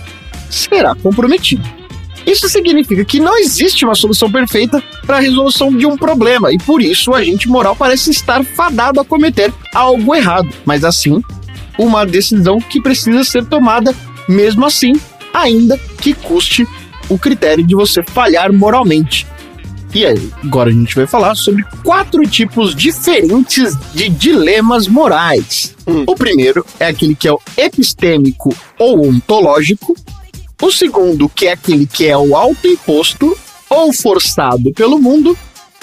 será 0.51 0.95
comprometido. 0.95 1.63
Isso 2.27 2.49
significa 2.49 3.05
que 3.05 3.19
não 3.19 3.37
existe 3.37 3.85
uma 3.85 3.95
solução 3.95 4.31
perfeita 4.31 4.83
para 5.05 5.17
a 5.17 5.21
resolução 5.21 5.77
de 5.77 5.87
um 5.87 5.97
problema 5.97 6.53
e 6.53 6.59
por 6.59 6.81
isso 6.81 7.11
o 7.11 7.15
agente 7.15 7.49
moral 7.49 7.75
parece 7.75 8.11
estar 8.11 8.45
fadado 8.45 9.01
a 9.01 9.05
cometer 9.05 9.53
algo 9.75 10.15
errado, 10.15 10.49
mas 10.65 10.85
assim, 10.85 11.23
uma 11.79 12.07
decisão 12.07 12.61
que 12.61 12.81
precisa 12.81 13.25
ser 13.25 13.45
tomada 13.47 13.95
mesmo 14.29 14.65
assim, 14.65 14.93
ainda 15.35 15.77
que 16.01 16.15
custe 16.15 16.67
o 17.09 17.19
critério 17.19 17.67
de 17.67 17.75
você 17.75 18.03
falhar 18.03 18.53
moralmente. 18.53 19.27
E 19.95 20.07
agora 20.07 20.71
a 20.71 20.73
gente 20.73 20.95
vai 20.95 21.07
falar 21.07 21.35
sobre 21.35 21.65
quatro 21.85 22.23
tipos 22.23 22.75
diferentes 22.75 23.77
de 23.93 24.09
dilemas 24.09 24.89
morais. 24.89 25.75
Hum. 25.87 26.05
O 26.07 26.15
primeiro 26.15 26.65
é 26.81 26.87
aquele 26.87 27.15
que 27.15 27.29
é 27.29 27.33
o 27.33 27.41
epistêmico 27.57 28.55
ou 28.79 29.07
ontológico, 29.07 29.95
o 30.63 30.71
segundo, 30.71 31.29
que 31.29 31.47
é 31.47 31.53
aquele 31.53 31.87
que 31.87 32.07
é 32.07 32.17
o 32.17 32.35
autoimposto 32.35 33.37
ou 33.69 33.93
forçado 33.93 34.73
pelo 34.73 34.99
mundo. 34.99 35.37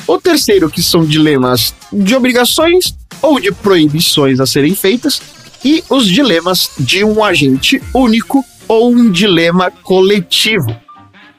O 0.07 0.19
terceiro, 0.19 0.69
que 0.69 0.81
são 0.81 1.05
dilemas 1.05 1.73
de 1.91 2.15
obrigações 2.15 2.95
ou 3.21 3.39
de 3.39 3.51
proibições 3.51 4.39
a 4.39 4.47
serem 4.47 4.73
feitas. 4.73 5.21
E 5.63 5.83
os 5.89 6.07
dilemas 6.07 6.71
de 6.79 7.03
um 7.03 7.23
agente 7.23 7.81
único 7.93 8.43
ou 8.67 8.91
um 8.91 9.11
dilema 9.11 9.69
coletivo. 9.69 10.75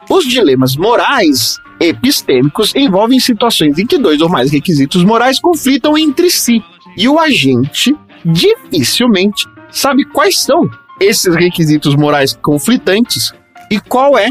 Os 0.09 0.27
dilemas 0.27 0.77
morais 0.77 1.57
epistêmicos 1.81 2.75
envolvem 2.77 3.19
situações 3.19 3.79
em 3.79 3.87
que 3.87 3.97
dois 3.97 4.21
ou 4.21 4.29
mais 4.29 4.53
requisitos 4.53 5.03
morais 5.03 5.41
conflitam 5.41 5.97
entre 5.97 6.31
si. 6.31 6.63
E 6.97 7.09
o 7.09 7.19
agente 7.19 7.97
dificilmente 8.25 9.47
sabe 9.71 10.05
quais 10.05 10.39
são 10.39 10.69
esses 11.01 11.35
requisitos 11.35 11.97
morais 11.97 12.39
conflitantes 12.43 13.33
e 13.71 13.81
qual 13.81 14.19
é 14.19 14.29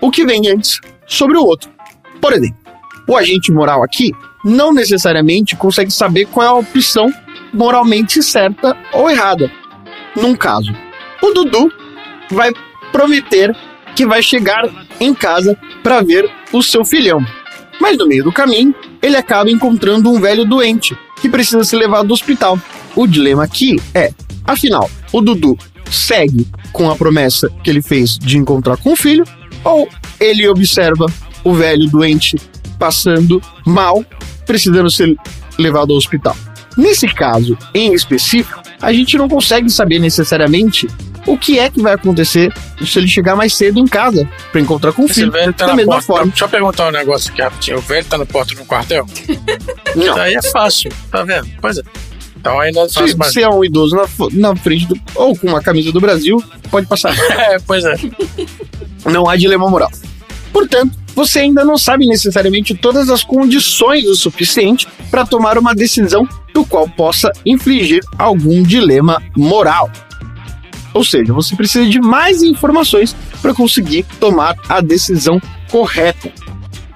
o 0.00 0.10
que 0.10 0.24
vem 0.24 0.48
antes 0.48 0.80
sobre 1.06 1.36
o 1.36 1.44
outro. 1.44 1.70
Por 2.20 2.32
exemplo, 2.32 2.56
o 3.06 3.16
agente 3.16 3.52
moral 3.52 3.82
aqui 3.82 4.12
não 4.44 4.72
necessariamente 4.72 5.54
consegue 5.56 5.90
saber 5.90 6.26
qual 6.26 6.46
é 6.46 6.48
a 6.48 6.54
opção 6.54 7.12
moralmente 7.52 8.22
certa 8.22 8.76
ou 8.92 9.10
errada. 9.10 9.50
Num 10.16 10.34
caso, 10.34 10.72
o 11.22 11.32
Dudu 11.32 11.70
vai 12.30 12.52
prometer 12.90 13.54
que 13.94 14.06
vai 14.06 14.22
chegar 14.22 14.64
em 15.00 15.14
casa 15.14 15.56
para 15.82 16.02
ver 16.02 16.30
o 16.52 16.62
seu 16.62 16.84
filhão. 16.84 17.24
Mas 17.80 17.98
no 17.98 18.06
meio 18.06 18.24
do 18.24 18.32
caminho, 18.32 18.74
ele 19.02 19.16
acaba 19.16 19.50
encontrando 19.50 20.10
um 20.10 20.20
velho 20.20 20.44
doente 20.44 20.96
que 21.20 21.28
precisa 21.28 21.64
ser 21.64 21.76
levado 21.76 22.06
ao 22.06 22.12
hospital. 22.12 22.58
O 22.94 23.06
dilema 23.06 23.44
aqui 23.44 23.76
é, 23.94 24.12
afinal, 24.44 24.90
o 25.12 25.20
Dudu 25.20 25.56
segue 25.90 26.46
com 26.72 26.90
a 26.90 26.96
promessa 26.96 27.50
que 27.62 27.70
ele 27.70 27.82
fez 27.82 28.18
de 28.18 28.36
encontrar 28.38 28.76
com 28.76 28.92
o 28.92 28.96
filho, 28.96 29.24
ou 29.64 29.88
ele 30.18 30.48
observa 30.48 31.06
o 31.44 31.54
velho 31.54 31.88
doente 31.88 32.36
passando 32.78 33.40
mal, 33.64 34.04
precisando 34.44 34.90
ser 34.90 35.16
levado 35.58 35.92
ao 35.92 35.96
hospital. 35.96 36.36
Nesse 36.76 37.06
caso 37.08 37.56
em 37.72 37.94
específico, 37.94 38.60
a 38.80 38.92
gente 38.92 39.16
não 39.16 39.28
consegue 39.28 39.70
saber 39.70 39.98
necessariamente 39.98 40.86
o 41.26 41.36
que 41.36 41.58
é 41.58 41.68
que 41.68 41.82
vai 41.82 41.94
acontecer 41.94 42.52
se 42.84 42.98
ele 42.98 43.08
chegar 43.08 43.34
mais 43.34 43.54
cedo 43.54 43.78
em 43.78 43.86
casa 43.86 44.28
para 44.52 44.60
encontrar 44.60 44.92
com 44.92 45.04
o 45.04 45.08
filho. 45.08 45.30
velho 45.32 45.52
tá 45.52 45.66
da 45.66 45.72
na 45.72 45.76
mesma 45.76 45.92
porta, 45.94 46.06
forma. 46.06 46.26
Deixa 46.26 46.44
eu 46.44 46.48
perguntar 46.48 46.88
um 46.88 46.92
negócio 46.92 47.32
aqui 47.32 47.42
rapidinho. 47.42 47.78
O 47.78 47.80
velho 47.82 48.04
tá 48.06 48.16
na 48.18 48.26
porta 48.26 48.54
do 48.54 48.64
quartel? 48.64 49.06
Não. 49.94 50.04
Isso 50.04 50.20
aí 50.20 50.34
é 50.34 50.42
fácil, 50.42 50.92
tá 51.10 51.22
vendo? 51.24 51.48
Pois 51.60 51.78
é. 51.78 51.82
Então 52.36 52.60
aí 52.60 52.70
nós 52.72 52.92
Se, 52.92 52.98
faz 53.00 53.14
mais. 53.14 53.32
se 53.32 53.42
é 53.42 53.48
um 53.48 53.64
idoso 53.64 53.96
na, 53.96 54.06
na 54.50 54.56
frente 54.56 54.86
do, 54.86 54.96
ou 55.16 55.36
com 55.36 55.48
uma 55.48 55.60
camisa 55.60 55.90
do 55.90 56.00
Brasil, 56.00 56.42
pode 56.70 56.86
passar. 56.86 57.12
É, 57.50 57.58
pois 57.58 57.84
é. 57.84 57.96
Não 59.04 59.28
há 59.28 59.36
dilema 59.36 59.68
moral. 59.68 59.90
Portanto, 60.52 60.92
você 61.14 61.40
ainda 61.40 61.64
não 61.64 61.76
sabe 61.76 62.06
necessariamente 62.06 62.74
todas 62.74 63.08
as 63.10 63.24
condições 63.24 64.04
o 64.04 64.14
suficiente 64.14 64.86
para 65.10 65.24
tomar 65.26 65.58
uma 65.58 65.74
decisão 65.74 66.28
do 66.52 66.64
qual 66.64 66.88
possa 66.88 67.32
infligir 67.44 68.02
algum 68.18 68.62
dilema 68.62 69.20
moral. 69.36 69.90
Ou 70.96 71.04
seja, 71.04 71.30
você 71.30 71.54
precisa 71.54 71.86
de 71.86 72.00
mais 72.00 72.42
informações 72.42 73.14
para 73.42 73.52
conseguir 73.52 74.06
tomar 74.18 74.56
a 74.66 74.80
decisão 74.80 75.38
correta. 75.70 76.32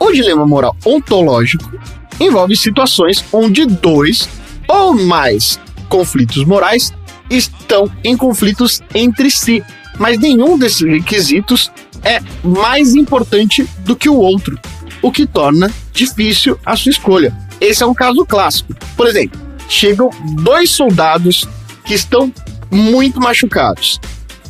O 0.01 0.11
dilema 0.11 0.47
moral 0.47 0.75
ontológico 0.87 1.71
envolve 2.19 2.57
situações 2.57 3.23
onde 3.31 3.67
dois 3.67 4.27
ou 4.67 4.95
mais 4.95 5.61
conflitos 5.91 6.47
morais 6.47 6.95
estão 7.29 7.93
em 8.03 8.17
conflitos 8.17 8.81
entre 8.95 9.31
si, 9.31 9.63
mas 9.99 10.19
nenhum 10.19 10.57
desses 10.57 10.81
requisitos 10.81 11.71
é 12.03 12.21
mais 12.43 12.95
importante 12.95 13.69
do 13.85 13.95
que 13.95 14.09
o 14.09 14.17
outro, 14.17 14.59
o 15.03 15.13
que 15.13 15.27
torna 15.27 15.71
difícil 15.93 16.59
a 16.65 16.75
sua 16.75 16.91
escolha. 16.91 17.37
Esse 17.61 17.83
é 17.83 17.87
um 17.87 17.93
caso 17.93 18.25
clássico. 18.25 18.75
Por 18.97 19.07
exemplo, 19.07 19.39
chegam 19.69 20.09
dois 20.37 20.71
soldados 20.71 21.47
que 21.85 21.93
estão 21.93 22.33
muito 22.71 23.21
machucados, 23.21 24.01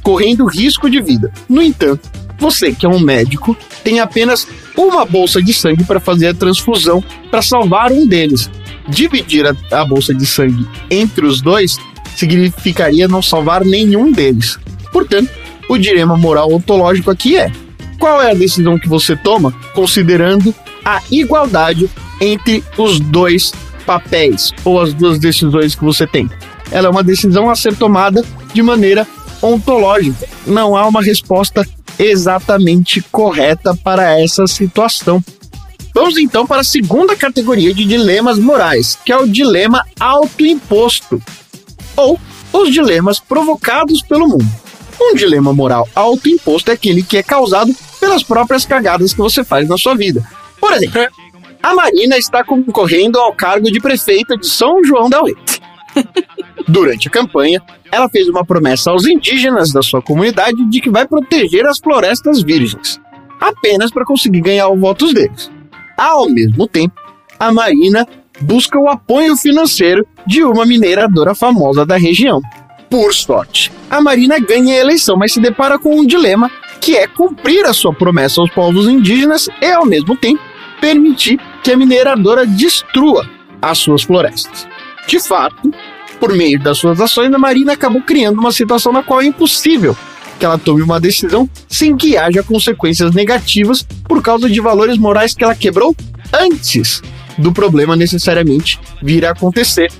correndo 0.02 0.46
risco 0.46 0.88
de 0.90 1.00
vida. 1.00 1.32
No 1.48 1.62
entanto, 1.62 2.08
você 2.38 2.72
que 2.72 2.86
é 2.86 2.88
um 2.88 2.98
médico 2.98 3.56
tem 3.84 4.00
apenas 4.00 4.48
uma 4.76 5.04
bolsa 5.04 5.42
de 5.42 5.52
sangue 5.52 5.84
para 5.84 6.00
fazer 6.00 6.28
a 6.28 6.34
transfusão 6.34 7.04
para 7.30 7.42
salvar 7.42 7.92
um 7.92 8.06
deles. 8.06 8.50
Dividir 8.88 9.46
a, 9.46 9.54
a 9.78 9.84
bolsa 9.84 10.14
de 10.14 10.26
sangue 10.26 10.66
entre 10.90 11.26
os 11.26 11.40
dois 11.40 11.76
significaria 12.16 13.06
não 13.06 13.22
salvar 13.22 13.64
nenhum 13.64 14.10
deles. 14.10 14.58
Portanto, 14.90 15.30
o 15.68 15.78
dilema 15.78 16.16
moral 16.16 16.52
ontológico 16.52 17.10
aqui 17.10 17.36
é: 17.36 17.52
qual 17.98 18.20
é 18.22 18.30
a 18.30 18.34
decisão 18.34 18.78
que 18.78 18.88
você 18.88 19.14
toma 19.14 19.52
considerando 19.74 20.54
a 20.84 21.02
igualdade 21.10 21.88
entre 22.20 22.64
os 22.76 22.98
dois 22.98 23.52
papéis 23.86 24.50
ou 24.64 24.80
as 24.80 24.92
duas 24.94 25.18
decisões 25.18 25.74
que 25.74 25.84
você 25.84 26.06
tem? 26.06 26.28
Ela 26.70 26.88
é 26.88 26.90
uma 26.90 27.02
decisão 27.02 27.50
a 27.50 27.56
ser 27.56 27.76
tomada 27.76 28.24
de 28.52 28.62
maneira 28.62 29.06
ontológica. 29.42 30.28
Não 30.46 30.76
há 30.76 30.86
uma 30.86 31.02
resposta 31.02 31.66
exatamente 31.98 33.02
correta 33.10 33.76
para 33.76 34.18
essa 34.20 34.46
situação. 34.46 35.22
Vamos 35.94 36.16
então 36.16 36.46
para 36.46 36.60
a 36.60 36.64
segunda 36.64 37.16
categoria 37.16 37.74
de 37.74 37.84
dilemas 37.84 38.38
morais, 38.38 38.98
que 39.04 39.12
é 39.12 39.16
o 39.16 39.26
dilema 39.26 39.84
autoimposto, 39.98 41.20
ou 41.96 42.18
os 42.52 42.72
dilemas 42.72 43.18
provocados 43.18 44.02
pelo 44.02 44.28
mundo. 44.28 44.46
Um 45.00 45.14
dilema 45.14 45.52
moral 45.52 45.88
autoimposto 45.94 46.70
é 46.70 46.74
aquele 46.74 47.02
que 47.02 47.16
é 47.16 47.22
causado 47.22 47.74
pelas 47.98 48.22
próprias 48.22 48.64
cagadas 48.64 49.12
que 49.12 49.18
você 49.18 49.42
faz 49.42 49.68
na 49.68 49.76
sua 49.76 49.94
vida. 49.94 50.24
Por 50.60 50.72
exemplo, 50.72 51.00
a 51.62 51.74
Marina 51.74 52.16
está 52.16 52.44
concorrendo 52.44 53.18
ao 53.18 53.34
cargo 53.34 53.70
de 53.70 53.80
prefeita 53.80 54.36
de 54.36 54.46
São 54.46 54.84
João 54.84 55.08
del 55.08 55.24
Rei. 55.24 55.36
Durante 56.70 57.08
a 57.08 57.10
campanha, 57.10 57.60
ela 57.90 58.08
fez 58.08 58.28
uma 58.28 58.44
promessa 58.44 58.92
aos 58.92 59.04
indígenas 59.04 59.72
da 59.72 59.82
sua 59.82 60.00
comunidade 60.00 60.64
de 60.70 60.80
que 60.80 60.88
vai 60.88 61.04
proteger 61.04 61.66
as 61.66 61.80
florestas 61.80 62.42
virgens, 62.42 63.00
apenas 63.40 63.90
para 63.90 64.04
conseguir 64.04 64.40
ganhar 64.40 64.68
os 64.68 64.78
votos 64.78 65.12
deles. 65.12 65.50
Ao 65.98 66.30
mesmo 66.30 66.68
tempo, 66.68 66.94
a 67.40 67.52
Marina 67.52 68.06
busca 68.40 68.78
o 68.78 68.88
apoio 68.88 69.36
financeiro 69.36 70.06
de 70.24 70.44
uma 70.44 70.64
mineradora 70.64 71.34
famosa 71.34 71.84
da 71.84 71.96
região. 71.96 72.40
Por 72.88 73.12
sorte, 73.12 73.72
a 73.90 74.00
Marina 74.00 74.38
ganha 74.38 74.74
a 74.74 74.78
eleição, 74.78 75.16
mas 75.16 75.32
se 75.32 75.40
depara 75.40 75.76
com 75.76 75.98
um 75.98 76.06
dilema 76.06 76.48
que 76.80 76.96
é 76.96 77.08
cumprir 77.08 77.66
a 77.66 77.72
sua 77.72 77.92
promessa 77.92 78.40
aos 78.40 78.50
povos 78.50 78.86
indígenas 78.86 79.48
e, 79.60 79.66
ao 79.66 79.84
mesmo 79.84 80.16
tempo, 80.16 80.40
permitir 80.80 81.40
que 81.64 81.72
a 81.72 81.76
mineradora 81.76 82.46
destrua 82.46 83.28
as 83.60 83.78
suas 83.78 84.02
florestas. 84.02 84.68
De 85.06 85.18
fato, 85.18 85.72
por 86.20 86.36
meio 86.36 86.60
das 86.60 86.76
suas 86.76 87.00
ações, 87.00 87.32
a 87.32 87.38
Marina 87.38 87.72
acabou 87.72 88.02
criando 88.02 88.38
uma 88.38 88.52
situação 88.52 88.92
na 88.92 89.02
qual 89.02 89.22
é 89.22 89.26
impossível 89.26 89.96
que 90.38 90.44
ela 90.44 90.58
tome 90.58 90.82
uma 90.82 91.00
decisão 91.00 91.48
sem 91.68 91.96
que 91.96 92.16
haja 92.16 92.42
consequências 92.42 93.14
negativas 93.14 93.82
por 94.04 94.22
causa 94.22 94.48
de 94.48 94.60
valores 94.60 94.96
morais 94.96 95.34
que 95.34 95.42
ela 95.42 95.54
quebrou 95.54 95.94
antes 96.32 97.02
do 97.36 97.52
problema 97.52 97.96
necessariamente 97.96 98.78
vir 99.02 99.24
a 99.24 99.30
acontecer. 99.30 99.90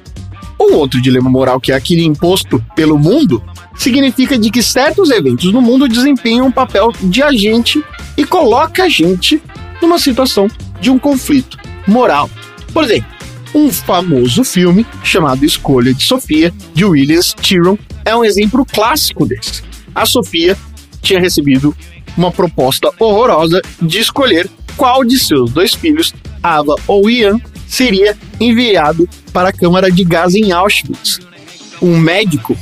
Um 0.58 0.74
outro 0.74 1.00
dilema 1.00 1.30
moral 1.30 1.58
que 1.58 1.72
é 1.72 1.74
aquele 1.74 2.04
imposto 2.04 2.62
pelo 2.76 2.98
mundo 2.98 3.42
significa 3.74 4.38
de 4.38 4.50
que 4.50 4.62
certos 4.62 5.10
eventos 5.10 5.52
no 5.52 5.62
mundo 5.62 5.88
desempenham 5.88 6.46
um 6.46 6.52
papel 6.52 6.92
de 7.00 7.22
agente 7.22 7.82
e 8.16 8.24
coloca 8.24 8.84
a 8.84 8.88
gente 8.88 9.42
numa 9.80 9.98
situação 9.98 10.48
de 10.80 10.90
um 10.90 10.98
conflito 10.98 11.58
moral. 11.86 12.28
Por 12.72 12.84
exemplo, 12.84 13.19
um 13.54 13.70
famoso 13.70 14.44
filme 14.44 14.86
chamado 15.02 15.44
Escolha 15.44 15.92
de 15.92 16.02
Sofia, 16.02 16.52
de 16.74 16.84
Williams 16.84 17.34
Tyron, 17.34 17.76
é 18.04 18.14
um 18.14 18.24
exemplo 18.24 18.64
clássico 18.64 19.26
desse. 19.26 19.62
A 19.94 20.06
Sofia 20.06 20.56
tinha 21.02 21.20
recebido 21.20 21.74
uma 22.16 22.30
proposta 22.30 22.90
horrorosa 22.98 23.60
de 23.80 23.98
escolher 23.98 24.48
qual 24.76 25.04
de 25.04 25.18
seus 25.18 25.52
dois 25.52 25.74
filhos, 25.74 26.14
Ava 26.42 26.74
ou 26.86 27.10
Ian, 27.10 27.40
seria 27.66 28.16
enviado 28.40 29.08
para 29.32 29.50
a 29.50 29.52
câmara 29.52 29.90
de 29.90 30.04
gás 30.04 30.34
em 30.34 30.52
Auschwitz. 30.52 31.20
Um 31.80 31.98
médico 31.98 32.56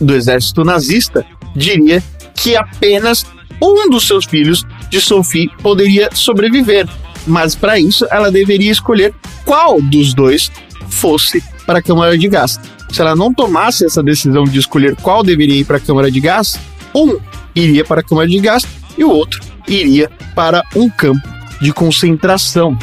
do 0.00 0.14
exército 0.14 0.64
nazista 0.64 1.24
diria 1.54 2.02
que 2.34 2.56
apenas 2.56 3.24
um 3.60 3.88
dos 3.88 4.06
seus 4.06 4.24
filhos 4.24 4.64
de 4.90 5.00
Sophie 5.00 5.48
poderia 5.62 6.08
sobreviver, 6.12 6.88
mas 7.26 7.54
para 7.54 7.78
isso 7.78 8.06
ela 8.10 8.30
deveria 8.30 8.70
escolher 8.70 9.14
qual 9.44 9.80
dos 9.80 10.14
dois 10.14 10.50
fosse 10.88 11.42
para 11.66 11.78
a 11.78 11.82
câmara 11.82 12.16
de 12.16 12.28
gás. 12.28 12.58
Se 12.90 13.00
ela 13.00 13.16
não 13.16 13.32
tomasse 13.32 13.84
essa 13.84 14.02
decisão 14.02 14.44
de 14.44 14.58
escolher 14.58 14.94
qual 14.96 15.22
deveria 15.22 15.60
ir 15.60 15.64
para 15.64 15.78
a 15.78 15.80
câmara 15.80 16.10
de 16.10 16.20
gás, 16.20 16.58
um 16.94 17.18
iria 17.54 17.84
para 17.84 18.00
a 18.00 18.04
câmara 18.04 18.28
de 18.28 18.38
gás 18.38 18.66
e 18.96 19.04
o 19.04 19.10
outro 19.10 19.40
iria 19.66 20.10
para 20.34 20.62
um 20.74 20.88
campo 20.88 21.26
de 21.60 21.72
concentração. 21.72 22.76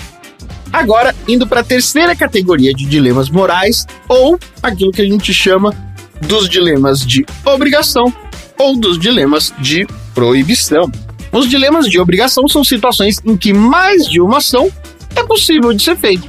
Agora, 0.72 1.16
indo 1.28 1.48
para 1.48 1.62
a 1.62 1.64
terceira 1.64 2.16
categoria 2.16 2.74
de 2.74 2.86
dilemas 2.86 3.30
morais, 3.30 3.88
ou 4.08 4.40
aquilo 4.62 4.92
que 4.92 5.02
a 5.02 5.06
gente 5.06 5.34
chama 5.34 5.74
dos 6.22 6.48
dilemas 6.48 7.06
de 7.06 7.26
obrigação 7.46 8.14
ou 8.58 8.78
dos 8.78 9.00
dilemas 9.00 9.54
de 9.60 9.88
proibição. 10.14 10.92
Os 11.32 11.48
dilemas 11.48 11.88
de 11.88 12.00
obrigação 12.00 12.48
são 12.48 12.64
situações 12.64 13.20
em 13.24 13.38
que 13.38 13.54
mais 13.54 14.08
de 14.08 14.20
uma 14.20 14.38
ação 14.38 14.72
é 15.16 15.24
possível 15.24 15.74
de 15.74 15.84
ser 15.84 15.96
feita, 15.96 16.28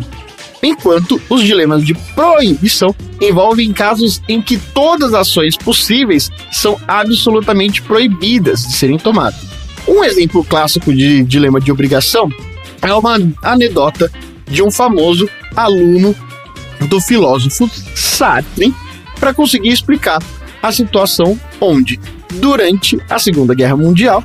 enquanto 0.63 1.21
os 1.29 1.43
dilemas 1.43 1.85
de 1.85 1.95
proibição 2.15 2.95
envolvem 3.21 3.73
casos 3.73 4.21
em 4.29 4.43
que 4.43 4.59
todas 4.59 5.15
as 5.15 5.29
ações 5.29 5.57
possíveis 5.57 6.31
são 6.51 6.79
absolutamente 6.87 7.83
proibidas 7.83 8.63
de 8.67 8.73
serem 8.75 8.99
tomadas. 8.99 9.41
Um 9.89 10.05
exemplo 10.05 10.45
clássico 10.45 10.93
de 10.93 11.23
dilema 11.25 11.61
de 11.61 11.73
obrigação 11.73 12.31
é 12.83 12.93
uma 12.93 13.19
anedota 13.43 14.11
de 14.47 14.63
um 14.63 14.71
famoso 14.71 15.29
aluno 15.57 16.15
do 16.89 17.01
filósofo 17.01 17.71
Sartre 17.95 18.75
para 19.19 19.35
conseguir 19.35 19.71
explicar 19.71 20.23
a 20.63 20.73
situação 20.73 21.39
onde, 21.61 21.99
durante 22.35 22.99
a 23.09 23.19
Segunda 23.19 23.55
Guerra 23.55 23.77
Mundial, 23.77 24.25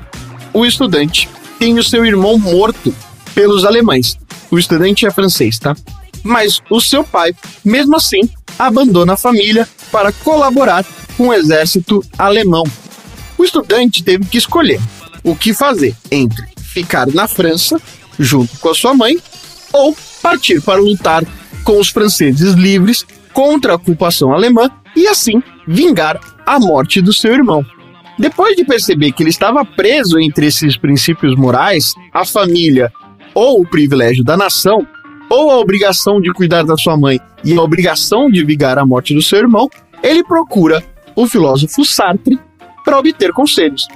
o 0.56 0.66
estudante 0.66 1.28
tem 1.60 1.78
o 1.78 1.84
seu 1.84 2.06
irmão 2.06 2.40
morto 2.40 2.96
pelos 3.36 3.66
alemães. 3.66 4.18
O 4.50 4.58
estudante 4.58 5.06
é 5.06 5.12
francês, 5.12 5.60
tá? 5.60 5.76
Mas 6.24 6.62
o 6.70 6.80
seu 6.80 7.04
pai, 7.04 7.36
mesmo 7.64 7.98
assim, 7.98 8.22
abandona 8.58 9.14
a 9.14 9.18
família 9.18 9.68
para 9.92 10.14
colaborar 10.14 10.86
com 11.18 11.28
o 11.28 11.34
exército 11.34 12.02
alemão. 12.18 12.64
O 13.38 13.44
estudante 13.44 14.02
teve 14.02 14.24
que 14.26 14.38
escolher 14.38 14.80
o 15.26 15.36
que 15.36 15.54
fazer 15.54 15.94
entre 16.10 16.46
ficar 16.58 17.08
na 17.08 17.28
França, 17.28 17.80
junto 18.18 18.58
com 18.60 18.70
a 18.70 18.76
sua 18.76 18.94
mãe, 18.94 19.18
ou 19.74 19.96
partir 20.22 20.62
para 20.62 20.80
lutar 20.80 21.24
com 21.66 21.80
os 21.80 21.90
franceses 21.90 22.54
livres 22.54 23.06
contra 23.34 23.74
a 23.74 23.76
ocupação 23.76 24.32
alemã 24.32 24.72
e 24.96 25.06
assim 25.06 25.44
vingar 25.68 26.18
a 26.46 26.58
morte 26.60 27.02
do 27.02 27.12
seu 27.12 27.34
irmão. 27.34 27.66
Depois 28.18 28.56
de 28.56 28.64
perceber 28.64 29.12
que 29.12 29.24
ele 29.24 29.30
estava 29.30 29.66
preso 29.66 30.18
entre 30.20 30.48
esses 30.48 30.78
princípios 30.78 31.36
morais, 31.36 31.94
a 32.14 32.26
família 32.26 32.92
ou 33.34 33.62
o 33.62 33.68
privilégio 33.68 34.24
da 34.24 34.38
nação, 34.38 34.88
ou 35.30 35.52
a 35.52 35.60
obrigação 35.60 36.22
de 36.22 36.32
cuidar 36.32 36.64
da 36.64 36.78
sua 36.78 36.96
mãe 36.96 37.20
e 37.44 37.58
a 37.58 37.62
obrigação 37.62 38.30
de 38.30 38.44
vingar 38.46 38.78
a 38.78 38.86
morte 38.86 39.14
do 39.14 39.22
seu 39.22 39.40
irmão, 39.40 39.70
ele 40.02 40.24
procura 40.24 40.84
o 41.16 41.28
filósofo 41.28 41.84
Sartre 41.84 42.40
para 42.84 42.98
obter 42.98 43.32
conselhos. 43.34 43.88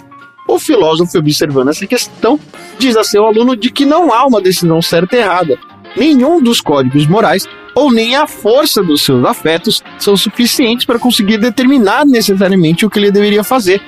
O 0.48 0.58
filósofo, 0.58 1.18
observando 1.18 1.70
essa 1.70 1.86
questão, 1.86 2.40
diz 2.80 2.98
a 2.98 3.04
seu 3.04 3.26
aluno 3.26 3.56
de 3.56 3.70
que 3.70 3.86
não 3.86 4.12
há 4.12 4.26
uma 4.26 4.42
decisão 4.42 4.82
certa 4.82 5.16
e 5.16 5.20
errada. 5.20 5.58
Nenhum 5.96 6.42
dos 6.42 6.60
códigos 6.60 7.06
morais 7.08 7.48
ou 7.76 7.92
nem 7.92 8.16
a 8.16 8.26
força 8.26 8.82
dos 8.82 9.04
seus 9.04 9.24
afetos 9.24 9.84
são 10.00 10.18
suficientes 10.18 10.86
para 10.86 11.00
conseguir 11.00 11.38
determinar 11.38 12.06
necessariamente 12.06 12.86
o 12.86 12.90
que 12.90 12.98
ele 12.98 13.12
deveria 13.12 13.44
fazer. 13.44 13.82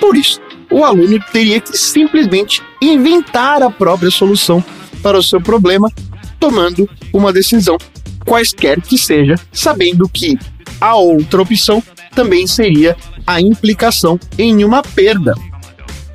Por 0.00 0.16
isso, 0.16 0.40
o 0.70 0.84
aluno 0.84 1.18
teria 1.32 1.60
que 1.60 1.76
simplesmente 1.76 2.62
inventar 2.80 3.62
a 3.62 3.70
própria 3.70 4.10
solução 4.10 4.62
para 5.02 5.18
o 5.18 5.22
seu 5.22 5.40
problema, 5.40 5.90
tomando 6.38 6.88
uma 7.12 7.32
decisão, 7.32 7.76
quaisquer 8.24 8.80
que 8.80 8.98
seja, 8.98 9.34
sabendo 9.52 10.08
que 10.08 10.38
a 10.80 10.94
outra 10.94 11.42
opção 11.42 11.82
também 12.14 12.46
seria 12.46 12.96
a 13.26 13.40
implicação 13.40 14.18
em 14.38 14.64
uma 14.64 14.82
perda. 14.82 15.34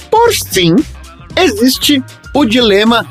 Por 0.10 0.32
fim, 0.34 0.76
existe 1.36 2.04
o 2.34 2.46
dilema 2.46 3.06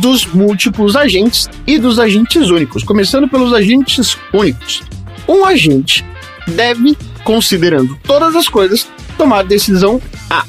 dos 0.00 0.26
múltiplos 0.26 0.94
agentes 0.94 1.48
e 1.66 1.78
dos 1.78 1.98
agentes 1.98 2.50
únicos, 2.50 2.84
começando 2.84 3.28
pelos 3.28 3.52
agentes 3.52 4.16
únicos. 4.32 4.82
Um 5.28 5.44
agente 5.44 6.04
deve, 6.48 6.96
considerando 7.24 7.98
todas 8.04 8.36
as 8.36 8.48
coisas, 8.48 8.88
tomar 9.16 9.44
decisão 9.44 10.00
A 10.30 10.44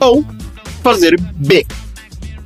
ou 0.00 0.24
fazer 0.82 1.20
B. 1.36 1.66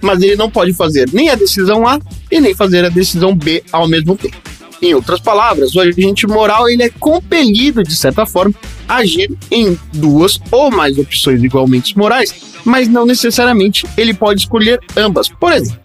Mas 0.00 0.22
ele 0.22 0.36
não 0.36 0.50
pode 0.50 0.72
fazer 0.72 1.08
nem 1.12 1.30
a 1.30 1.34
decisão 1.34 1.86
A 1.86 1.98
e 2.30 2.40
nem 2.40 2.54
fazer 2.54 2.84
a 2.84 2.88
decisão 2.88 3.34
B 3.34 3.62
ao 3.72 3.88
mesmo 3.88 4.16
tempo. 4.16 4.36
Em 4.82 4.92
outras 4.92 5.20
palavras, 5.20 5.74
o 5.74 5.80
agente 5.80 6.26
moral 6.26 6.68
ele 6.68 6.82
é 6.82 6.90
compelido, 6.90 7.82
de 7.82 7.94
certa 7.94 8.26
forma, 8.26 8.54
a 8.86 8.96
agir 8.96 9.32
em 9.50 9.78
duas 9.94 10.38
ou 10.50 10.70
mais 10.70 10.98
opções 10.98 11.42
igualmente 11.42 11.96
morais, 11.96 12.34
mas 12.64 12.86
não 12.86 13.06
necessariamente 13.06 13.86
ele 13.96 14.12
pode 14.12 14.40
escolher 14.40 14.78
ambas. 14.96 15.28
Por 15.28 15.52
exemplo, 15.52 15.80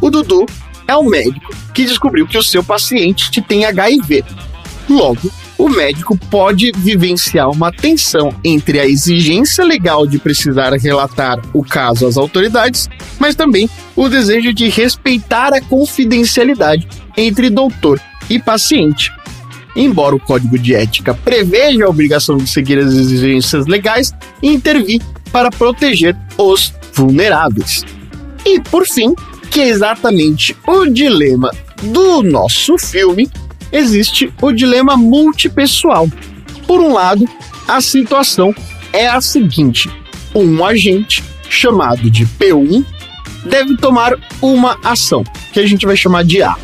o 0.00 0.10
Dudu 0.10 0.46
é 0.88 0.96
um 0.96 1.08
médico 1.08 1.54
que 1.72 1.84
descobriu 1.84 2.26
que 2.26 2.36
o 2.36 2.42
seu 2.42 2.64
paciente 2.64 3.40
tem 3.42 3.64
HIV. 3.64 4.24
Logo, 4.88 5.30
o 5.56 5.68
médico 5.68 6.16
pode 6.30 6.72
vivenciar 6.76 7.48
uma 7.50 7.72
tensão 7.72 8.34
entre 8.42 8.80
a 8.80 8.86
exigência 8.86 9.64
legal 9.64 10.06
de 10.06 10.18
precisar 10.18 10.72
relatar 10.74 11.40
o 11.52 11.62
caso 11.62 12.06
às 12.06 12.16
autoridades, 12.16 12.88
mas 13.18 13.34
também 13.34 13.68
o 13.94 14.08
desejo 14.08 14.52
de 14.52 14.68
respeitar 14.68 15.52
a 15.54 15.60
confidencialidade 15.60 16.88
entre 17.16 17.50
doutor 17.50 18.00
e 18.28 18.38
paciente. 18.38 19.12
Embora 19.76 20.14
o 20.14 20.20
código 20.20 20.58
de 20.58 20.74
ética 20.74 21.14
preveja 21.14 21.84
a 21.84 21.90
obrigação 21.90 22.36
de 22.36 22.48
seguir 22.48 22.78
as 22.78 22.92
exigências 22.92 23.66
legais 23.66 24.12
intervir 24.42 25.00
para 25.32 25.50
proteger 25.50 26.16
os 26.38 26.72
vulneráveis. 26.92 27.82
E, 28.44 28.60
por 28.60 28.86
fim, 28.86 29.14
que 29.50 29.60
é 29.60 29.68
exatamente 29.68 30.56
o 30.66 30.86
dilema 30.86 31.50
do 31.82 32.22
nosso 32.22 32.78
filme, 32.78 33.28
existe 33.74 34.32
o 34.40 34.52
dilema 34.52 34.96
multipessoal. 34.96 36.08
Por 36.66 36.80
um 36.80 36.92
lado, 36.92 37.28
a 37.66 37.80
situação 37.80 38.54
é 38.92 39.08
a 39.08 39.20
seguinte: 39.20 39.90
um 40.34 40.64
agente 40.64 41.22
chamado 41.50 42.08
de 42.08 42.24
P1 42.24 42.84
deve 43.44 43.76
tomar 43.76 44.14
uma 44.40 44.78
ação, 44.82 45.22
que 45.52 45.60
a 45.60 45.66
gente 45.66 45.84
vai 45.84 45.96
chamar 45.96 46.24
de 46.24 46.42
A. 46.42 46.56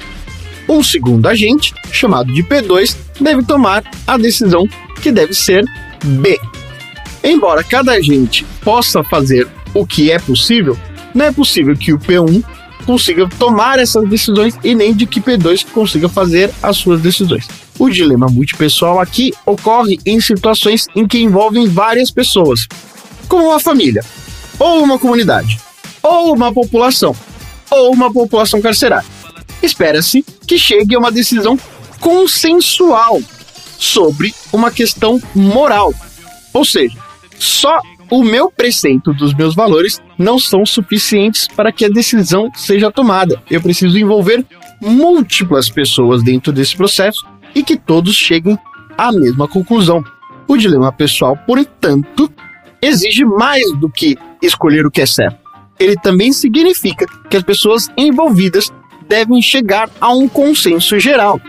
Um 0.69 0.83
segundo 0.83 1.27
agente, 1.27 1.75
chamado 1.91 2.33
de 2.33 2.43
P2, 2.45 2.97
deve 3.21 3.43
tomar 3.43 3.83
a 4.07 4.17
decisão 4.17 4.69
que 5.03 5.11
deve 5.11 5.35
ser 5.35 5.65
B. 6.05 6.39
Embora 7.25 7.65
cada 7.65 7.93
agente 7.93 8.47
possa 8.63 9.03
fazer 9.03 9.49
o 9.75 9.85
que 9.85 10.11
é 10.11 10.19
possível, 10.19 10.79
não 11.13 11.27
é 11.27 11.33
possível 11.33 11.77
que 11.77 11.93
o 11.93 11.99
P1 11.99 12.43
consiga 12.91 13.29
tomar 13.39 13.79
essas 13.79 14.09
decisões 14.09 14.59
e 14.65 14.75
nem 14.75 14.93
de 14.93 15.07
que 15.07 15.21
P2 15.21 15.65
consiga 15.73 16.09
fazer 16.09 16.51
as 16.61 16.77
suas 16.77 17.01
decisões. 17.01 17.47
O 17.79 17.89
dilema 17.89 18.27
multipessoal 18.27 18.99
aqui 18.99 19.33
ocorre 19.47 20.01
em 20.05 20.21
situações 20.21 20.89
em 20.97 21.07
que 21.07 21.21
envolvem 21.21 21.69
várias 21.69 22.11
pessoas, 22.11 22.67
como 23.29 23.47
uma 23.47 23.61
família, 23.61 24.05
ou 24.59 24.83
uma 24.83 24.99
comunidade, 24.99 25.61
ou 26.03 26.35
uma 26.35 26.53
população, 26.53 27.15
ou 27.71 27.93
uma 27.93 28.13
população 28.13 28.61
carcerária. 28.61 29.09
Espera-se 29.63 30.25
que 30.45 30.59
chegue 30.59 30.97
a 30.97 30.99
uma 30.99 31.13
decisão 31.13 31.57
consensual 32.01 33.23
sobre 33.79 34.35
uma 34.53 34.73
questão 34.73 35.23
moral. 35.33 35.95
Ou 36.53 36.65
seja, 36.65 36.99
só 37.39 37.79
o 38.11 38.25
meu 38.25 38.51
preceito 38.51 39.15
dos 39.15 39.33
meus 39.33 39.55
valores 39.55 40.03
não 40.19 40.39
são 40.39 40.67
suficientes 40.67 41.47
para 41.47 41.71
que 41.71 41.85
a 41.85 41.89
decisão 41.89 42.51
seja 42.55 42.91
tomada. 42.91 43.41
Eu 43.49 43.63
preciso 43.63 43.97
envolver 43.97 44.45
múltiplas 44.81 45.71
pessoas 45.71 46.23
dentro 46.23 46.53
desse 46.53 46.77
processo 46.77 47.25
e 47.55 47.63
que 47.63 47.77
todos 47.77 48.15
cheguem 48.15 48.59
à 48.99 49.13
mesma 49.13 49.47
conclusão. 49.47 50.03
O 50.49 50.57
dilema 50.57 50.91
pessoal, 50.91 51.37
portanto, 51.47 52.31
exige 52.83 53.25
mais 53.25 53.63
do 53.79 53.89
que 53.89 54.19
escolher 54.43 54.85
o 54.85 54.91
que 54.91 55.03
é 55.03 55.07
certo. 55.07 55.39
Ele 55.79 55.97
também 55.97 56.33
significa 56.33 57.07
que 57.29 57.37
as 57.37 57.43
pessoas 57.43 57.89
envolvidas 57.97 58.73
devem 59.09 59.41
chegar 59.41 59.89
a 60.01 60.13
um 60.13 60.29
consenso 60.29 60.99
geral. 60.99 61.41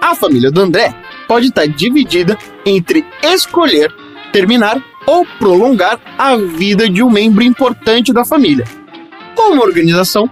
A 0.00 0.14
família 0.14 0.50
do 0.50 0.60
André 0.60 0.94
pode 1.26 1.46
estar 1.46 1.66
dividida 1.66 2.36
entre 2.66 3.04
escolher 3.22 3.92
terminar 4.32 4.82
ou 5.06 5.26
prolongar 5.38 5.98
a 6.18 6.36
vida 6.36 6.88
de 6.88 7.02
um 7.02 7.10
membro 7.10 7.42
importante 7.42 8.12
da 8.12 8.24
família. 8.24 8.64
Uma 9.36 9.62
organização 9.62 10.30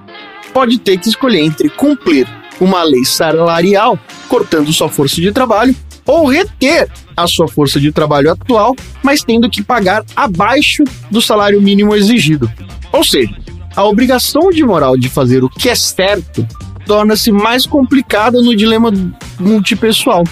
pode 0.52 0.78
ter 0.78 0.98
que 0.98 1.08
escolher 1.08 1.40
entre 1.40 1.68
cumprir 1.68 2.26
uma 2.60 2.82
lei 2.82 3.04
salarial, 3.04 3.98
cortando 4.28 4.72
sua 4.72 4.88
força 4.88 5.20
de 5.20 5.32
trabalho, 5.32 5.74
ou 6.06 6.26
reter 6.26 6.90
a 7.16 7.26
sua 7.26 7.48
força 7.48 7.80
de 7.80 7.92
trabalho 7.92 8.30
atual, 8.30 8.74
mas 9.02 9.22
tendo 9.22 9.48
que 9.48 9.62
pagar 9.62 10.04
abaixo 10.14 10.84
do 11.10 11.20
salário 11.20 11.60
mínimo 11.60 11.94
exigido. 11.94 12.50
Ou 12.92 13.04
seja, 13.04 13.34
a 13.76 13.84
obrigação 13.84 14.50
de 14.50 14.64
moral 14.64 14.96
de 14.96 15.08
fazer 15.08 15.44
o 15.44 15.48
que 15.48 15.68
é 15.68 15.74
certo 15.74 16.46
torna-se 16.86 17.30
mais 17.30 17.66
complicada 17.66 18.42
no 18.42 18.56
dilema 18.56 18.92
multipessoal. 19.38 20.24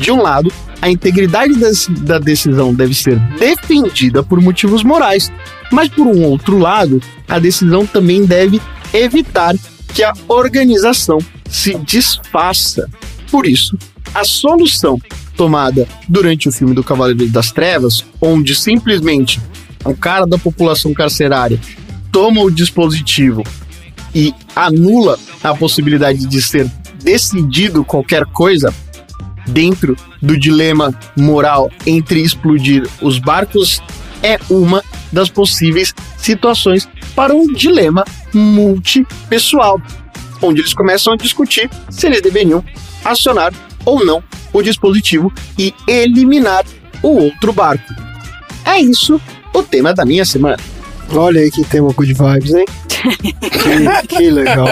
De 0.00 0.10
um 0.10 0.22
lado, 0.22 0.50
a 0.80 0.88
integridade 0.88 1.52
da 2.00 2.18
decisão 2.18 2.72
deve 2.72 2.94
ser 2.94 3.18
defendida 3.38 4.22
por 4.22 4.40
motivos 4.40 4.82
morais, 4.82 5.30
mas 5.70 5.90
por 5.90 6.06
um 6.06 6.24
outro 6.24 6.58
lado, 6.58 7.02
a 7.28 7.38
decisão 7.38 7.84
também 7.84 8.24
deve 8.24 8.58
evitar 8.94 9.54
que 9.92 10.02
a 10.02 10.14
organização 10.26 11.18
se 11.50 11.74
desfaça. 11.74 12.88
Por 13.30 13.46
isso, 13.46 13.76
a 14.14 14.24
solução 14.24 14.98
tomada 15.36 15.86
durante 16.08 16.48
o 16.48 16.52
filme 16.52 16.74
do 16.74 16.82
Cavaleiro 16.82 17.28
das 17.28 17.52
Trevas, 17.52 18.02
onde 18.22 18.54
simplesmente 18.54 19.38
um 19.84 19.94
cara 19.94 20.26
da 20.26 20.38
população 20.38 20.94
carcerária 20.94 21.60
toma 22.10 22.40
o 22.40 22.50
dispositivo 22.50 23.44
e 24.14 24.34
anula 24.56 25.18
a 25.44 25.54
possibilidade 25.54 26.24
de 26.24 26.40
ser 26.40 26.70
decidido 27.02 27.84
qualquer 27.84 28.24
coisa 28.24 28.74
dentro 29.50 29.96
do 30.20 30.38
dilema 30.38 30.92
moral 31.16 31.70
entre 31.86 32.20
explodir 32.22 32.86
os 33.00 33.18
barcos 33.18 33.82
é 34.22 34.38
uma 34.48 34.82
das 35.12 35.28
possíveis 35.28 35.94
situações 36.16 36.88
para 37.14 37.34
um 37.34 37.46
dilema 37.52 38.04
multipessoal, 38.32 39.80
onde 40.40 40.60
eles 40.60 40.74
começam 40.74 41.12
a 41.12 41.16
discutir 41.16 41.68
se 41.90 42.06
eles 42.06 42.22
deveriam 42.22 42.64
acionar 43.04 43.52
ou 43.84 44.04
não 44.04 44.22
o 44.52 44.62
dispositivo 44.62 45.32
e 45.58 45.74
eliminar 45.86 46.64
o 47.02 47.08
outro 47.08 47.52
barco. 47.52 47.92
É 48.64 48.78
isso 48.80 49.20
o 49.54 49.62
tema 49.62 49.92
da 49.92 50.04
minha 50.04 50.24
semana. 50.24 50.58
Olha 51.12 51.40
aí 51.40 51.50
que 51.50 51.64
tema 51.64 51.92
good 51.92 52.12
vibes, 52.14 52.54
hein? 52.54 52.64
que, 54.02 54.06
que 54.16 54.30
legal. 54.30 54.66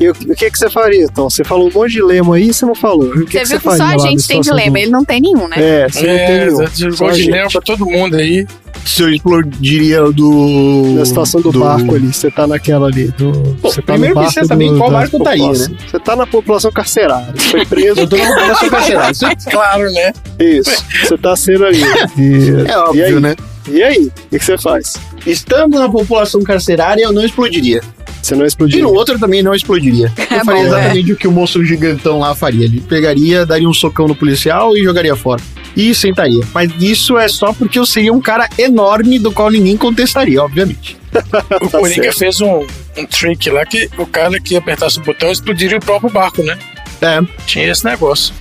E 0.00 0.08
o, 0.08 0.12
o 0.12 0.34
que, 0.34 0.50
que 0.50 0.58
você 0.58 0.70
faria, 0.70 1.04
então? 1.04 1.28
Você 1.28 1.44
falou 1.44 1.68
um 1.68 1.72
monte 1.72 1.90
de 1.92 1.96
dilema 1.98 2.36
aí 2.36 2.52
você 2.52 2.64
não 2.64 2.74
falou. 2.74 3.06
O 3.08 3.26
que 3.26 3.32
Você 3.32 3.40
que 3.40 3.44
viu 3.44 3.58
que 3.58 3.64
faria 3.64 3.78
só 3.78 3.84
a 4.06 4.10
gente 4.10 4.26
tem 4.26 4.40
dilema, 4.40 4.70
do- 4.70 4.78
ele 4.78 4.90
não 4.90 5.04
tem 5.04 5.20
nenhum, 5.20 5.46
né? 5.46 5.56
É, 5.58 5.88
você 5.88 6.06
não 6.06 6.16
tem 6.16 6.38
nenhum. 6.38 6.56
Só 6.96 7.06
a 7.06 7.10
de 7.10 7.16
gente. 7.16 7.24
dilema 7.26 7.48
pra 7.50 7.60
todo 7.60 7.84
mundo 7.86 8.16
aí. 8.16 8.46
Se 8.84 9.02
eu 9.02 9.10
explodiria 9.10 10.02
do. 10.10 10.94
Na 10.96 11.04
situação 11.04 11.42
do, 11.42 11.52
barco 11.52 11.94
ali, 11.94 12.12
você 12.12 12.30
tá 12.30 12.46
naquela 12.46 12.86
ali. 12.88 13.08
Do, 13.08 13.30
você 13.60 13.82
tá 13.82 13.92
primeiro 13.92 14.14
barco 14.14 14.32
precisa 14.32 14.46
saber 14.48 14.64
em 14.64 14.72
do- 14.72 14.78
qual 14.78 14.90
da 14.90 14.96
barco 14.98 15.16
estaria, 15.18 15.42
população. 15.44 15.68
né? 15.74 15.78
Você 15.90 15.98
tá 16.00 16.16
na 16.16 16.26
população 16.26 16.72
carcerária. 16.72 17.32
Você 17.36 17.48
foi 17.50 17.66
preso. 17.66 18.00
Eu 18.00 18.08
tô 18.08 18.16
na 18.16 18.26
população 18.26 18.68
carcerária. 18.70 19.12
É 19.46 19.50
Claro, 19.50 19.92
né? 19.92 20.12
Isso. 20.38 20.84
Você 21.04 21.18
tá 21.18 21.36
sendo 21.36 21.66
ali. 21.66 21.82
E, 22.18 22.70
É 22.70 22.78
óbvio, 22.78 23.00
e 23.00 23.04
aí? 23.04 23.20
né? 23.20 23.36
E 23.68 23.82
aí? 23.82 24.10
O 24.32 24.38
que 24.38 24.44
você 24.44 24.56
faz? 24.56 24.94
Estando 25.26 25.78
na 25.78 25.88
população 25.88 26.42
carcerária, 26.42 27.02
eu 27.02 27.12
não 27.12 27.24
explodiria. 27.24 27.80
Você 28.22 28.34
não 28.34 28.44
E 28.44 28.48
explodiu. 28.48 28.82
no 28.82 28.92
outro 28.92 29.14
eu 29.14 29.18
também 29.18 29.42
não 29.42 29.54
explodiria. 29.54 30.12
Eu 30.30 30.36
É 30.38 30.44
faria 30.44 30.62
bom, 30.62 30.66
exatamente 30.68 31.12
o 31.12 31.16
que 31.16 31.26
o 31.28 31.32
moço 31.32 31.64
gigantão 31.64 32.18
lá 32.18 32.34
faria. 32.34 32.64
Ele 32.66 32.80
pegaria, 32.80 33.46
daria 33.46 33.68
um 33.68 33.72
socão 33.72 34.06
no 34.06 34.14
policial 34.14 34.76
e 34.76 34.84
jogaria 34.84 35.16
fora. 35.16 35.42
E 35.76 35.94
sentaria. 35.94 36.44
Mas 36.52 36.70
isso 36.80 37.16
é 37.18 37.28
só 37.28 37.52
porque 37.52 37.78
eu 37.78 37.86
seria 37.86 38.12
um 38.12 38.20
cara 38.20 38.48
enorme 38.58 39.18
do 39.18 39.32
qual 39.32 39.50
ninguém 39.50 39.76
contestaria, 39.76 40.42
obviamente. 40.42 40.96
O 41.62 41.68
Tá 41.68 41.78
Coringa 41.78 42.02
certo. 42.04 42.18
fez 42.18 42.40
um, 42.40 42.66
um 42.96 43.06
trick 43.06 43.50
lá 43.50 43.64
que 43.66 43.88
o 43.98 44.06
cara 44.06 44.38
que 44.40 44.54
apertasse 44.56 44.98
o 44.98 45.02
botão 45.02 45.30
explodiria 45.32 45.78
o 45.78 45.80
próprio 45.80 46.10
barco, 46.10 46.42
né? 46.42 46.58
É. 47.00 47.20
Tinha 47.46 47.68
esse 47.70 47.84
negócio. 47.84 48.32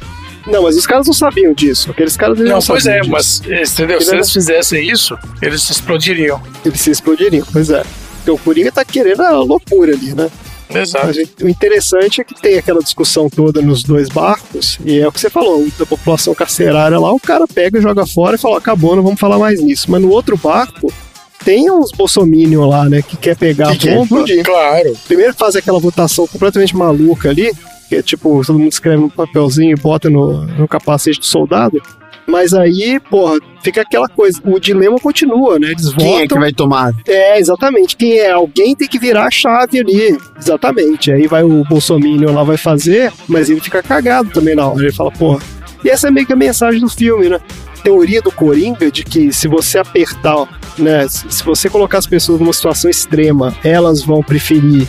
Não, 0.47 0.63
mas 0.63 0.75
os 0.75 0.85
caras 0.87 1.05
não 1.07 1.13
sabiam 1.13 1.53
disso. 1.53 1.91
Aqueles 1.91 2.15
caras 2.17 2.37
Não, 2.39 2.45
não, 2.45 2.59
pois 2.61 2.85
é, 2.85 2.99
disso. 2.99 3.11
mas 3.11 3.41
entendeu? 3.41 3.97
Ele 3.97 4.05
Se 4.05 4.15
eles 4.15 4.31
fizessem 4.31 4.89
isso, 4.89 5.17
eles 5.41 5.69
explodiriam. 5.69 6.41
Eles 6.65 6.81
se 6.81 6.91
explodiriam, 6.91 7.45
pois 7.51 7.69
é. 7.69 7.83
Porque 8.17 8.31
o 8.31 8.37
Coringa 8.37 8.71
tá 8.71 8.83
querendo 8.83 9.21
a 9.21 9.31
loucura 9.39 9.93
ali, 9.93 10.13
né? 10.13 10.29
Exato. 10.73 11.07
Mas 11.07 11.17
o 11.41 11.49
interessante 11.49 12.21
é 12.21 12.23
que 12.23 12.39
tem 12.39 12.57
aquela 12.57 12.79
discussão 12.81 13.27
toda 13.29 13.59
nos 13.61 13.81
dois 13.83 14.07
barcos, 14.07 14.77
e 14.85 14.99
é 14.99 15.07
o 15.07 15.11
que 15.11 15.19
você 15.19 15.29
falou, 15.29 15.67
da 15.79 15.85
população 15.85 16.35
carcerária 16.35 16.99
lá, 16.99 17.11
o 17.11 17.19
cara 17.19 17.47
pega, 17.47 17.81
joga 17.81 18.05
fora 18.05 18.35
e 18.35 18.39
fala, 18.39 18.59
acabou, 18.59 18.95
não 18.95 19.01
vamos 19.03 19.19
falar 19.19 19.39
mais 19.39 19.59
nisso. 19.61 19.89
Mas 19.89 19.99
no 20.01 20.09
outro 20.11 20.37
barco, 20.37 20.93
tem 21.43 21.71
uns 21.71 21.91
bolsominion 21.91 22.67
lá, 22.67 22.87
né, 22.87 23.01
que 23.01 23.17
quer 23.17 23.35
pegar 23.35 23.67
Que 23.71 23.73
a 23.73 23.77
quer 23.79 23.93
bomba. 23.95 24.03
explodir. 24.03 24.43
Claro. 24.45 24.95
Primeiro 25.07 25.33
faz 25.33 25.55
aquela 25.55 25.79
votação 25.79 26.27
completamente 26.27 26.75
maluca 26.75 27.29
ali, 27.29 27.51
que 27.89 27.95
é 27.95 28.03
tipo, 28.03 28.41
todo 28.45 28.59
mundo 28.59 28.71
escreve 28.71 29.01
no 29.01 29.09
papelzinho 29.09 29.71
e 29.71 29.81
bota 29.81 30.09
no, 30.11 30.45
no 30.45 30.67
capacete 30.67 31.19
do 31.19 31.25
soldado. 31.25 31.81
Mas 32.27 32.53
aí, 32.53 32.99
porra, 32.99 33.37
fica 33.63 33.81
aquela 33.81 34.07
coisa, 34.07 34.39
o 34.45 34.59
dilema 34.59 34.99
continua, 34.99 35.57
né? 35.57 35.71
Eles 35.71 35.91
Quem 35.95 36.05
votam. 36.05 36.21
é 36.21 36.27
que 36.27 36.39
vai 36.39 36.53
tomar? 36.53 36.93
É, 37.07 37.39
exatamente. 37.39 37.97
Quem 37.97 38.19
é? 38.19 38.29
Alguém 38.29 38.75
tem 38.75 38.87
que 38.87 38.99
virar 38.99 39.25
a 39.25 39.31
chave 39.31 39.79
ali. 39.79 40.15
Exatamente. 40.37 41.11
Aí 41.11 41.25
vai 41.25 41.43
o 41.43 41.63
Bolsonaro 41.63 42.31
lá, 42.31 42.43
vai 42.43 42.57
fazer, 42.57 43.11
mas 43.27 43.49
ele 43.49 43.59
fica 43.59 43.81
cagado 43.81 44.29
também 44.29 44.53
na 44.55 44.67
hora. 44.67 44.83
Ele 44.83 44.93
fala, 44.93 45.11
porra. 45.11 45.39
E 45.83 45.89
essa 45.89 46.09
é 46.09 46.11
meio 46.11 46.27
que 46.27 46.33
a 46.33 46.35
mensagem 46.35 46.79
do 46.79 46.89
filme, 46.89 47.29
né? 47.29 47.39
Teoria 47.83 48.21
do 48.21 48.31
Coringa 48.31 48.91
de 48.91 49.03
que 49.03 49.33
se 49.33 49.47
você 49.47 49.79
apertar, 49.79 50.47
né? 50.77 51.07
Se 51.07 51.43
você 51.43 51.67
colocar 51.67 51.97
as 51.97 52.05
pessoas 52.05 52.39
numa 52.39 52.53
situação 52.53 52.91
extrema, 52.91 53.55
elas 53.63 54.03
vão 54.03 54.21
preferir 54.21 54.87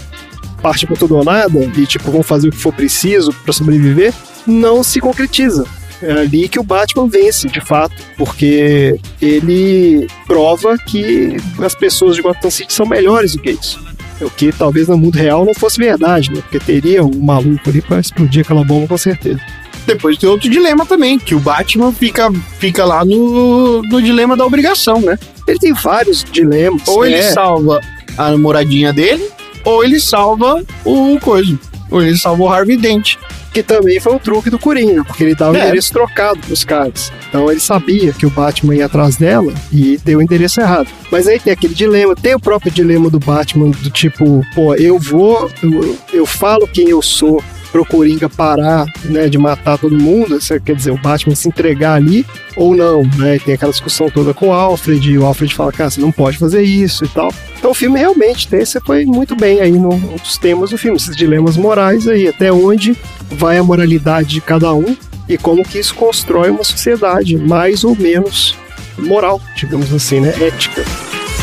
partir 0.60 0.86
pra 0.86 0.96
tudo 0.96 1.16
ou 1.16 1.24
nada 1.24 1.58
e, 1.76 1.86
tipo, 1.86 2.10
vão 2.10 2.22
fazer 2.22 2.48
o 2.48 2.50
que 2.50 2.58
for 2.58 2.72
preciso 2.72 3.32
pra 3.44 3.52
sobreviver, 3.52 4.12
não 4.46 4.82
se 4.82 5.00
concretiza. 5.00 5.64
É 6.02 6.12
ali 6.12 6.48
que 6.48 6.58
o 6.58 6.62
Batman 6.62 7.08
vence, 7.08 7.46
de 7.46 7.60
fato, 7.60 7.94
porque 8.16 8.98
ele 9.20 10.06
prova 10.26 10.78
que 10.78 11.36
as 11.62 11.74
pessoas 11.74 12.16
de 12.16 12.22
Gotham 12.22 12.50
City 12.50 12.72
são 12.72 12.86
melhores 12.86 13.34
do 13.34 13.42
que 13.42 13.50
isso. 13.50 13.78
O 14.20 14.30
que 14.30 14.52
talvez 14.52 14.88
no 14.88 14.96
mundo 14.96 15.16
real 15.16 15.44
não 15.44 15.54
fosse 15.54 15.78
verdade, 15.78 16.30
né? 16.30 16.40
Porque 16.42 16.58
teria 16.58 17.04
um 17.04 17.20
maluco 17.20 17.68
ali 17.68 17.80
pra 17.80 18.00
explodir 18.00 18.42
aquela 18.42 18.64
bomba 18.64 18.86
com 18.86 18.98
certeza. 18.98 19.40
Depois 19.86 20.18
tem 20.18 20.28
outro 20.28 20.48
dilema 20.48 20.84
também, 20.86 21.18
que 21.18 21.34
o 21.34 21.40
Batman 21.40 21.92
fica, 21.92 22.30
fica 22.58 22.84
lá 22.84 23.04
no, 23.04 23.82
no 23.82 24.02
dilema 24.02 24.36
da 24.36 24.44
obrigação, 24.44 25.00
né? 25.00 25.18
Ele 25.46 25.58
tem 25.58 25.72
vários 25.72 26.24
dilemas. 26.24 26.86
Ou 26.86 27.04
ele 27.04 27.16
é. 27.16 27.32
salva 27.32 27.80
a 28.16 28.30
namoradinha 28.30 28.92
dele, 28.92 29.26
ou 29.64 29.84
ele 29.84 30.00
salva 30.00 30.62
o 30.84 31.18
coisa. 31.20 31.58
Ou 31.90 32.02
ele 32.02 32.16
salva 32.16 32.42
o 32.42 32.48
Harvey 32.48 32.76
Dent. 32.76 33.16
Que 33.52 33.64
também 33.64 33.98
foi 33.98 34.12
um 34.14 34.18
truque 34.18 34.48
do 34.48 34.60
Coringa, 34.60 35.02
porque 35.02 35.24
ele 35.24 35.34
dava 35.34 35.52
o 35.54 35.56
É. 35.56 35.62
endereço 35.64 35.92
trocado 35.92 36.38
pros 36.38 36.62
caras. 36.62 37.10
Então 37.28 37.50
ele 37.50 37.58
sabia 37.58 38.12
que 38.12 38.24
o 38.24 38.30
Batman 38.30 38.76
ia 38.76 38.86
atrás 38.86 39.16
dela 39.16 39.52
e 39.72 39.98
deu 40.04 40.20
o 40.20 40.22
endereço 40.22 40.60
errado. 40.60 40.86
Mas 41.10 41.26
aí 41.26 41.40
tem 41.40 41.52
aquele 41.52 41.74
dilema, 41.74 42.14
tem 42.14 42.32
o 42.32 42.38
próprio 42.38 42.70
dilema 42.70 43.10
do 43.10 43.18
Batman, 43.18 43.70
do 43.70 43.90
tipo, 43.90 44.40
pô, 44.54 44.76
eu 44.76 45.00
vou, 45.00 45.50
eu, 45.64 45.98
eu 46.12 46.26
falo 46.26 46.68
quem 46.68 46.90
eu 46.90 47.02
sou 47.02 47.42
pro 47.72 47.84
Coringa 47.84 48.28
parar, 48.28 48.84
né, 49.04 49.28
de 49.28 49.38
matar 49.38 49.78
todo 49.78 49.96
mundo, 49.96 50.36
isso 50.36 50.58
quer 50.60 50.74
dizer, 50.74 50.90
o 50.90 50.98
Batman 50.98 51.34
se 51.34 51.46
entregar 51.48 51.94
ali 51.94 52.26
ou 52.56 52.74
não, 52.74 53.02
né? 53.16 53.38
Tem 53.44 53.54
aquela 53.54 53.70
discussão 53.70 54.10
toda 54.10 54.34
com 54.34 54.48
o 54.48 54.52
Alfred, 54.52 55.10
e 55.12 55.18
o 55.18 55.24
Alfred 55.24 55.54
fala, 55.54 55.70
cara, 55.72 55.88
você 55.88 56.00
não 56.00 56.10
pode 56.10 56.36
fazer 56.36 56.62
isso 56.62 57.04
e 57.04 57.08
tal. 57.08 57.32
Então 57.58 57.70
o 57.70 57.74
filme 57.74 57.98
realmente 57.98 58.48
tem, 58.48 58.64
você 58.64 58.80
foi 58.80 59.04
muito 59.04 59.36
bem 59.36 59.60
aí 59.60 59.72
no- 59.72 59.96
nos 59.96 60.36
temas 60.36 60.70
do 60.70 60.78
filme, 60.78 60.96
esses 60.96 61.14
dilemas 61.16 61.56
morais 61.56 62.08
aí, 62.08 62.26
até 62.26 62.52
onde 62.52 62.96
vai 63.30 63.56
a 63.58 63.62
moralidade 63.62 64.28
de 64.30 64.40
cada 64.40 64.72
um 64.74 64.96
e 65.28 65.38
como 65.38 65.62
que 65.62 65.78
isso 65.78 65.94
constrói 65.94 66.50
uma 66.50 66.64
sociedade 66.64 67.36
mais 67.36 67.84
ou 67.84 67.94
menos 67.94 68.56
moral, 68.98 69.40
digamos 69.56 69.92
assim, 69.94 70.18
né? 70.20 70.34
Ética. 70.40 70.84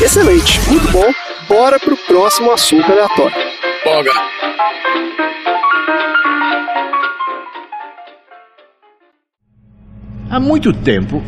Excelente, 0.02 0.60
muito 0.68 0.90
bom. 0.92 1.10
Bora 1.48 1.80
pro 1.80 1.96
próximo 1.96 2.52
assunto 2.52 2.84
aleatório. 2.92 3.34
Boga. 3.84 4.12
Há 10.30 10.38
muito 10.38 10.74
tempo, 10.74 11.22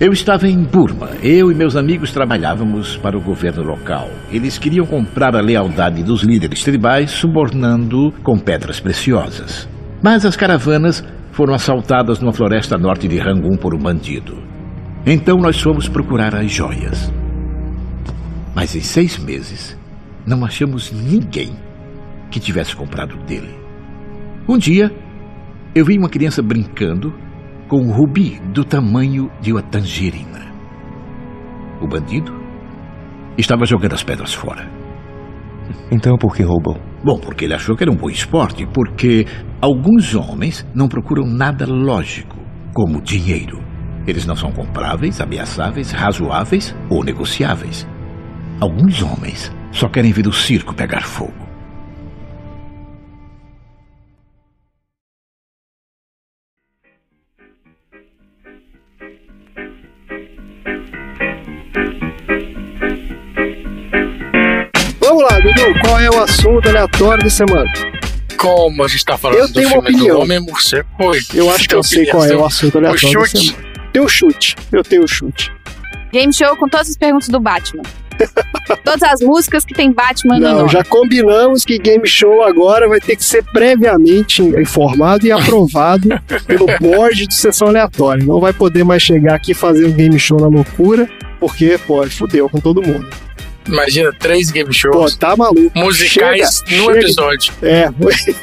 eu 0.00 0.10
estava 0.12 0.48
em 0.48 0.64
Burma. 0.64 1.10
Eu 1.22 1.52
e 1.52 1.54
meus 1.54 1.76
amigos 1.76 2.10
trabalhávamos 2.10 2.96
para 2.96 3.16
o 3.16 3.20
governo 3.20 3.62
local. 3.62 4.08
Eles 4.32 4.58
queriam 4.58 4.84
comprar 4.84 5.36
a 5.36 5.40
lealdade 5.40 6.02
dos 6.02 6.24
líderes 6.24 6.64
tribais, 6.64 7.12
subornando 7.12 8.10
com 8.24 8.36
pedras 8.36 8.80
preciosas. 8.80 9.68
Mas 10.02 10.26
as 10.26 10.36
caravanas 10.36 11.04
foram 11.30 11.54
assaltadas 11.54 12.18
numa 12.18 12.32
floresta 12.32 12.76
norte 12.76 13.06
de 13.06 13.16
Rangoon 13.16 13.56
por 13.56 13.76
um 13.76 13.78
bandido. 13.78 14.42
Então 15.06 15.36
nós 15.36 15.60
fomos 15.60 15.88
procurar 15.88 16.34
as 16.34 16.50
joias. 16.50 17.12
Mas 18.56 18.74
em 18.74 18.80
seis 18.80 19.18
meses, 19.18 19.78
não 20.26 20.44
achamos 20.44 20.90
ninguém 20.90 21.52
que 22.28 22.40
tivesse 22.40 22.74
comprado 22.74 23.16
dele. 23.24 23.54
Um 24.48 24.58
dia, 24.58 24.90
eu 25.76 25.84
vi 25.84 25.96
uma 25.96 26.08
criança 26.08 26.42
brincando 26.42 27.14
com 27.70 27.80
um 27.80 27.92
rubi 27.92 28.40
do 28.52 28.64
tamanho 28.64 29.30
de 29.40 29.52
uma 29.52 29.62
tangerina. 29.62 30.40
O 31.80 31.86
bandido 31.86 32.32
estava 33.38 33.64
jogando 33.64 33.94
as 33.94 34.02
pedras 34.02 34.34
fora. 34.34 34.68
Então 35.88 36.16
por 36.18 36.34
que 36.34 36.42
roubou? 36.42 36.76
Bom, 37.04 37.20
porque 37.20 37.44
ele 37.44 37.54
achou 37.54 37.76
que 37.76 37.84
era 37.84 37.92
um 37.92 37.96
bom 37.96 38.10
esporte, 38.10 38.66
porque 38.66 39.24
alguns 39.62 40.16
homens 40.16 40.66
não 40.74 40.88
procuram 40.88 41.24
nada 41.24 41.64
lógico, 41.64 42.36
como 42.74 43.00
dinheiro. 43.00 43.62
Eles 44.04 44.26
não 44.26 44.34
são 44.34 44.50
compráveis, 44.50 45.20
ameaçáveis, 45.20 45.92
razoáveis 45.92 46.74
ou 46.90 47.04
negociáveis. 47.04 47.86
Alguns 48.60 49.00
homens 49.00 49.54
só 49.70 49.88
querem 49.88 50.10
ver 50.10 50.26
o 50.26 50.32
circo 50.32 50.74
pegar 50.74 51.02
fogo. 51.02 51.39
Vamos 65.20 65.34
lá, 65.34 65.40
Dudu, 65.40 65.80
qual 65.82 66.00
é 66.00 66.08
o 66.08 66.22
assunto 66.22 66.66
aleatório 66.66 67.22
da 67.22 67.28
semana? 67.28 67.70
Como 68.38 68.82
a 68.82 68.88
gente 68.88 69.04
tá 69.04 69.18
falando 69.18 69.38
Eu 69.38 69.48
do 69.48 69.52
tenho 69.52 69.68
uma 69.68 69.82
filme 69.82 69.90
do 69.90 69.96
opinião. 69.98 70.20
Homem 70.22 70.40
Morcego. 70.40 70.88
Eu 71.34 71.50
acho 71.50 71.68
que 71.68 71.74
eu 71.74 71.82
sei 71.82 72.06
qual 72.06 72.24
é 72.24 72.34
o 72.34 72.42
assunto 72.42 72.78
aleatório 72.78 73.18
O 73.18 73.22
da 73.22 73.26
chute. 73.28 73.56
um 73.98 74.08
chute, 74.08 74.56
eu 74.72 74.82
tenho 74.82 75.04
um 75.04 75.06
chute. 75.06 75.52
Game 76.10 76.32
show 76.32 76.56
com 76.56 76.66
todas 76.70 76.88
as 76.88 76.96
perguntas 76.96 77.28
do 77.28 77.38
Batman. 77.38 77.82
todas 78.82 79.02
as 79.02 79.20
músicas 79.20 79.62
que 79.62 79.74
tem 79.74 79.92
Batman 79.92 80.36
no 80.38 80.40
Não, 80.40 80.56
nome. 80.60 80.68
já 80.70 80.82
combinamos 80.84 81.66
que 81.66 81.78
Game 81.78 82.06
Show 82.06 82.42
agora 82.42 82.88
vai 82.88 82.98
ter 83.00 83.16
que 83.16 83.24
ser 83.24 83.44
previamente 83.44 84.40
informado 84.42 85.26
e 85.26 85.32
aprovado 85.32 86.08
pelo 86.46 86.64
board 86.80 87.26
de 87.26 87.34
sessão 87.34 87.68
aleatória. 87.68 88.24
Não 88.24 88.40
vai 88.40 88.54
poder 88.54 88.84
mais 88.84 89.02
chegar 89.02 89.34
aqui 89.34 89.52
e 89.52 89.54
fazer 89.54 89.84
um 89.86 89.92
Game 89.92 90.18
Show 90.18 90.40
na 90.40 90.46
loucura, 90.48 91.06
porque, 91.38 91.78
pô, 91.86 92.02
fudeu 92.06 92.48
com 92.48 92.58
todo 92.58 92.80
mundo. 92.80 93.06
Imagina 93.72 94.12
três 94.18 94.50
game 94.50 94.66
Pô, 94.68 94.72
shows 94.72 95.16
tá 95.16 95.36
maluco. 95.36 95.70
musicais 95.78 96.62
Chega, 96.66 96.82
no 96.82 96.86
chega. 96.86 96.98
episódio. 97.00 97.52
É, 97.62 97.84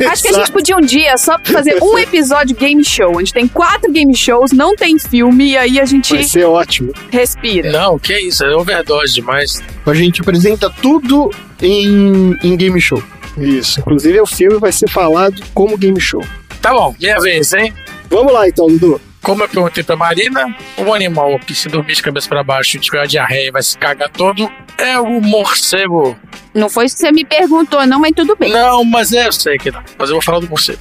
Acho 0.08 0.24
que 0.24 0.28
a 0.30 0.34
gente 0.34 0.52
podia 0.52 0.78
um 0.78 0.82
dia 0.82 1.18
só 1.18 1.38
fazer 1.44 1.78
um 1.84 1.98
episódio 1.98 2.56
game 2.56 2.84
show. 2.84 3.16
A 3.16 3.20
gente 3.20 3.34
tem 3.34 3.48
quatro 3.48 3.92
game 3.92 4.16
shows, 4.16 4.52
não 4.52 4.76
tem 4.76 4.98
filme, 5.00 5.52
e 5.52 5.58
aí 5.58 5.80
a 5.80 5.86
gente 5.86 6.14
vai 6.14 6.24
ser 6.24 6.46
ótimo. 6.46 6.94
respira. 7.12 7.72
Não, 7.72 7.98
que 8.00 8.18
isso, 8.20 8.44
é 8.44 8.56
overdose 8.56 9.14
demais. 9.14 9.62
A 9.86 9.94
gente 9.94 10.22
apresenta 10.22 10.70
tudo 10.82 11.32
em, 11.62 12.36
em 12.44 12.56
game 12.56 12.80
show. 12.80 13.02
Isso. 13.38 13.80
Inclusive, 13.80 14.20
o 14.20 14.26
filme 14.26 14.58
vai 14.60 14.72
ser 14.72 14.90
falado 14.90 15.42
como 15.54 15.78
Game 15.78 16.00
Show. 16.02 16.24
Tá 16.60 16.72
bom, 16.74 16.96
minha 17.00 17.20
vez, 17.20 17.54
hein? 17.54 17.72
Vamos 18.10 18.34
lá 18.34 18.48
então, 18.48 18.66
Dudu. 18.68 19.00
Como 19.28 19.44
eu 19.44 19.50
perguntei 19.50 19.84
pra 19.84 19.98
Marina, 19.98 20.56
o 20.78 20.94
animal 20.94 21.38
que 21.38 21.54
se 21.54 21.68
dormir 21.68 21.96
de 21.96 22.02
cabeça 22.02 22.30
pra 22.30 22.46
baixo 22.46 22.78
e 22.78 22.80
tiver 22.80 23.00
uma 23.00 23.08
diarreia 23.08 23.50
e 23.50 23.52
vai 23.52 23.62
se 23.62 23.78
cagar 23.78 24.10
todo 24.10 24.50
é 24.78 24.98
o 24.98 25.20
morcego. 25.20 26.18
Não 26.54 26.70
foi 26.70 26.86
isso 26.86 26.96
que 26.96 27.02
você 27.02 27.12
me 27.12 27.26
perguntou, 27.26 27.86
não, 27.86 28.00
mas 28.00 28.14
tudo 28.16 28.38
bem. 28.38 28.54
Não, 28.54 28.86
mas 28.86 29.12
é, 29.12 29.28
eu 29.28 29.34
sei 29.34 29.58
que 29.58 29.70
não. 29.70 29.84
Mas 30.00 30.10
eu 30.10 30.16
vou 30.16 30.22
falar 30.22 30.40
do 30.40 30.48
morcego. 30.48 30.80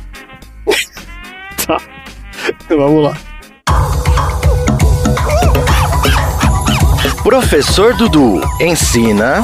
Tá. 1.66 1.78
Vamos 2.68 3.02
lá. 3.02 3.16
Professor 7.24 7.94
Dudu 7.94 8.40
ensina. 8.60 9.40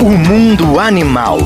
O 0.00 0.08
mundo 0.08 0.80
animal. 0.80 1.36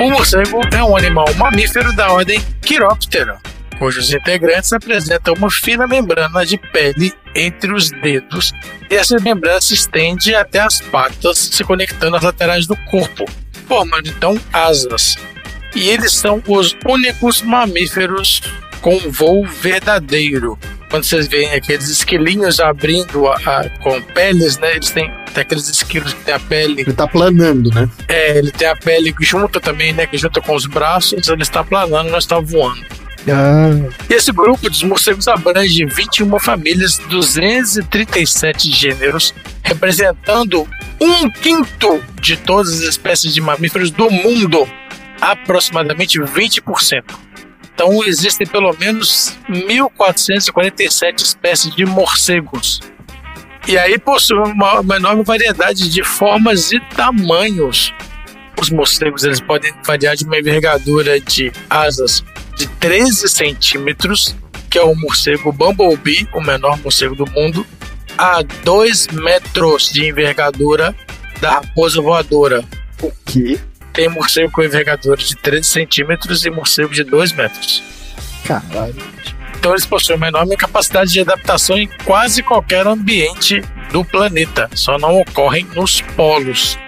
O 0.00 0.10
morcego 0.10 0.62
é 0.72 0.82
um 0.82 0.96
animal 0.96 1.26
mamífero 1.36 1.94
da 1.94 2.10
ordem 2.10 2.42
Chiroptera, 2.64 3.38
cujos 3.78 4.10
integrantes 4.10 4.72
apresentam 4.72 5.34
uma 5.34 5.50
fina 5.50 5.86
membrana 5.86 6.46
de 6.46 6.56
pele 6.56 7.12
entre 7.34 7.70
os 7.70 7.90
dedos 7.90 8.50
e 8.90 8.94
essa 8.94 9.20
membrana 9.20 9.60
se 9.60 9.74
estende 9.74 10.34
até 10.34 10.60
as 10.60 10.80
patas, 10.80 11.36
se 11.36 11.62
conectando 11.64 12.16
às 12.16 12.22
laterais 12.22 12.66
do 12.66 12.74
corpo, 12.90 13.26
formando 13.68 14.08
então 14.08 14.40
asas. 14.54 15.16
E 15.76 15.90
eles 15.90 16.14
são 16.14 16.42
os 16.48 16.74
únicos 16.86 17.42
mamíferos 17.42 18.40
com 18.80 18.98
voo 19.10 19.46
verdadeiro. 19.46 20.58
Quando 20.90 21.04
vocês 21.04 21.28
veem 21.28 21.52
aqueles 21.52 21.88
esquilinhos 21.88 22.58
abrindo 22.58 23.28
a- 23.28 23.36
a- 23.46 23.68
com 23.80 24.00
peles, 24.02 24.58
né? 24.58 24.72
Eles 24.74 24.90
têm, 24.90 25.08
tem 25.32 25.42
aqueles 25.42 25.68
esquilos 25.68 26.12
que 26.12 26.20
tem 26.24 26.34
a 26.34 26.40
pele 26.40 26.80
Ele 26.82 26.92
tá 26.92 27.06
planando, 27.06 27.70
né? 27.70 27.88
é, 28.08 28.36
ele 28.38 28.50
tem 28.50 28.66
a 28.66 28.74
pele 28.74 29.12
que 29.12 29.24
junta 29.24 29.60
também, 29.60 29.92
né? 29.92 30.06
Que 30.06 30.18
junta 30.18 30.40
com 30.40 30.54
os 30.54 30.66
braços, 30.66 31.28
ele 31.28 31.42
está 31.42 31.62
planando, 31.62 32.10
não 32.10 32.18
está 32.18 32.40
voando. 32.40 32.84
Ah, 33.28 33.68
E 34.08 34.14
esse 34.14 34.32
grupo 34.32 34.68
dos 34.68 34.82
morcegos 34.82 35.28
abrange 35.28 35.84
21 35.84 36.38
famílias, 36.40 36.96
237 37.08 38.70
gêneros, 38.72 39.34
representando 39.62 40.66
um 41.00 41.28
quinto 41.30 42.02
de 42.20 42.36
todas 42.36 42.72
as 42.72 42.80
espécies 42.80 43.32
de 43.34 43.40
mamíferos 43.40 43.90
do 43.90 44.10
mundo, 44.10 44.66
aproximadamente 45.20 46.18
20%. 46.18 47.04
Então 47.82 48.04
existem 48.04 48.46
pelo 48.46 48.76
menos 48.78 49.34
1.447 49.48 51.22
espécies 51.22 51.74
de 51.74 51.86
morcegos. 51.86 52.78
E 53.66 53.78
aí 53.78 53.98
possui 53.98 54.36
uma, 54.36 54.80
uma 54.80 54.96
enorme 54.96 55.24
variedade 55.24 55.88
de 55.88 56.04
formas 56.04 56.72
e 56.72 56.80
tamanhos. 56.94 57.94
Os 58.60 58.68
morcegos 58.68 59.24
eles 59.24 59.40
podem 59.40 59.72
variar 59.82 60.14
de 60.14 60.26
uma 60.26 60.38
envergadura 60.38 61.18
de 61.18 61.50
asas 61.70 62.22
de 62.54 62.68
13 62.68 63.26
centímetros, 63.30 64.36
que 64.68 64.78
é 64.78 64.82
o 64.82 64.94
morcego 64.94 65.50
Bumblebee, 65.50 66.28
o 66.34 66.40
menor 66.42 66.78
morcego 66.80 67.14
do 67.14 67.30
mundo, 67.30 67.66
a 68.18 68.42
2 68.62 69.06
metros 69.06 69.90
de 69.90 70.06
envergadura 70.06 70.94
da 71.40 71.52
raposa 71.52 72.02
voadora. 72.02 72.62
o 73.00 73.10
quê? 73.24 73.58
Tem 73.92 74.08
morcego 74.08 74.50
com 74.52 74.62
envergadura 74.62 75.16
de 75.16 75.36
13 75.36 75.68
centímetros 75.68 76.44
e 76.44 76.50
morcego 76.50 76.92
de 76.92 77.04
2 77.04 77.32
metros. 77.32 77.82
Caralho. 78.44 78.94
Então 79.58 79.72
eles 79.72 79.84
possuem 79.84 80.16
uma 80.16 80.28
enorme 80.28 80.56
capacidade 80.56 81.12
de 81.12 81.20
adaptação 81.20 81.76
em 81.76 81.88
quase 82.04 82.42
qualquer 82.42 82.86
ambiente 82.86 83.62
do 83.92 84.02
planeta, 84.02 84.70
só 84.74 84.98
não 84.98 85.20
ocorrem 85.20 85.66
nos 85.74 86.00
polos, 86.00 86.78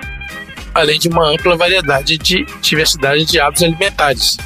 além 0.73 0.99
de 0.99 1.09
uma 1.09 1.29
ampla 1.29 1.55
variedade 1.55 2.17
de 2.17 2.47
diversidade 2.63 3.27
de 3.27 3.39
hábitos 3.39 3.63
alimentares. 3.63 4.39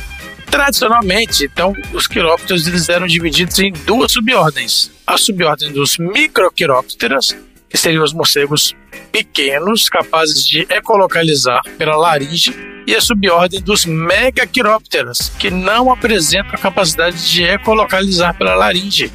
Tradicionalmente, 0.50 1.44
então, 1.44 1.72
os 1.92 2.06
quirópteros 2.06 2.66
eles 2.66 2.88
eram 2.88 3.06
divididos 3.06 3.58
em 3.58 3.72
duas 3.72 4.10
subordens. 4.10 4.90
A 5.06 5.16
subordem 5.16 5.70
dos 5.70 5.98
microquirópteras, 5.98 7.36
que 7.76 7.82
seriam 7.82 8.02
os 8.02 8.14
morcegos 8.14 8.74
pequenos, 9.12 9.90
capazes 9.90 10.46
de 10.46 10.66
ecolocalizar 10.70 11.60
pela 11.76 11.94
laringe, 11.94 12.56
e 12.86 12.96
a 12.96 13.00
subordem 13.02 13.60
dos 13.60 13.84
megaquirópteras, 13.84 15.30
que 15.38 15.50
não 15.50 15.92
apresentam 15.92 16.54
a 16.54 16.58
capacidade 16.58 17.30
de 17.30 17.44
ecolocalizar 17.44 18.34
pela 18.38 18.54
laringe. 18.54 19.12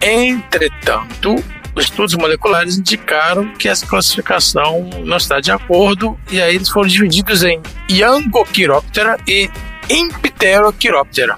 Entretanto, 0.00 1.34
estudos 1.76 2.14
moleculares 2.14 2.78
indicaram 2.78 3.52
que 3.54 3.68
essa 3.68 3.84
classificação 3.84 4.88
não 5.04 5.16
está 5.16 5.40
de 5.40 5.50
acordo, 5.50 6.16
e 6.30 6.40
aí 6.40 6.54
eles 6.54 6.68
foram 6.68 6.88
divididos 6.88 7.42
em 7.42 7.60
Yangochiroptera 7.90 9.18
e 9.26 9.50
Impterochiroptera. 9.90 11.36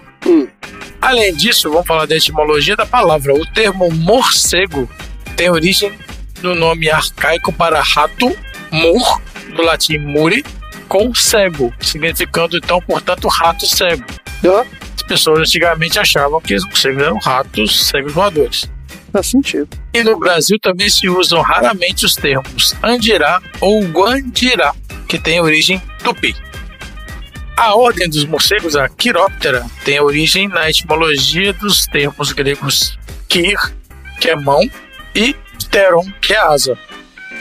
Além 1.01 1.35
disso, 1.35 1.71
vamos 1.71 1.87
falar 1.87 2.07
da 2.07 2.17
etimologia 2.17 2.77
da 2.77 2.85
palavra. 2.85 3.33
O 3.33 3.47
termo 3.47 3.91
morcego 3.91 4.91
tem 5.39 5.49
origem 5.49 5.93
do 6.41 6.55
nome 6.55 6.91
arcaico 6.91 7.53
para 7.53 7.83
rato, 7.83 8.37
mur, 8.71 9.23
do 9.55 9.63
latim 9.63 9.99
muri, 9.99 10.45
com 10.89 11.15
cego, 11.15 11.73
significando 11.81 12.57
então, 12.57 12.81
portanto, 12.81 13.29
rato 13.29 13.67
cego. 13.67 14.05
As 14.97 15.03
pessoas 15.03 15.41
antigamente 15.41 15.99
achavam 15.99 16.41
que 16.41 16.55
os 16.55 16.65
morcegos 16.65 17.03
eram 17.03 17.19
ratos 17.19 17.89
cegos 17.89 18.13
voadores. 18.13 18.71
Faz 19.13 19.27
sentido. 19.29 19.69
E 19.95 20.03
no 20.05 20.19
Brasil 20.19 20.59
também 20.61 20.89
se 20.89 21.09
usam 21.09 21.41
raramente 21.41 22.05
os 22.05 22.15
termos 22.15 22.75
andirá 22.83 23.41
ou 23.61 23.83
guandirá, 23.85 24.75
que 25.09 25.19
tem 25.19 25.41
origem 25.41 25.81
tupi. 26.03 26.35
A 27.57 27.75
ordem 27.75 28.09
dos 28.09 28.25
morcegos, 28.25 28.77
a 28.77 28.89
Chiroptera, 28.89 29.67
tem 29.85 29.99
origem 30.01 30.47
na 30.47 30.71
etimologia 30.71 31.53
dos 31.53 31.87
termos 31.87 32.33
gregos 32.33 32.97
kir, 33.29 33.59
que 34.21 34.31
é 34.31 34.37
mão, 34.37 34.61
e 35.15 35.35
pteron, 35.69 36.05
que 36.21 36.33
é 36.33 36.39
asa. 36.39 36.79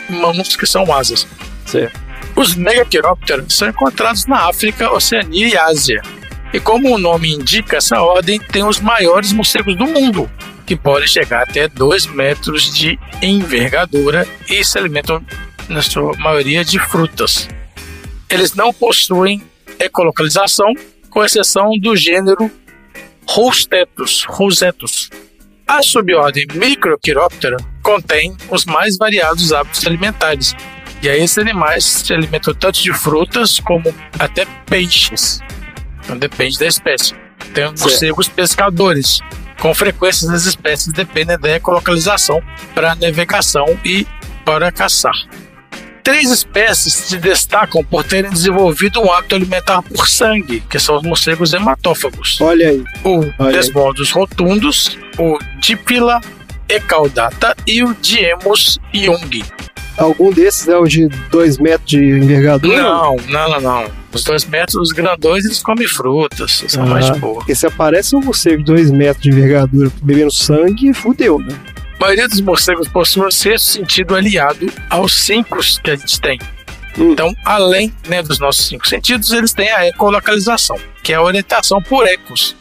Mãos 0.09 0.55
que 0.55 0.65
são 0.65 0.91
asas. 0.93 1.27
Certo. 1.65 1.99
Os 2.35 2.55
Megachiroptera 2.55 3.45
são 3.49 3.69
encontrados 3.69 4.25
na 4.25 4.47
África, 4.47 4.91
Oceania 4.91 5.47
e 5.47 5.57
Ásia. 5.57 6.01
E 6.53 6.59
como 6.59 6.93
o 6.93 6.97
nome 6.97 7.33
indica, 7.33 7.77
essa 7.77 8.01
ordem 8.01 8.39
tem 8.39 8.63
os 8.63 8.79
maiores 8.79 9.33
morcegos 9.33 9.75
do 9.75 9.85
mundo, 9.85 10.29
que 10.65 10.75
podem 10.75 11.07
chegar 11.07 11.43
até 11.43 11.67
2 11.67 12.05
metros 12.07 12.73
de 12.73 12.97
envergadura 13.21 14.27
e 14.49 14.63
se 14.63 14.77
alimentam, 14.77 15.23
na 15.67 15.81
sua 15.81 16.15
maioria, 16.17 16.63
de 16.63 16.79
frutas. 16.79 17.49
Eles 18.29 18.53
não 18.53 18.71
possuem 18.71 19.41
ecolocalização, 19.79 20.73
com 21.09 21.23
exceção 21.23 21.71
do 21.79 21.95
gênero 21.95 22.51
Rostetus, 23.27 24.23
rosetus. 24.23 25.09
A 25.67 25.83
subordem 25.83 26.47
Microchiroptera 26.53 27.57
contém 27.83 28.35
os 28.49 28.63
mais 28.63 28.97
variados 28.97 29.51
hábitos 29.51 29.85
alimentares, 29.85 30.55
e 31.01 31.09
aí 31.09 31.21
esses 31.21 31.37
animais 31.37 31.83
se 31.83 32.13
alimentam 32.13 32.53
tanto 32.53 32.81
de 32.81 32.93
frutas 32.93 33.59
como 33.59 33.93
até 34.17 34.45
peixes. 34.65 35.41
Então 36.03 36.17
depende 36.17 36.57
da 36.57 36.65
espécie. 36.65 37.13
Tem 37.53 37.65
os 37.65 37.81
morcegos 37.81 38.29
pescadores. 38.29 39.19
Com 39.59 39.73
frequência, 39.73 40.31
as 40.31 40.45
espécies 40.45 40.93
dependem 40.93 41.37
da 41.37 41.49
ecolocalização 41.49 42.41
para 42.73 42.95
navegação 42.95 43.65
e 43.83 44.07
para 44.45 44.71
caçar. 44.71 45.15
Três 46.07 46.31
espécies 46.31 46.93
se 46.93 47.17
destacam 47.17 47.83
por 47.83 48.01
terem 48.01 48.31
desenvolvido 48.31 49.01
um 49.01 49.11
hábito 49.11 49.35
alimentar 49.35 49.81
por 49.81 50.07
sangue, 50.07 50.61
que 50.61 50.79
são 50.79 50.95
os 50.95 51.03
morcegos 51.03 51.51
hematófagos. 51.51 52.39
Olha 52.39 52.69
aí. 52.69 52.81
O. 53.03 53.25
Desmodus 53.51 54.11
rotundos, 54.11 54.97
o 55.19 55.37
Dipila 55.59 56.21
ecaudata 56.69 57.53
e 57.67 57.83
o 57.83 57.93
Diemus 57.93 58.79
young. 58.95 59.43
Algum 59.97 60.31
desses 60.31 60.69
é 60.69 60.77
o 60.77 60.85
de 60.85 61.09
2 61.29 61.57
metros 61.57 61.89
de 61.89 61.97
envergadura? 61.97 62.81
Não, 62.81 63.17
não, 63.27 63.49
não, 63.49 63.59
não. 63.59 63.91
Os 64.13 64.23
dois 64.23 64.45
metros, 64.45 64.75
os 64.75 64.91
grandões, 64.93 65.43
eles 65.43 65.61
comem 65.61 65.87
frutas, 65.87 66.63
são 66.69 66.85
mais 66.85 67.11
de 67.11 67.19
boa. 67.19 67.33
Ah, 67.33 67.39
Porque 67.39 67.53
se 67.53 67.67
aparece 67.67 68.15
um 68.15 68.21
morcego 68.21 68.59
de 68.59 68.63
2 68.63 68.91
metros 68.91 69.23
de 69.23 69.29
envergadura 69.29 69.91
bebendo 70.01 70.31
sangue, 70.31 70.93
fudeu, 70.93 71.37
né? 71.37 71.53
A 71.97 72.03
maioria 72.03 72.27
dos 72.27 72.39
morcegos 72.41 72.87
possui 72.87 73.25
um 73.25 73.31
sexto 73.31 73.65
sentido 73.65 74.15
aliado 74.15 74.71
aos 74.87 75.13
cinco 75.13 75.57
que 75.83 75.89
a 75.89 75.95
gente 75.95 76.21
tem. 76.21 76.39
Então, 76.95 77.35
além 77.43 77.91
né, 78.07 78.21
dos 78.21 78.39
nossos 78.39 78.67
cinco 78.67 78.87
sentidos, 78.87 79.31
eles 79.31 79.51
têm 79.51 79.71
a 79.71 79.87
ecolocalização, 79.87 80.77
que 81.01 81.11
é 81.11 81.15
a 81.15 81.21
orientação 81.21 81.81
por 81.81 82.07
ecos. 82.07 82.55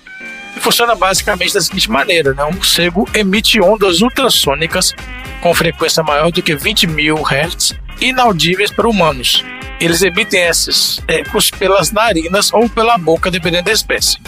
E 0.56 0.60
funciona 0.60 0.94
basicamente 0.94 1.52
da 1.52 1.60
seguinte 1.60 1.90
maneira: 1.90 2.32
né? 2.32 2.44
um 2.44 2.52
morcego 2.52 3.06
emite 3.14 3.60
ondas 3.60 4.00
ultrassônicas 4.00 4.94
com 5.42 5.54
frequência 5.54 6.02
maior 6.02 6.32
do 6.32 6.42
que 6.42 6.56
20 6.56 6.86
mil 6.86 7.16
Hz, 7.16 7.74
inaudíveis 8.00 8.70
para 8.70 8.88
humanos. 8.88 9.44
Eles 9.78 10.00
emitem 10.00 10.44
esses 10.44 11.02
ecos 11.06 11.50
pelas 11.50 11.92
narinas 11.92 12.50
ou 12.54 12.70
pela 12.70 12.96
boca, 12.96 13.30
dependendo 13.30 13.64
da 13.64 13.72
espécie. 13.72 14.18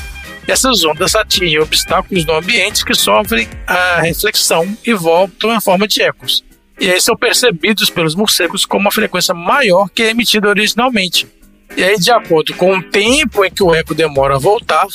Essas 0.49 0.83
ondas 0.83 1.15
atingem 1.15 1.61
obstáculos 1.61 2.25
no 2.25 2.35
ambiente 2.35 2.83
que 2.83 2.95
sofrem 2.95 3.47
a 3.67 4.01
reflexão 4.01 4.67
e 4.83 4.95
voltam 4.95 5.55
em 5.55 5.61
forma 5.61 5.87
de 5.87 6.01
ecos. 6.01 6.43
E 6.81 6.91
aí 6.91 6.99
são 7.03 7.15
percebidos 7.15 7.91
pelos 7.91 8.15
morcegos 8.15 8.65
com 8.65 8.79
uma 8.79 8.91
frequência 8.91 9.35
maior 9.35 9.91
que 9.91 10.05
a 10.05 10.11
emitida 10.11 10.49
originalmente. 10.49 11.29
E 11.77 11.85
aí, 11.85 11.99
de 11.99 12.11
acordo 12.11 12.55
com 12.55 12.79
o 12.79 12.83
tempo 12.83 13.45
em 13.45 13.51
que 13.51 13.63
o 13.63 13.75
eco 13.75 13.95
demora 13.95 14.37
a 14.37 14.39
voltar 14.39 14.87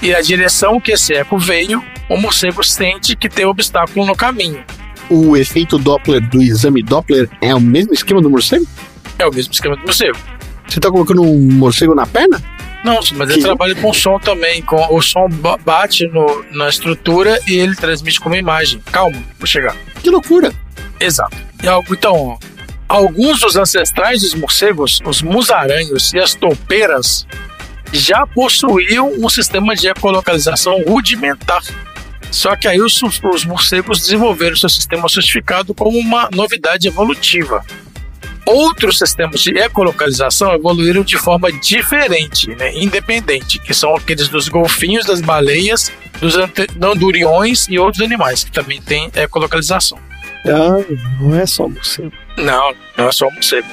e 0.00 0.14
a 0.14 0.20
direção 0.20 0.80
que 0.80 0.92
esse 0.92 1.12
eco 1.14 1.36
veio, 1.36 1.82
o 2.08 2.16
morcego 2.16 2.62
sente 2.62 3.16
que 3.16 3.28
tem 3.28 3.44
obstáculo 3.44 4.06
no 4.06 4.14
caminho. 4.14 4.64
O 5.10 5.36
efeito 5.36 5.78
Doppler 5.78 6.20
do 6.28 6.40
exame 6.40 6.80
Doppler 6.80 7.28
é 7.40 7.52
o 7.52 7.60
mesmo 7.60 7.92
esquema 7.92 8.22
do 8.22 8.30
morcego? 8.30 8.66
É 9.18 9.26
o 9.26 9.34
mesmo 9.34 9.52
esquema 9.52 9.74
do 9.76 9.82
morcego. 9.82 10.18
Você 10.68 10.78
tá 10.78 10.88
colocando 10.90 11.22
um 11.22 11.52
morcego 11.52 11.92
na 11.92 12.06
perna? 12.06 12.40
Não, 12.84 12.94
mas 13.12 13.30
ele 13.30 13.34
Que- 13.38 13.44
trabalha 13.44 13.74
com 13.76 13.92
som 13.92 14.18
também. 14.18 14.60
Com, 14.62 14.76
o 14.94 15.00
som 15.00 15.28
ba- 15.28 15.56
bate 15.56 16.06
no- 16.08 16.44
na 16.50 16.68
estrutura 16.68 17.38
e 17.46 17.54
ele 17.54 17.76
transmite 17.76 18.18
como 18.20 18.34
imagem. 18.34 18.80
Calma, 18.90 19.22
vou 19.38 19.46
chegar. 19.46 19.76
Que 20.02 20.10
loucura! 20.10 20.52
Exato. 20.98 21.36
Então, 21.90 22.38
alguns 22.88 23.40
dos 23.40 23.54
ancestrais 23.56 24.22
dos 24.22 24.34
morcegos, 24.34 25.00
os 25.04 25.22
musaranhos 25.22 26.12
e 26.12 26.18
as 26.18 26.34
toupeiras, 26.34 27.26
já 27.92 28.26
possuíam 28.26 29.12
um 29.18 29.28
sistema 29.28 29.74
de 29.76 29.86
ecolocalização 29.88 30.82
rudimentar. 30.82 31.62
Só 32.30 32.56
que 32.56 32.66
aí 32.66 32.80
os, 32.80 33.00
os 33.02 33.44
morcegos 33.44 34.00
desenvolveram 34.00 34.56
seu 34.56 34.68
sistema 34.68 35.08
sofistificado 35.08 35.74
como 35.74 35.98
uma 35.98 36.28
novidade 36.32 36.88
evolutiva. 36.88 37.64
Outros 38.44 38.98
sistemas 38.98 39.40
de 39.40 39.56
ecolocalização 39.56 40.52
evoluíram 40.52 41.02
de 41.02 41.16
forma 41.16 41.52
diferente, 41.52 42.48
né, 42.56 42.72
independente, 42.74 43.58
que 43.58 43.72
são 43.72 43.94
aqueles 43.94 44.28
dos 44.28 44.48
golfinhos, 44.48 45.06
das 45.06 45.20
baleias, 45.20 45.92
dos 46.20 46.34
anduriões 46.80 47.66
e 47.68 47.78
outros 47.78 48.02
animais 48.02 48.42
que 48.42 48.50
também 48.50 48.80
têm 48.82 49.10
ecolocalização. 49.14 49.98
Ah, 50.46 50.84
não 51.20 51.36
é 51.36 51.46
só 51.46 51.68
morcego. 51.68 52.12
Não, 52.36 52.74
não 52.96 53.08
é 53.08 53.12
só 53.12 53.30
morcego. 53.30 53.68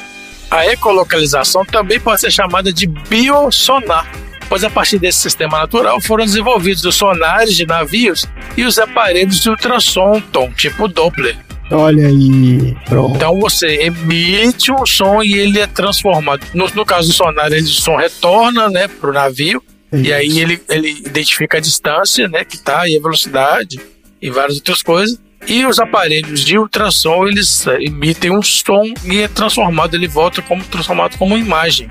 A 0.51 0.65
ecolocalização 0.67 1.65
também 1.65 1.99
pode 1.99 2.21
ser 2.21 2.31
chamada 2.31 2.71
de 2.71 2.87
biosonar, 2.87 4.09
pois 4.47 4.63
a 4.63 4.69
partir 4.69 4.99
desse 4.99 5.19
sistema 5.19 5.59
natural 5.59 5.99
foram 6.01 6.25
desenvolvidos 6.25 6.83
os 6.85 6.95
sonares 6.95 7.55
de 7.55 7.65
navios 7.65 8.25
e 8.55 8.63
os 8.63 8.77
aparelhos 8.77 9.41
de 9.41 9.49
ultrassom, 9.49 10.21
tipo 10.55 10.87
Doppler. 10.87 11.37
Olha 11.71 12.07
aí. 12.07 12.75
Pronto. 12.85 13.15
Então 13.15 13.39
você 13.39 13.83
emite 13.83 14.71
um 14.71 14.85
som 14.85 15.21
e 15.21 15.33
ele 15.33 15.59
é 15.59 15.67
transformado. 15.67 16.45
No, 16.53 16.67
no 16.73 16.85
caso 16.85 17.09
do 17.09 17.13
sonar, 17.13 17.51
ele, 17.51 17.61
o 17.61 17.67
som 17.67 17.95
retorna 17.95 18.69
né, 18.69 18.87
para 18.87 19.09
o 19.09 19.13
navio 19.13 19.63
e 19.91 20.13
aí 20.13 20.39
ele, 20.39 20.61
ele 20.69 20.89
identifica 20.89 21.57
a 21.57 21.61
distância 21.61 22.27
né, 22.27 22.43
que 22.43 22.55
está 22.55 22.87
e 22.87 22.95
a 22.95 23.01
velocidade 23.01 23.79
e 24.21 24.29
várias 24.29 24.57
outras 24.57 24.83
coisas. 24.83 25.19
E 25.47 25.65
os 25.65 25.79
aparelhos 25.79 26.43
de 26.43 26.57
ultrassom 26.57 27.25
eles 27.25 27.65
eh, 27.65 27.83
emitem 27.83 28.29
um 28.29 28.41
som 28.41 28.83
e 29.05 29.21
é 29.21 29.27
transformado, 29.27 29.95
ele 29.95 30.07
volta 30.07 30.41
como 30.41 30.63
transformado 30.65 31.17
como 31.17 31.37
imagem. 31.37 31.89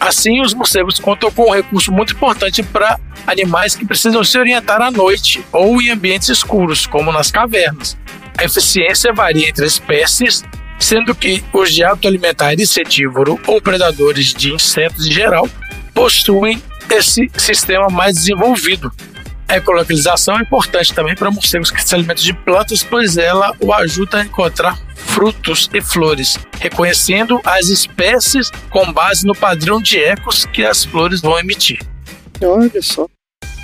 Assim, 0.00 0.40
os 0.40 0.54
morcegos 0.54 0.98
contam 0.98 1.30
com 1.30 1.50
um 1.50 1.54
recurso 1.54 1.90
muito 1.90 2.14
importante 2.14 2.62
para 2.62 2.98
animais 3.26 3.74
que 3.74 3.84
precisam 3.84 4.22
se 4.22 4.38
orientar 4.38 4.80
à 4.80 4.90
noite 4.90 5.44
ou 5.52 5.82
em 5.82 5.90
ambientes 5.90 6.28
escuros, 6.28 6.86
como 6.86 7.12
nas 7.12 7.30
cavernas. 7.30 7.96
A 8.36 8.44
eficiência 8.44 9.12
varia 9.12 9.48
entre 9.48 9.66
espécies, 9.66 10.44
sendo 10.78 11.14
que 11.14 11.42
os 11.52 11.74
de 11.74 11.82
hábito 11.82 12.06
alimentar 12.06 12.54
insetívoro 12.54 13.40
ou 13.46 13.60
predadores 13.60 14.32
de 14.32 14.52
insetos 14.52 15.06
em 15.06 15.12
geral 15.12 15.48
possuem 15.92 16.62
esse 16.88 17.28
sistema 17.36 17.88
mais 17.88 18.14
desenvolvido. 18.14 18.92
A 19.48 19.56
ecolocalização 19.56 20.38
é 20.38 20.42
importante 20.42 20.92
também 20.92 21.14
para 21.14 21.30
morcegos 21.30 21.70
que 21.70 21.82
se 21.82 21.94
alimentam 21.94 22.22
de 22.22 22.34
plantas, 22.34 22.82
pois 22.82 23.16
ela 23.16 23.56
o 23.58 23.72
ajuda 23.72 24.18
a 24.18 24.24
encontrar 24.24 24.78
frutos 24.94 25.70
e 25.72 25.80
flores, 25.80 26.38
reconhecendo 26.60 27.40
as 27.42 27.70
espécies 27.70 28.50
com 28.68 28.92
base 28.92 29.26
no 29.26 29.34
padrão 29.34 29.80
de 29.80 29.98
ecos 29.98 30.44
que 30.44 30.62
as 30.62 30.84
flores 30.84 31.22
vão 31.22 31.38
emitir. 31.38 31.80
Olha 32.42 32.82
só. 32.82 33.08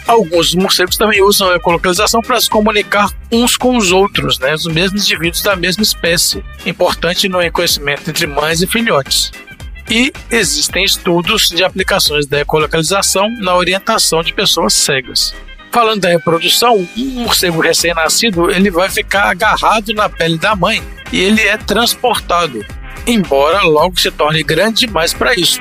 Alguns 0.06 0.55
morcegos 0.55 0.97
também 0.97 1.23
usam 1.23 1.51
a 1.51 1.56
ecolocalização 1.56 2.23
para 2.23 2.40
se 2.40 2.48
comunicar 2.48 3.11
uns 3.31 3.56
com 3.56 3.77
os 3.77 3.93
outros, 3.93 4.39
né? 4.39 4.55
os 4.55 4.65
mesmos 4.65 5.05
indivíduos 5.05 5.43
da 5.43 5.55
mesma 5.55 5.82
espécie, 5.82 6.43
importante 6.65 7.28
no 7.28 7.40
reconhecimento 7.40 8.09
entre 8.09 8.27
mães 8.27 8.62
e 8.62 8.66
filhotes. 8.66 9.31
E 9.90 10.12
existem 10.31 10.85
estudos 10.85 11.51
de 11.51 11.62
aplicações 11.62 12.27
da 12.27 12.40
ecolocalização 12.40 13.28
na 13.40 13.55
orientação 13.55 14.23
de 14.23 14.32
pessoas 14.32 14.73
cegas. 14.73 15.35
Falando 15.74 16.02
da 16.02 16.09
reprodução, 16.09 16.88
um 16.96 17.05
morcego 17.22 17.60
recém-nascido 17.60 18.48
ele 18.48 18.70
vai 18.70 18.88
ficar 18.88 19.24
agarrado 19.24 19.92
na 19.92 20.09
pele 20.09 20.38
da 20.38 20.55
mãe 20.55 20.80
e 21.12 21.18
ele 21.18 21.42
é 21.42 21.56
transportado, 21.56 22.64
embora 23.05 23.60
logo 23.62 23.98
se 23.98 24.09
torne 24.12 24.44
grande 24.44 24.86
demais 24.86 25.12
para 25.12 25.34
isso. 25.34 25.60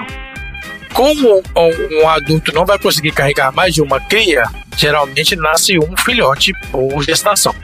Como 0.93 1.41
um, 1.57 2.07
adulto 2.07 2.53
não 2.53 2.63
vai 2.63 2.77
conseguir 2.77 3.11
carregar 3.11 3.51
mais 3.51 3.73
de 3.73 3.81
uma 3.81 3.99
cria, 3.99 4.43
geralmente 4.77 5.35
nasce 5.35 5.79
um 5.79 5.97
filhote 5.97 6.53
por 6.71 7.01
gestação. 7.01 7.55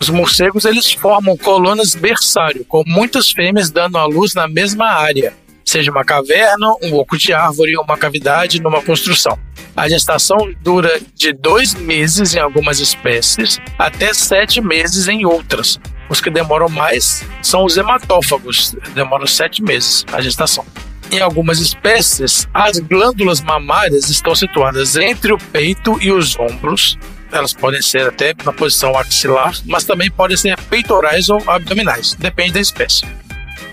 Os 0.00 0.10
morcegos 0.10 0.64
eles 0.64 0.90
formam 0.90 1.36
colônias 1.36 1.94
berçário, 1.94 2.64
com 2.64 2.82
muitas 2.84 3.30
fêmeas 3.30 3.70
dando 3.70 3.98
à 3.98 4.04
luz 4.04 4.34
na 4.34 4.48
mesma 4.48 4.86
área, 4.86 5.32
seja 5.64 5.90
uma 5.90 6.04
caverna, 6.04 6.68
um 6.82 6.94
oco 6.94 7.16
de 7.16 7.32
árvore 7.32 7.76
ou 7.76 7.84
uma 7.84 7.96
cavidade 7.96 8.60
numa 8.60 8.82
construção. 8.82 9.38
A 9.76 9.88
gestação 9.88 10.52
dura 10.60 11.00
de 11.14 11.32
dois 11.32 11.74
meses 11.74 12.34
em 12.34 12.38
algumas 12.38 12.78
espécies 12.78 13.58
até 13.78 14.12
sete 14.12 14.60
meses 14.60 15.08
em 15.08 15.24
outras. 15.24 15.80
Os 16.10 16.20
que 16.20 16.28
demoram 16.28 16.68
mais 16.68 17.24
são 17.42 17.64
os 17.64 17.76
hematófagos, 17.76 18.76
demoram 18.94 19.26
sete 19.26 19.62
meses 19.62 20.04
a 20.12 20.20
gestação. 20.20 20.64
Em 21.10 21.20
algumas 21.20 21.58
espécies, 21.58 22.48
as 22.52 22.78
glândulas 22.78 23.40
mamárias 23.40 24.08
estão 24.08 24.34
situadas 24.34 24.96
entre 24.96 25.32
o 25.32 25.38
peito 25.38 25.98
e 26.00 26.10
os 26.10 26.38
ombros. 26.38 26.98
Elas 27.30 27.52
podem 27.52 27.80
ser 27.80 28.08
até 28.08 28.34
na 28.44 28.52
posição 28.52 28.96
axilar, 28.96 29.54
mas 29.66 29.84
também 29.84 30.10
podem 30.10 30.36
ser 30.36 30.58
peitorais 30.70 31.28
ou 31.28 31.42
abdominais, 31.46 32.14
depende 32.14 32.52
da 32.52 32.60
espécie. 32.60 33.06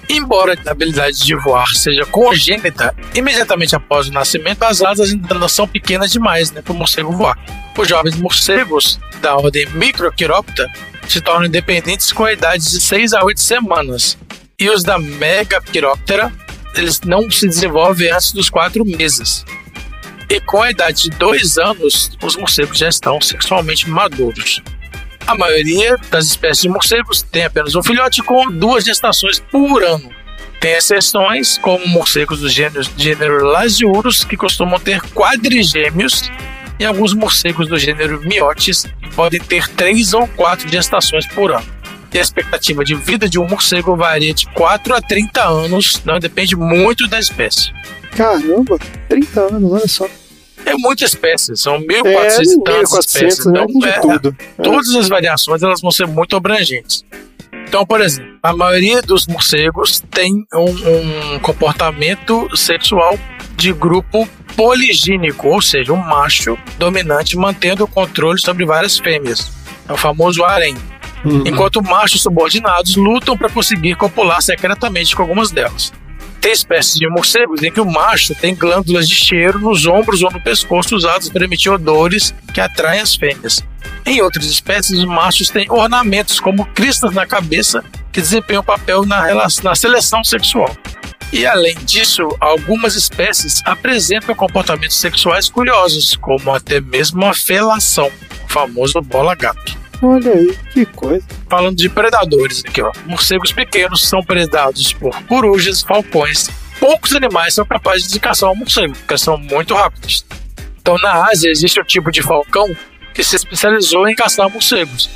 Embora 0.09 0.57
a 0.65 0.71
habilidade 0.71 1.23
de 1.23 1.35
voar 1.35 1.67
seja 1.75 2.05
congênita, 2.05 2.95
imediatamente 3.13 3.75
após 3.75 4.07
o 4.07 4.11
nascimento 4.11 4.63
as 4.63 4.81
asas 4.81 5.11
ainda 5.11 5.47
são 5.47 5.67
pequenas 5.67 6.11
demais 6.11 6.51
né, 6.51 6.61
para 6.61 6.73
o 6.73 6.75
morcego 6.75 7.11
voar. 7.11 7.37
Os 7.77 7.87
jovens 7.87 8.15
morcegos 8.15 8.99
da 9.21 9.35
ordem 9.35 9.67
Microchiropta 9.69 10.67
se 11.07 11.21
tornam 11.21 11.45
independentes 11.45 12.11
com 12.11 12.25
a 12.25 12.33
idade 12.33 12.63
de 12.63 12.81
6 12.81 13.13
a 13.13 13.23
8 13.23 13.39
semanas, 13.39 14.17
e 14.59 14.69
os 14.69 14.83
da 14.83 14.99
Megachiroptera 14.99 16.31
eles 16.75 17.01
não 17.01 17.29
se 17.31 17.47
desenvolvem 17.47 18.11
antes 18.11 18.31
dos 18.31 18.49
4 18.49 18.85
meses. 18.85 19.45
E 20.29 20.39
com 20.41 20.61
a 20.61 20.69
idade 20.69 21.03
de 21.03 21.09
2 21.11 21.57
anos, 21.57 22.11
os 22.21 22.35
morcegos 22.35 22.77
já 22.77 22.87
estão 22.87 23.19
sexualmente 23.19 23.89
maduros. 23.89 24.61
A 25.29 25.35
maioria 25.35 25.95
das 26.09 26.25
espécies 26.25 26.63
de 26.63 26.69
morcegos 26.69 27.21
tem 27.21 27.45
apenas 27.45 27.75
um 27.75 27.83
filhote 27.83 28.23
com 28.23 28.49
duas 28.49 28.83
gestações 28.83 29.39
por 29.39 29.83
ano. 29.83 30.09
Tem 30.59 30.71
exceções, 30.71 31.55
como 31.59 31.87
morcegos 31.87 32.39
do 32.39 32.49
gênero, 32.49 32.83
gênero 32.97 33.45
Lasiurus, 33.45 34.23
que 34.23 34.35
costumam 34.35 34.79
ter 34.79 34.99
quadrigêmeos, 35.13 36.23
e 36.79 36.85
alguns 36.85 37.13
morcegos 37.13 37.67
do 37.67 37.77
gênero 37.77 38.19
Miotes, 38.21 38.87
que 39.03 39.13
podem 39.13 39.39
ter 39.39 39.67
três 39.67 40.15
ou 40.15 40.27
quatro 40.29 40.67
gestações 40.67 41.27
por 41.27 41.51
ano. 41.51 41.67
E 42.11 42.17
a 42.17 42.21
expectativa 42.21 42.83
de 42.83 42.95
vida 42.95 43.29
de 43.29 43.37
um 43.37 43.47
morcego 43.47 43.95
varia 43.95 44.33
de 44.33 44.47
4 44.47 44.95
a 44.95 44.99
30 44.99 45.43
anos, 45.43 46.01
não 46.05 46.17
depende 46.17 46.55
muito 46.55 47.07
da 47.07 47.19
espécie. 47.19 47.71
Caramba, 48.17 48.79
30 49.07 49.41
anos, 49.41 49.71
olha 49.71 49.87
só. 49.87 50.09
É 50.65 50.73
muita 50.75 51.03
espécie, 51.05 51.55
são 51.55 51.79
1.400 51.79 52.05
É, 52.05 52.41
e 52.41 52.63
tantas 52.63 52.89
1.400, 52.91 52.99
espécies. 52.99 53.45
né? 53.45 53.65
Então, 53.69 53.89
é, 53.89 53.99
tudo. 53.99 54.37
Todas 54.61 54.95
as 54.95 55.07
variações 55.09 55.63
elas 55.63 55.81
vão 55.81 55.91
ser 55.91 56.07
muito 56.07 56.35
abrangentes. 56.35 57.03
Então, 57.67 57.85
por 57.85 58.01
exemplo, 58.01 58.31
a 58.41 58.53
maioria 58.53 59.01
dos 59.01 59.27
morcegos 59.27 60.01
tem 60.11 60.43
um, 60.53 61.35
um 61.35 61.39
comportamento 61.39 62.49
sexual 62.55 63.17
de 63.55 63.71
grupo 63.73 64.27
poligínico, 64.55 65.47
ou 65.49 65.61
seja, 65.61 65.93
um 65.93 65.97
macho 65.97 66.57
dominante 66.77 67.37
mantendo 67.37 67.83
o 67.83 67.87
controle 67.87 68.39
sobre 68.39 68.65
várias 68.65 68.97
fêmeas. 68.97 69.51
É 69.87 69.93
o 69.93 69.97
famoso 69.97 70.43
harém. 70.43 70.75
Enquanto 71.45 71.81
machos 71.83 72.21
subordinados 72.23 72.95
lutam 72.95 73.37
para 73.37 73.49
conseguir 73.49 73.95
copular 73.95 74.41
secretamente 74.41 75.15
com 75.15 75.21
algumas 75.21 75.51
delas. 75.51 75.91
Tem 76.41 76.51
espécies 76.53 76.95
de 76.95 77.07
morcegos 77.09 77.61
em 77.63 77.71
que 77.71 77.81
o 77.81 77.85
macho 77.85 78.33
tem 78.33 78.55
glândulas 78.55 79.07
de 79.07 79.15
cheiro 79.15 79.59
nos 79.59 79.85
ombros 79.85 80.23
ou 80.23 80.31
no 80.31 80.39
pescoço 80.39 80.95
usados 80.95 81.29
para 81.29 81.43
emitir 81.43 81.71
odores 81.71 82.33
que 82.53 82.61
atraem 82.61 83.01
as 83.01 83.15
fêmeas. 83.15 83.61
Em 84.05 84.21
outras 84.21 84.45
espécies, 84.45 84.99
os 84.99 85.05
machos 85.05 85.49
têm 85.49 85.69
ornamentos 85.69 86.39
como 86.39 86.65
cristas 86.67 87.13
na 87.13 87.27
cabeça 87.27 87.83
que 88.11 88.21
desempenham 88.21 88.63
papel 88.63 89.05
na, 89.05 89.21
relação, 89.21 89.63
na 89.65 89.75
seleção 89.75 90.23
sexual. 90.23 90.75
E 91.31 91.45
além 91.45 91.75
disso, 91.83 92.27
algumas 92.39 92.95
espécies 92.95 93.61
apresentam 93.65 94.33
comportamentos 94.33 94.97
sexuais 94.97 95.47
curiosos, 95.47 96.15
como 96.15 96.53
até 96.53 96.81
mesmo 96.81 97.23
a 97.25 97.33
felação, 97.33 98.09
o 98.45 98.51
famoso 98.51 98.99
bola-gato. 99.01 99.78
Olha 100.01 100.31
aí, 100.31 100.57
que 100.73 100.85
coisa. 100.85 101.25
Falando 101.49 101.75
de 101.75 101.89
predadores 101.89 102.63
aqui, 102.65 102.81
ó. 102.81 102.91
Morcegos 103.05 103.51
pequenos 103.51 104.07
são 104.07 104.23
predados 104.23 104.93
por 104.93 105.13
corujas, 105.23 105.81
falcões. 105.81 106.49
Poucos 106.79 107.13
animais 107.13 107.53
são 107.55 107.65
capazes 107.65 108.09
de 108.09 108.19
caçar 108.19 108.49
um 108.51 108.55
morcego, 108.55 108.93
porque 108.93 109.17
são 109.17 109.37
muito 109.37 109.73
rápidos. 109.73 110.25
Então, 110.81 110.95
na 110.97 111.25
Ásia, 111.29 111.51
existe 111.51 111.79
um 111.79 111.83
tipo 111.83 112.11
de 112.11 112.21
falcão 112.21 112.73
que 113.13 113.23
se 113.23 113.35
especializou 113.35 114.07
em 114.07 114.15
caçar 114.15 114.49
morcegos. 114.49 115.09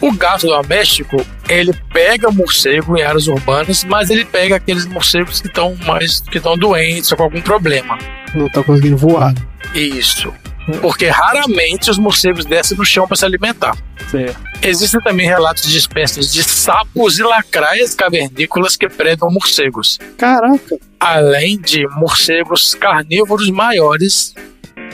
O 0.00 0.10
gato 0.10 0.46
doméstico, 0.46 1.24
ele 1.48 1.72
pega 1.92 2.30
morcego 2.30 2.96
em 2.96 3.02
áreas 3.02 3.28
urbanas, 3.28 3.84
mas 3.84 4.10
ele 4.10 4.24
pega 4.24 4.56
aqueles 4.56 4.86
morcegos 4.86 5.40
que 5.40 5.46
estão 5.46 5.76
mais 5.86 6.20
que 6.20 6.38
estão 6.38 6.56
doentes 6.56 7.12
ou 7.12 7.18
com 7.18 7.24
algum 7.24 7.40
problema. 7.40 7.98
Não 8.34 8.48
tá 8.48 8.64
conseguindo 8.64 8.96
voar. 8.96 9.34
Isso. 9.74 10.32
Porque 10.80 11.06
raramente 11.08 11.90
os 11.90 11.98
morcegos 11.98 12.44
descem 12.44 12.76
no 12.78 12.84
chão 12.84 13.06
para 13.06 13.16
se 13.16 13.24
alimentar. 13.24 13.76
Certo. 14.10 14.38
Existem 14.62 15.00
também 15.00 15.26
relatos 15.26 15.64
de 15.68 15.76
espécies 15.76 16.32
de 16.32 16.42
sapos 16.44 17.18
e 17.18 17.22
lacraias 17.22 17.94
cavernícolas 17.94 18.76
que 18.76 18.88
predam 18.88 19.28
morcegos. 19.30 19.98
Caraca. 20.16 20.78
Além 21.00 21.58
de 21.60 21.86
morcegos 21.96 22.74
carnívoros 22.76 23.50
maiores, 23.50 24.34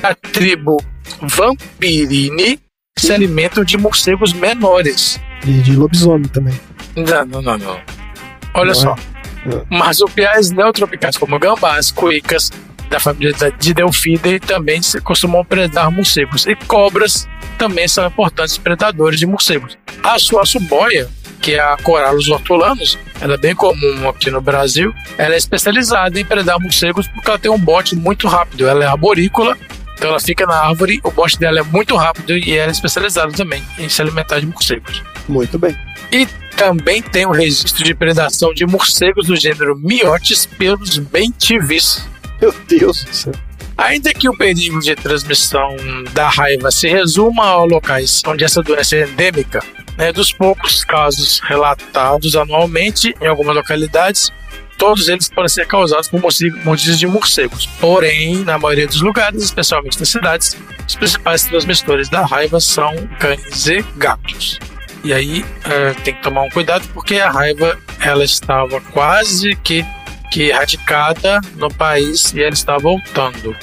a 0.02 0.14
tribo 0.14 0.78
Vampirine 1.20 2.58
se 2.98 3.12
alimentam 3.12 3.64
de 3.64 3.76
morcegos 3.76 4.32
menores. 4.32 5.20
E 5.46 5.52
de 5.60 5.76
lobisomem 5.76 6.28
também. 6.28 6.58
Não, 6.96 7.24
não, 7.26 7.42
não, 7.42 7.58
não. 7.58 7.80
Olha 8.54 8.68
Não 8.68 8.74
só. 8.74 8.94
é? 8.94 9.74
Marsupiais 9.76 10.50
neotropicais 10.50 11.16
como 11.16 11.38
gambás, 11.38 11.90
cuicas, 11.90 12.50
da 12.88 12.98
família 12.98 13.34
de 13.58 13.74
Delphidae 13.74 14.40
também 14.40 14.82
se 14.82 15.00
costumam 15.00 15.44
predar 15.44 15.90
morcegos. 15.90 16.46
E 16.46 16.54
cobras 16.54 17.28
também 17.56 17.86
são 17.88 18.06
importantes 18.06 18.56
predadores 18.56 19.18
de 19.18 19.26
morcegos. 19.26 19.76
A 20.02 20.18
sua 20.18 20.44
suboia, 20.46 21.08
que 21.40 21.54
é 21.54 21.60
a 21.60 21.76
Corallus 21.76 22.28
hortulanus, 22.28 22.98
ela 23.20 23.34
é 23.34 23.38
bem 23.38 23.54
comum 23.54 24.08
aqui 24.08 24.30
no 24.30 24.40
Brasil, 24.40 24.94
ela 25.16 25.34
é 25.34 25.38
especializada 25.38 26.18
em 26.18 26.24
predar 26.24 26.60
morcegos 26.60 27.06
porque 27.08 27.28
ela 27.28 27.38
tem 27.38 27.50
um 27.50 27.58
bote 27.58 27.96
muito 27.96 28.28
rápido. 28.28 28.66
Ela 28.66 28.84
é 28.84 28.86
arborícola, 28.86 29.56
então 29.96 30.10
ela 30.10 30.20
fica 30.20 30.46
na 30.46 30.54
árvore, 30.54 31.00
o 31.02 31.10
bote 31.10 31.38
dela 31.38 31.58
é 31.58 31.62
muito 31.62 31.96
rápido 31.96 32.36
e 32.36 32.56
ela 32.56 32.70
é 32.70 32.72
especializada 32.72 33.32
também 33.32 33.62
em 33.78 33.88
se 33.88 34.00
alimentar 34.00 34.38
de 34.40 34.46
morcegos. 34.46 35.02
Muito 35.28 35.58
bem. 35.58 35.76
E 36.12 36.26
também 36.56 37.02
tem 37.02 37.26
o 37.26 37.30
registro 37.30 37.84
de 37.84 37.94
predação 37.94 38.54
de 38.54 38.64
morcegos 38.66 39.26
do 39.26 39.36
gênero 39.36 39.76
Miotes 39.76 40.46
pelos 40.46 40.98
bentivis. 40.98 42.06
Meu 42.42 42.54
Deus 42.68 43.04
do 43.04 43.14
céu. 43.14 43.32
Ainda 43.76 44.12
que 44.12 44.28
o 44.28 44.36
perigo 44.36 44.80
de 44.80 44.96
transmissão 44.96 45.76
da 46.12 46.28
raiva 46.28 46.70
se 46.70 46.88
resuma 46.88 47.44
a 47.44 47.64
locais 47.64 48.22
onde 48.26 48.42
essa 48.42 48.60
doença 48.60 48.96
é 48.96 49.04
endêmica, 49.04 49.62
né, 49.96 50.12
dos 50.12 50.32
poucos 50.32 50.84
casos 50.84 51.40
relatados 51.40 52.34
anualmente 52.34 53.14
em 53.20 53.26
algumas 53.26 53.54
localidades, 53.54 54.32
todos 54.78 55.08
eles 55.08 55.28
podem 55.28 55.48
ser 55.48 55.66
causados 55.66 56.08
por 56.08 56.20
mordidas 56.20 56.98
de 56.98 57.06
morcegos. 57.06 57.66
Porém, 57.80 58.38
na 58.44 58.58
maioria 58.58 58.86
dos 58.86 59.00
lugares, 59.00 59.42
especialmente 59.42 59.98
nas 59.98 60.08
cidades, 60.08 60.56
os 60.86 60.94
principais 60.94 61.44
transmissores 61.44 62.08
da 62.08 62.24
raiva 62.24 62.60
são 62.60 62.94
cães 63.18 63.66
e 63.66 63.84
gatos. 63.96 64.58
E 65.04 65.12
aí 65.12 65.44
eh, 65.64 65.94
tem 66.04 66.14
que 66.14 66.22
tomar 66.22 66.42
um 66.42 66.50
cuidado 66.50 66.86
porque 66.92 67.16
a 67.16 67.30
raiva 67.30 67.78
ela 68.00 68.24
estava 68.24 68.80
quase 68.80 69.54
que, 69.56 69.84
que 70.30 70.48
erradicada 70.48 71.40
no 71.56 71.68
país 71.68 72.32
e 72.32 72.42
ela 72.42 72.52
está 72.52 72.76
voltando. 72.78 73.56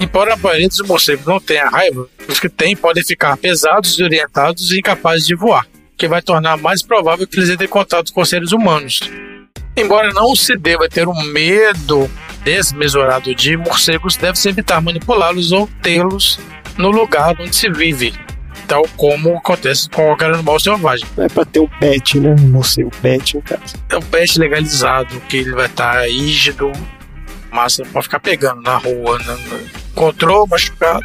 Embora 0.00 0.34
a 0.34 0.36
maioria 0.36 0.68
dos 0.68 0.80
morcegos 0.80 1.24
não 1.24 1.40
tenha 1.40 1.68
raiva, 1.68 2.08
os 2.28 2.40
que 2.40 2.48
têm 2.48 2.76
podem 2.76 3.04
ficar 3.04 3.36
pesados, 3.36 3.96
desorientados 3.96 4.70
e 4.70 4.78
incapazes 4.78 5.26
de 5.26 5.34
voar, 5.34 5.66
o 5.66 5.96
que 5.96 6.08
vai 6.08 6.20
tornar 6.20 6.56
mais 6.56 6.82
provável 6.82 7.26
que 7.26 7.38
eles 7.38 7.50
entrem 7.50 7.68
em 7.68 7.70
contato 7.70 8.12
com 8.12 8.24
seres 8.24 8.52
humanos. 8.52 9.00
Embora 9.76 10.12
não 10.12 10.34
se 10.34 10.56
deva 10.56 10.88
ter 10.88 11.08
um 11.08 11.22
medo 11.24 12.10
desmesurado 12.44 13.34
de 13.34 13.56
morcegos, 13.56 14.16
deve-se 14.16 14.48
evitar 14.48 14.80
manipulá-los 14.80 15.52
ou 15.52 15.68
tê-los 15.82 16.38
no 16.76 16.90
lugar 16.90 17.34
onde 17.40 17.54
se 17.54 17.70
vive, 17.70 18.12
tal 18.66 18.86
como 18.96 19.36
acontece 19.36 19.88
com 19.88 20.06
qualquer 20.06 20.32
animal 20.32 20.58
selvagem. 20.58 21.06
É 21.18 21.28
pra 21.28 21.44
ter 21.44 21.60
um 21.60 21.68
pet, 21.78 22.18
né? 22.20 22.34
Um 22.38 22.48
morcego 22.48 22.90
pet 23.02 23.36
em 23.36 23.40
casa. 23.40 23.76
É 23.88 23.96
um 23.96 24.02
pet 24.02 24.38
legalizado, 24.38 25.20
que 25.28 25.38
ele 25.38 25.52
vai 25.52 25.66
estar 25.66 26.06
rígido, 26.08 26.70
mas 27.52 27.78
não 27.78 27.86
pode 27.86 28.04
ficar 28.04 28.20
pegando 28.20 28.62
na 28.62 28.76
rua, 28.76 29.18
né? 29.18 29.36
encontrou 29.92 30.46
machucado, 30.46 31.04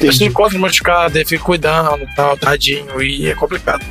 Você 0.00 0.26
encontra 0.26 0.56
o 0.56 0.60
machucado, 0.60 1.18
aí 1.18 1.24
fica 1.24 1.42
cuidando, 1.42 2.06
tal, 2.14 2.36
tadinho, 2.36 3.02
e 3.02 3.28
é 3.28 3.34
complicado. 3.34 3.84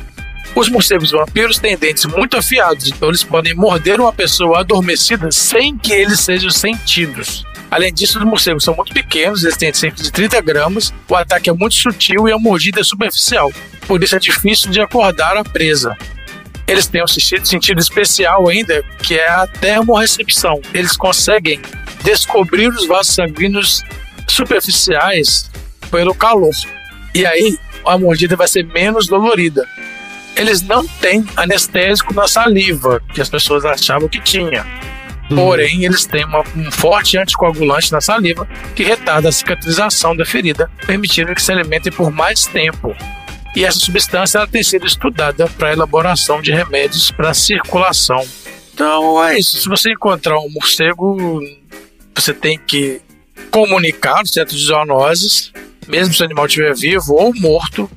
Os 0.54 0.68
morcegos 0.68 1.10
vampiros 1.10 1.58
têm 1.58 1.76
dentes 1.76 2.04
muito 2.06 2.36
afiados, 2.36 2.88
então 2.88 3.08
eles 3.08 3.22
podem 3.22 3.54
morder 3.54 4.00
uma 4.00 4.12
pessoa 4.12 4.60
adormecida 4.60 5.30
sem 5.30 5.76
que 5.76 5.92
eles 5.92 6.20
sejam 6.20 6.50
sentidos. 6.50 7.44
Além 7.70 7.92
disso, 7.92 8.18
os 8.18 8.24
morcegos 8.24 8.64
são 8.64 8.74
muito 8.74 8.92
pequenos, 8.92 9.44
eles 9.44 9.56
têm 9.56 9.72
cerca 9.72 10.02
de 10.02 10.10
30 10.10 10.40
gramas, 10.40 10.92
o 11.08 11.14
ataque 11.14 11.50
é 11.50 11.52
muito 11.52 11.74
sutil 11.74 12.28
e 12.28 12.32
a 12.32 12.38
mordida 12.38 12.80
é 12.80 12.84
superficial. 12.84 13.52
Por 13.86 14.02
isso 14.02 14.16
é 14.16 14.18
difícil 14.18 14.70
de 14.70 14.80
acordar 14.80 15.36
a 15.36 15.44
presa. 15.44 15.96
Eles 16.66 16.86
têm 16.86 17.02
um 17.02 17.06
sentido, 17.06 17.80
especial 17.80 18.46
ainda, 18.46 18.82
que 19.02 19.18
é 19.18 19.28
a 19.28 19.46
termorrecepção. 19.46 20.60
Eles 20.74 20.96
conseguem 20.96 21.60
descobrir 22.04 22.68
os 22.68 22.86
vasos 22.86 23.14
sanguíneos 23.14 23.82
superficiais 24.26 25.50
pelo 25.90 26.14
calor. 26.14 26.52
E 27.14 27.24
aí 27.24 27.58
a 27.86 27.96
mordida 27.98 28.36
vai 28.36 28.46
ser 28.46 28.66
menos 28.66 29.06
dolorida. 29.06 29.66
Eles 30.36 30.60
não 30.60 30.86
têm 30.86 31.24
anestésico 31.36 32.12
na 32.12 32.28
saliva, 32.28 33.02
que 33.14 33.20
as 33.20 33.30
pessoas 33.30 33.64
achavam 33.64 34.08
que 34.08 34.20
tinha. 34.20 34.64
Porém, 35.34 35.84
eles 35.84 36.06
têm 36.06 36.24
uma- 36.24 36.42
um 36.56 36.70
forte 36.70 37.18
anticoagulante 37.18 37.92
na 37.92 38.00
saliva 38.00 38.48
que 38.74 38.82
retarda 38.82 39.28
a 39.28 39.32
cicatrização 39.32 40.16
da 40.16 40.24
ferida, 40.24 40.70
permitindo 40.86 41.34
que 41.34 41.42
se 41.42 41.52
alimentem 41.52 41.92
por 41.92 42.10
mais 42.10 42.46
tempo. 42.46 42.96
E 43.54 43.64
essa 43.64 43.78
substância 43.78 44.38
ela 44.38 44.46
tem 44.46 44.62
sido 44.62 44.86
estudada 44.86 45.46
para 45.58 45.72
elaboração 45.72 46.40
de 46.40 46.52
remédios 46.52 47.10
para 47.10 47.34
circulação. 47.34 48.24
Então 48.72 49.22
é 49.22 49.38
isso. 49.38 49.58
Se 49.58 49.68
você 49.68 49.92
encontrar 49.92 50.38
um 50.38 50.48
morcego, 50.50 51.40
você 52.14 52.32
tem 52.32 52.58
que 52.58 53.00
comunicar 53.50 54.20
no 54.20 54.26
centro 54.26 54.56
de 54.56 54.64
zoonoses, 54.64 55.52
mesmo 55.86 56.14
se 56.14 56.22
o 56.22 56.24
animal 56.24 56.46
estiver 56.46 56.74
vivo 56.74 57.14
ou 57.14 57.34
morto, 57.34 57.90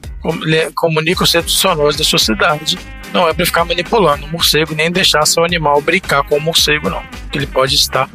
comunica 0.76 1.24
o 1.24 1.28
centro 1.28 1.52
de 1.52 1.58
zoonoses 1.58 1.98
da 1.98 2.04
sua 2.04 2.20
cidade. 2.20 2.78
Não 3.14 3.28
é 3.28 3.34
para 3.34 3.46
ficar 3.46 3.66
manipulando 3.66 4.26
o 4.26 4.30
morcego, 4.30 4.74
nem 4.74 4.92
deixar 4.92 5.26
seu 5.26 5.44
animal 5.44 5.82
brincar 5.82 6.24
com 6.24 6.38
o 6.38 6.42
morcego, 6.42 6.90
não. 6.90 7.04
Ele 7.34 7.46
pode 7.46 7.76
estar, 7.76 8.10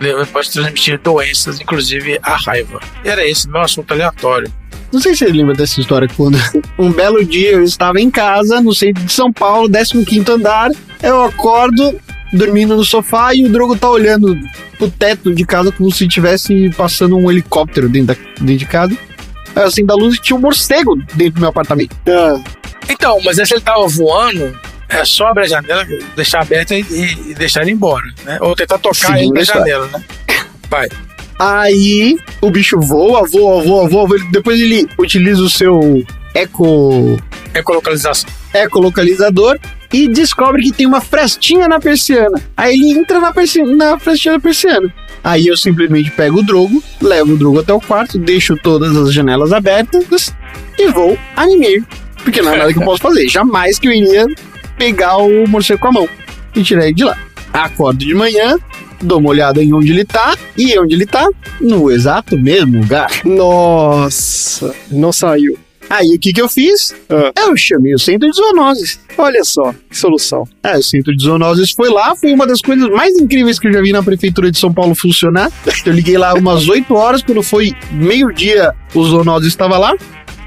ele 0.00 0.26
pode 0.26 0.50
transmitir 0.50 1.00
doenças, 1.00 1.60
inclusive 1.60 2.18
a 2.22 2.36
raiva. 2.36 2.80
E 3.04 3.08
era 3.08 3.26
esse 3.26 3.48
meu 3.48 3.62
assunto 3.62 3.92
aleatório. 3.92 4.52
Não 4.92 5.00
sei 5.00 5.12
se 5.14 5.24
você 5.24 5.32
lembra 5.32 5.54
dessa 5.54 5.80
história 5.80 6.08
quando 6.16 6.38
um 6.78 6.92
belo 6.92 7.24
dia 7.24 7.52
eu 7.52 7.64
estava 7.64 8.00
em 8.00 8.10
casa, 8.10 8.60
no 8.60 8.74
centro 8.74 9.02
de 9.02 9.12
São 9.12 9.32
Paulo, 9.32 9.68
15 9.68 10.30
andar. 10.30 10.70
Eu 11.02 11.22
acordo 11.22 11.98
dormindo 12.32 12.76
no 12.76 12.84
sofá 12.84 13.34
e 13.34 13.44
o 13.44 13.48
Drogo 13.48 13.76
tá 13.76 13.88
olhando 13.88 14.36
pro 14.76 14.90
teto 14.90 15.34
de 15.34 15.44
casa 15.44 15.72
como 15.72 15.90
se 15.92 16.06
estivesse 16.06 16.70
passando 16.76 17.16
um 17.16 17.30
helicóptero 17.30 17.88
dentro, 17.88 18.14
da, 18.14 18.22
dentro 18.38 18.56
de 18.56 18.66
casa. 18.66 18.96
Assim 19.56 19.84
da 19.84 19.94
luz 19.94 20.16
e 20.16 20.20
tinha 20.20 20.36
um 20.36 20.40
morcego 20.40 20.96
dentro 21.14 21.34
do 21.34 21.40
meu 21.40 21.48
apartamento. 21.50 21.96
Então, 22.88 23.18
mas 23.24 23.36
se 23.36 23.54
ele 23.54 23.60
tava 23.60 23.86
voando, 23.86 24.58
é 24.88 25.04
só 25.04 25.28
abrir 25.28 25.44
a 25.44 25.48
janela, 25.48 25.86
deixar 26.16 26.42
aberta 26.42 26.74
e, 26.74 26.80
e 27.30 27.34
deixar 27.34 27.62
ele 27.62 27.70
embora, 27.70 28.04
né? 28.24 28.38
Ou 28.40 28.54
tentar 28.54 28.78
tocar 28.78 29.10
ele 29.10 29.18
Seguindo 29.20 29.34
na 29.34 29.44
janela, 29.44 29.86
né? 29.88 30.04
Vai. 30.68 30.88
Aí 31.38 32.16
o 32.40 32.50
bicho 32.50 32.78
voa, 32.80 33.26
voa, 33.26 33.62
voa, 33.62 33.88
voa. 33.88 34.16
ele- 34.16 34.28
Depois 34.30 34.60
ele 34.60 34.88
utiliza 34.98 35.42
o 35.42 35.48
seu 35.50 36.04
eco. 36.34 37.16
Ecolocalização. 37.54 38.28
Ecolocalizador 38.52 39.58
e 39.94 40.08
descobre 40.08 40.60
que 40.62 40.72
tem 40.72 40.86
uma 40.86 41.00
frestinha 41.00 41.68
na 41.68 41.78
persiana. 41.78 42.42
Aí 42.56 42.74
ele 42.74 42.98
entra 42.98 43.20
na, 43.20 43.32
persi- 43.32 43.62
na 43.62 43.96
frestinha 43.98 44.34
da 44.34 44.40
persiana. 44.40 44.92
Aí 45.22 45.46
eu 45.46 45.56
simplesmente 45.56 46.10
pego 46.10 46.40
o 46.40 46.42
Drogo, 46.42 46.82
levo 47.00 47.34
o 47.34 47.36
Drogo 47.36 47.60
até 47.60 47.72
o 47.72 47.80
quarto, 47.80 48.18
deixo 48.18 48.56
todas 48.56 48.96
as 48.96 49.12
janelas 49.14 49.52
abertas 49.52 50.34
e 50.76 50.88
vou 50.88 51.16
a 51.36 51.46
mimir. 51.46 51.84
Porque 52.24 52.42
não 52.42 52.52
é 52.52 52.56
nada 52.56 52.72
que 52.72 52.78
eu 52.80 52.84
posso 52.84 53.00
fazer. 53.02 53.28
Jamais 53.28 53.78
que 53.78 53.86
eu 53.86 53.92
iria 53.92 54.26
pegar 54.76 55.16
o 55.18 55.46
morcego 55.46 55.80
com 55.80 55.88
a 55.88 55.92
mão 55.92 56.08
e 56.56 56.62
tirar 56.64 56.84
ele 56.86 56.94
de 56.94 57.04
lá. 57.04 57.16
Acordo 57.52 57.98
de 58.04 58.12
manhã, 58.14 58.58
dou 59.00 59.20
uma 59.20 59.30
olhada 59.30 59.62
em 59.62 59.72
onde 59.72 59.92
ele 59.92 60.04
tá, 60.04 60.36
e 60.58 60.76
onde 60.76 60.94
ele 60.96 61.06
tá? 61.06 61.28
No 61.60 61.88
exato 61.90 62.36
mesmo 62.36 62.80
lugar. 62.80 63.10
Nossa, 63.24 64.74
não 64.90 65.12
saiu. 65.12 65.56
Aí 65.88 66.14
o 66.14 66.18
que 66.18 66.32
que 66.32 66.40
eu 66.40 66.48
fiz? 66.48 66.94
Eu 67.36 67.56
chamei 67.56 67.94
o 67.94 67.98
centro 67.98 68.30
de 68.30 68.36
zoonoses. 68.36 68.98
Olha 69.16 69.44
só, 69.44 69.72
que 69.88 69.96
solução. 69.96 70.44
É, 70.62 70.76
o 70.76 70.82
centro 70.82 71.16
de 71.16 71.22
zoonoses 71.24 71.72
foi 71.72 71.88
lá, 71.88 72.16
foi 72.16 72.32
uma 72.32 72.46
das 72.46 72.60
coisas 72.60 72.88
mais 72.90 73.14
incríveis 73.16 73.58
que 73.58 73.68
eu 73.68 73.72
já 73.72 73.80
vi 73.80 73.92
na 73.92 74.02
prefeitura 74.02 74.50
de 74.50 74.58
São 74.58 74.72
Paulo 74.72 74.94
funcionar. 74.94 75.50
Eu 75.84 75.92
liguei 75.92 76.18
lá 76.18 76.34
umas 76.34 76.66
8 76.68 76.92
horas, 76.94 77.22
quando 77.22 77.42
foi 77.42 77.72
meio-dia, 77.92 78.74
o 78.94 79.04
zoonoses 79.04 79.48
estava 79.48 79.78
lá, 79.78 79.94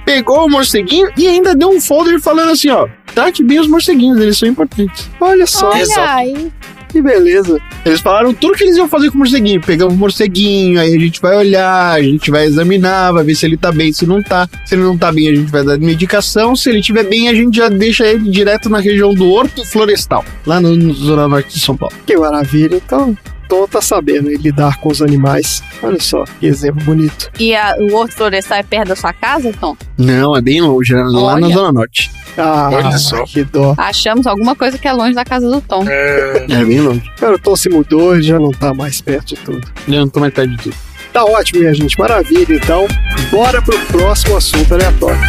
pegou 0.06 0.46
o 0.46 0.50
morceguinho 0.50 1.10
e 1.18 1.28
ainda 1.28 1.54
deu 1.54 1.70
um 1.70 1.82
folder 1.82 2.20
falando 2.22 2.52
assim, 2.52 2.70
ó, 2.70 2.88
trate 3.14 3.44
bem 3.44 3.60
os 3.60 3.68
morceguinhos, 3.68 4.20
eles 4.20 4.38
são 4.38 4.48
importantes. 4.48 5.10
Olha 5.20 5.46
só. 5.46 5.76
Exato. 5.78 6.10
aí. 6.10 6.52
Que 6.90 7.02
beleza. 7.02 7.60
Eles 7.86 8.00
falaram 8.00 8.34
tudo 8.34 8.58
que 8.58 8.64
eles 8.64 8.78
iam 8.78 8.88
fazer 8.88 9.10
com 9.10 9.16
o 9.16 9.18
morceguinho. 9.20 9.62
Pegamos 9.62 9.94
o 9.94 9.98
morceguinho, 9.98 10.80
aí 10.80 10.96
a 10.96 11.00
gente 11.00 11.22
vai 11.22 11.36
olhar, 11.36 11.92
a 11.94 12.02
gente 12.02 12.32
vai 12.32 12.46
examinar, 12.46 13.12
vai 13.12 13.24
ver 13.24 13.36
se 13.36 13.46
ele 13.46 13.58
tá 13.58 13.72
bem, 13.72 13.92
se 13.92 14.06
não 14.06 14.22
tá. 14.22 14.48
Se 14.66 14.76
ele 14.76 14.84
não 14.84 14.98
tá 14.98 15.12
bem, 15.12 15.30
a 15.30 15.36
gente 15.36 15.52
vai 15.52 15.64
dar 15.64 15.78
medicação. 15.78 16.56
Se 16.56 16.70
ele 16.70 16.80
estiver 16.80 17.04
bem, 17.04 17.30
a 17.30 17.34
gente 17.34 17.58
já 17.58 17.70
deixa 17.70 18.06
ele 18.06 18.30
direto 18.30 18.70
na 18.70 18.80
região 18.80 19.14
do 19.14 19.30
Horto 19.30 19.66
Florestal, 19.66 20.24
lá 20.46 20.62
no, 20.62 20.76
no 20.76 20.94
Zona 20.94 21.28
Norte 21.28 21.54
de 21.54 21.60
São 21.60 21.76
Paulo. 21.76 21.96
Que 22.06 22.16
maravilha. 22.18 22.82
Então, 22.84 23.18
Tom 23.48 23.68
tá 23.68 23.82
sabendo 23.82 24.30
lidar 24.30 24.78
com 24.78 24.90
os 24.90 25.02
animais. 25.02 25.64
Olha 25.82 26.00
só, 26.00 26.24
que 26.40 26.46
exemplo 26.46 26.84
bonito. 26.84 27.30
E 27.40 27.56
a- 27.56 27.76
o 27.80 27.94
Horto 27.96 28.16
Florestal 28.16 28.58
é 28.60 28.64
perto 28.64 28.90
da 28.90 28.96
sua 28.96 29.14
casa, 29.14 29.52
Tom? 29.60 29.76
Não, 29.98 30.36
é 30.36 30.42
bem 30.42 30.62
longe, 30.62 30.94
né? 30.94 31.02
lá 31.12 31.40
na. 31.40 31.48
Zona 31.50 31.72
Norte. 31.72 32.12
Ah, 32.38 32.70
Olha 32.72 32.98
só. 32.98 33.24
que 33.24 33.44
dó. 33.44 33.74
Achamos 33.78 34.28
alguma 34.28 34.56
coisa 34.56 34.78
que 34.78 34.88
é 34.88 34.94
longe 34.94 35.16
da 35.16 35.26
casa 35.26 35.50
do 35.50 35.60
Tom. 35.62 35.84
É, 35.88 36.46
É 36.50 36.64
bem 36.66 36.80
longe. 36.82 37.04
Cara, 37.20 37.36
o 37.36 37.40
Tom 37.40 37.56
se 37.56 37.68
mudou 37.70 38.16
e 38.18 38.22
já 38.22 38.38
não 38.40 38.52
tá 38.52 38.74
mais 38.74 39.02
perto 39.02 39.30
de 39.30 39.36
tudo. 39.38 39.68
Eu 39.88 39.94
não 40.02 40.08
tô 40.10 40.20
mais 40.20 40.34
perto 40.34 40.52
de 40.52 40.58
tudo. 40.58 40.76
Tá 41.12 41.24
ótimo, 41.26 41.62
minha 41.62 41.74
gente. 41.74 41.98
Maravilha. 41.98 42.54
Então, 42.54 42.86
bora 43.32 43.60
pro 43.62 43.80
próximo 43.88 44.38
assunto 44.38 44.72
aleatório. 44.74 45.20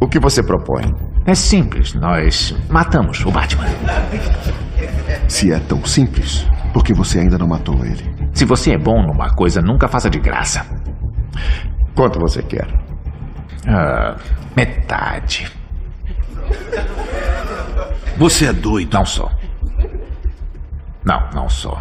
O 0.00 0.08
que 0.08 0.18
você 0.20 0.42
propõe? 0.42 0.94
É 1.24 1.34
simples, 1.34 1.94
nós 1.94 2.54
matamos 2.68 3.24
o 3.24 3.30
Batman. 3.30 3.66
Se 5.28 5.52
é 5.52 5.58
tão 5.58 5.84
simples, 5.84 6.46
por 6.72 6.84
que 6.84 6.92
você 6.92 7.20
ainda 7.20 7.38
não 7.38 7.48
matou 7.48 7.84
ele? 7.84 8.04
Se 8.32 8.44
você 8.44 8.72
é 8.72 8.78
bom 8.78 9.02
numa 9.02 9.34
coisa, 9.34 9.60
nunca 9.62 9.88
faça 9.88 10.10
de 10.10 10.18
graça. 10.18 10.64
Quanto 11.94 12.20
você 12.20 12.42
quer? 12.42 12.68
Ah, 13.66 14.16
metade. 14.54 15.50
Você 18.18 18.46
é 18.46 18.52
doido. 18.52 18.92
Não 18.92 19.04
sou. 19.04 19.30
Não, 21.04 21.30
não 21.34 21.48
sou. 21.48 21.78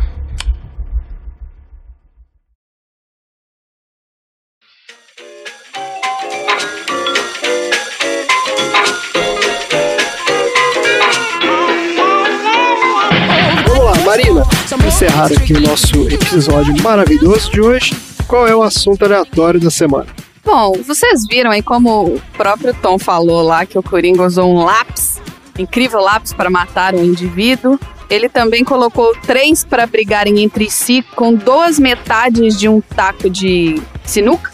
Marina. 14.06 14.44
Vamos 14.70 14.86
encerrar 14.86 15.32
aqui 15.32 15.54
o 15.54 15.60
nosso 15.60 16.08
episódio 16.08 16.80
maravilhoso 16.84 17.52
de 17.52 17.60
hoje. 17.60 17.96
Qual 18.28 18.48
é 18.48 18.56
o 18.56 18.62
assunto 18.62 19.04
aleatório 19.04 19.60
da 19.60 19.72
semana? 19.72 20.06
Bom, 20.44 20.74
vocês 20.84 21.26
viram 21.28 21.50
aí 21.50 21.64
como 21.64 22.06
o 22.06 22.22
próprio 22.38 22.72
Tom 22.76 23.00
falou 23.00 23.42
lá 23.42 23.66
que 23.66 23.80
o 23.80 23.82
Coringa 23.82 24.24
usou 24.24 24.54
um 24.54 24.64
lápis, 24.64 25.20
incrível 25.58 26.00
lápis 26.00 26.34
para 26.34 26.52
matar 26.52 26.94
um 26.94 27.04
indivíduo. 27.04 27.80
Ele 28.08 28.30
também 28.30 28.64
colocou 28.64 29.12
três 29.26 29.64
para 29.64 29.88
brigarem 29.88 30.40
entre 30.40 30.70
si 30.70 31.02
com 31.16 31.34
duas 31.34 31.80
metades 31.80 32.60
de 32.60 32.70
um 32.70 32.82
taco 32.82 33.28
de 33.28 33.82
sinuca. 34.04 34.52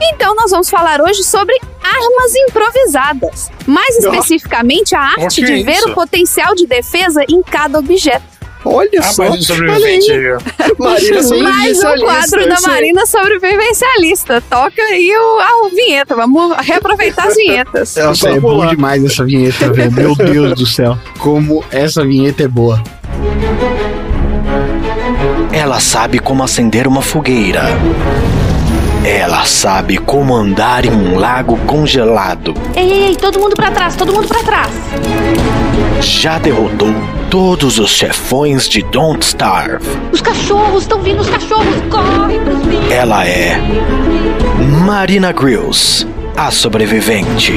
Então 0.00 0.34
nós 0.34 0.50
vamos 0.50 0.70
falar 0.70 1.02
hoje 1.02 1.22
sobre 1.22 1.54
armas 1.82 2.34
improvisadas. 2.48 3.50
Mais 3.66 3.98
especificamente 3.98 4.94
a 4.94 5.00
arte 5.00 5.42
de 5.42 5.62
ver 5.62 5.72
isso? 5.72 5.90
o 5.90 5.94
potencial 5.94 6.54
de 6.54 6.66
defesa 6.66 7.22
em 7.28 7.42
cada 7.42 7.78
objeto. 7.78 8.29
Olha 8.64 9.00
Ah, 9.00 9.02
só. 9.02 9.24
mas 9.24 9.40
um 9.40 9.42
sobrevivente 9.42 10.12
aí, 10.12 10.32
ó. 10.32 10.38
Marina 10.78 11.42
Mais 11.42 11.78
um 11.78 11.96
quadro 11.98 12.48
da. 12.48 12.60
Marina 12.60 13.06
sobrevivencialista. 13.06 14.42
Toca 14.50 14.82
aí 14.82 15.10
o, 15.16 15.38
a 15.40 15.68
vinheta. 15.74 16.14
Vamos 16.14 16.56
reaproveitar 16.58 17.28
as 17.28 17.36
vinhetas. 17.36 17.96
Nossa, 17.96 18.28
é 18.28 18.38
lá. 18.40 18.66
demais 18.66 19.04
essa 19.04 19.24
vinheta, 19.24 19.72
velho. 19.72 19.92
Meu 19.96 20.14
Deus 20.14 20.54
do 20.58 20.66
céu. 20.66 20.98
Como 21.18 21.64
essa 21.70 22.04
vinheta 22.04 22.42
é 22.42 22.48
boa. 22.48 22.82
Ela 25.52 25.80
sabe 25.80 26.18
como 26.18 26.42
acender 26.42 26.86
uma 26.86 27.02
fogueira. 27.02 27.62
Ela 29.04 29.44
sabe 29.46 29.96
como 29.96 30.34
andar 30.36 30.84
em 30.84 30.90
um 30.90 31.18
lago 31.18 31.56
congelado. 31.66 32.54
Ei, 32.76 32.92
ei, 32.92 33.04
ei, 33.08 33.16
todo 33.16 33.40
mundo 33.40 33.56
pra 33.56 33.70
trás, 33.70 33.96
todo 33.96 34.12
mundo 34.12 34.28
pra 34.28 34.42
trás. 34.42 34.70
Já 36.00 36.38
derrotou 36.38 36.92
todos 37.30 37.78
os 37.78 37.90
chefões 37.90 38.68
de 38.68 38.82
Don't 38.82 39.24
Starve. 39.24 39.86
Os 40.12 40.20
cachorros, 40.20 40.82
estão 40.82 41.00
vindo 41.00 41.20
os 41.20 41.30
cachorros, 41.30 41.76
corre 41.88 42.38
pros 42.40 42.58
bichos. 42.66 42.90
Ela 42.90 43.26
é 43.26 43.58
Marina 44.84 45.32
Grills, 45.32 46.06
a 46.36 46.50
sobrevivente. 46.50 47.54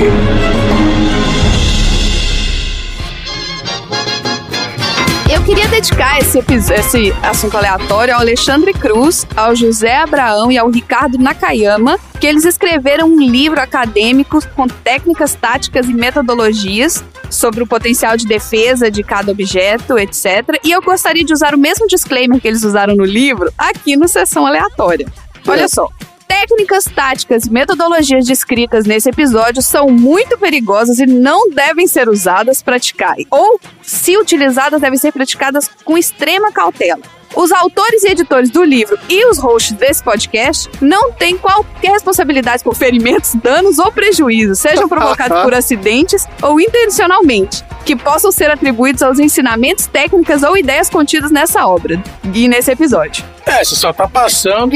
Queria 5.45 5.67
dedicar 5.67 6.19
esse, 6.19 6.39
esse 6.39 7.11
assunto 7.21 7.57
aleatório 7.57 8.13
ao 8.13 8.21
Alexandre 8.21 8.73
Cruz, 8.73 9.27
ao 9.35 9.53
José 9.53 9.97
Abraão 9.97 10.49
e 10.49 10.57
ao 10.57 10.69
Ricardo 10.69 11.17
Nakayama, 11.17 11.99
que 12.19 12.25
eles 12.25 12.45
escreveram 12.45 13.09
um 13.09 13.19
livro 13.19 13.59
acadêmico 13.59 14.39
com 14.55 14.67
técnicas, 14.67 15.35
táticas 15.35 15.87
e 15.87 15.93
metodologias 15.93 17.03
sobre 17.29 17.61
o 17.61 17.67
potencial 17.67 18.15
de 18.15 18.25
defesa 18.25 18.89
de 18.89 19.03
cada 19.03 19.33
objeto, 19.33 19.97
etc. 19.97 20.59
E 20.63 20.71
eu 20.71 20.81
gostaria 20.81 21.25
de 21.25 21.33
usar 21.33 21.53
o 21.53 21.57
mesmo 21.57 21.87
disclaimer 21.87 22.39
que 22.39 22.47
eles 22.47 22.63
usaram 22.63 22.95
no 22.95 23.03
livro 23.03 23.51
aqui 23.57 23.97
no 23.97 24.07
Sessão 24.07 24.47
Aleatória. 24.47 25.07
Olha 25.45 25.67
só. 25.67 25.89
Técnicas, 26.33 26.85
táticas 26.85 27.45
e 27.45 27.51
metodologias 27.51 28.25
descritas 28.25 28.85
nesse 28.85 29.07
episódio 29.07 29.61
são 29.61 29.87
muito 29.87 30.35
perigosas 30.35 30.97
e 30.97 31.05
não 31.05 31.47
devem 31.51 31.85
ser 31.85 32.09
usadas, 32.09 32.63
praticarem. 32.63 33.27
Ou, 33.29 33.59
se 33.83 34.17
utilizadas, 34.17 34.81
devem 34.81 34.97
ser 34.97 35.11
praticadas 35.11 35.69
com 35.85 35.95
extrema 35.95 36.51
cautela. 36.51 37.03
Os 37.35 37.51
autores 37.51 38.03
e 38.03 38.09
editores 38.09 38.49
do 38.49 38.63
livro 38.63 38.97
e 39.07 39.23
os 39.27 39.37
hosts 39.37 39.73
desse 39.73 40.03
podcast 40.03 40.69
não 40.81 41.11
têm 41.11 41.37
qualquer 41.37 41.91
responsabilidade 41.91 42.63
por 42.63 42.75
ferimentos, 42.75 43.35
danos 43.35 43.77
ou 43.77 43.91
prejuízos, 43.91 44.59
sejam 44.59 44.89
provocados 44.89 45.39
por 45.43 45.53
acidentes 45.53 46.25
ou 46.41 46.59
intencionalmente, 46.59 47.63
que 47.85 47.95
possam 47.95 48.31
ser 48.31 48.49
atribuídos 48.49 49.03
aos 49.03 49.19
ensinamentos, 49.19 49.85
técnicas 49.85 50.41
ou 50.41 50.57
ideias 50.57 50.89
contidas 50.89 51.29
nessa 51.29 51.67
obra 51.67 52.01
e 52.33 52.47
nesse 52.47 52.71
episódio. 52.71 53.23
É, 53.45 53.63
você 53.63 53.75
só 53.75 53.93
tá 53.93 54.07
passando. 54.07 54.75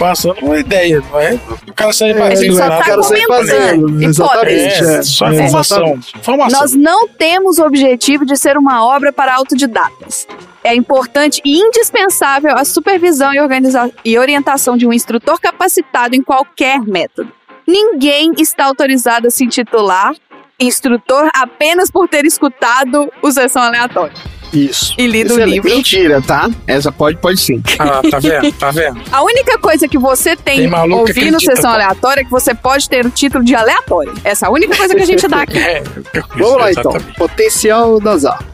Passando 0.00 0.38
uma 0.46 0.58
ideia, 0.58 1.02
não 1.10 1.20
é? 1.20 1.38
O 1.68 1.74
cara 1.74 1.92
sai 1.92 2.12
A 2.12 2.34
gente 2.34 2.56
só 2.56 2.68
tá 2.68 2.84
comentando. 2.96 4.02
hipóteses. 4.02 4.80
É, 4.80 5.02
só 5.02 5.26
É, 5.28 5.34
informação. 5.34 5.76
exatamente. 5.82 6.16
Informação. 6.18 6.60
Nós 6.62 6.74
não 6.74 7.06
temos 7.06 7.58
o 7.58 7.64
objetivo 7.66 8.24
de 8.24 8.34
ser 8.34 8.56
uma 8.56 8.82
obra 8.82 9.12
para 9.12 9.34
autodidatas. 9.34 10.26
É 10.64 10.74
importante 10.74 11.42
e 11.44 11.58
indispensável 11.58 12.56
a 12.56 12.64
supervisão 12.64 13.34
e, 13.34 13.40
organiza- 13.40 13.90
e 14.02 14.18
orientação 14.18 14.74
de 14.74 14.86
um 14.86 14.92
instrutor 14.92 15.38
capacitado 15.38 16.16
em 16.16 16.22
qualquer 16.22 16.80
método. 16.80 17.30
Ninguém 17.66 18.32
está 18.38 18.64
autorizado 18.64 19.26
a 19.26 19.30
se 19.30 19.44
intitular 19.44 20.14
instrutor 20.58 21.28
apenas 21.34 21.90
por 21.90 22.08
ter 22.08 22.24
escutado 22.24 23.12
o 23.22 23.30
sessão 23.30 23.62
aleatória 23.62 24.14
Isso. 24.52 24.94
e 24.98 25.06
lido 25.06 25.30
o 25.30 25.32
Excelente. 25.34 25.54
livro. 25.54 25.70
Mentira, 25.70 26.22
tá? 26.22 26.50
Essa 26.66 26.90
pode, 26.90 27.16
pode 27.18 27.38
sim. 27.40 27.62
Ah, 27.78 28.00
tá 28.10 28.18
vendo? 28.20 28.52
Tá 28.52 28.70
vendo? 28.70 29.00
A 29.12 29.22
única 29.22 29.58
coisa 29.58 29.86
que 29.88 29.98
você 29.98 30.36
tem, 30.36 30.68
Tem 30.70 30.74
ouvindo 30.92 31.36
acredita, 31.36 31.38
sessão 31.56 31.70
aleatória 31.70 32.22
é 32.22 32.24
que 32.24 32.30
você 32.30 32.54
pode 32.54 32.88
ter 32.88 33.06
o 33.06 33.10
título 33.10 33.44
de 33.44 33.54
aleatório. 33.54 34.12
Essa 34.24 34.46
é 34.46 34.48
a 34.48 34.52
única 34.52 34.76
coisa 34.76 34.94
que 34.94 35.02
a 35.02 35.06
gente 35.06 35.26
dá 35.28 35.42
aqui. 35.42 35.58
É, 35.70 35.82
Vamos 36.36 36.56
lá 36.56 36.70
então. 36.70 36.92
Potencial 37.16 38.00
das 38.00 38.24
armas. 38.24 38.44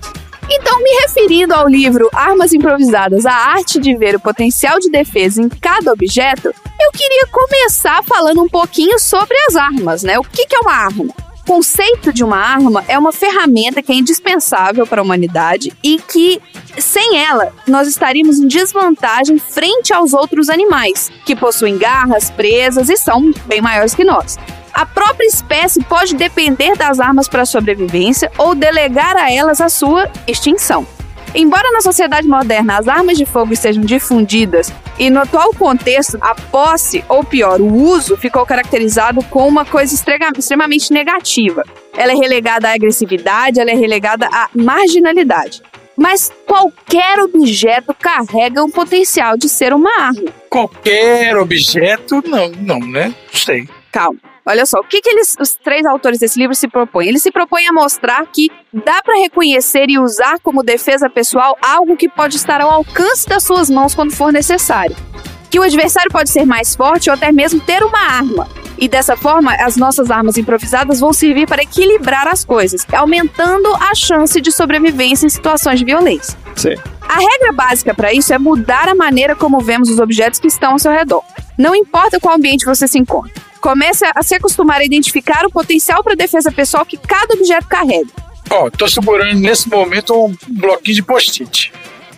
Então, 0.48 0.78
me 0.82 0.90
referindo 1.02 1.55
ao 1.55 1.66
livro 1.66 2.09
Armas 2.12 2.52
Improvisadas, 2.52 3.27
a 3.27 3.32
arte 3.32 3.81
de 3.81 3.97
ver 3.97 4.14
o 4.14 4.20
potencial 4.20 4.78
de 4.78 4.89
defesa 4.90 5.43
em 5.43 5.48
cada 5.48 5.93
objeto, 5.93 6.48
eu 6.81 6.93
queria 6.93 7.27
começar 7.32 8.02
falando 8.05 8.43
um 8.43 8.48
pouquinho 8.48 8.98
sobre 8.98 9.36
as 9.48 9.56
armas, 9.56 10.02
né? 10.02 10.18
O 10.18 10.23
que 10.23 10.47
que 10.47 10.55
é 10.55 10.60
uma 10.60 10.73
arma? 10.73 11.06
Conceito 11.47 12.12
de 12.12 12.24
uma 12.24 12.36
arma 12.36 12.85
é 12.89 12.98
uma 12.98 13.12
ferramenta 13.12 13.81
que 13.81 13.93
é 13.93 13.94
indispensável 13.94 14.85
para 14.85 15.01
a 15.01 15.05
humanidade 15.05 15.73
e 15.81 15.97
que, 15.97 16.43
sem 16.77 17.18
ela, 17.18 17.52
nós 17.68 17.86
estaríamos 17.86 18.40
em 18.40 18.48
desvantagem 18.48 19.39
frente 19.39 19.94
aos 19.94 20.12
outros 20.12 20.51
animais, 20.51 21.09
que 21.24 21.36
possuem 21.36 21.78
garras, 21.78 22.31
presas 22.31 22.89
e 22.89 22.97
são 22.97 23.32
bem 23.47 23.60
maiores 23.60 23.94
que 23.94 24.02
nós. 24.02 24.36
A 24.73 24.85
própria 24.85 25.27
espécie 25.27 25.82
pode 25.85 26.16
depender 26.16 26.77
das 26.77 26.98
armas 26.98 27.28
para 27.28 27.47
sobrevivência 27.47 28.31
ou 28.36 28.52
delegar 28.52 29.16
a 29.16 29.32
elas 29.32 29.60
a 29.60 29.68
sua 29.68 30.10
extinção. 30.27 30.85
Embora 31.38 31.70
na 31.70 31.82
sociedade 31.82 32.26
moderna 32.26 32.78
as 32.78 32.88
armas 32.88 33.18
de 33.18 33.26
fogo 33.26 33.52
estejam 33.52 33.82
difundidas 33.84 34.72
e 34.98 35.10
no 35.10 35.20
atual 35.20 35.52
contexto 35.52 36.16
a 36.22 36.34
posse, 36.34 37.04
ou 37.10 37.22
pior, 37.22 37.60
o 37.60 37.66
uso, 37.70 38.16
ficou 38.16 38.46
caracterizado 38.46 39.22
como 39.24 39.46
uma 39.48 39.64
coisa 39.66 39.94
extrema- 39.94 40.32
extremamente 40.36 40.90
negativa. 40.90 41.62
Ela 41.94 42.12
é 42.12 42.14
relegada 42.14 42.68
à 42.70 42.72
agressividade, 42.74 43.60
ela 43.60 43.70
é 43.70 43.74
relegada 43.74 44.26
à 44.32 44.48
marginalidade. 44.54 45.62
Mas 45.94 46.32
qualquer 46.46 47.18
objeto 47.20 47.94
carrega 47.94 48.62
o 48.64 48.70
potencial 48.70 49.36
de 49.36 49.48
ser 49.48 49.74
uma 49.74 49.90
arma. 49.98 50.32
Qualquer 50.48 51.36
objeto, 51.36 52.22
não, 52.26 52.48
não, 52.48 52.80
né? 52.80 53.14
Não 53.32 53.38
sei. 53.38 53.68
Calma. 53.92 54.18
Olha 54.48 54.64
só, 54.64 54.78
o 54.78 54.85
que, 54.85 55.01
que 55.01 55.10
eles, 55.10 55.36
os 55.40 55.56
três 55.56 55.85
autores 55.85 56.20
desse 56.20 56.39
livro 56.39 56.55
se 56.55 56.68
propõem? 56.68 57.09
Eles 57.09 57.20
se 57.20 57.32
propõem 57.32 57.66
a 57.66 57.73
mostrar 57.73 58.24
que 58.27 58.48
dá 58.73 59.02
para 59.02 59.18
reconhecer 59.18 59.86
e 59.89 59.98
usar 59.98 60.39
como 60.39 60.62
defesa 60.62 61.10
pessoal 61.10 61.59
algo 61.60 61.97
que 61.97 62.09
pode 62.09 62.36
estar 62.36 62.60
ao 62.60 62.70
alcance 62.70 63.28
das 63.28 63.43
suas 63.43 63.68
mãos 63.68 63.93
quando 63.93 64.14
for 64.14 64.32
necessário. 64.32 64.94
Que 65.51 65.59
o 65.59 65.64
adversário 65.64 66.12
pode 66.12 66.31
ser 66.31 66.44
mais 66.44 66.77
forte 66.77 67.10
ou 67.10 67.14
até 67.14 67.32
mesmo 67.32 67.59
ter 67.59 67.82
uma 67.82 67.98
arma. 67.98 68.48
E 68.78 68.89
dessa 68.89 69.16
forma, 69.16 69.52
as 69.55 69.77
nossas 69.77 70.12
armas 70.12 70.39
improvisadas 70.39 71.01
vão 71.01 71.12
servir 71.12 71.48
para 71.48 71.62
equilibrar 71.62 72.28
as 72.28 72.44
coisas, 72.44 72.86
aumentando 72.93 73.74
a 73.74 73.97
chance 73.97 74.40
de 74.40 74.52
sobrevivência 74.52 75.27
em 75.27 75.31
situações 75.31 75.81
de 75.81 75.85
violência. 75.85 76.39
Sim. 76.55 76.77
A 77.09 77.18
regra 77.18 77.52
básica 77.52 77.93
para 77.94 78.12
isso 78.12 78.32
é 78.32 78.39
mudar 78.39 78.89
a 78.89 78.94
maneira 78.94 79.35
como 79.35 79.59
vemos 79.60 79.89
os 79.90 79.98
objetos 79.98 80.39
que 80.39 80.47
estão 80.47 80.73
ao 80.73 80.78
seu 80.78 80.93
redor. 80.93 81.24
Não 81.59 81.74
importa 81.74 82.20
qual 82.20 82.36
ambiente 82.36 82.66
você 82.66 82.86
se 82.86 82.98
encontra. 82.98 83.45
Comece 83.66 84.05
a 84.14 84.22
se 84.22 84.32
acostumar 84.36 84.80
a 84.80 84.84
identificar 84.84 85.44
o 85.44 85.51
potencial 85.51 86.01
para 86.05 86.14
defesa 86.14 86.52
pessoal 86.52 86.86
que 86.86 86.97
cada 86.97 87.34
objeto 87.34 87.66
carrega. 87.66 88.06
Ó, 88.48 88.70
tô 88.70 88.86
segurando 88.86 89.40
nesse 89.40 89.68
momento 89.68 90.14
um 90.26 90.36
bloquinho 90.47 90.94
de 90.94 91.02
post-it. 91.02 91.72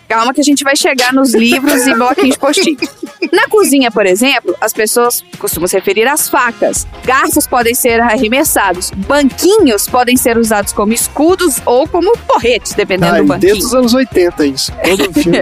Calma 0.07 0.31
que 0.31 0.41
a 0.41 0.43
gente 0.43 0.63
vai 0.63 0.75
chegar 0.75 1.11
nos 1.11 1.33
livros 1.33 1.87
e 1.87 1.93
bloquinhos 1.95 2.35
de 2.35 2.39
post-it. 2.39 2.87
Na 3.33 3.47
cozinha, 3.47 3.89
por 3.89 4.05
exemplo, 4.05 4.55
as 4.61 4.73
pessoas 4.73 5.23
costumam 5.39 5.67
se 5.67 5.75
referir 5.75 6.07
às 6.07 6.29
facas. 6.29 6.85
Garfos 7.03 7.47
podem 7.47 7.73
ser 7.73 7.99
arremessados. 7.99 8.91
Banquinhos 8.91 9.87
podem 9.87 10.15
ser 10.17 10.37
usados 10.37 10.71
como 10.71 10.93
escudos 10.93 11.59
ou 11.65 11.87
como 11.87 12.15
porretes, 12.27 12.73
dependendo 12.73 13.15
Ah, 13.15 13.17
do 13.21 13.25
banquinho. 13.25 13.53
desde 13.53 13.65
os 13.65 13.73
anos 13.73 13.95
80 13.95 14.45
isso. 14.45 14.71
Todo 14.83 15.11
filme. 15.13 15.41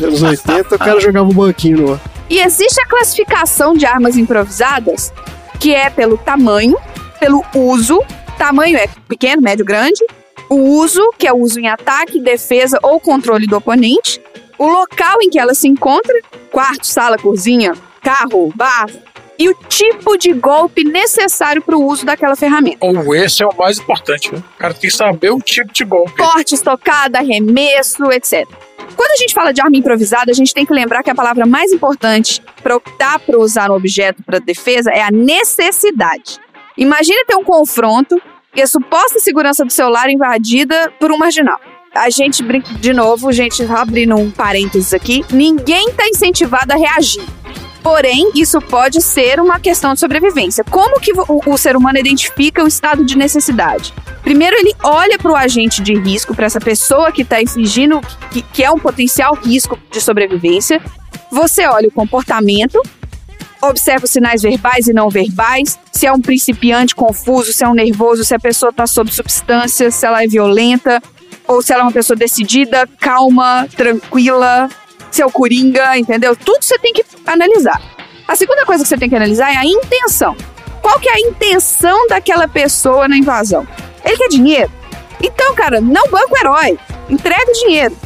Nos 0.00 0.22
anos 0.22 0.22
80 0.22 0.74
o 0.74 0.78
cara 0.78 1.00
jogava 1.00 1.26
um 1.30 1.32
banquinho 1.32 1.78
no 1.78 1.92
ar. 1.94 2.00
E 2.28 2.40
existe 2.40 2.78
a 2.80 2.86
classificação 2.86 3.74
de 3.74 3.86
armas 3.86 4.16
improvisadas, 4.18 5.12
que 5.58 5.74
é 5.74 5.90
pelo 5.90 6.16
tamanho, 6.16 6.76
pelo 7.18 7.44
uso. 7.54 8.02
Tamanho 8.38 8.76
é 8.76 8.86
pequeno, 9.08 9.42
médio, 9.42 9.64
grande. 9.64 10.04
O 10.48 10.56
uso, 10.56 11.12
que 11.18 11.26
é 11.26 11.32
o 11.32 11.38
uso 11.38 11.58
em 11.58 11.68
ataque, 11.68 12.20
defesa 12.20 12.78
ou 12.82 13.00
controle 13.00 13.46
do 13.46 13.56
oponente. 13.56 14.20
O 14.58 14.66
local 14.68 15.20
em 15.22 15.28
que 15.28 15.38
ela 15.38 15.54
se 15.54 15.68
encontra, 15.68 16.14
quarto, 16.50 16.86
sala, 16.86 17.18
cozinha, 17.18 17.72
carro, 18.02 18.52
bar. 18.54 18.86
E 19.38 19.50
o 19.50 19.54
tipo 19.68 20.16
de 20.16 20.32
golpe 20.32 20.82
necessário 20.82 21.60
para 21.60 21.76
o 21.76 21.84
uso 21.84 22.06
daquela 22.06 22.34
ferramenta. 22.34 22.78
Ou 22.80 23.14
esse 23.14 23.42
é 23.42 23.46
o 23.46 23.54
mais 23.54 23.78
importante, 23.78 24.32
né? 24.32 24.38
O 24.38 24.58
cara 24.58 24.72
tem 24.72 24.88
que 24.88 24.96
saber 24.96 25.30
o 25.30 25.40
tipo 25.40 25.70
de 25.72 25.84
golpe. 25.84 26.16
Corte, 26.16 26.54
estocada, 26.54 27.18
arremesso, 27.18 28.10
etc. 28.12 28.48
Quando 28.96 29.10
a 29.12 29.16
gente 29.16 29.34
fala 29.34 29.52
de 29.52 29.60
arma 29.60 29.76
improvisada, 29.76 30.30
a 30.30 30.34
gente 30.34 30.54
tem 30.54 30.64
que 30.64 30.72
lembrar 30.72 31.02
que 31.02 31.10
a 31.10 31.14
palavra 31.14 31.44
mais 31.44 31.70
importante 31.72 32.42
para 32.62 32.74
optar 32.74 33.18
por 33.20 33.36
usar 33.36 33.70
um 33.70 33.74
objeto 33.74 34.22
para 34.22 34.38
defesa 34.38 34.90
é 34.90 35.02
a 35.02 35.10
necessidade. 35.10 36.40
Imagine 36.76 37.24
ter 37.26 37.36
um 37.36 37.44
confronto 37.44 38.20
e 38.54 38.62
a 38.62 38.66
suposta 38.66 39.18
segurança 39.18 39.64
do 39.64 39.70
seu 39.70 39.88
lar 39.90 40.08
invadida 40.08 40.90
por 40.98 41.12
um 41.12 41.18
marginal. 41.18 41.60
A 41.94 42.10
gente 42.10 42.42
brinca 42.42 42.72
de 42.74 42.92
novo, 42.92 43.32
gente, 43.32 43.62
abrindo 43.64 44.16
um 44.16 44.30
parênteses 44.30 44.92
aqui, 44.92 45.24
ninguém 45.30 45.88
está 45.88 46.06
incentivado 46.08 46.72
a 46.72 46.76
reagir. 46.76 47.22
Porém, 47.86 48.32
isso 48.34 48.60
pode 48.60 49.00
ser 49.00 49.38
uma 49.38 49.60
questão 49.60 49.94
de 49.94 50.00
sobrevivência. 50.00 50.64
Como 50.64 50.98
que 50.98 51.12
o, 51.12 51.40
o 51.46 51.56
ser 51.56 51.76
humano 51.76 51.96
identifica 51.96 52.64
o 52.64 52.66
estado 52.66 53.04
de 53.04 53.16
necessidade? 53.16 53.94
Primeiro, 54.24 54.56
ele 54.56 54.74
olha 54.82 55.16
para 55.16 55.30
o 55.30 55.36
agente 55.36 55.80
de 55.80 55.94
risco, 55.94 56.34
para 56.34 56.46
essa 56.46 56.58
pessoa 56.58 57.12
que 57.12 57.22
está 57.22 57.40
infligindo, 57.40 58.00
que, 58.32 58.42
que 58.42 58.64
é 58.64 58.70
um 58.72 58.78
potencial 58.80 59.36
risco 59.36 59.78
de 59.88 60.00
sobrevivência. 60.00 60.82
Você 61.30 61.64
olha 61.64 61.86
o 61.86 61.92
comportamento, 61.92 62.82
observa 63.62 64.04
os 64.04 64.10
sinais 64.10 64.42
verbais 64.42 64.88
e 64.88 64.92
não 64.92 65.08
verbais, 65.08 65.78
se 65.92 66.08
é 66.08 66.12
um 66.12 66.20
principiante 66.20 66.92
confuso, 66.92 67.52
se 67.52 67.62
é 67.62 67.68
um 67.68 67.74
nervoso, 67.74 68.24
se 68.24 68.34
a 68.34 68.40
pessoa 68.40 68.70
está 68.70 68.84
sob 68.88 69.12
substância, 69.12 69.92
se 69.92 70.04
ela 70.04 70.24
é 70.24 70.26
violenta, 70.26 71.00
ou 71.46 71.62
se 71.62 71.72
ela 71.72 71.82
é 71.82 71.84
uma 71.84 71.92
pessoa 71.92 72.16
decidida, 72.16 72.84
calma, 72.98 73.68
tranquila, 73.76 74.68
se 75.10 75.22
é 75.22 75.26
o 75.26 75.30
coringa, 75.30 75.96
entendeu? 75.98 76.36
Tudo 76.36 76.62
você 76.62 76.78
tem 76.78 76.92
que 76.92 77.04
analisar. 77.26 77.80
A 78.26 78.34
segunda 78.34 78.64
coisa 78.64 78.82
que 78.82 78.88
você 78.88 78.96
tem 78.96 79.08
que 79.08 79.16
analisar 79.16 79.52
é 79.52 79.56
a 79.56 79.64
intenção. 79.64 80.36
Qual 80.82 80.98
que 81.00 81.08
é 81.08 81.14
a 81.14 81.20
intenção 81.20 82.06
daquela 82.08 82.46
pessoa 82.48 83.08
na 83.08 83.16
invasão? 83.16 83.66
Ele 84.04 84.16
quer 84.16 84.28
dinheiro? 84.28 84.70
Então, 85.22 85.54
cara, 85.54 85.80
não 85.80 86.08
banca 86.08 86.32
o 86.32 86.38
herói. 86.38 86.78
Entrega 87.08 87.50
o 87.50 87.52
dinheiro. 87.52 87.96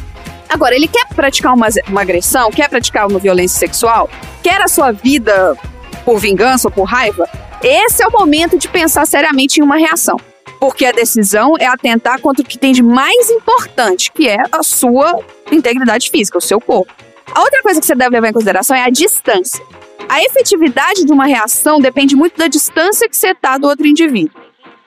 Agora, 0.49 0.75
ele 0.75 0.87
quer 0.87 1.05
praticar 1.07 1.53
uma, 1.53 1.67
uma 1.87 2.01
agressão, 2.01 2.51
quer 2.51 2.69
praticar 2.69 3.07
uma 3.07 3.19
violência 3.19 3.57
sexual, 3.57 4.09
quer 4.43 4.61
a 4.61 4.67
sua 4.67 4.91
vida 4.91 5.55
por 6.03 6.19
vingança 6.19 6.67
ou 6.67 6.71
por 6.71 6.83
raiva, 6.83 7.27
esse 7.63 8.03
é 8.03 8.07
o 8.07 8.11
momento 8.11 8.57
de 8.57 8.67
pensar 8.67 9.05
seriamente 9.05 9.59
em 9.59 9.63
uma 9.63 9.77
reação. 9.77 10.17
Porque 10.61 10.85
a 10.85 10.91
decisão 10.91 11.55
é 11.59 11.65
atentar 11.65 12.21
contra 12.21 12.43
o 12.43 12.47
que 12.47 12.55
tem 12.55 12.71
de 12.71 12.83
mais 12.83 13.31
importante, 13.31 14.11
que 14.11 14.29
é 14.29 14.37
a 14.51 14.61
sua 14.61 15.19
integridade 15.51 16.11
física, 16.11 16.37
o 16.37 16.41
seu 16.41 16.61
corpo. 16.61 16.93
A 17.33 17.41
outra 17.41 17.63
coisa 17.63 17.79
que 17.79 17.85
você 17.87 17.95
deve 17.95 18.11
levar 18.11 18.29
em 18.29 18.33
consideração 18.33 18.77
é 18.77 18.83
a 18.83 18.89
distância. 18.91 19.59
A 20.07 20.21
efetividade 20.21 21.03
de 21.03 21.11
uma 21.11 21.25
reação 21.25 21.79
depende 21.79 22.15
muito 22.15 22.37
da 22.37 22.47
distância 22.47 23.09
que 23.09 23.17
você 23.17 23.29
está 23.29 23.57
do 23.57 23.67
outro 23.67 23.87
indivíduo. 23.87 24.39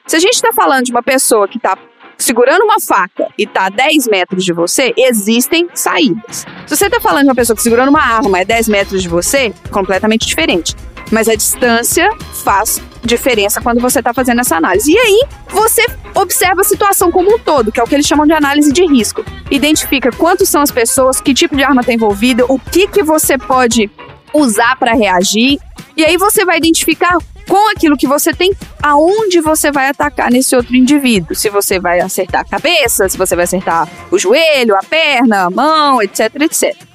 Se 0.07 0.15
a 0.15 0.21
gente 0.21 0.35
está 0.35 0.53
falando 0.53 0.85
de 0.85 0.93
uma 0.93 1.03
pessoa 1.03 1.49
que 1.49 1.57
está 1.57 1.77
segurando 2.17 2.63
uma 2.63 2.79
faca 2.79 3.27
e 3.37 3.43
está 3.43 3.67
a 3.67 3.69
10 3.69 4.07
metros 4.07 4.45
de 4.45 4.53
você, 4.53 4.95
existem 4.97 5.69
saídas. 5.75 6.47
Se 6.67 6.77
você 6.77 6.87
está 6.87 7.01
falando 7.01 7.25
de 7.25 7.29
uma 7.31 7.35
pessoa 7.35 7.57
que 7.57 7.63
segurando 7.63 7.89
uma 7.89 8.01
arma 8.01 8.39
é 8.39 8.45
10 8.45 8.69
metros 8.69 9.03
de 9.03 9.09
você, 9.09 9.53
completamente 9.73 10.25
diferente. 10.25 10.77
Mas 11.11 11.29
a 11.29 11.35
distância 11.35 12.09
faz 12.45 12.81
diferença 13.05 13.61
quando 13.61 13.81
você 13.81 13.99
está 13.99 14.13
fazendo 14.13 14.41
essa 14.41 14.57
análise. 14.57 14.93
E 14.93 14.99
aí, 14.99 15.25
você 15.49 15.85
observa 16.15 16.63
a 16.63 16.65
situação 16.65 17.11
como 17.11 17.35
um 17.35 17.39
todo, 17.39 17.71
que 17.71 17.81
é 17.81 17.83
o 17.83 17.87
que 17.87 17.95
eles 17.95 18.07
chamam 18.07 18.27
de 18.27 18.33
análise 18.33 18.73
de 18.73 18.87
risco. 18.87 19.25
Identifica 19.51 20.11
quantos 20.11 20.49
são 20.49 20.63
as 20.63 20.71
pessoas, 20.71 21.21
que 21.21 21.35
tipo 21.35 21.57
de 21.57 21.63
arma 21.63 21.81
está 21.81 21.93
envolvida, 21.93 22.45
o 22.49 22.59
que, 22.59 22.87
que 22.89 23.03
você 23.03 23.37
pode 23.37 23.91
usar 24.33 24.77
para 24.77 24.95
reagir. 24.95 25.59
E 25.97 26.05
aí 26.05 26.17
você 26.17 26.45
vai 26.45 26.59
identificar 26.59 27.17
com 27.49 27.71
aquilo 27.71 27.97
que 27.97 28.07
você 28.07 28.33
tem, 28.33 28.53
aonde 28.83 29.41
você 29.41 29.71
vai 29.71 29.89
atacar 29.89 30.31
nesse 30.31 30.57
outro 30.57 30.75
indivíduo. 30.75 31.35
Se 31.35 31.51
você 31.51 31.79
vai 31.79 32.01
acertar 32.01 32.41
a 32.41 32.45
cabeça, 32.45 33.09
se 33.09 33.19
você 33.19 33.37
vai 33.37 33.45
acertar 33.45 33.89
o 34.11 34.19
joelho, 34.19 34.75
a 34.75 34.83
perna, 34.83 35.45
a 35.45 35.51
mão, 35.51 36.03
etc, 36.03 36.35
etc. 36.41 36.94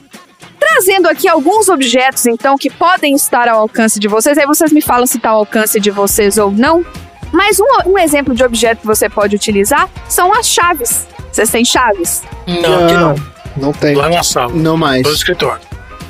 Trazendo 0.59 1.07
aqui 1.07 1.27
alguns 1.27 1.69
objetos, 1.69 2.25
então, 2.25 2.57
que 2.57 2.69
podem 2.69 3.15
estar 3.15 3.47
ao 3.47 3.61
alcance 3.61 3.99
de 3.99 4.07
vocês, 4.07 4.37
aí 4.37 4.45
vocês 4.45 4.71
me 4.71 4.81
falam 4.81 5.05
se 5.05 5.17
está 5.17 5.29
ao 5.29 5.37
alcance 5.39 5.79
de 5.79 5.89
vocês 5.89 6.37
ou 6.37 6.51
não. 6.51 6.85
Mas 7.31 7.59
um, 7.59 7.65
um 7.91 7.97
exemplo 7.97 8.33
de 8.33 8.43
objeto 8.43 8.81
que 8.81 8.87
você 8.87 9.07
pode 9.09 9.35
utilizar 9.35 9.87
são 10.07 10.33
as 10.33 10.47
chaves. 10.47 11.07
Vocês 11.31 11.49
têm 11.49 11.63
chaves? 11.63 12.23
Não, 12.47 12.85
aqui 12.85 12.93
não. 12.93 13.15
Não 13.57 13.73
tem. 13.73 13.95
Lá 13.95 14.09
na 14.09 14.23
sala. 14.23 14.51
Não 14.53 14.75
mais. 14.77 15.03
No 15.03 15.11
escritório. 15.13 15.61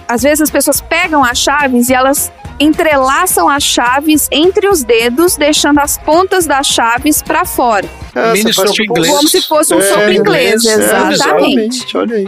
Às 0.08 0.24
vezes 0.24 0.42
as 0.42 0.50
pessoas 0.50 0.82
pegam 0.82 1.24
as 1.24 1.38
chaves 1.38 1.90
e 1.90 1.94
elas 1.94 2.32
entrelaçam 2.60 3.48
as 3.48 3.64
chaves 3.64 4.28
entre 4.32 4.68
os 4.68 4.84
dedos, 4.84 5.36
deixando 5.36 5.80
as 5.80 5.98
pontas 5.98 6.46
das 6.46 6.68
chaves 6.68 7.22
para 7.22 7.46
fora. 7.46 7.88
Ah, 8.16 8.32
Mini 8.34 8.54
soco 8.54 8.72
tipo- 8.72 8.92
inglês. 8.92 9.14
Como 9.16 9.28
se 9.28 9.42
fosse 9.42 9.74
um 9.74 9.80
É, 9.80 9.82
soco 9.84 10.10
inglês, 10.12 10.66
é, 10.66 10.74
exatamente. 10.74 11.98
Olha 11.98 12.16
aí. 12.16 12.28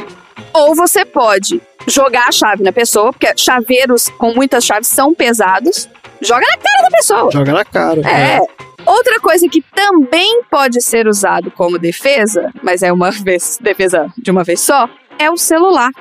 Ou 0.53 0.75
você 0.75 1.05
pode 1.05 1.61
jogar 1.87 2.27
a 2.27 2.31
chave 2.31 2.63
na 2.63 2.71
pessoa, 2.71 3.11
porque 3.11 3.31
chaveiros 3.35 4.09
com 4.09 4.33
muitas 4.33 4.65
chaves 4.65 4.87
são 4.87 5.13
pesados. 5.13 5.89
Joga 6.21 6.41
na 6.41 6.57
cara 6.57 6.83
da 6.83 6.97
pessoa. 6.97 7.31
Joga 7.31 7.53
na 7.53 7.65
cara. 7.65 8.01
É. 8.01 8.39
Outra 8.85 9.19
coisa 9.19 9.47
que 9.47 9.61
também 9.61 10.43
pode 10.49 10.81
ser 10.81 11.07
usado 11.07 11.51
como 11.51 11.77
defesa, 11.77 12.51
mas 12.61 12.83
é 12.83 12.91
uma 12.91 13.11
vez 13.23 13.57
defesa 13.61 14.11
de 14.17 14.31
uma 14.31 14.43
vez 14.43 14.59
só, 14.59 14.89
é 15.17 15.29
o 15.29 15.37
celular. 15.37 15.91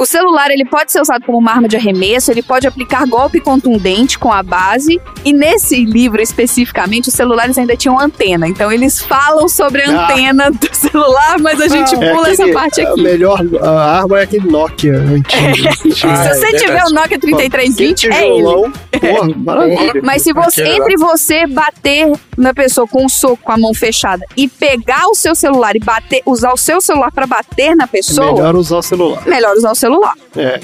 O 0.00 0.06
celular 0.06 0.50
ele 0.50 0.64
pode 0.64 0.90
ser 0.90 1.00
usado 1.02 1.24
como 1.26 1.36
uma 1.36 1.50
arma 1.52 1.68
de 1.68 1.76
arremesso, 1.76 2.30
ele 2.30 2.42
pode 2.42 2.66
aplicar 2.66 3.06
golpe 3.06 3.38
contundente 3.38 4.18
com 4.18 4.32
a 4.32 4.42
base. 4.42 4.98
E 5.24 5.30
nesse 5.32 5.84
livro 5.84 6.22
especificamente, 6.22 7.08
os 7.08 7.14
celulares 7.14 7.58
ainda 7.58 7.76
tinham 7.76 8.00
antena. 8.00 8.48
Então 8.48 8.72
eles 8.72 8.98
falam 9.02 9.46
sobre 9.46 9.82
a 9.82 9.90
Ah. 9.90 10.04
antena 10.10 10.50
do 10.50 10.68
celular, 10.74 11.38
mas 11.38 11.60
a 11.60 11.68
gente 11.68 11.94
É 11.94 12.12
pula 12.14 12.30
essa 12.30 12.42
aquele- 12.44 12.54
parte 12.54 12.80
A 12.80 12.88
aqui. 12.90 13.02
melhor 13.02 13.40
a 13.62 13.98
arma 13.98 14.20
é 14.20 14.22
aquele 14.22 14.50
Nokia 14.50 14.94
antigo. 14.96 15.92
Se 15.94 16.06
você 16.06 16.52
tiver 16.56 16.82
o 16.84 16.90
Nokia 16.94 17.18
3320, 17.18 18.06
Aquele 18.06 18.24
é 18.24 18.28
ele. 18.38 18.42
Porra, 18.42 19.28
maravilha. 19.36 20.00
Mas 20.02 20.22
se 20.22 20.32
você, 20.32 20.62
entre 20.66 20.96
você 20.96 21.46
bater 21.46 22.10
na 22.38 22.54
pessoa 22.54 22.86
com 22.86 23.04
um 23.04 23.08
soco 23.08 23.38
com 23.42 23.52
a 23.52 23.58
mão 23.58 23.74
fechada 23.74 24.24
e 24.36 24.48
pegar 24.48 25.06
o 25.08 25.14
seu 25.14 25.34
celular 25.34 25.76
e 25.76 25.80
bater, 25.80 26.22
usar 26.24 26.52
o 26.52 26.56
seu 26.56 26.80
celular 26.80 27.12
pra 27.12 27.26
bater 27.26 27.76
na 27.76 27.86
pessoa, 27.86 28.32
Melhor 28.32 28.56
usar 28.56 28.78
o 28.78 28.82
celular. 28.82 29.22
melhor 29.26 29.54
usar 29.56 29.70
o 29.70 29.74
celular. 29.74 29.89
É. 30.36 30.60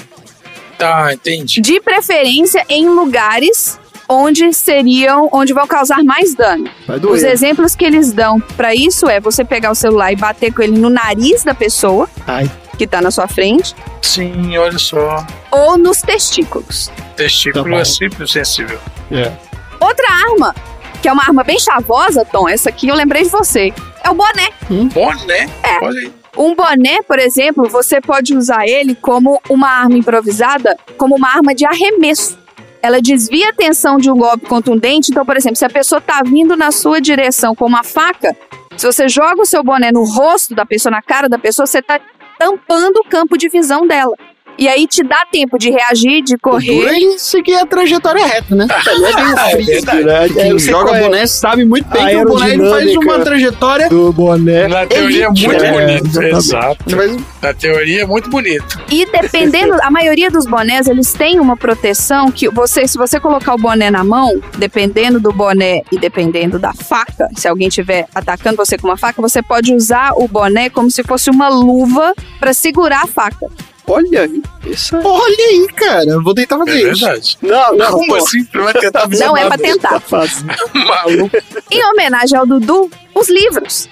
Tá, 0.77 1.13
entendi. 1.13 1.59
De 1.61 1.79
preferência 1.81 2.63
em 2.69 2.87
lugares 2.87 3.79
onde 4.09 4.53
seriam, 4.53 5.27
onde 5.33 5.51
vão 5.53 5.67
causar 5.67 6.03
mais 6.03 6.33
dano. 6.35 6.69
Vai 6.87 6.99
doer. 6.99 7.13
Os 7.15 7.23
exemplos 7.23 7.75
que 7.75 7.83
eles 7.83 8.13
dão 8.13 8.39
pra 8.39 8.73
isso 8.73 9.07
é 9.09 9.19
você 9.19 9.43
pegar 9.43 9.71
o 9.71 9.75
celular 9.75 10.11
e 10.13 10.15
bater 10.15 10.53
com 10.53 10.61
ele 10.61 10.77
no 10.77 10.89
nariz 10.89 11.43
da 11.43 11.53
pessoa 11.53 12.07
Ai. 12.25 12.49
que 12.77 12.87
tá 12.87 13.01
na 13.01 13.11
sua 13.11 13.27
frente 13.27 13.75
Sim, 14.01 14.57
olha 14.57 14.77
só. 14.77 15.25
ou 15.51 15.77
nos 15.77 16.01
testículos. 16.01 16.89
Testículo 17.17 17.69
Tá 17.75 17.81
é 17.81 17.85
simples 17.85 18.31
sensível. 18.31 18.79
É. 19.11 19.31
Outra 19.79 20.07
arma, 20.09 20.55
que 21.01 21.09
é 21.09 21.11
uma 21.11 21.23
arma 21.23 21.43
bem 21.43 21.59
chavosa, 21.59 22.23
Tom, 22.23 22.47
essa 22.47 22.69
aqui 22.69 22.87
eu 22.87 22.95
lembrei 22.95 23.23
de 23.23 23.29
você, 23.29 23.73
é 24.03 24.09
o 24.09 24.13
boné. 24.13 24.49
Boné? 24.69 25.49
É. 25.63 25.83
Olha 25.83 25.99
aí. 25.99 26.13
Um 26.37 26.53
boné, 26.53 27.01
por 27.01 27.17
exemplo, 27.17 27.67
você 27.67 27.99
pode 27.99 28.35
usar 28.35 28.67
ele 28.67 28.93
como 28.93 29.41
uma 29.49 29.69
arma 29.69 29.97
improvisada, 29.97 30.77
como 30.97 31.15
uma 31.15 31.29
arma 31.29 31.55
de 31.55 31.65
arremesso. 31.65 32.37
Ela 32.79 33.01
desvia 33.01 33.47
a 33.47 33.49
atenção 33.49 33.97
de 33.97 34.11
um 34.11 34.15
golpe 34.15 34.45
contundente. 34.45 35.09
Então, 35.09 35.25
por 35.25 35.35
exemplo, 35.35 35.55
se 35.55 35.65
a 35.65 35.69
pessoa 35.69 35.99
tá 35.99 36.21
vindo 36.23 36.55
na 36.55 36.71
sua 36.71 37.01
direção 37.01 37.55
com 37.55 37.65
uma 37.65 37.83
faca, 37.83 38.37
se 38.77 38.85
você 38.85 39.09
joga 39.09 39.41
o 39.41 39.45
seu 39.45 39.63
boné 39.63 39.91
no 39.91 40.03
rosto 40.03 40.53
da 40.53 40.63
pessoa, 40.63 40.91
na 40.91 41.01
cara 41.01 41.27
da 41.27 41.39
pessoa, 41.39 41.65
você 41.65 41.81
tá 41.81 41.99
tampando 42.37 42.97
o 42.97 43.09
campo 43.09 43.35
de 43.35 43.49
visão 43.49 43.87
dela. 43.87 44.15
E 44.57 44.67
aí 44.67 44.87
te 44.87 45.03
dá 45.03 45.25
tempo 45.31 45.57
de 45.57 45.69
reagir, 45.69 46.23
de 46.23 46.37
correr. 46.37 46.91
e 46.97 47.19
seguir 47.19 47.55
a 47.55 47.65
trajetória 47.65 48.25
reta, 48.25 48.55
né? 48.55 48.65
Também 48.83 49.11
é 49.11 49.15
bem 49.15 49.33
É 49.33 49.49
frisbee, 49.51 49.73
verdade. 49.95 50.33
né? 50.33 50.41
Quem 50.43 50.59
joga 50.59 50.97
é 50.97 51.01
boné 51.01 51.27
sabe 51.27 51.63
muito 51.65 51.87
bem 51.89 52.03
a 52.03 52.09
que 52.09 52.15
o 52.17 52.25
boné 52.25 52.69
faz 52.69 52.95
uma 52.95 53.19
trajetória. 53.19 53.89
do 53.89 54.11
boné. 54.11 54.67
Na 54.67 54.85
teoria 54.87 55.25
é 55.25 55.29
muito 55.29 55.63
é, 55.63 55.71
bonito. 55.71 56.05
exatamente. 56.07 56.35
Exato. 56.37 56.95
Mas 56.95 57.17
Na 57.41 57.53
teoria 57.53 58.01
é 58.01 58.05
muito 58.05 58.29
bonito. 58.29 58.79
E 58.91 59.05
dependendo, 59.05 59.75
a 59.81 59.91
maioria 59.91 60.29
dos 60.31 60.45
bonés, 60.45 60.87
eles 60.87 61.13
têm 61.13 61.39
uma 61.39 61.55
proteção 61.55 62.31
que 62.31 62.49
você, 62.49 62.87
se 62.87 62.97
você 62.97 63.19
colocar 63.19 63.53
o 63.53 63.57
boné 63.57 63.91
na 63.91 64.03
mão, 64.03 64.41
dependendo 64.57 65.19
do 65.19 65.31
boné 65.31 65.81
e 65.91 65.99
dependendo 65.99 66.57
da 66.57 66.73
faca, 66.73 67.27
se 67.35 67.47
alguém 67.47 67.67
estiver 67.67 68.07
atacando 68.15 68.57
você 68.57 68.77
com 68.77 68.87
uma 68.87 68.97
faca, 68.97 69.21
você 69.21 69.41
pode 69.43 69.73
usar 69.73 70.13
o 70.15 70.27
boné 70.27 70.69
como 70.69 70.89
se 70.89 71.03
fosse 71.03 71.29
uma 71.29 71.47
luva 71.47 72.13
pra 72.39 72.53
segurar 72.53 73.03
a 73.03 73.07
faca. 73.07 73.47
Olha 73.89 74.21
aí. 74.23 74.41
Isso 74.65 74.95
é... 74.95 74.99
olha 75.03 75.45
aí, 75.49 75.67
cara. 75.75 76.19
Vou 76.21 76.33
tentar 76.33 76.55
É 76.55 76.59
fazer 76.59 76.91
isso. 76.91 77.05
verdade. 77.05 77.37
Não, 77.41 77.75
não. 77.75 77.91
Como 77.91 78.15
assim? 78.15 78.47
Vai 78.53 78.73
tentar 78.73 79.01
fazer 79.07 79.25
Não 79.25 79.37
é 79.37 79.45
pra 79.47 79.57
tentar. 79.57 79.89
Tá 79.91 79.99
fácil. 79.99 80.45
Maluco. 80.73 81.37
Em 81.71 81.85
homenagem 81.85 82.37
ao 82.37 82.45
Dudu, 82.45 82.89
os 83.15 83.29
livros. 83.29 83.87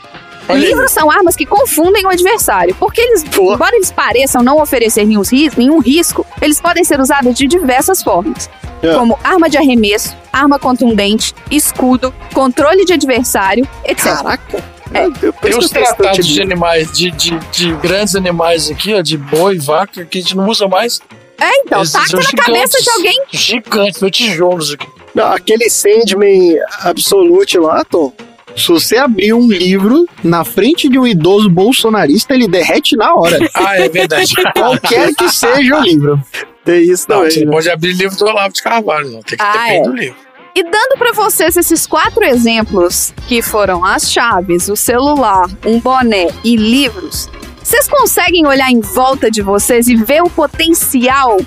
Olha 0.47 0.59
aí. 0.59 0.65
livros 0.67 0.91
são 0.91 1.09
armas 1.09 1.35
que 1.35 1.45
confundem 1.45 2.05
o 2.05 2.09
adversário, 2.09 2.75
porque 2.75 3.01
eles, 3.01 3.23
Pô. 3.23 3.53
embora 3.55 3.75
eles 3.75 3.89
pareçam 3.91 4.43
não 4.43 4.61
oferecer 4.61 5.03
nenhum 5.05 5.21
risco, 5.23 5.59
nenhum 5.59 5.79
risco, 5.79 6.23
eles 6.39 6.61
podem 6.61 6.83
ser 6.83 6.99
usados 6.99 7.33
de 7.35 7.47
diversas 7.47 8.03
formas. 8.03 8.47
É. 8.83 8.93
Como 8.93 9.17
arma 9.23 9.49
de 9.49 9.57
arremesso, 9.57 10.15
arma 10.31 10.59
contundente, 10.59 11.33
escudo, 11.49 12.13
controle 12.31 12.85
de 12.85 12.93
adversário, 12.93 13.67
etc. 13.85 14.03
Caraca. 14.17 14.63
É. 14.93 15.09
Por 15.09 15.31
Tem 15.41 15.51
tenho 15.51 15.69
tratados 15.69 16.27
de 16.27 16.41
animais, 16.41 16.91
de, 16.91 17.11
de, 17.11 17.37
de 17.51 17.73
grandes 17.77 18.15
animais 18.15 18.69
aqui, 18.69 18.93
ó, 18.93 19.01
de 19.01 19.17
boi, 19.17 19.57
vaca, 19.57 20.05
que 20.05 20.17
a 20.17 20.21
gente 20.21 20.37
não 20.37 20.47
usa 20.47 20.67
mais. 20.67 21.01
É, 21.39 21.49
então, 21.61 21.79
Eles 21.79 21.91
taca 21.91 22.17
na 22.17 22.43
cabeça 22.43 22.81
de 22.81 22.89
alguém. 22.89 23.21
Gigantes, 23.31 23.99
são 23.99 24.09
tijolos 24.09 24.73
aqui. 24.73 24.87
Não, 25.13 25.25
aquele 25.31 25.69
Sandman 25.69 26.57
Absolute 26.81 27.57
lá, 27.57 27.83
Tom. 27.83 28.13
Se 28.55 28.69
você 28.69 28.97
abrir 28.97 29.33
um 29.33 29.49
livro 29.49 30.07
na 30.23 30.45
frente 30.45 30.87
de 30.87 30.97
um 30.97 31.05
idoso 31.05 31.49
bolsonarista, 31.49 32.33
ele 32.33 32.47
derrete 32.47 32.95
na 32.95 33.13
hora. 33.13 33.37
Ah, 33.53 33.77
é 33.77 33.89
verdade. 33.89 34.33
Qualquer 34.53 35.13
que 35.13 35.29
seja 35.29 35.77
o 35.77 35.81
livro. 35.81 36.21
Tem 36.63 36.81
isso 36.83 37.05
Não, 37.09 37.17
também. 37.17 37.31
você 37.31 37.45
né? 37.45 37.51
pode 37.51 37.69
abrir 37.69 37.93
livro 37.93 38.15
do 38.17 38.25
Olavo 38.25 38.53
de 38.53 38.63
Carvalho, 38.63 39.09
não. 39.11 39.21
Tem 39.21 39.37
que 39.37 39.43
Ah, 39.43 39.51
depender 39.51 39.77
é. 39.77 39.83
do 39.83 39.93
livro. 39.95 40.24
E 40.57 40.63
dando 40.63 40.97
pra 40.97 41.11
vocês 41.11 41.57
esses 41.57 41.85
quatro 41.85 42.23
exemplos, 42.23 43.13
que 43.27 43.41
foram 43.41 43.83
as 43.83 44.09
chaves, 44.09 44.69
o 44.69 44.75
celular, 44.77 45.49
um 45.65 45.81
boné 45.81 46.29
e 46.45 46.55
livros, 46.55 47.29
vocês 47.61 47.89
conseguem 47.89 48.47
olhar 48.47 48.71
em 48.71 48.79
volta 48.79 49.29
de 49.29 49.41
vocês 49.41 49.89
e 49.89 49.97
ver 49.97 50.23
o 50.23 50.29
potencial 50.29 51.37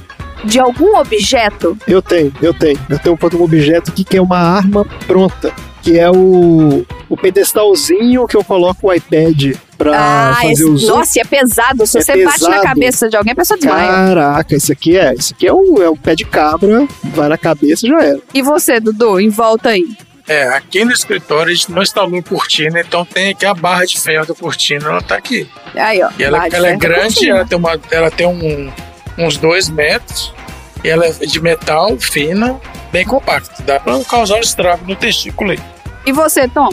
de 0.44 0.60
algum 0.60 0.94
objeto? 0.98 1.74
Eu 1.88 2.02
tenho, 2.02 2.30
eu 2.42 2.52
tenho. 2.52 2.78
Eu 2.86 2.98
tenho 2.98 3.18
um 3.34 3.42
objeto 3.42 3.90
aqui 3.90 4.04
que 4.04 4.18
é 4.18 4.20
uma 4.20 4.36
arma 4.36 4.84
pronta. 5.06 5.54
Que 5.80 5.98
é 5.98 6.10
o, 6.10 6.84
o 7.08 7.16
pedestalzinho 7.16 8.26
que 8.26 8.36
eu 8.36 8.44
coloco 8.44 8.88
o 8.88 8.92
iPad 8.92 9.56
pra 9.76 9.92
Ah, 9.96 10.34
fazer 10.36 10.52
esse, 10.52 10.64
o 10.64 10.76
zoom. 10.76 10.96
nossa, 10.98 11.18
e 11.18 11.22
é 11.22 11.24
pesado. 11.24 11.86
Se 11.86 11.98
É 11.98 12.02
você 12.02 12.24
bate 12.24 12.40
na 12.42 12.48
pesado. 12.48 12.62
cabeça 12.62 13.08
de 13.08 13.16
alguém, 13.16 13.32
a 13.32 13.36
pessoa 13.36 13.58
desmaia. 13.58 13.86
Caraca, 13.88 14.56
isso 14.56 14.72
aqui 14.72 14.96
é. 14.96 15.14
Isso 15.14 15.34
aqui 15.34 15.46
é 15.46 15.52
um, 15.52 15.82
é 15.82 15.88
um 15.88 15.96
pé 15.96 16.14
de 16.14 16.24
cabra, 16.24 16.86
vai 17.04 17.28
na 17.28 17.38
cabeça 17.38 17.86
e 17.86 17.90
já 17.90 18.00
era. 18.02 18.20
E 18.34 18.42
você, 18.42 18.78
Dudu, 18.80 19.18
em 19.20 19.28
volta 19.30 19.70
aí? 19.70 19.84
É, 20.26 20.48
aqui 20.48 20.84
no 20.84 20.92
escritório 20.92 21.50
a 21.50 21.54
gente 21.54 21.72
não 21.72 21.82
instalou 21.82 22.22
cortina, 22.22 22.80
então 22.80 23.02
tem 23.02 23.30
aqui 23.30 23.46
a 23.46 23.54
barra 23.54 23.86
de 23.86 23.98
ferro 23.98 24.26
da 24.26 24.34
cortina, 24.34 24.86
ela 24.90 25.00
tá 25.00 25.14
aqui. 25.16 25.48
Aí, 25.74 26.02
ó. 26.02 26.10
E 26.18 26.22
ela, 26.22 26.46
ela 26.48 26.68
é 26.68 26.76
grande, 26.76 27.30
ela 27.30 27.46
tem, 27.46 27.56
uma, 27.56 27.80
ela 27.90 28.10
tem 28.10 28.26
um, 28.26 28.70
uns 29.16 29.38
dois 29.38 29.70
metros, 29.70 30.34
e 30.84 30.88
ela 30.90 31.06
é 31.06 31.12
de 31.12 31.40
metal, 31.40 31.96
fina, 31.98 32.60
bem 32.92 33.06
compacta. 33.06 33.62
Dá 33.62 33.80
pra 33.80 33.98
causar 34.04 34.36
um 34.36 34.40
estrago 34.40 34.84
no 34.86 34.94
testículo 34.94 35.52
aí. 35.52 35.58
E 36.04 36.12
você, 36.12 36.46
Tom? 36.46 36.68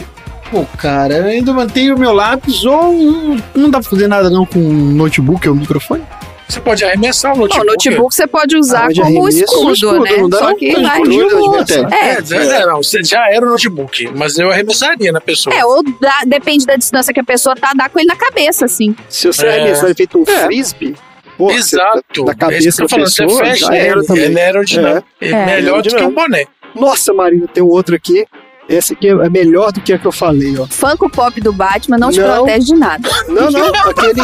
Pô, 0.50 0.64
cara, 0.78 1.14
eu 1.18 1.24
ainda 1.24 1.52
mantenho 1.52 1.96
o 1.96 1.98
meu 1.98 2.12
lápis 2.12 2.64
ou 2.64 2.92
não, 2.92 3.36
não 3.54 3.70
dá 3.70 3.80
pra 3.80 3.90
fazer 3.90 4.06
nada 4.06 4.30
não 4.30 4.46
com 4.46 4.58
um 4.60 4.92
notebook 4.92 5.48
ou 5.48 5.54
um 5.54 5.58
microfone? 5.58 6.04
Você 6.48 6.60
pode 6.60 6.84
arremessar 6.84 7.32
o 7.32 7.34
Não, 7.34 7.42
notebook. 7.42 7.66
o 7.68 7.72
notebook 7.72 8.14
você 8.14 8.26
pode 8.28 8.56
usar 8.56 8.84
Ah, 8.88 8.94
como 8.94 9.28
escudo, 9.28 9.72
escudo, 9.72 10.00
né? 10.04 10.16
não 10.16 10.28
dá 10.28 10.38
Só 10.38 10.48
não? 10.50 10.56
que 10.56 10.72
Tá 10.72 10.98
boa. 11.04 11.60
até. 11.60 11.74
É, 11.74 12.18
É, 12.20 12.60
é, 12.62 12.66
não, 12.66 12.76
você 12.76 13.02
já 13.02 13.28
era 13.28 13.44
o 13.44 13.50
notebook, 13.50 14.08
mas 14.14 14.38
eu 14.38 14.48
arremessaria 14.52 15.10
na 15.10 15.20
pessoa. 15.20 15.54
É, 15.56 15.64
ou 15.64 15.82
dá- 16.00 16.22
depende 16.24 16.64
da 16.64 16.76
distância 16.76 17.12
que 17.12 17.18
a 17.18 17.24
pessoa 17.24 17.56
tá, 17.56 17.72
dá 17.76 17.88
com 17.88 17.98
ele 17.98 18.06
na 18.06 18.14
cabeça, 18.14 18.64
assim. 18.64 18.94
Se 19.08 19.26
você 19.26 19.44
É. 19.44 19.50
arremessar 19.60 19.92
feito 19.96 20.16
um 20.20 20.24
frisbee, 20.24 20.94
pô, 21.36 21.48
você- 21.48 21.74
Exato. 21.76 22.24
da 22.24 22.30
É 22.30 22.34
isso 22.34 22.38
cabeça 22.38 22.70
da 22.70 22.84
tô 22.84 22.88
falando, 22.90 23.04
pessoa, 23.06 23.28
você 23.28 23.44
fecha 23.44 23.66
já 23.66 23.74
era 23.74 24.04
também. 24.04 24.22
ele 24.22 24.38
é 24.38 24.44
aerodinâmico. 24.44 25.06
É. 25.20 25.28
É 25.30 25.46
melhor 25.46 25.82
do 25.82 25.88
que 25.88 26.02
um 26.04 26.14
boné. 26.14 26.44
Nossa, 26.76 27.12
Marina, 27.12 27.48
tem 27.52 27.62
um 27.62 27.68
outro 27.68 27.96
aqui. 27.96 28.24
Esse 28.68 28.94
aqui 28.94 29.08
é 29.08 29.28
melhor 29.30 29.70
do 29.70 29.80
que 29.80 29.92
a 29.92 29.98
que 29.98 30.06
eu 30.06 30.10
falei, 30.10 30.58
ó. 30.58 30.66
Funko 30.66 31.08
Pop 31.08 31.40
do 31.40 31.52
Batman 31.52 31.98
não 31.98 32.10
te 32.10 32.18
Não. 32.20 32.34
protege 32.44 32.66
de 32.66 32.74
nada. 32.74 33.08
Não, 33.28 33.48
não, 33.48 33.66
aquele. 33.90 34.20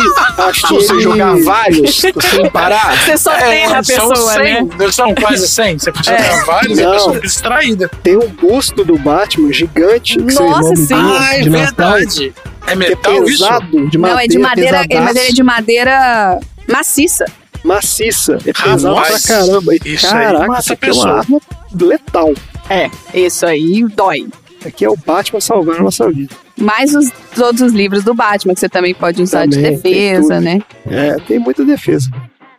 Se 0.53 0.67
você 0.75 1.01
jogar 1.01 1.37
vários 1.45 1.97
sem 2.01 2.13
parar, 2.53 2.97
Você 3.07 3.17
só 3.17 3.33
terra 3.37 3.79
a 3.79 3.85
são 3.85 4.09
pessoa, 4.09 4.33
100, 4.33 4.65
né? 4.65 4.91
São 4.91 5.15
quase 5.15 5.47
100. 5.49 5.79
Você 5.79 5.93
podia 5.93 6.13
É. 6.15 6.29
dar 6.37 6.45
vários 6.45 6.77
e 6.79 6.83
a 6.83 6.87
Não. 6.87 6.93
pessoa 6.95 7.15
fica 7.15 7.27
distraída. 7.29 7.91
Tem 8.03 8.17
um 8.17 8.29
busto 8.29 8.85
do 8.85 8.99
Batman 8.99 9.53
gigante. 9.53 10.17
Que 10.19 10.35
Nossa, 10.35 10.75
sim. 10.75 10.95
Ah, 10.95 11.37
é 11.39 11.43
verdade. 11.49 12.35
É 12.67 12.67
Que 12.67 12.73
é 12.73 12.75
metal 12.75 13.25
isso? 13.25 13.45
pesado, 13.45 13.89
de 13.91 13.99
madeira. 13.99 14.15
não, 14.15 14.19
é 14.19 14.27
de 14.27 14.39
madeira, 14.39 14.77
é, 14.91 15.29
é 15.29 15.33
de 15.33 15.43
madeira 15.45 16.41
maciça. 16.69 17.27
maciça. 17.65 18.39
É 18.45 18.53
pesado 18.53 18.95
Rapaz, 18.97 19.23
pra 19.25 19.37
caramba. 19.37 19.73
E, 19.75 19.95
isso 19.95 20.07
aí 20.07 20.13
caraca, 20.13 20.47
mata 20.49 20.61
isso 20.61 20.73
a 20.73 20.75
aqui 20.75 20.85
é 20.87 20.93
uma 20.93 20.95
pessoa. 21.05 21.19
arma 21.21 21.41
letal. 21.81 22.33
É, 22.71 22.91
isso 23.15 23.45
aí 23.47 23.85
dói. 23.95 24.27
Aqui 24.65 24.85
é 24.85 24.89
o 24.89 24.97
Batman 24.97 25.41
salvando 25.41 25.79
a 25.81 25.83
nossa 25.83 26.09
vida. 26.11 26.35
Mais 26.57 26.95
os 26.95 27.11
todos 27.35 27.61
os 27.61 27.73
livros 27.73 28.05
do 28.05 28.15
Batman 28.15 28.55
que 28.55 28.61
você 28.61 28.69
também 28.69 28.95
pode 28.95 29.21
usar 29.21 29.47
de 29.47 29.57
Também, 29.57 29.79
tem 29.79 29.93
defesa, 29.93 30.41
né? 30.41 30.61
É, 30.87 31.15
tem 31.27 31.39
muita 31.39 31.65
defesa. 31.65 32.09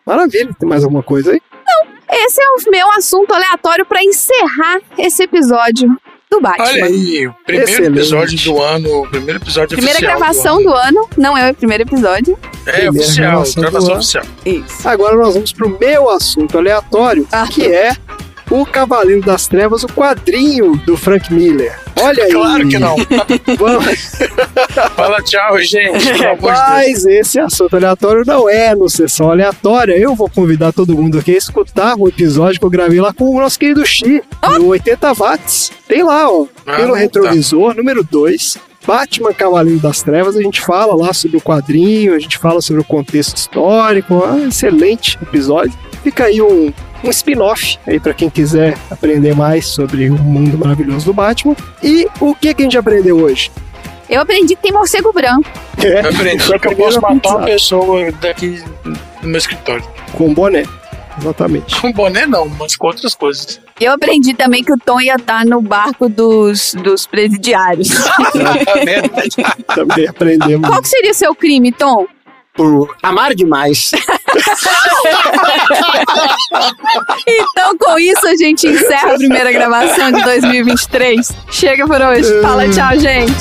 Maravilha. 0.06 0.50
Tem 0.60 0.68
mais 0.68 0.84
alguma 0.84 1.02
coisa 1.04 1.32
aí? 1.32 1.42
Esse 2.12 2.42
é 2.42 2.46
o 2.46 2.72
meu 2.72 2.92
assunto 2.92 3.34
aleatório 3.34 3.86
pra 3.86 4.04
encerrar 4.04 4.80
esse 4.98 5.24
episódio 5.24 5.90
do 6.30 6.40
Batman. 6.42 6.66
Olha 6.66 6.86
aí, 6.86 7.28
o 7.28 7.34
primeiro 7.46 7.72
Excelente. 7.72 7.98
episódio 7.98 8.40
do 8.44 8.62
ano, 8.62 9.02
o 9.04 9.08
primeiro 9.10 9.40
episódio 9.40 9.70
Primeira 9.78 9.98
oficial 9.98 10.18
gravação 10.20 10.58
do 10.58 10.64
do 10.64 10.74
ano, 10.74 11.10
não 11.18 11.38
é 11.38 11.50
o 11.52 11.56
primeiro 11.56 11.84
episódio. 11.84 12.34
ano. 12.36 12.54
É 12.68 12.72
Primeira 12.72 12.92
oficial, 12.92 13.32
gravação 13.32 13.62
gravação 13.62 13.90
ano. 13.92 13.98
oficial. 14.00 14.24
Isso. 14.46 14.88
Agora 14.90 15.16
nós 15.16 15.34
vamos 15.34 15.54
pro 15.54 15.80
meu 15.80 16.10
assunto 16.10 16.58
aleatório, 16.58 17.28
Ah. 17.32 17.48
que 17.48 17.66
é 17.66 17.96
o 18.54 18.66
Cavaleiro 18.68 19.22
das 19.22 19.48
Trevas, 19.48 19.84
o 19.84 19.88
quadrinho 19.88 20.76
do 20.86 20.96
Frank 20.96 21.34
Miller. 21.34 21.76
Olha 22.00 22.24
aí. 22.24 22.32
Claro 22.32 22.68
que 22.68 22.78
não. 22.78 22.96
Vamos, 23.58 24.12
Fala 24.96 25.22
tchau, 25.24 25.60
gente. 25.60 26.06
Mas 26.40 27.06
esse 27.06 27.40
assunto 27.40 27.76
aleatório 27.76 28.24
não 28.26 28.48
é 28.48 28.76
no 28.76 28.88
Sessão 28.90 29.32
Aleatória. 29.32 29.98
Eu 29.98 30.14
vou 30.14 30.30
convidar 30.30 30.72
todo 30.72 30.96
mundo 30.96 31.18
aqui 31.18 31.34
a 31.34 31.38
escutar 31.38 31.96
o 31.98 32.08
episódio 32.08 32.60
que 32.60 32.66
eu 32.66 32.70
gravei 32.70 33.02
lá 33.02 33.12
com 33.12 33.30
o 33.36 33.40
nosso 33.40 33.58
querido 33.58 33.84
Xi, 33.86 34.22
no 34.60 34.68
80 34.68 35.14
watts. 35.14 35.72
Tem 35.88 36.04
lá, 36.04 36.30
ó, 36.30 36.46
Ah, 36.66 36.76
pelo 36.76 36.94
tá. 36.94 37.00
retrovisor, 37.00 37.76
número 37.76 38.04
2. 38.04 38.58
Batman 38.86 39.34
Cavaleiro 39.34 39.80
das 39.80 40.04
Trevas, 40.04 40.36
a 40.36 40.42
gente 40.42 40.60
fala 40.62 40.94
lá 40.94 41.14
sobre 41.14 41.38
o 41.38 41.42
quadrinho, 41.42 42.14
a 42.14 42.20
gente 42.20 42.38
fala 42.38 42.62
sobre 42.62 42.82
o 42.82 42.86
contexto 42.86 43.38
histórico, 43.38 44.24
ah, 44.26 44.38
excelente 44.48 45.18
episódio. 45.22 45.74
Fica 46.04 46.26
aí 46.26 46.42
um, 46.42 46.72
um 47.04 47.10
spin-off 47.10 47.78
aí 47.86 48.00
pra 48.00 48.14
quem 48.14 48.30
quiser 48.30 48.78
aprender 48.90 49.36
mais 49.36 49.68
sobre 49.68 50.10
o 50.10 50.18
mundo 50.18 50.58
maravilhoso 50.58 51.06
do 51.06 51.14
Batman. 51.14 51.56
E 51.82 52.08
o 52.20 52.34
que, 52.34 52.54
que 52.54 52.62
a 52.62 52.66
gente 52.66 52.78
aprendeu 52.78 53.18
hoje? 53.18 53.52
Eu 54.10 54.22
aprendi 54.22 54.56
que 54.56 54.62
tem 54.62 54.72
morcego 54.72 55.12
branco. 55.12 55.50
É, 55.78 56.06
Eu 56.06 56.10
aprendi 56.10 56.60
que 56.60 56.68
eu 56.68 56.76
posso 56.76 57.02
matar 57.02 57.38
uma 57.38 57.46
pessoa 57.46 58.12
daqui 58.14 58.64
no 59.22 59.30
meu 59.30 59.38
escritório. 59.38 59.84
Com 60.14 60.34
boné. 60.34 60.64
Exatamente. 61.20 61.80
Com 61.80 61.92
boné 61.92 62.26
não, 62.26 62.48
mas 62.50 62.76
com 62.76 62.88
outras 62.88 63.14
coisas. 63.16 63.62
Eu 63.80 63.94
aprendi 63.94 64.34
também 64.34 64.64
que 64.64 64.72
o 64.74 64.78
Tom 64.78 65.00
ia 65.00 65.16
estar 65.16 65.46
no 65.46 65.62
barco 65.62 66.10
dos, 66.10 66.74
dos 66.76 67.06
presidiários. 67.06 67.90
Também 69.76 70.08
aprendemos. 70.08 70.70
Qual 70.70 70.82
que 70.82 70.88
seria 70.90 71.14
seu 71.14 71.36
crime, 71.36 71.72
Tom? 71.72 72.08
por 72.56 72.96
amar 73.02 73.34
demais. 73.34 73.92
Então, 77.28 77.78
com 77.78 77.98
isso, 78.00 78.28
a 78.28 78.36
gente 78.36 78.68
encerra 78.68 79.14
a 79.14 79.18
primeira 79.18 79.52
gravação 79.52 80.12
de 80.12 80.22
2023. 80.24 81.32
Chega 81.50 81.88
por 81.88 82.02
hoje. 82.02 82.42
Fala 82.42 82.70
tchau, 82.70 83.00
gente. 83.00 83.34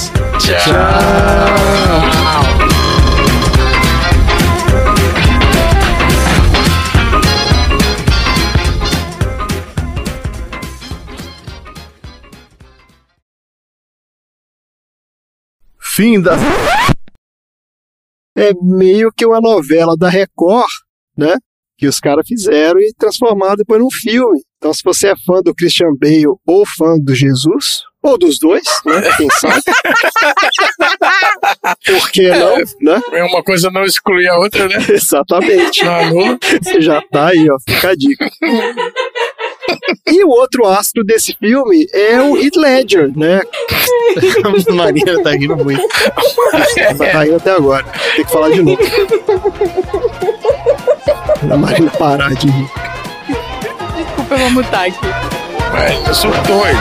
Fim 15.94 16.20
da. 16.22 16.36
É 18.34 18.54
meio 18.62 19.12
que 19.12 19.26
uma 19.26 19.42
novela 19.42 19.94
da 19.94 20.08
Record, 20.08 20.66
né? 21.16 21.36
Que 21.76 21.86
os 21.86 21.98
caras 21.98 22.26
fizeram 22.26 22.80
e 22.80 22.92
transformaram 22.96 23.56
depois 23.56 23.80
num 23.80 23.90
filme. 23.90 24.40
Então, 24.58 24.72
se 24.72 24.82
você 24.84 25.08
é 25.08 25.14
fã 25.26 25.40
do 25.42 25.54
Christian 25.54 25.94
Bale 25.98 26.26
ou 26.46 26.64
fã 26.66 26.96
do 26.98 27.14
Jesus, 27.14 27.82
ou 28.02 28.18
dos 28.18 28.38
dois, 28.38 28.64
né? 28.84 29.00
Quem 29.16 29.28
sabe? 29.30 29.62
Por 31.86 32.10
que 32.10 32.28
não, 32.30 32.56
né? 32.80 33.00
É 33.12 33.22
uma 33.24 33.42
coisa 33.42 33.70
não 33.70 33.84
exclui 33.84 34.26
a 34.28 34.36
outra, 34.38 34.68
né? 34.68 34.76
Exatamente. 34.90 35.84
Não 35.84 35.94
anula. 35.94 36.38
Já 36.80 37.00
tá 37.12 37.28
aí, 37.28 37.48
ó. 37.48 37.56
Fica 37.68 37.90
a 37.90 37.94
dica. 37.94 38.28
E 40.08 40.24
o 40.24 40.28
outro 40.28 40.66
astro 40.66 41.04
desse 41.04 41.36
filme 41.38 41.86
é 41.92 42.20
o 42.20 42.36
Heath 42.36 42.56
Ledger, 42.56 43.16
né? 43.16 43.40
A 44.68 44.72
Marina 44.74 45.22
tá 45.22 45.30
rindo 45.30 45.56
muito. 45.56 45.82
Tá 47.12 47.26
indo 47.26 47.36
até 47.36 47.52
agora. 47.52 47.84
Tem 48.16 48.24
que 48.24 48.30
falar 48.30 48.50
de 48.50 48.62
novo. 48.62 48.82
A 51.50 51.56
Marina 51.56 51.90
parar 51.92 52.34
de 52.34 52.48
rir. 52.48 52.70
Desculpa, 53.96 54.34
eu 54.34 54.38
vou 54.38 54.50
mutar 54.50 54.86
aqui. 54.86 54.98
Mas 55.72 56.08
eu 56.08 56.14
sou 56.14 56.30
doido. 56.30 56.78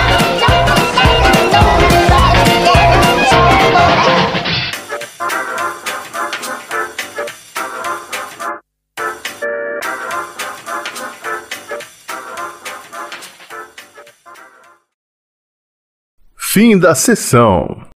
Fim 16.36 16.78
da 16.78 16.94
sessão. 16.94 17.91